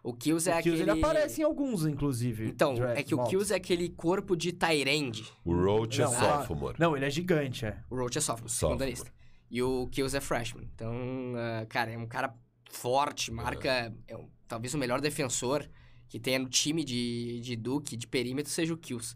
[0.03, 0.99] O Kills é o Kills, aquele...
[0.99, 2.47] ele aparece em alguns, inclusive.
[2.49, 3.31] Então, draft é que o mocks.
[3.31, 5.25] Kills é aquele corpo de Tyrande.
[5.45, 6.77] O Roach é Não, ah, sophomore.
[6.79, 7.79] Não, ele é gigante, é.
[7.91, 8.79] O Roach é sophomore, Sophomore.
[8.79, 9.13] segunda lista.
[9.51, 10.65] E o Kills é freshman.
[10.75, 10.95] Então,
[11.37, 12.33] ah, cara, é um cara
[12.71, 13.93] forte, marca...
[14.07, 15.69] É um- talvez o melhor defensor
[16.09, 19.15] que tenha no time de, de Duke, de perímetro, seja o Kills.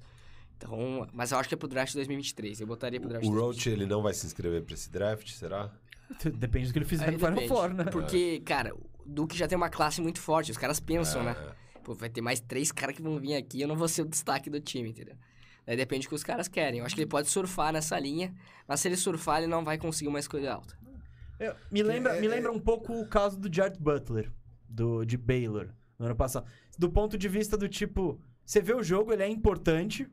[0.57, 2.61] Então, mas eu acho que é pro draft 2023.
[2.61, 3.65] Eu botaria pro draft O 2023.
[3.67, 5.71] Roach, ele não vai se inscrever pra esse draft, será?
[6.39, 7.49] Depende do que ele fizer Aí no Final.
[7.49, 7.85] Four, né?
[7.85, 10.51] Porque, cara, o Duke já tem uma classe muito forte.
[10.53, 11.35] Os caras pensam, né?
[11.77, 11.81] É.
[11.83, 14.05] Pô, vai ter mais três caras que vão vir aqui eu não vou ser o
[14.05, 15.17] destaque do time, entendeu?
[15.67, 16.81] Daí depende do que os caras querem.
[16.81, 18.33] Eu acho que ele pode surfar nessa linha,
[18.69, 20.77] mas se ele surfar, ele não vai conseguir uma escolha alta.
[21.41, 24.31] É, me, lembra, é- me lembra um pouco o caso do Jared Butler,
[24.73, 25.69] do, de Baylor,
[25.99, 26.47] no ano passado.
[26.79, 30.09] Do ponto de vista do tipo, você vê o jogo, ele é importante,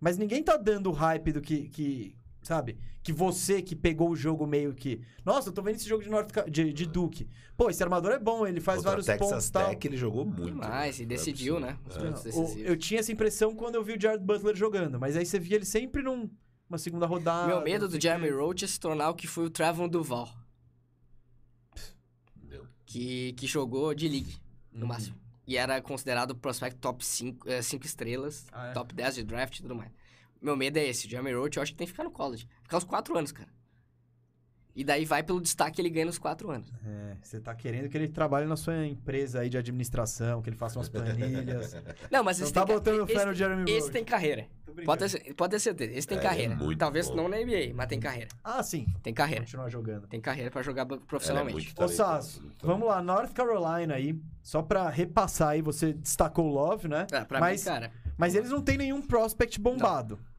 [0.00, 2.76] mas ninguém tá dando o hype do que, que sabe?
[3.02, 5.00] Que você que pegou o jogo meio que.
[5.24, 7.28] Nossa, eu tô vendo esse jogo de, North, de, de Duke.
[7.56, 9.68] Pô, esse armador é bom, ele faz Contra vários Texas pontos e tal.
[9.68, 10.44] Tech, ele jogou muito.
[10.46, 11.04] Demais, né?
[11.04, 11.78] e Não é decidiu, né?
[11.88, 12.10] Os É.
[12.10, 12.56] decisivos.
[12.56, 15.56] eu tinha essa impressão quando eu vi o Jared Butler jogando, mas aí você via
[15.56, 16.30] ele sempre num,
[16.68, 17.46] uma segunda rodada.
[17.46, 18.30] Meu medo do Jeremy.
[18.30, 20.28] Roach é se tornar o que foi o Trevon Duval.
[22.94, 24.36] Que, que jogou de league,
[24.72, 24.86] no Uhum.
[24.86, 25.16] máximo.
[25.48, 28.72] E era considerado prospect top 5 cinco estrelas, Ah, é?
[28.72, 29.90] top 10 de draft e tudo mais.
[30.40, 32.46] Meu medo é esse, o Jeremy Roach eu acho que tem que ficar no college.
[32.62, 33.48] Ficar os 4 anos, cara.
[34.76, 36.68] E daí vai pelo destaque que ele ganha nos 4 anos.
[36.84, 40.56] É, você tá querendo que ele trabalhe na sua empresa aí de administração, que ele
[40.56, 41.74] faça umas planilhas.
[42.10, 44.46] Não, mas Não esse tá tem, botando fé no Jeremy esse tem carreira.
[44.84, 46.56] Pode ter, pode ter certeza, esse tem É, carreira.
[46.56, 47.14] muito Talvez bom.
[47.14, 48.28] não na NBA, mas tem carreira.
[48.42, 48.86] Ah, sim.
[49.04, 49.42] Tem carreira.
[49.44, 50.08] Continuar jogando.
[50.08, 51.54] Tem carreira pra jogar é profissionalmente.
[51.54, 53.00] muito Ô, Sasso, vamos lá.
[53.00, 54.18] North Carolina aí.
[54.42, 57.06] Só pra repassar aí, você destacou o Love, né?
[57.12, 60.16] É, pra mas, mim, cara, mas eles não tem nenhum prospect bombado.
[60.16, 60.33] não.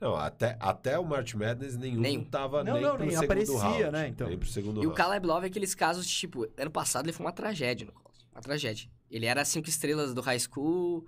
[0.00, 2.24] Não, até, até o March Madness nenhum, Nenhum.
[2.24, 3.90] tava Não, nem não, pro nem segundo aparecia, round.
[3.90, 4.28] né, então.
[4.28, 4.96] Nem pro segundo E o round.
[4.96, 8.24] Caleb Love é aqueles casos, de, tipo, ano passado ele foi uma tragédia no college.
[8.32, 8.88] Uma tragédia.
[9.10, 11.04] Ele era cinco estrelas do high school,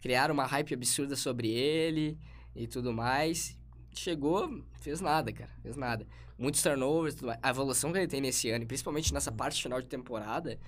[0.00, 2.18] criaram uma hype absurda sobre ele
[2.54, 3.56] e tudo mais.
[3.94, 5.50] Chegou, fez nada, cara.
[5.62, 6.06] Fez nada.
[6.36, 7.38] Muitos turnovers, tudo mais.
[7.42, 10.58] A evolução que ele tem nesse ano, e principalmente nessa parte final de temporada,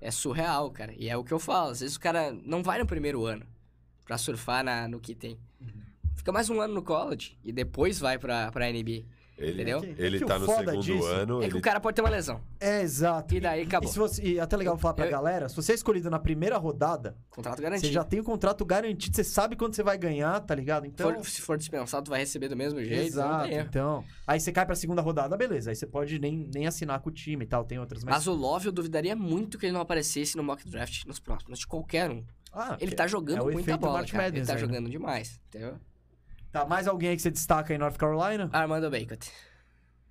[0.00, 0.92] é surreal, cara.
[0.98, 1.70] E é o que eu falo.
[1.70, 3.46] Às vezes o cara não vai no primeiro ano
[4.04, 5.38] pra surfar na, no que tem.
[6.14, 9.04] Fica mais um ano no college e depois vai pra, pra NBA.
[9.36, 9.78] Ele, Entendeu?
[9.78, 11.40] É que- ele que tá no foda segundo disso ano.
[11.40, 11.50] É ele...
[11.54, 12.40] que o cara pode ter uma lesão.
[12.60, 13.34] É, exato.
[13.34, 13.90] E daí acabou.
[13.90, 16.20] E, se você, e até legal falar pra Eu- galera, se você é escolhido na
[16.20, 17.92] primeira rodada, Contrato você garantido.
[17.92, 20.86] já tem o contrato garantido, você sabe quando você vai ganhar, tá ligado?
[20.86, 23.06] Então, For- se for dispensado, tu vai receber do mesmo jeito.
[23.08, 24.04] exato, então.
[24.24, 25.70] Aí você cai pra segunda rodada, beleza.
[25.70, 28.14] Aí você pode nem, nem assinar com o time e tal, tem outras, mas...
[28.14, 31.58] Mas o Love eu duvidaria muito que ele não aparecesse no mock draft nos próximos,
[31.58, 32.22] de qualquer um.
[32.52, 34.28] Ah, Ele tá jogando é muita bola, cara.
[34.28, 34.66] Ele Madness tá aí, né?
[34.68, 35.74] jogando demais, entendeu?
[36.54, 38.48] Tá, mais alguém aí que você destaca em North Carolina?
[38.52, 39.28] Armando Bacot.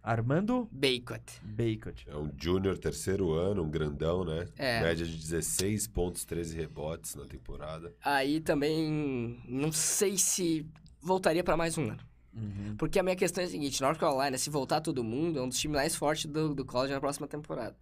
[0.04, 1.40] Armando Bacot.
[1.42, 2.06] Bacot.
[2.06, 4.50] É um júnior terceiro ano, um grandão, né?
[4.58, 4.82] É.
[4.82, 7.96] Média de 16 pontos, 13 rebotes na temporada.
[8.04, 10.70] Aí também não sei se
[11.02, 12.02] voltaria pra mais um ano.
[12.34, 12.76] Uhum.
[12.78, 15.48] Porque a minha questão é a seguinte, North Carolina, se voltar todo mundo, é um
[15.48, 17.78] dos times mais fortes do, do college na próxima temporada.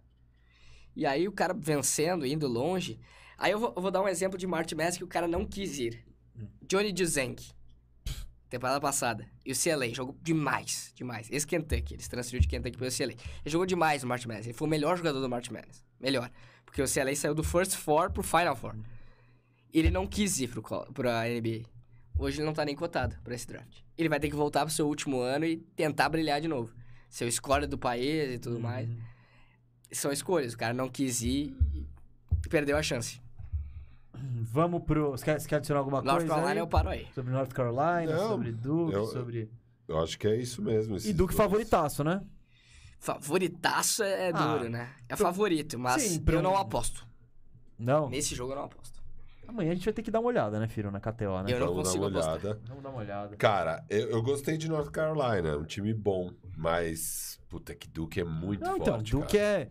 [0.94, 3.00] E aí o cara vencendo, indo longe...
[3.36, 5.44] Aí eu vou, eu vou dar um exemplo de Martin Madness que o cara não
[5.44, 6.04] quis ir.
[6.68, 7.34] Johnny Juzeng.
[8.52, 9.26] Temporada passada.
[9.46, 11.26] E o CLA jogou demais, demais.
[11.30, 13.12] Esse Kentucky, ele se transferiu de Kentucky para o CLA.
[13.12, 14.46] Ele jogou demais no March Madness.
[14.46, 15.82] Ele foi o melhor jogador do March Madness.
[15.98, 16.30] Melhor.
[16.66, 18.76] Porque o CLA saiu do First Four pro Final Four.
[19.72, 20.62] E ele não quis ir pro,
[20.92, 21.62] pra NBA.
[22.18, 23.80] Hoje ele não tá nem cotado pra esse draft.
[23.96, 26.74] Ele vai ter que voltar pro seu último ano e tentar brilhar de novo.
[27.08, 28.86] Ser o score do país e tudo mais.
[29.90, 30.52] São escolhas.
[30.52, 31.86] O cara não quis ir e
[32.50, 33.18] perdeu a chance.
[34.14, 35.10] Vamos pro...
[35.12, 36.58] Você quer, você quer adicionar alguma North coisa Carolina aí?
[36.58, 37.06] eu paro aí.
[37.14, 39.50] Sobre North Carolina, Não, sobre Duke, eu- sobre...
[39.88, 40.96] Eu acho que é isso mesmo.
[40.96, 41.36] E Duke dois.
[41.36, 42.20] favoritaço, né?
[43.00, 44.90] Favoritaço é Ah, duro, né?
[45.08, 47.06] É favorito, mas sim, pra eu não aposto.
[47.78, 48.08] Não?
[48.08, 49.02] Nesse jogo eu não aposto.
[49.48, 51.52] Amanhã a gente vai ter que dar uma olhada, né, Firo, na KTO, né?
[51.52, 52.34] Eu não Vamos dar consigo uma apostar.
[52.44, 52.60] olhada.
[52.68, 53.36] Vamos dar uma olhada.
[53.36, 58.20] Cara, eu, eu gostei de North Carolina, é um time bom, mas puta que Duke
[58.20, 59.44] é muito Não, forte, então, Duke cara.
[59.48, 59.70] é.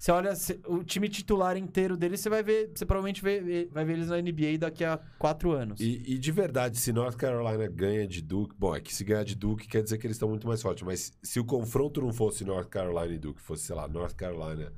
[0.00, 2.70] Você olha cê- o time titular inteiro dele, você vai ver.
[2.74, 5.78] Você provavelmente vê- vai ver eles na NBA daqui a quatro anos.
[5.78, 9.24] E, e de verdade, se North Carolina ganha de Duke, bom, é que se ganhar
[9.24, 12.14] de Duke quer dizer que eles estão muito mais fortes, mas se o confronto não
[12.14, 14.72] fosse North Carolina e Duke, fosse, sei lá, North Carolina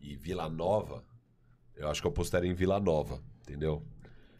[0.00, 1.04] e Vila Nova,
[1.76, 3.84] eu acho que eu apostaria em Vila Nova, entendeu?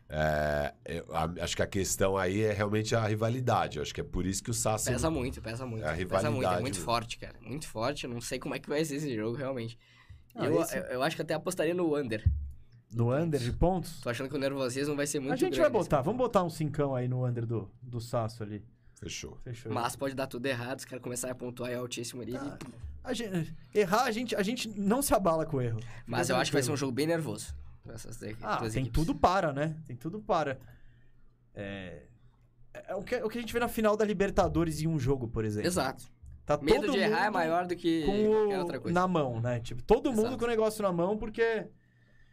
[0.09, 3.77] É, eu a- acho que a questão aí é realmente a rivalidade.
[3.77, 4.91] Eu acho que é por isso que o Sassi.
[4.91, 5.85] Pesa muito, pesa muito.
[5.85, 7.35] É a pesa muito, é rivalidade muito forte, cara.
[7.43, 8.05] Muito forte.
[8.05, 9.79] Eu não sei como é que vai ser esse jogo, realmente.
[10.35, 12.25] Ah, eu, esse- eu, eu acho que até apostaria no under.
[12.95, 14.01] No under de pontos?
[14.01, 16.43] Tô achando que o nervosismo vai ser muito a gente grande vai botar, vamos botar
[16.45, 18.63] um cincão aí no under do, do Sasso ali.
[18.97, 19.37] Fechou.
[19.43, 19.73] Fechou.
[19.73, 22.37] Mas pode dar tudo errado, os caras começarem a pontuar em altíssimo ali.
[22.37, 22.59] Ah,
[23.03, 25.81] A gente- errar, a gente, a gente não se abala com o erro.
[26.07, 27.55] Mas eu acho que vai ser um jogo bem nervoso.
[28.43, 28.93] Ah, tem equipes.
[28.93, 29.75] tudo para, né?
[29.87, 30.59] Tem tudo para.
[31.55, 32.03] É,
[32.89, 34.99] é o, que, é o que a gente vê na final da Libertadores em um
[34.99, 35.67] jogo, por exemplo.
[35.67, 36.05] Exato.
[36.45, 38.95] Tá Medo todo de errar é mundo maior do que com qualquer outra coisa.
[39.01, 39.61] na mão, né?
[39.61, 40.39] Tipo, todo mundo Exato.
[40.39, 41.67] com o negócio na mão, porque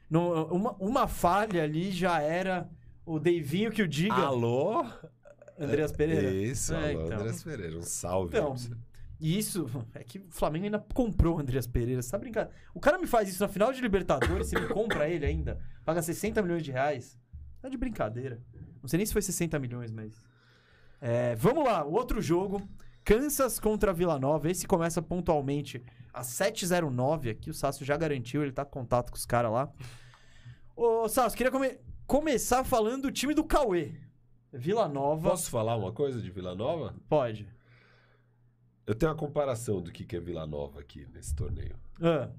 [0.10, 2.68] não- uma, uma falha ali já era
[3.06, 4.14] o Deivinho que o diga.
[4.16, 4.84] Alô?
[5.60, 6.30] Andreas Pereira.
[6.32, 7.20] Isso, É, alô, então.
[7.20, 7.78] Andrés Pereira.
[7.78, 8.30] Um salve.
[8.38, 8.56] Então,
[9.20, 12.02] e isso é que o Flamengo ainda comprou o Andreas Pereira.
[12.02, 12.50] Você tá brincando?
[12.74, 16.02] O cara me faz isso na final de Libertadores, você me compra ele ainda, paga
[16.02, 17.20] 60 milhões de reais.
[17.62, 18.42] Tá de brincadeira.
[18.82, 20.14] Não sei nem se foi 60 milhões, mas.
[21.02, 22.62] É, vamos lá, o outro jogo.
[23.04, 24.50] Kansas contra Vila Nova.
[24.50, 27.50] Esse começa pontualmente às 7h09 aqui.
[27.50, 29.72] O Sácio já garantiu, ele tá com contato com os caras lá.
[30.76, 33.94] Ô, Sácio, queria come- começar falando do time do Cauê.
[34.52, 35.30] Vila Nova.
[35.30, 36.96] Posso falar uma coisa de Vila Nova?
[37.08, 37.48] Pode.
[38.88, 41.76] Eu tenho uma comparação do que que é Vila Nova aqui nesse torneio.
[42.02, 42.30] Ah,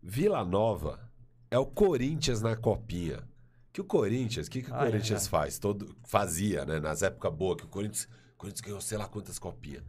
[0.00, 1.00] Vila Nova
[1.50, 3.26] é o Corinthians na copinha.
[3.72, 5.28] Que o Corinthians, o que, que o Ah, é, Corinthians é.
[5.28, 5.58] faz?
[5.58, 6.78] Todo, fazia, né?
[6.78, 9.82] Nas épocas boas, que o Corinthians, Corinthians ganhou sei lá quantas copinhas.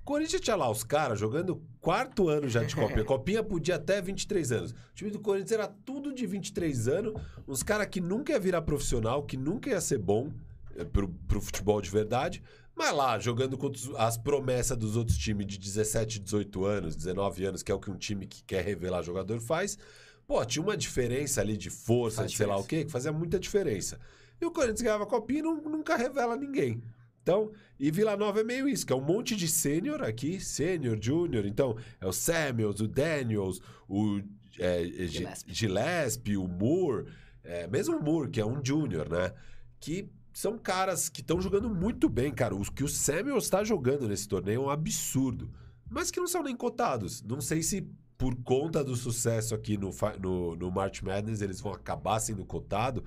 [0.00, 3.04] O Corinthians tinha lá os caras jogando quarto ano já de copinha.
[3.06, 4.72] Copinha podia até 23 anos.
[4.72, 7.14] O time do Corinthians era tudo de 23 anos.
[7.48, 10.30] Uns caras que nunca ia virar profissional, que nunca ia ser bom
[10.76, 12.42] eh, pro, pro futebol de verdade.
[12.76, 17.62] Mas lá, jogando contra as promessas dos outros times de 17, 18 anos, 19 anos,
[17.62, 19.78] que é o que um time que quer revelar jogador faz.
[20.26, 23.38] Pô, tinha uma diferença ali de força, de sei lá o quê, que fazia muita
[23.38, 23.98] diferença.
[24.40, 26.82] E o Corinthians ganhava a copinha e não- nunca revela ninguém.
[27.24, 30.98] Então, e Vila Nova é meio isso, que é um monte de sênior aqui, sênior,
[31.00, 31.46] júnior.
[31.46, 34.20] Então, é o Samuels, o Daniels, o
[34.58, 35.54] é, é, Gi- Gillespie.
[35.54, 37.06] Gillespie, o Moore,
[37.42, 39.32] é, mesmo o Moore, que é um júnior, né?
[39.80, 42.54] Que são caras que estão jogando muito bem, cara.
[42.54, 45.50] O que o Samuels está jogando nesse torneio é um absurdo.
[45.88, 47.22] Mas que não são nem cotados.
[47.22, 47.88] Não sei se
[48.18, 53.02] por conta do sucesso aqui no, no, no March Madness eles vão acabar sendo cotados.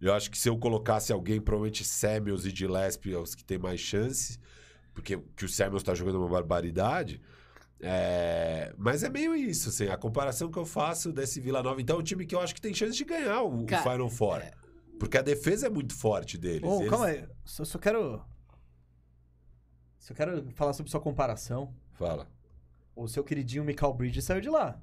[0.00, 3.58] Eu acho que se eu colocasse alguém, provavelmente Samuels e Gillespie é os que têm
[3.58, 4.38] mais chances.
[4.94, 7.20] Porque que o Samuels tá jogando uma barbaridade.
[7.80, 11.80] É, Mas é meio isso, assim, a comparação que eu faço desse Vila Nova.
[11.80, 13.82] Então é um time que eu acho que tem chance de ganhar o, o Cara,
[13.82, 14.42] Final Four.
[14.98, 16.68] Porque a defesa é muito forte deles.
[16.68, 17.24] Ô, Eles- calma aí.
[17.44, 18.20] Só, só quero.
[19.98, 21.72] Só quero falar sobre sua comparação.
[21.92, 22.28] Fala.
[22.96, 24.80] O seu queridinho Michael Bridges saiu de lá.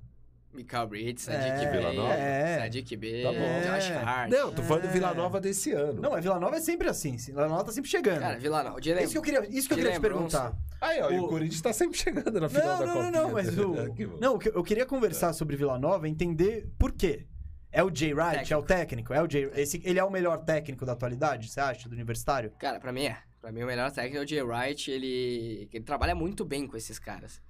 [0.56, 2.14] Michael Bridges, É, Sadiq Vila B, Nova?
[2.14, 2.60] É.
[2.60, 3.38] Sadiq B, Tá bom.
[3.76, 3.96] Josh É.
[3.98, 4.32] Hart.
[4.32, 4.92] Não, tô falando do É.
[4.92, 6.02] Vila Nova desse ano.
[6.02, 7.16] Não, mas Vila Nova é sempre assim.
[7.18, 8.20] Vila Nova tá sempre chegando.
[8.22, 8.80] Cara, Vila Nova.
[8.82, 10.54] De isso que eu queria, isso que eu queria te perguntar.
[10.82, 13.12] Aí, ó, e o o- Corinthians tá sempre chegando na final Não, da não, Copinha.
[13.12, 13.76] não, não, mas o.
[14.16, 14.20] É.
[14.22, 17.26] Não, eu queria conversar sobre Vila Nova, entender por quê.
[17.72, 20.46] É o Jay Wright, é o técnico, é o Jay, esse, ele é o melhor
[20.46, 22.52] técnico da atualidade, você acha, do universitário?
[22.58, 23.18] Cara, pra mim é.
[23.42, 24.90] Pra mim o melhor técnico é o Jay Wright.
[24.90, 27.42] Ele, ele trabalha muito bem com esses caras.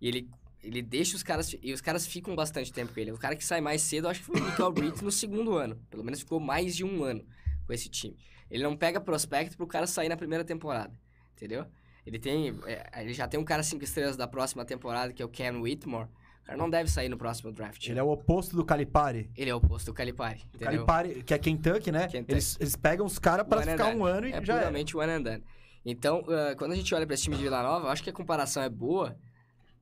[0.00, 0.30] E ele,
[0.64, 1.54] ele deixa os caras...
[1.62, 3.12] E os caras ficam bastante tempo com ele.
[3.12, 5.76] O cara que sai mais cedo, acho que foi o Michael Bridges no segundo ano.
[5.90, 7.24] Pelo menos ficou mais de um ano
[7.66, 8.16] com esse time.
[8.50, 10.98] Ele não pega prospecto pro cara sair na primeira temporada.
[11.36, 11.66] Entendeu?
[12.06, 12.58] Ele tem...
[12.66, 15.52] é, ele já tem um cara cinco estrelas da próxima temporada, que é o Ken
[15.60, 16.08] Whitmore.
[16.42, 17.88] O cara não deve sair no próximo draft.
[17.88, 19.30] Ele é o oposto do Calipari.
[19.34, 20.66] Ele é o oposto do Calipari, O entendeu?
[20.66, 22.06] Calipari, que é Kentucky, né?
[22.06, 22.32] Kentucky.
[22.32, 25.22] Eles, eles pegam os caras and ficar um ano e é já puramente one and
[25.22, 25.44] done.
[25.86, 28.10] Então, ah, quando a gente olha pra esse time de Vila Nova, eu acho que
[28.10, 29.16] a comparação é boa,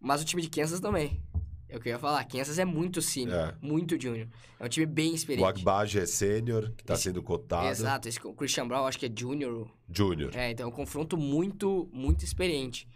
[0.03, 1.23] mas o time de Kansas também.
[1.69, 2.23] É o que eu ia falar.
[2.27, 3.55] Kansas é muito senior, É.
[3.67, 4.29] muito junior.
[4.61, 5.49] É um time bem O experiente.
[5.61, 7.67] Agbaje é sênior, que tá Esse- sendo cotado.
[7.69, 9.71] Exato, esse, o Christian Brown acho que é junior.
[9.91, 10.37] Júnior.
[10.37, 12.87] É, então é um confronto muito, muito experiente.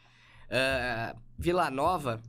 [0.50, 2.20] Ah, Vila Nova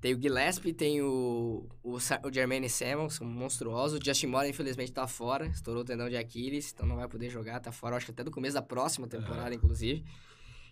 [0.00, 3.98] tem o Gillespie, tem o, o, o Jermaine Samuels, um monstruoso.
[3.98, 5.46] O Justin Moore, infelizmente, tá fora.
[5.48, 8.24] Estourou o tendão de Aquiles, então não vai poder jogar, tá fora, acho que até
[8.24, 10.04] do começo da próxima temporada, inclusive.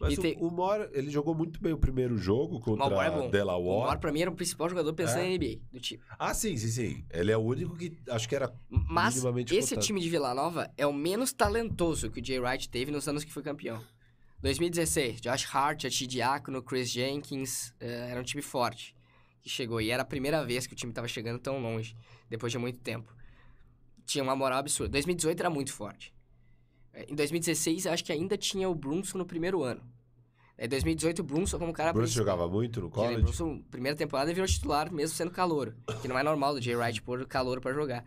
[0.01, 3.05] Mas o, tem- o Moore, ele jogou muito bem o primeiro jogo O Moore é
[3.07, 3.29] contra bom.
[3.29, 3.85] O Delaware.
[3.87, 5.29] Moore, pra mim, era o principal jogador pensando É.
[5.29, 6.01] na NBA do time.
[6.19, 7.05] Ah, sim, sim, sim.
[7.11, 9.87] Ele é o único que acho que era Mas Minimamente esse cotado.
[9.87, 13.25] time de Vila Nova é o menos talentoso que o Jay Wright teve nos anos
[13.25, 13.83] que foi campeão.
[14.41, 18.95] 2016, Josh Hart, Diácono, Chris Jenkins, eh, era um time forte
[19.43, 19.81] que chegou.
[19.81, 21.97] E era a primeira vez que o time tava chegando tão longe,
[22.31, 23.13] depois de muito tempo.
[24.07, 24.93] Tinha uma moral absurda.
[24.93, 26.15] 2018 era muito forte.
[26.95, 29.83] Eh, Em 2016, eu acho que ainda tinha o Brunson no primeiro ano.
[30.59, 32.25] Em 2018, o Brunson como cara principal.
[32.25, 33.23] jogava muito no college?
[33.23, 35.75] Brunson, primeira temporada, virou titular mesmo sendo calouro.
[36.03, 38.05] Que não é normal do Jay Wright pôr calouro pra jogar.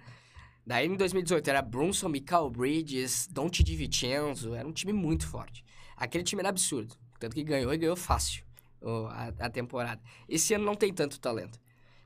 [0.68, 4.53] Daí em 2018 era Brunson, Michael Bridges, Dante DiVincenzo.
[4.53, 5.64] Era um time muito forte.
[5.95, 6.95] Aquele time era absurdo.
[7.19, 8.43] Tanto que ganhou e ganhou fácil
[9.10, 10.01] a, a temporada.
[10.27, 11.58] Esse ano não tem tanto talento.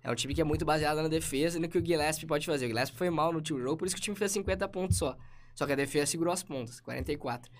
[0.03, 2.45] É um time que é muito baseado na defesa e no que o Gillespie pode
[2.45, 2.65] fazer.
[2.65, 4.97] O Gillespie foi mal no último jogo, por isso que o time fez 50 pontos
[4.97, 5.17] só.
[5.55, 7.51] Só que a defesa segurou as pontas, 44.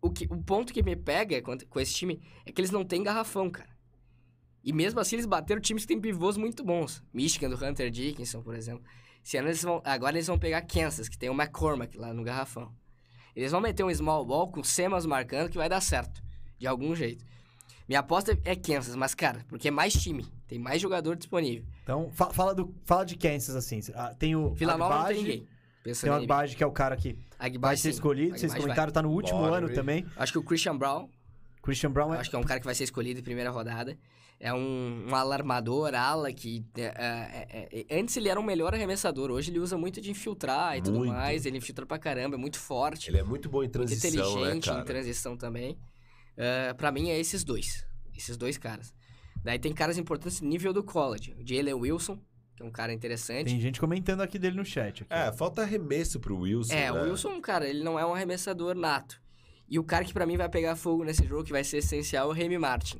[0.00, 2.84] O, que, o ponto que me pega com, com esse time é que eles não
[2.84, 3.68] têm garrafão, cara.
[4.62, 7.02] E mesmo assim eles bateram times que têm pivôs muito bons.
[7.12, 8.84] Michigan, do Hunter Dickinson, por exemplo.
[9.24, 12.22] Esse ano eles vão, agora eles vão pegar Kansas, que tem o McCormack lá no
[12.22, 12.72] garrafão.
[13.34, 16.22] Eles vão meter um small ball com Semas marcando que vai dar certo.
[16.58, 17.24] De algum jeito.
[17.88, 20.26] Minha aposta é Kansas, mas, cara, porque é mais time.
[20.48, 21.64] Tem mais jogador disponível.
[21.82, 23.80] Então, fa- fala, do, fala de Kansas, assim.
[23.94, 25.48] Ah, Tem o Vila Nova não tem Agbaji,
[25.86, 26.00] ninguém.
[26.00, 26.24] Tem o em.
[26.24, 27.94] Agbaji, que é o cara que vai Agbaji, ser sim.
[27.94, 28.38] escolhido.
[28.38, 28.60] Vocês vai.
[28.60, 30.06] comentaram, tá no último Bora, ano também.
[30.16, 31.08] Acho que o Christian Brown,
[31.62, 32.18] Christian Brown é...
[32.18, 33.96] acho que é um cara que vai ser escolhido em primeira rodada.
[34.38, 39.30] É um, um alarmador, ala, que é, é, é, antes ele era um melhor arremessador.
[39.30, 41.12] Hoje ele usa muito de infiltrar e tudo Muito.
[41.12, 41.46] mais.
[41.46, 43.08] Ele infiltra pra caramba, é muito forte.
[43.08, 44.84] Ele é muito bom em muito transição, né, inteligente em cara?
[44.84, 45.78] transição também.
[46.36, 47.86] Uh, para mim é esses dois.
[48.14, 48.92] Esses dois caras.
[49.42, 51.34] Daí tem caras importantes no nível do college.
[51.38, 52.18] O Jalen Wilson,
[52.56, 53.48] que é um cara interessante.
[53.48, 55.02] Tem gente comentando aqui dele no chat.
[55.02, 55.12] aqui.
[55.12, 56.92] É, falta arremesso pro Wilson, é, né?
[56.92, 59.20] o Wilson, cara, ele não é um arremessador nato.
[59.68, 62.28] E o cara que pra mim vai pegar fogo nesse jogo, que vai ser essencial,
[62.28, 62.98] é o Remy Martin.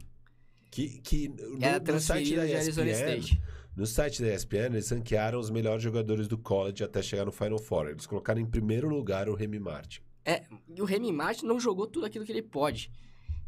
[0.71, 3.43] Que, que no, Era no site da de Arizona ESPN, State.
[3.75, 7.59] no site da ESPN, eles ranquearam os melhores jogadores do college até chegar no Final
[7.59, 7.89] Four.
[7.89, 10.01] Eles colocaram em primeiro lugar o Remy Martin.
[10.25, 12.91] É, e o Remy Martin não jogou tudo aquilo que ele pode.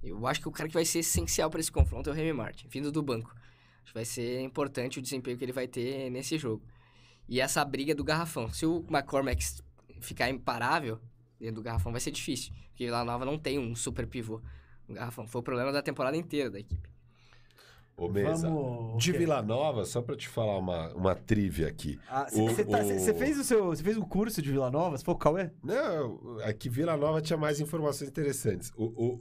[0.02, 2.32] Eu acho que o cara que vai ser essencial pra esse confronto é o Remy
[2.32, 3.34] Martin, vindo do banco.
[3.94, 6.62] Vai ser importante o desempenho que ele vai ter nesse jogo.
[7.28, 8.52] E essa briga do garrafão.
[8.52, 9.44] Se o McCormack
[10.00, 10.98] ficar imparável
[11.38, 12.52] dentro do garrafão, vai ser difícil.
[12.70, 14.40] Porque Vila Nova não tem um super pivô
[14.88, 15.26] no garrafão.
[15.26, 16.88] Foi o problema da temporada inteira da equipe.
[17.98, 19.02] Ô, Mesa, Vamos...
[19.02, 19.10] de?
[19.10, 21.98] Vila Nova, só pra te falar uma, uma trivia aqui.
[22.30, 23.74] Você o- tá, o- fez o seu.
[23.76, 24.96] Fez o curso de Vila Nova?
[24.96, 25.50] Você foi o Cauê?
[25.64, 28.70] Não, aqui Vila Nova tinha mais informações interessantes.
[28.76, 29.18] O, o,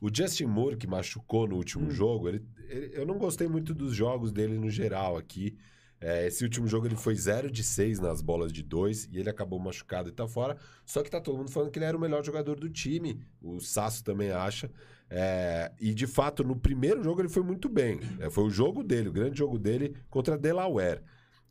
[0.00, 1.90] o, o Justin Moore, que machucou no último Hum.
[1.90, 5.56] jogo, ele, ele- eu não gostei muito dos jogos dele no geral aqui.
[6.04, 9.30] É, esse último jogo ele foi 0 de 6 nas bolas de 2 e ele
[9.30, 10.56] acabou machucado e tá fora.
[10.84, 13.20] Só que tá todo mundo falando que ele era o melhor jogador do time.
[13.40, 14.68] O Sasso também acha.
[15.14, 18.00] É, e de fato, no primeiro jogo ele foi muito bem.
[18.18, 21.02] É, foi o jogo dele, o grande jogo dele contra Delaware.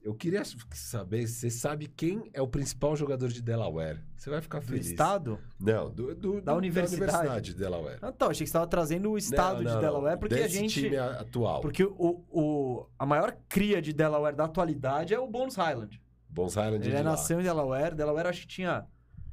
[0.04, 0.42] Eu queria
[0.74, 4.00] saber, você sabe quem é o principal jogador de Delaware?
[4.18, 4.88] Você vai ficar Do feliz.
[4.88, 5.38] estado?
[5.60, 7.04] Não, do, do- Da do- universidade?
[7.12, 8.00] universidade de Delaware.
[8.02, 10.34] Ah, então, achei que você estava trazendo o estado Não, não, de Delaware, não, porque
[10.34, 10.82] a desse gente.
[10.82, 11.62] time a- atual.
[11.62, 16.02] Porque o, o, a maior cria de Delaware da atualidade é o Bones Highland.
[16.28, 17.12] Bons Highland Ele de lá.
[17.12, 17.94] nasceu em Delaware.
[17.94, 18.88] Delaware acho que tinha.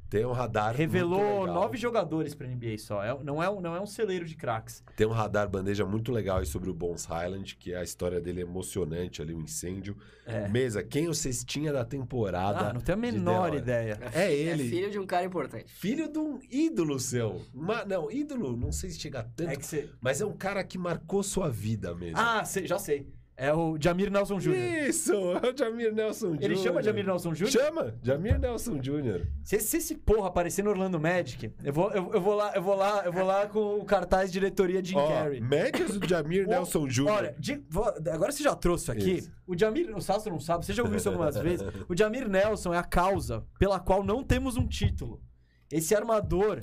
[0.09, 1.53] Tem um radar Revelou muito legal.
[1.55, 3.03] nove jogadores pra NBA só.
[3.03, 4.83] É- não, é, um- não é um celeiro de craques.
[4.95, 8.39] Tem um radar bandeja muito legal aí sobre o Bons Highland, que a história dele
[8.39, 9.95] é emocionante ali, o incêndio.
[10.25, 10.47] É.
[10.47, 12.69] Mesa, quem o cestinha da temporada?
[12.69, 13.99] Ah, não tenho a menor ideia.
[14.13, 14.67] É ele.
[14.67, 15.71] É filho de um cara importante.
[15.71, 17.41] Filho de um ídolo seu.
[17.53, 19.89] Uma- não, ídolo, não sei se chega tanto, É que você.
[20.01, 22.17] mas é um cara que marcou sua vida mesmo.
[22.17, 23.07] Ah, sei- já sei.
[23.41, 24.53] É o Jamir Nelson Jr.
[24.89, 26.43] Isso, é o Jamir Nelson Jr.
[26.43, 27.47] Ele chama Jamir Nelson Jr.?
[27.47, 29.27] Chama, Jamir Nelson Jr.
[29.45, 32.61] Se, se esse porra aparecer no Orlando Magic, eu vou, eu, eu vou lá, eu
[32.61, 35.39] vou lá, eu vou lá com o cartaz diretoria Jim Ó, Carrey.
[35.39, 37.07] médias do Jamir Nelson Jr.
[37.07, 39.11] Olha, de- vou- agora você já trouxe isso aqui.
[39.19, 39.31] Isso.
[39.47, 41.65] O Jamir, o Sasso não sabe, você já ouviu isso algumas vezes.
[41.87, 45.21] O Jamir Nelson é a causa pela qual não temos um título.
[45.71, 46.61] Esse armador,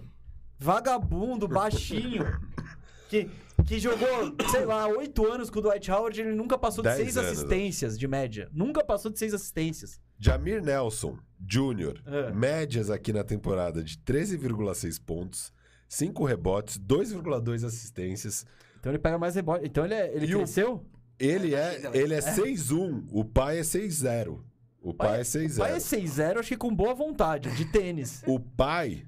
[0.58, 2.24] vagabundo, baixinho,
[3.09, 3.28] que,
[3.67, 6.99] que jogou, sei lá, oito anos com o Dwight Howard, ele nunca passou de Dez
[7.02, 8.49] seis anos, assistências de média.
[8.52, 10.01] Nunca passou de seis assistências.
[10.18, 12.01] Jamir Nelson Jr.
[12.07, 12.31] É.
[12.33, 15.52] Médias aqui na temporada de 13,6 pontos,
[15.89, 18.47] 5 rebotes, 2,2 assistências.
[18.81, 19.67] Então ele pega mais rebote.
[19.67, 20.85] Então ele, é- ele E o- cresceu?
[21.18, 24.44] Ele é, ele é 6-1, o pai é 6-0.
[24.83, 25.81] O pai é O pai é 6-0.
[25.81, 28.23] 6-0, acho que com boa vontade, de tênis.
[28.26, 29.05] O pai,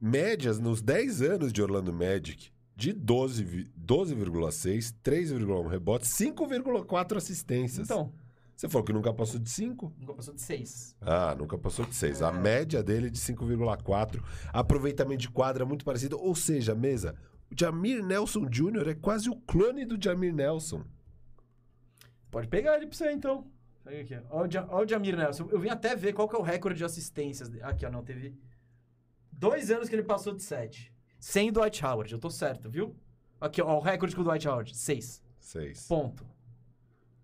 [0.00, 7.86] médias nos 10 anos de Orlando Magic, de 12 vi- 12,6, 3,1 rebotes, 5,4 assistências.
[7.88, 8.12] Então,
[8.54, 9.92] Você falou que nunca passou de 5?
[9.98, 10.94] nunca passou de 6.
[11.00, 12.22] Ah, nunca passou de 6.
[12.22, 14.22] A média dele é de 5,4.
[14.52, 16.18] Aproveitamento de quadra muito parecido.
[16.18, 17.14] Ou seja, mesa,
[17.50, 18.88] O Jamir Nelson Jr.
[18.88, 20.82] é quase o clone do Jamir Nelson.
[22.30, 23.46] Pode pegar ele pra você, então.
[23.84, 24.40] Pega aqui, ó.
[24.40, 24.42] Ó
[24.80, 25.48] o, o Jamir Nelson.
[25.52, 27.48] Eu vim até ver qual que é o recorde de assistências.
[27.48, 27.62] dele.
[27.62, 28.34] Aqui, ó, não, teve
[29.30, 30.92] dois anos que ele passou de sete.
[31.18, 32.94] Sem Dwight Howard, eu tô certo, viu?
[33.40, 34.76] Aqui, ó, o recorde com o Dwight Howard.
[34.76, 35.22] Seis.
[35.38, 35.86] Seis.
[35.86, 36.24] Ponto.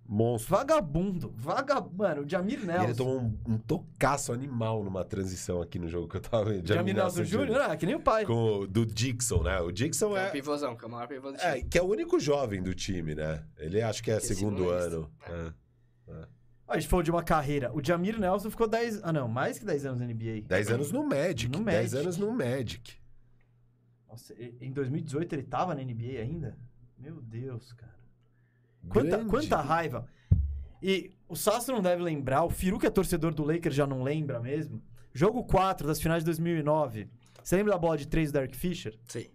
[0.05, 0.57] Monstro.
[0.57, 1.33] Vagabundo.
[1.37, 1.97] Vagabundo.
[1.97, 2.85] Mano, o Jamir E Nelson.
[2.85, 6.67] ele tomou um, um tocaço animal numa transição aqui no jogo que eu tava vendo.
[6.67, 8.27] Jamir Nelson Jr., ah, que nem o pai.
[8.27, 9.59] Com o do Dixon, né?
[9.61, 11.51] O Dixon É o é, pivôzão, que é o maior pivô do time.
[11.51, 11.62] é.
[11.62, 13.43] Que é o único jovem do time, né?
[13.57, 15.11] Ele acho que é Que é segundo ano.
[15.29, 15.53] É.
[16.67, 17.73] Ó, A gente falou de uma carreira.
[17.75, 19.01] O Jamir Nelson ficou 10.
[19.05, 20.43] Ah, não, mais que 10 anos na NBA.
[20.47, 21.49] Dez anos no Magic.
[21.49, 21.97] No Dez Magic.
[21.97, 23.02] anos no Magic.
[24.12, 26.58] Nossa, em 2018 ele tava na NBA ainda?
[26.99, 27.97] Meu Deus, cara.
[28.86, 30.07] Quanta, quanta raiva.
[30.82, 34.02] E o Sasso não deve lembrar, o Firu, que é torcedor do Lakers, já não
[34.02, 34.82] lembra mesmo.
[35.15, 37.08] Jogo 4 das finais de 2009.
[37.42, 38.99] Você lembra da bola de 3 do Derek Fisher?
[39.08, 39.28] Sim.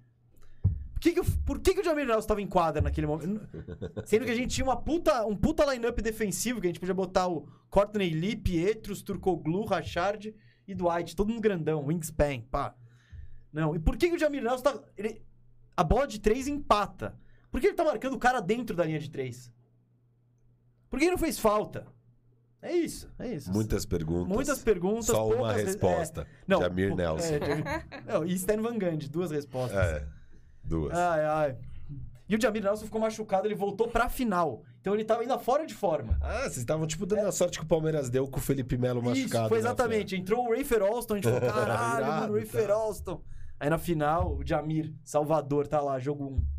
[0.93, 3.41] Por que, que, o- por que, que o Jamir Nelson estava em quadra naquele momento?
[4.05, 6.93] Sendo que a gente tinha uma puta, um puta line-up defensivo, que a gente podia
[6.93, 10.35] botar o Courtney Lee, Pietrus, Turcoglu, Rachard
[10.67, 12.75] e Dwight, todo mundo grandão, wingspan, pá.
[13.51, 14.79] Não, e por que, que o Jamir Nelson tá...
[14.97, 15.21] ele-
[15.75, 17.17] a bola de 3 empata?
[17.51, 19.51] Por que ele tá marcando o cara dentro da linha de 3?
[20.89, 21.85] Por que ele não fez falta?
[22.61, 23.51] É isso, é isso.
[23.51, 24.27] Muitas perguntas.
[24.27, 26.21] Muitas perguntas, Só uma re- resposta.
[26.21, 27.35] é, não, Jamir Nelson.
[27.35, 27.65] É, Jamir-
[28.05, 29.77] não, e Stan Van Gundy, duas respostas.
[29.77, 30.07] É.
[30.63, 30.97] Duas.
[30.97, 31.57] Ai, ai.
[32.27, 34.63] E o Jamir Nelson ficou machucado, ele voltou pra final.
[34.81, 36.17] Então ele tava ainda fora de forma.
[36.21, 39.01] Ah, vocês estavam tipo dando a sorte que o Palmeiras deu com o Felipe Melo
[39.01, 39.25] machucado.
[39.45, 40.15] Isso, foi né, exatamente.
[40.15, 42.73] Entrou o Rafer Alston, a gente falou, caralho, mano, o Rafer tá.
[42.73, 43.21] Alston.
[43.59, 46.57] Aí na final, o Jamir, Salvador, tá lá, jogo 1.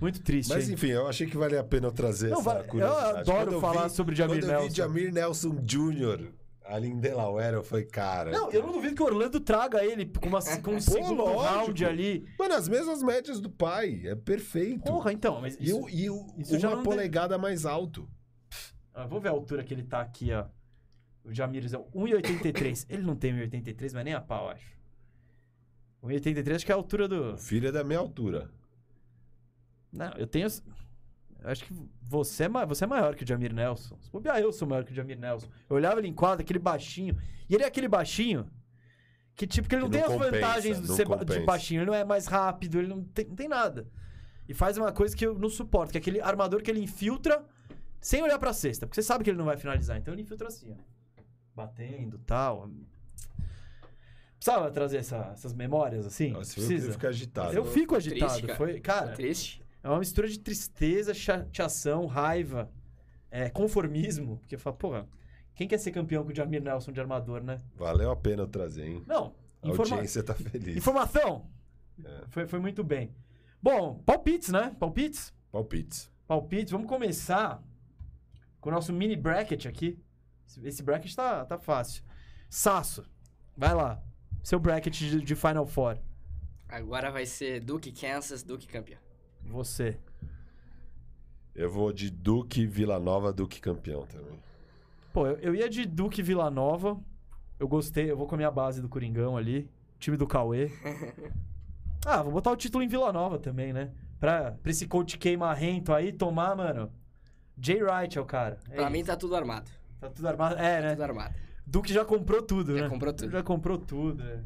[0.00, 0.74] Muito triste, Mas hein?
[0.74, 3.18] enfim, eu achei que valia a pena eu trazer Não, essa eu curiosidade.
[3.20, 4.68] adoro Quando falar vi- sobre Jamir quando eu Nelson.
[4.68, 6.32] vi Jamir Nelson Jr.
[6.64, 8.32] ali em Delaware, eu falei, cara...
[8.32, 11.42] Não, eu não duvido que o Orlando traga ele com, uma, com um segundo lógico.
[11.42, 12.26] round ali.
[12.38, 14.82] Mano, as mesmas médias do pai, é perfeito.
[14.84, 18.08] Porra, então, mas E, isso, o, e o- isso uma polegada mais alto.
[18.94, 20.46] Ah, vou ver a altura que ele tá aqui, ó.
[21.24, 22.86] O Jamir é 1,83.
[22.88, 24.71] ele não tem 1,83, mas nem a pau, acho.
[26.02, 27.34] 1,83 acho que é a altura do...
[27.34, 28.50] O filho é da minha altura.
[29.92, 30.46] Não, eu tenho...
[30.46, 31.72] eu acho que
[32.02, 33.96] você é, ma- você é maior que o Jamir Nelson.
[34.00, 35.48] Se bobear, eu sou maior que o Jamir Nelson.
[35.68, 37.16] Eu olhava ele em quadra, aquele baixinho.
[37.48, 38.50] E ele é aquele baixinho
[39.36, 41.16] que, tipo, que ele não, Que tem não as compensa, vantagens do não ser ba-
[41.16, 41.46] de compensa.
[41.46, 41.78] baixinho.
[41.80, 43.86] Ele não é mais rápido, ele não tem, não tem nada.
[44.48, 47.44] E faz uma coisa que eu não suporto, que é aquele armador que ele infiltra
[48.00, 48.86] sem olhar pra cesta.
[48.86, 49.96] Porque você sabe que ele não vai finalizar.
[49.98, 51.22] Então ele infiltra assim, ó.
[51.54, 52.68] Batendo tal.
[54.42, 56.32] Precisava trazer essa- essas memórias, assim?
[56.32, 56.92] Nossa, eu Precisa.
[56.92, 57.54] fico agitado.
[57.54, 58.32] Eu fico agitado.
[58.32, 58.56] Triste, cara.
[58.58, 59.62] Foi, cara, Triste.
[59.84, 62.68] é uma mistura de tristeza, chateação, raiva,
[63.30, 64.38] é, conformismo.
[64.38, 65.08] Porque fala, porra,
[65.54, 67.60] quem quer ser campeão com o Jamir Nelson de armador, né?
[67.76, 69.04] Valeu a pena eu trazer, hein?
[69.06, 70.76] Não, A informa- audiência tá feliz.
[70.76, 71.48] informação.
[72.04, 72.24] É.
[72.30, 73.14] Foi, foi muito bem.
[73.62, 74.74] Bom, palpites, né?
[74.76, 75.32] Palpites?
[75.52, 76.10] Palpites.
[76.26, 76.72] Palpites.
[76.72, 77.62] Vamos começar
[78.60, 80.02] com o nosso mini bracket aqui.
[80.48, 82.02] Esse- Esse bracket tá, tá fácil.
[82.50, 83.04] Sasso,
[83.56, 84.02] vai lá.
[84.42, 85.98] Seu bracket de, de Final Four.
[86.68, 88.98] Agora vai ser Duke, Kansas, Duke campeão.
[89.44, 89.98] Você.
[91.54, 94.38] Eu vou de Duque Vila Nova, Duque campeão também.
[95.12, 96.98] Pô, eu, eu ia de Duque Vila Nova.
[97.60, 99.70] Eu gostei, eu vou com a minha base do Coringão ali.
[99.98, 100.70] Time do Cauê.
[102.04, 103.92] ah, vou botar o título em Vila Nova também, né?
[104.18, 106.90] Pra, pra esse coach queimarrento aí tomar, mano.
[107.60, 108.58] Jay Wright é o cara.
[108.70, 108.92] É pra isso.
[108.92, 109.70] mim tá tudo armado.
[110.00, 110.56] Tá tudo armado.
[110.56, 110.90] É, né?
[110.92, 111.34] Tudo armado.
[111.66, 112.88] Duque já comprou tudo, Já né?
[112.88, 113.30] comprou tudo.
[113.30, 114.22] Já comprou tudo.
[114.22, 114.40] é.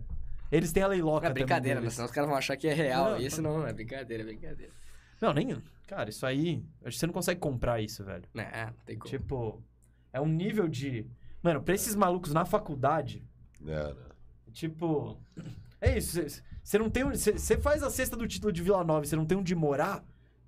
[0.53, 1.95] Eles têm a leiloca Não é brincadeira, também deles.
[1.95, 3.11] Senão os caras vão achar que é real.
[3.13, 4.73] Não, Isso não é brincadeira, é brincadeira.
[5.21, 5.61] Não, nem...
[5.89, 6.63] Cara, isso aí...
[6.85, 8.23] Acho que você não consegue comprar isso, velho.
[8.33, 9.11] Não, não tem como.
[9.11, 9.63] Tipo...
[10.13, 11.05] É um nível de...
[11.43, 13.25] Mano, pra esses malucos na faculdade...
[13.67, 13.95] É, né?
[14.53, 15.19] Tipo.
[15.81, 16.19] É isso.
[16.63, 17.05] Você não tem.
[17.05, 20.03] Você faz a cesta do título de Vila Nova e você não tem onde morar,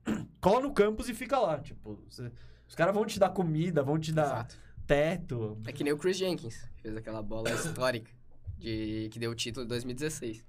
[0.41, 1.59] cola no campus e fica lá.
[1.59, 2.31] Tipo, cê-
[2.67, 4.57] os caras vão te dar comida, vão te dar Exato.
[4.89, 5.59] Teto.
[5.67, 8.11] É que nem o Chris Jenkins, que fez aquela bola histórica
[8.59, 10.45] de que deu o título em 2016.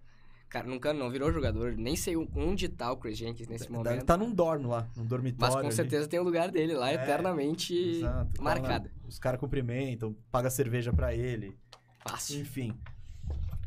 [0.48, 4.04] Cara, nunca não virou jogador, nem sei onde tá o Chris Jenkins nesse Deve momento.
[4.06, 5.54] tá num dorme lá, num dormitório.
[5.54, 5.76] mas com ali.
[5.76, 8.90] certeza tem o lugar dele lá, É, eternamente Exato, lá, marcado.
[9.08, 11.56] Os caras cumprimentam, paga cerveja pra ele.
[12.00, 12.40] Fácil.
[12.40, 12.74] Enfim.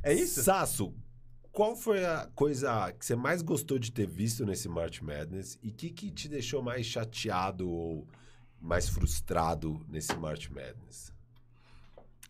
[0.03, 0.43] É isso?
[0.43, 0.93] Sasso,
[1.53, 5.71] qual foi a coisa que você mais gostou de ter visto nesse March Madness e
[5.71, 8.09] que, que te deixou mais chateado ou
[8.63, 11.13] mais frustrado nesse March Madness?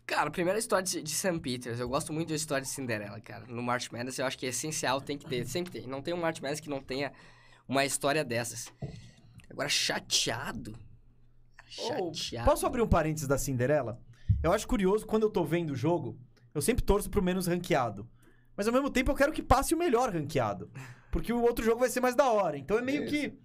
[0.05, 1.39] Cara, primeira história de, de St.
[1.39, 1.79] Peters.
[1.79, 3.45] Eu gosto muito da história de Cinderela, cara.
[3.47, 5.87] No March Madness eu acho que é essencial, tem que ter, sempre tem.
[5.87, 7.13] Não tem um March Madness que não tenha
[7.67, 8.73] uma história dessas.
[9.49, 10.75] Agora, chateado.
[11.65, 12.49] Chateado.
[12.49, 14.01] Posso abrir um parênteses da Cinderela?
[14.41, 16.19] Eu acho curioso, quando eu tô vendo o jogo,
[16.53, 18.09] eu sempre torço pro menos ranqueado.
[18.57, 20.69] Mas ao mesmo tempo eu quero que passe o melhor ranqueado.
[21.13, 22.57] porque o outro jogo vai ser mais da hora.
[22.57, 23.13] Então é meio Isso.
[23.13, 23.39] que.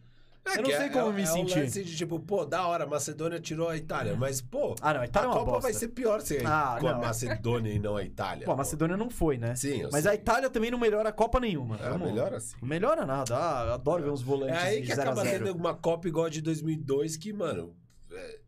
[0.45, 1.59] É Eu não sei é- como é, me é sentir.
[1.59, 4.95] Um lance de tipo, pô, da hora, a Macedônia tirou a Itália, mas pô, Ah,
[4.95, 5.63] não, a Itália é a uma Copa bosta.
[5.71, 7.01] vai ser pior se Ah, com a não.
[7.01, 8.47] Macedônia e não a Itália.
[8.47, 9.55] Pô, a Macedônia não foi, né?
[9.57, 10.13] Sim, Mas sei.
[10.13, 11.77] a Itália também não melhora a Copa nenhuma.
[11.77, 12.57] É, Vamos- melhor assim.
[12.63, 13.37] Não melhora nada.
[13.37, 15.45] Ah, adoro ver uns É volantes aí de que 0 a acaba 0.
[15.45, 17.77] tendo uma Copa igual a de 2002 que, mano,
[18.11, 18.39] é,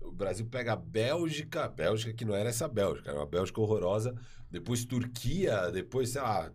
[0.00, 3.60] o Brasil pega a Bélgica, a Bélgica que não era essa Bélgica, era uma Bélgica
[3.60, 4.12] horrorosa,
[4.50, 6.50] depois Turquia, depois, sei lá,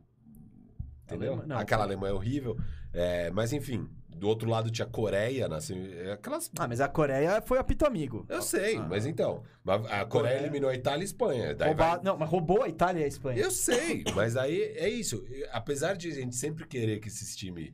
[1.05, 1.41] entendeu?
[1.47, 2.57] Não, Aquela foi- Alemanha horrível.
[2.91, 3.87] É, mas enfim,
[4.19, 6.51] do outro lado tinha Coreia, na semi- é aquelas...
[6.59, 8.25] Ah, mas a Coreia foi apito amigo.
[8.29, 8.85] Eu sei, Ah.
[8.89, 11.55] mas então, a Coreia Coreia- eliminou a Itália e a Espanha.
[11.55, 13.39] Daí Roubar- vai- Não, mas roubou a Itália e a Espanha.
[13.41, 15.23] Eu sei, mas aí é isso.
[15.51, 17.73] Apesar de a gente sempre querer que esses times...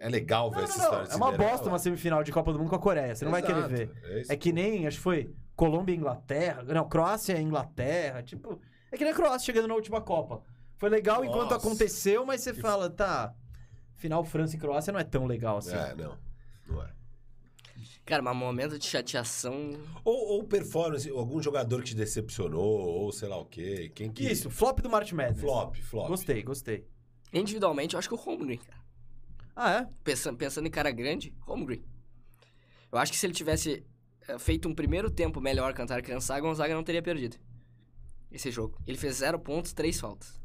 [0.00, 1.12] É legal ver Não, essa não, história não.
[1.12, 3.16] É uma bosta uma semifinal de Copa do Mundo com a Coreia.
[3.16, 3.90] Você não vai querer Exato, ver.
[4.28, 4.34] É.
[4.34, 6.62] É que nem, acho que foi Colômbia e Inglaterra.
[6.62, 8.22] Não, Croácia e Inglaterra.
[8.22, 8.60] Tipo,
[8.92, 10.40] é que nem a Croácia chegando na última Copa.
[10.76, 11.56] Foi legal enquanto Nossa.
[11.66, 13.34] aconteceu, mas você fala, tá.
[13.98, 15.74] Final França e Croácia não é tão legal assim.
[15.74, 16.16] É, não.
[16.66, 16.90] Não é.
[18.06, 19.72] Cara, mas momento de chateação.
[20.04, 23.92] Ou, ou performance, algum jogador que te decepcionou, ou sei lá o quê.
[23.94, 24.24] Quem que.
[24.24, 25.40] Isso, flop do March Madness.
[25.40, 26.08] Flop, flop.
[26.08, 26.86] Gostei, gostei.
[27.32, 28.78] Individualmente, eu acho que o Holmgren, cara.
[29.54, 29.88] Ah, é?
[30.02, 31.84] Pensando, pensando em cara grande, Holmgren.
[32.90, 33.84] Eu acho que se ele tivesse
[34.26, 37.36] eh, feito um primeiro tempo melhor que o Antar Gonzaga, Gonzaga não teria perdido
[38.30, 38.78] esse jogo.
[38.86, 40.40] Ele fez zero pontos, três faltas.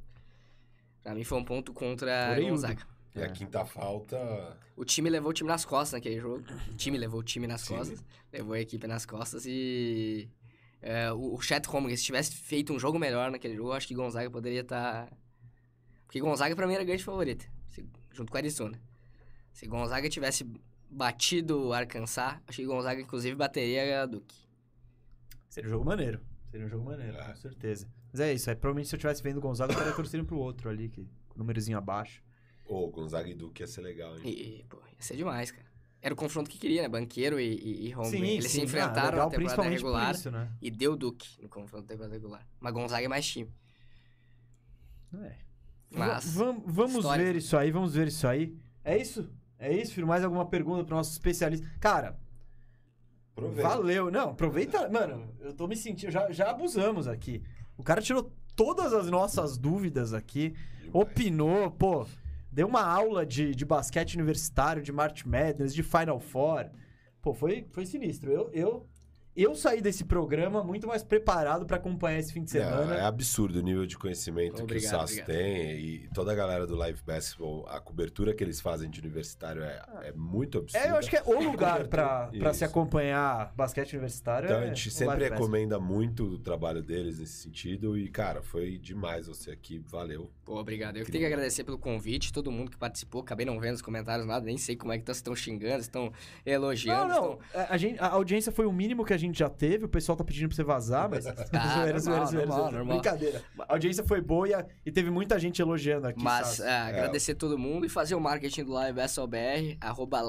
[1.02, 2.52] Pra mim foi um ponto contra Orelhudo.
[2.52, 2.93] Gonzaga.
[3.16, 4.58] E a quinta falta.
[4.76, 6.44] O time levou o time nas costas naquele jogo.
[6.72, 8.04] O time levou o time nas costas.
[8.32, 10.28] Levou a equipe nas costas e...
[10.82, 13.88] eh, o, o Chet Holmgren, se tivesse feito um jogo melhor naquele jogo, eu acho
[13.88, 15.12] que Gonzaga poderia estar...
[16.06, 18.80] Porque Gonzaga pra mim era grande favorita, se- junto com a Arizona.
[19.52, 20.44] Se Gonzaga tivesse
[20.90, 24.36] batido o Arkansas, acho que Gonzaga inclusive bateria a Duke.
[25.50, 26.20] Seria um jogo maneiro.
[26.50, 27.26] Seria um jogo maneiro, É.
[27.30, 27.88] com certeza.
[28.12, 30.38] Mas é isso, aí provavelmente se eu tivesse vendo o Gonzaga, eu estaria torcendo pro
[30.38, 32.22] outro ali, que com o númerozinho abaixo.
[32.74, 34.24] Pô, Gonzaga e Duque ia ser legal, hein?
[34.26, 35.68] E, pô, ia ser demais, cara.
[36.02, 36.90] Era o confronto que queria, né?
[36.90, 38.62] Banqueiro e, e, e sim, Eles sim.
[38.62, 40.16] se enfrentaram ah, legal, na temporada principalmente regular.
[40.16, 40.52] isso, né?
[40.60, 42.48] E deu Duke no confronto da temporada regular.
[42.60, 43.54] Mas Gonzaga é mais time.
[45.22, 45.36] É.
[45.92, 47.26] Mas, vam- vamos histórico.
[47.28, 48.58] ver isso aí, vamos ver isso aí.
[48.84, 49.30] É isso?
[49.60, 50.08] É isso, filho?
[50.08, 51.70] Mais alguma pergunta pro nosso especialista?
[51.80, 52.20] Cara,
[53.34, 53.70] Aproveita.
[53.70, 54.10] valeu.
[54.10, 54.90] Não, aproveita.
[54.90, 56.12] Mano, eu tô me sentindo.
[56.12, 57.44] Já, já abusamos aqui.
[57.78, 60.96] O cara tirou todas as nossas dúvidas aqui, Demais.
[60.96, 62.08] opinou, pô.
[62.54, 66.70] Deu uma aula de, de basquete universitário, de March Madness, de Final Four.
[67.20, 68.32] Pô, foi, foi sinistro.
[68.32, 68.88] Eu, eu,
[69.36, 72.86] eu saí desse programa muito mais preparado pra acompanhar esse fim de semana.
[72.86, 76.36] Não, é absurdo o nível de conhecimento Obrigado, que o SAS tem e toda a
[76.36, 80.86] galera do Live Basketball, a cobertura que eles fazem de universitário é, é muito absurda.
[80.88, 81.82] É, eu acho que é o lugar
[82.32, 82.54] Isso.
[82.54, 84.46] se acompanhar basquete universitário.
[84.48, 85.48] Então é a gente sempre Live Basketball.
[85.48, 90.30] recomenda muito o trabalho deles nesse sentido e, cara, foi demais você aqui, valeu.
[90.46, 90.98] pô, obrigado.
[90.98, 93.22] Eu que tenho que agradecer pelo convite, todo mundo que participou.
[93.22, 95.82] Acabei não vendo os comentários, nada, nem sei como é que tá, se estão xingando,
[95.82, 96.14] se estão Não,
[96.46, 97.08] elogiando.
[97.14, 97.34] não.
[97.34, 99.86] estão- é, A, gente, a audiência foi o mínimo que a gente já teve.
[99.86, 101.24] O pessoal tá pedindo pra você vazar, mas.
[101.54, 102.98] Ah, normal, normal, normal.
[103.00, 103.44] Brincadeira.
[103.60, 106.22] A audiência foi boa e, a- e teve muita gente elogiando aqui.
[106.24, 106.64] Mas Sassi.
[106.64, 110.22] é, agradecer todo mundo e fazer o marketing do Live BSOBR, arroba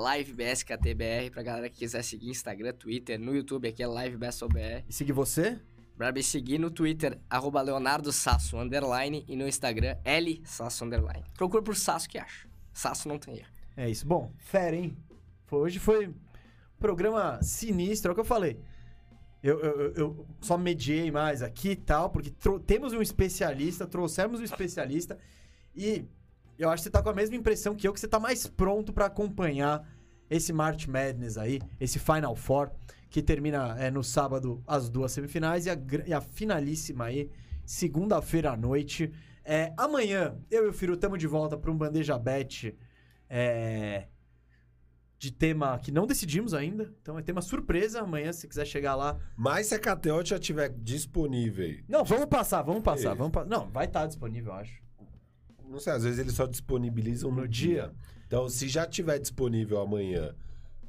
[0.45, 4.85] LiveBSKTBR, pra galera que quiser seguir Instagram, Twitter, no YouTube aqui é LiveBSOBR.
[4.89, 5.59] E seguir você?
[5.97, 11.25] Pra me seguir no Twitter, arroba Leonardo Sasso, underline, e no Instagram, L Sasso, underline.
[11.35, 12.49] Procura por Sasso que acha.
[12.73, 13.49] Sasso não tem erro.
[13.77, 14.05] É isso.
[14.07, 14.97] Bom, fera, hein?
[15.47, 16.15] Foi- hoje foi um
[16.81, 18.59] programa sinistro, é o que eu falei.
[19.47, 22.33] Eu, eu- eu- só mediei mais aqui e tal, porque
[22.67, 25.19] temos um especialista, trouxemos um especialista
[25.77, 26.07] e
[26.59, 28.47] eu acho que você tá com a mesma impressão que eu, que você tá mais
[28.47, 29.87] pronto pra acompanhar
[30.31, 32.71] esse March Madness aí, esse Final Four,
[33.11, 37.31] que termina é, no sábado as duas semifinais e a, e a finalíssima aí,
[37.67, 39.13] segunda-feira à noite.
[39.45, 42.75] É, amanhã, eu e o Firu estamos de volta para um Bandeja Bet
[43.29, 44.07] é,
[45.18, 46.93] de tema que não decidimos ainda.
[47.01, 48.01] Então é tema surpresa.
[48.01, 49.17] Amanhã, se quiser chegar lá.
[49.36, 53.10] Mas se a KTO já tiver disponível, Não, vamos passar, vamos passar.
[53.10, 53.17] Isso.
[53.17, 54.83] Vamos pa- Não, vai estar disponível, eu acho.
[55.68, 57.91] não sei, às vezes eles só disponibilizam no, No dia.
[58.26, 60.34] Então, se já tiver disponível amanhã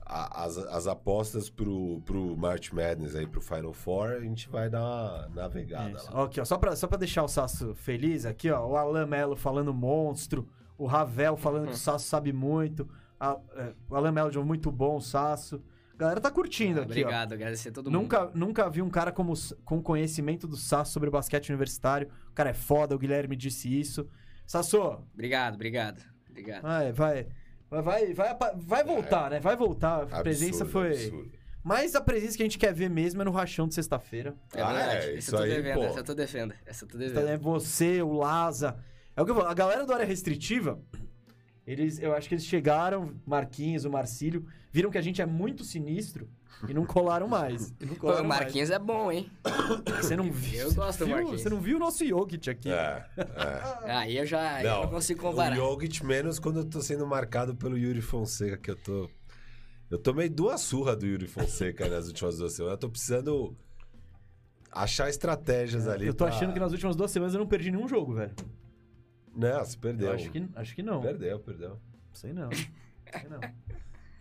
[0.05, 4.69] a- as, as apostas pro, pro March Madness aí, pro Final Four, a gente vai
[4.69, 6.13] dar uma navegada Isso.
[6.13, 6.23] lá.
[6.25, 9.35] Aqui, ó, só pra, só pra deixar o Sasso feliz, aqui, ó, o Alan Melo
[9.35, 10.47] falando monstro,
[10.77, 12.87] o Ravel falando que o Sasso sabe muito,
[13.19, 15.61] a- é, o Alan Melo de um muito bom, o Sasso.
[15.93, 16.91] A galera tá curtindo aqui, ó.
[16.91, 18.01] Obrigado, agradecer a todo mundo.
[18.01, 22.09] Nunca, nunca vi um cara como, com conhecimento do Sasso sobre basquete universitário.
[22.29, 24.07] O cara é foda, o Guilherme disse isso.
[24.45, 24.77] Sasso,
[25.13, 26.01] Obrigado, obrigado.
[26.29, 26.61] Obrigado.
[26.63, 27.27] vai, vai,
[27.69, 29.39] vai, vai, vai, vai voltar, né?
[29.39, 29.99] Vai voltar.
[29.99, 30.89] A Absurdo, presença foi.
[30.91, 31.31] absurdo.
[31.63, 34.35] Mas a presença que a gente quer ver mesmo é no rachão de sexta-feira.
[34.53, 34.91] É Ah, verdade.
[34.91, 35.83] é, essa isso eu tô aí, devendo, pô.
[35.85, 36.53] essa eu tô defendendo.
[36.65, 37.29] Essa eu tô Então, devendo.
[37.29, 38.77] É você, o Laza.
[39.15, 39.47] É o que eu falo.
[39.47, 40.79] A galera do área restritiva
[41.67, 45.63] Eles, eu acho que eles chegaram, Marquinhos, o Marcílio, viram que a gente é muito
[45.63, 46.29] sinistro
[46.69, 47.73] e não colaram mais.
[47.81, 48.41] E não Pô, colaram o mais.
[48.41, 49.29] Marquinhos é bom, hein?
[50.01, 50.59] Você não viu?
[50.61, 51.41] Eu você gosto do viu, Marquinhos.
[51.41, 52.69] Você não viu o nosso Jokic aqui?
[52.69, 53.91] É, é.
[53.91, 55.53] Aí eu já eu não consigo comparar.
[55.53, 59.09] O Jokic menos quando eu tô sendo marcado pelo Yuri Fonseca, que eu tô.
[59.89, 62.73] Eu tomei duas surras do Yuri Fonseca nas últimas duas semanas.
[62.75, 63.55] Eu tô precisando
[64.71, 66.05] achar estratégias ali.
[66.07, 68.33] eu tô pra- achando que nas últimas duas semanas eu não perdi nenhum jogo, velho.
[69.35, 70.07] Não, você perdeu.
[70.07, 71.01] Eu acho que, acho que não.
[71.01, 71.79] Perdeu, perdeu.
[72.13, 72.49] Sei não.
[72.51, 73.39] Sei não.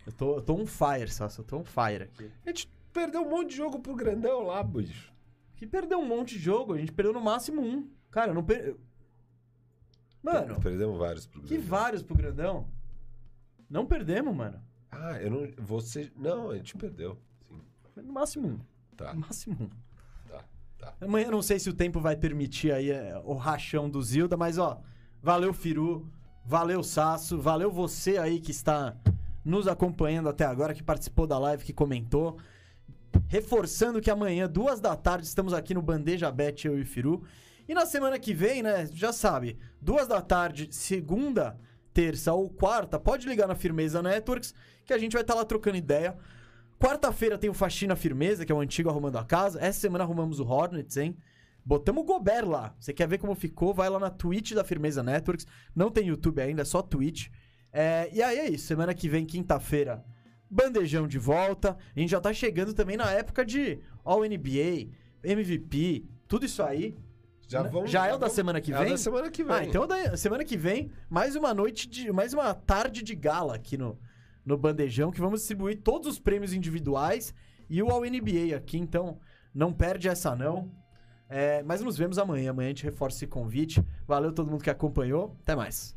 [0.05, 1.39] Eu tô, eu tô on fire, Sassi.
[1.39, 2.29] Eu tô on fire aqui.
[2.45, 5.13] A gente perdeu um monte de jogo pro grandão lá, bicho.
[5.55, 6.73] Que perdeu um monte de jogo.
[6.73, 7.89] A gente perdeu no máximo um.
[8.11, 8.75] Cara, eu não per...
[10.21, 11.67] Mano, Perdemos vários pro que grandão.
[11.67, 12.67] vários pro grandão.
[13.69, 14.59] Não perdemos, mano.
[14.91, 15.47] Ah, eu não.
[15.65, 16.11] Você.
[16.15, 17.17] Não, a gente perdeu.
[17.47, 17.61] Sim.
[18.01, 18.59] No máximo um.
[18.95, 19.69] Tá, No máximo um.
[20.29, 20.43] tá,
[20.79, 20.93] tá.
[21.01, 24.35] Amanhã eu não sei se o tempo vai permitir aí é, o rachão do Zilda,
[24.37, 24.81] mas ó,
[25.25, 26.07] valeu Firu,
[26.45, 28.95] valeu Sasso, valeu você aí que está
[29.43, 32.37] nos acompanhando até agora, que participou da live, que comentou.
[33.27, 37.23] Reforçando que amanhã, duas da tarde, estamos aqui no Bandeja Bet, eu e Firu.
[37.67, 41.59] E na semana que vem, né, já sabe, duas da tarde, segunda,
[41.91, 44.53] terça ou quarta, pode ligar na Firmeza Networks,
[44.85, 46.15] que a gente vai estar lá trocando ideia.
[46.79, 49.59] Quarta-feira tem o Faxina Firmeza, que é o antigo Arrumando a Casa.
[49.59, 51.17] Essa semana arrumamos o Hornets, hein?
[51.65, 52.75] Botamos o Gobert lá.
[52.79, 53.73] Você quer ver como ficou?
[53.73, 55.47] Vai lá na Twitch da Firmeza Networks.
[55.75, 57.29] Não tem YouTube ainda, é só Twitch.
[57.73, 58.67] É, e aí é isso.
[58.67, 60.05] Semana que vem, quinta-feira,
[60.49, 61.75] bandejão de volta.
[61.95, 64.89] A gente já tá chegando também na época de All-NBA,
[65.23, 66.95] MVP, tudo isso aí.
[67.47, 68.91] Já, N- vamos, já é o da vamos- semana que É o vem?
[68.91, 69.55] da semana que vem.
[69.55, 72.11] Ah, então da semana que vem, mais uma noite de.
[72.11, 73.99] Mais uma tarde de gala aqui no,
[74.45, 77.33] no Bandejão, que vamos distribuir todos os prêmios individuais
[77.69, 79.19] e o All NBA aqui, então
[79.53, 80.71] não perde essa não.
[81.29, 82.51] É, mas nos vemos amanhã.
[82.51, 83.83] Amanhã a gente reforça esse convite.
[84.07, 85.35] Valeu todo mundo que acompanhou.
[85.41, 85.94] Até mais.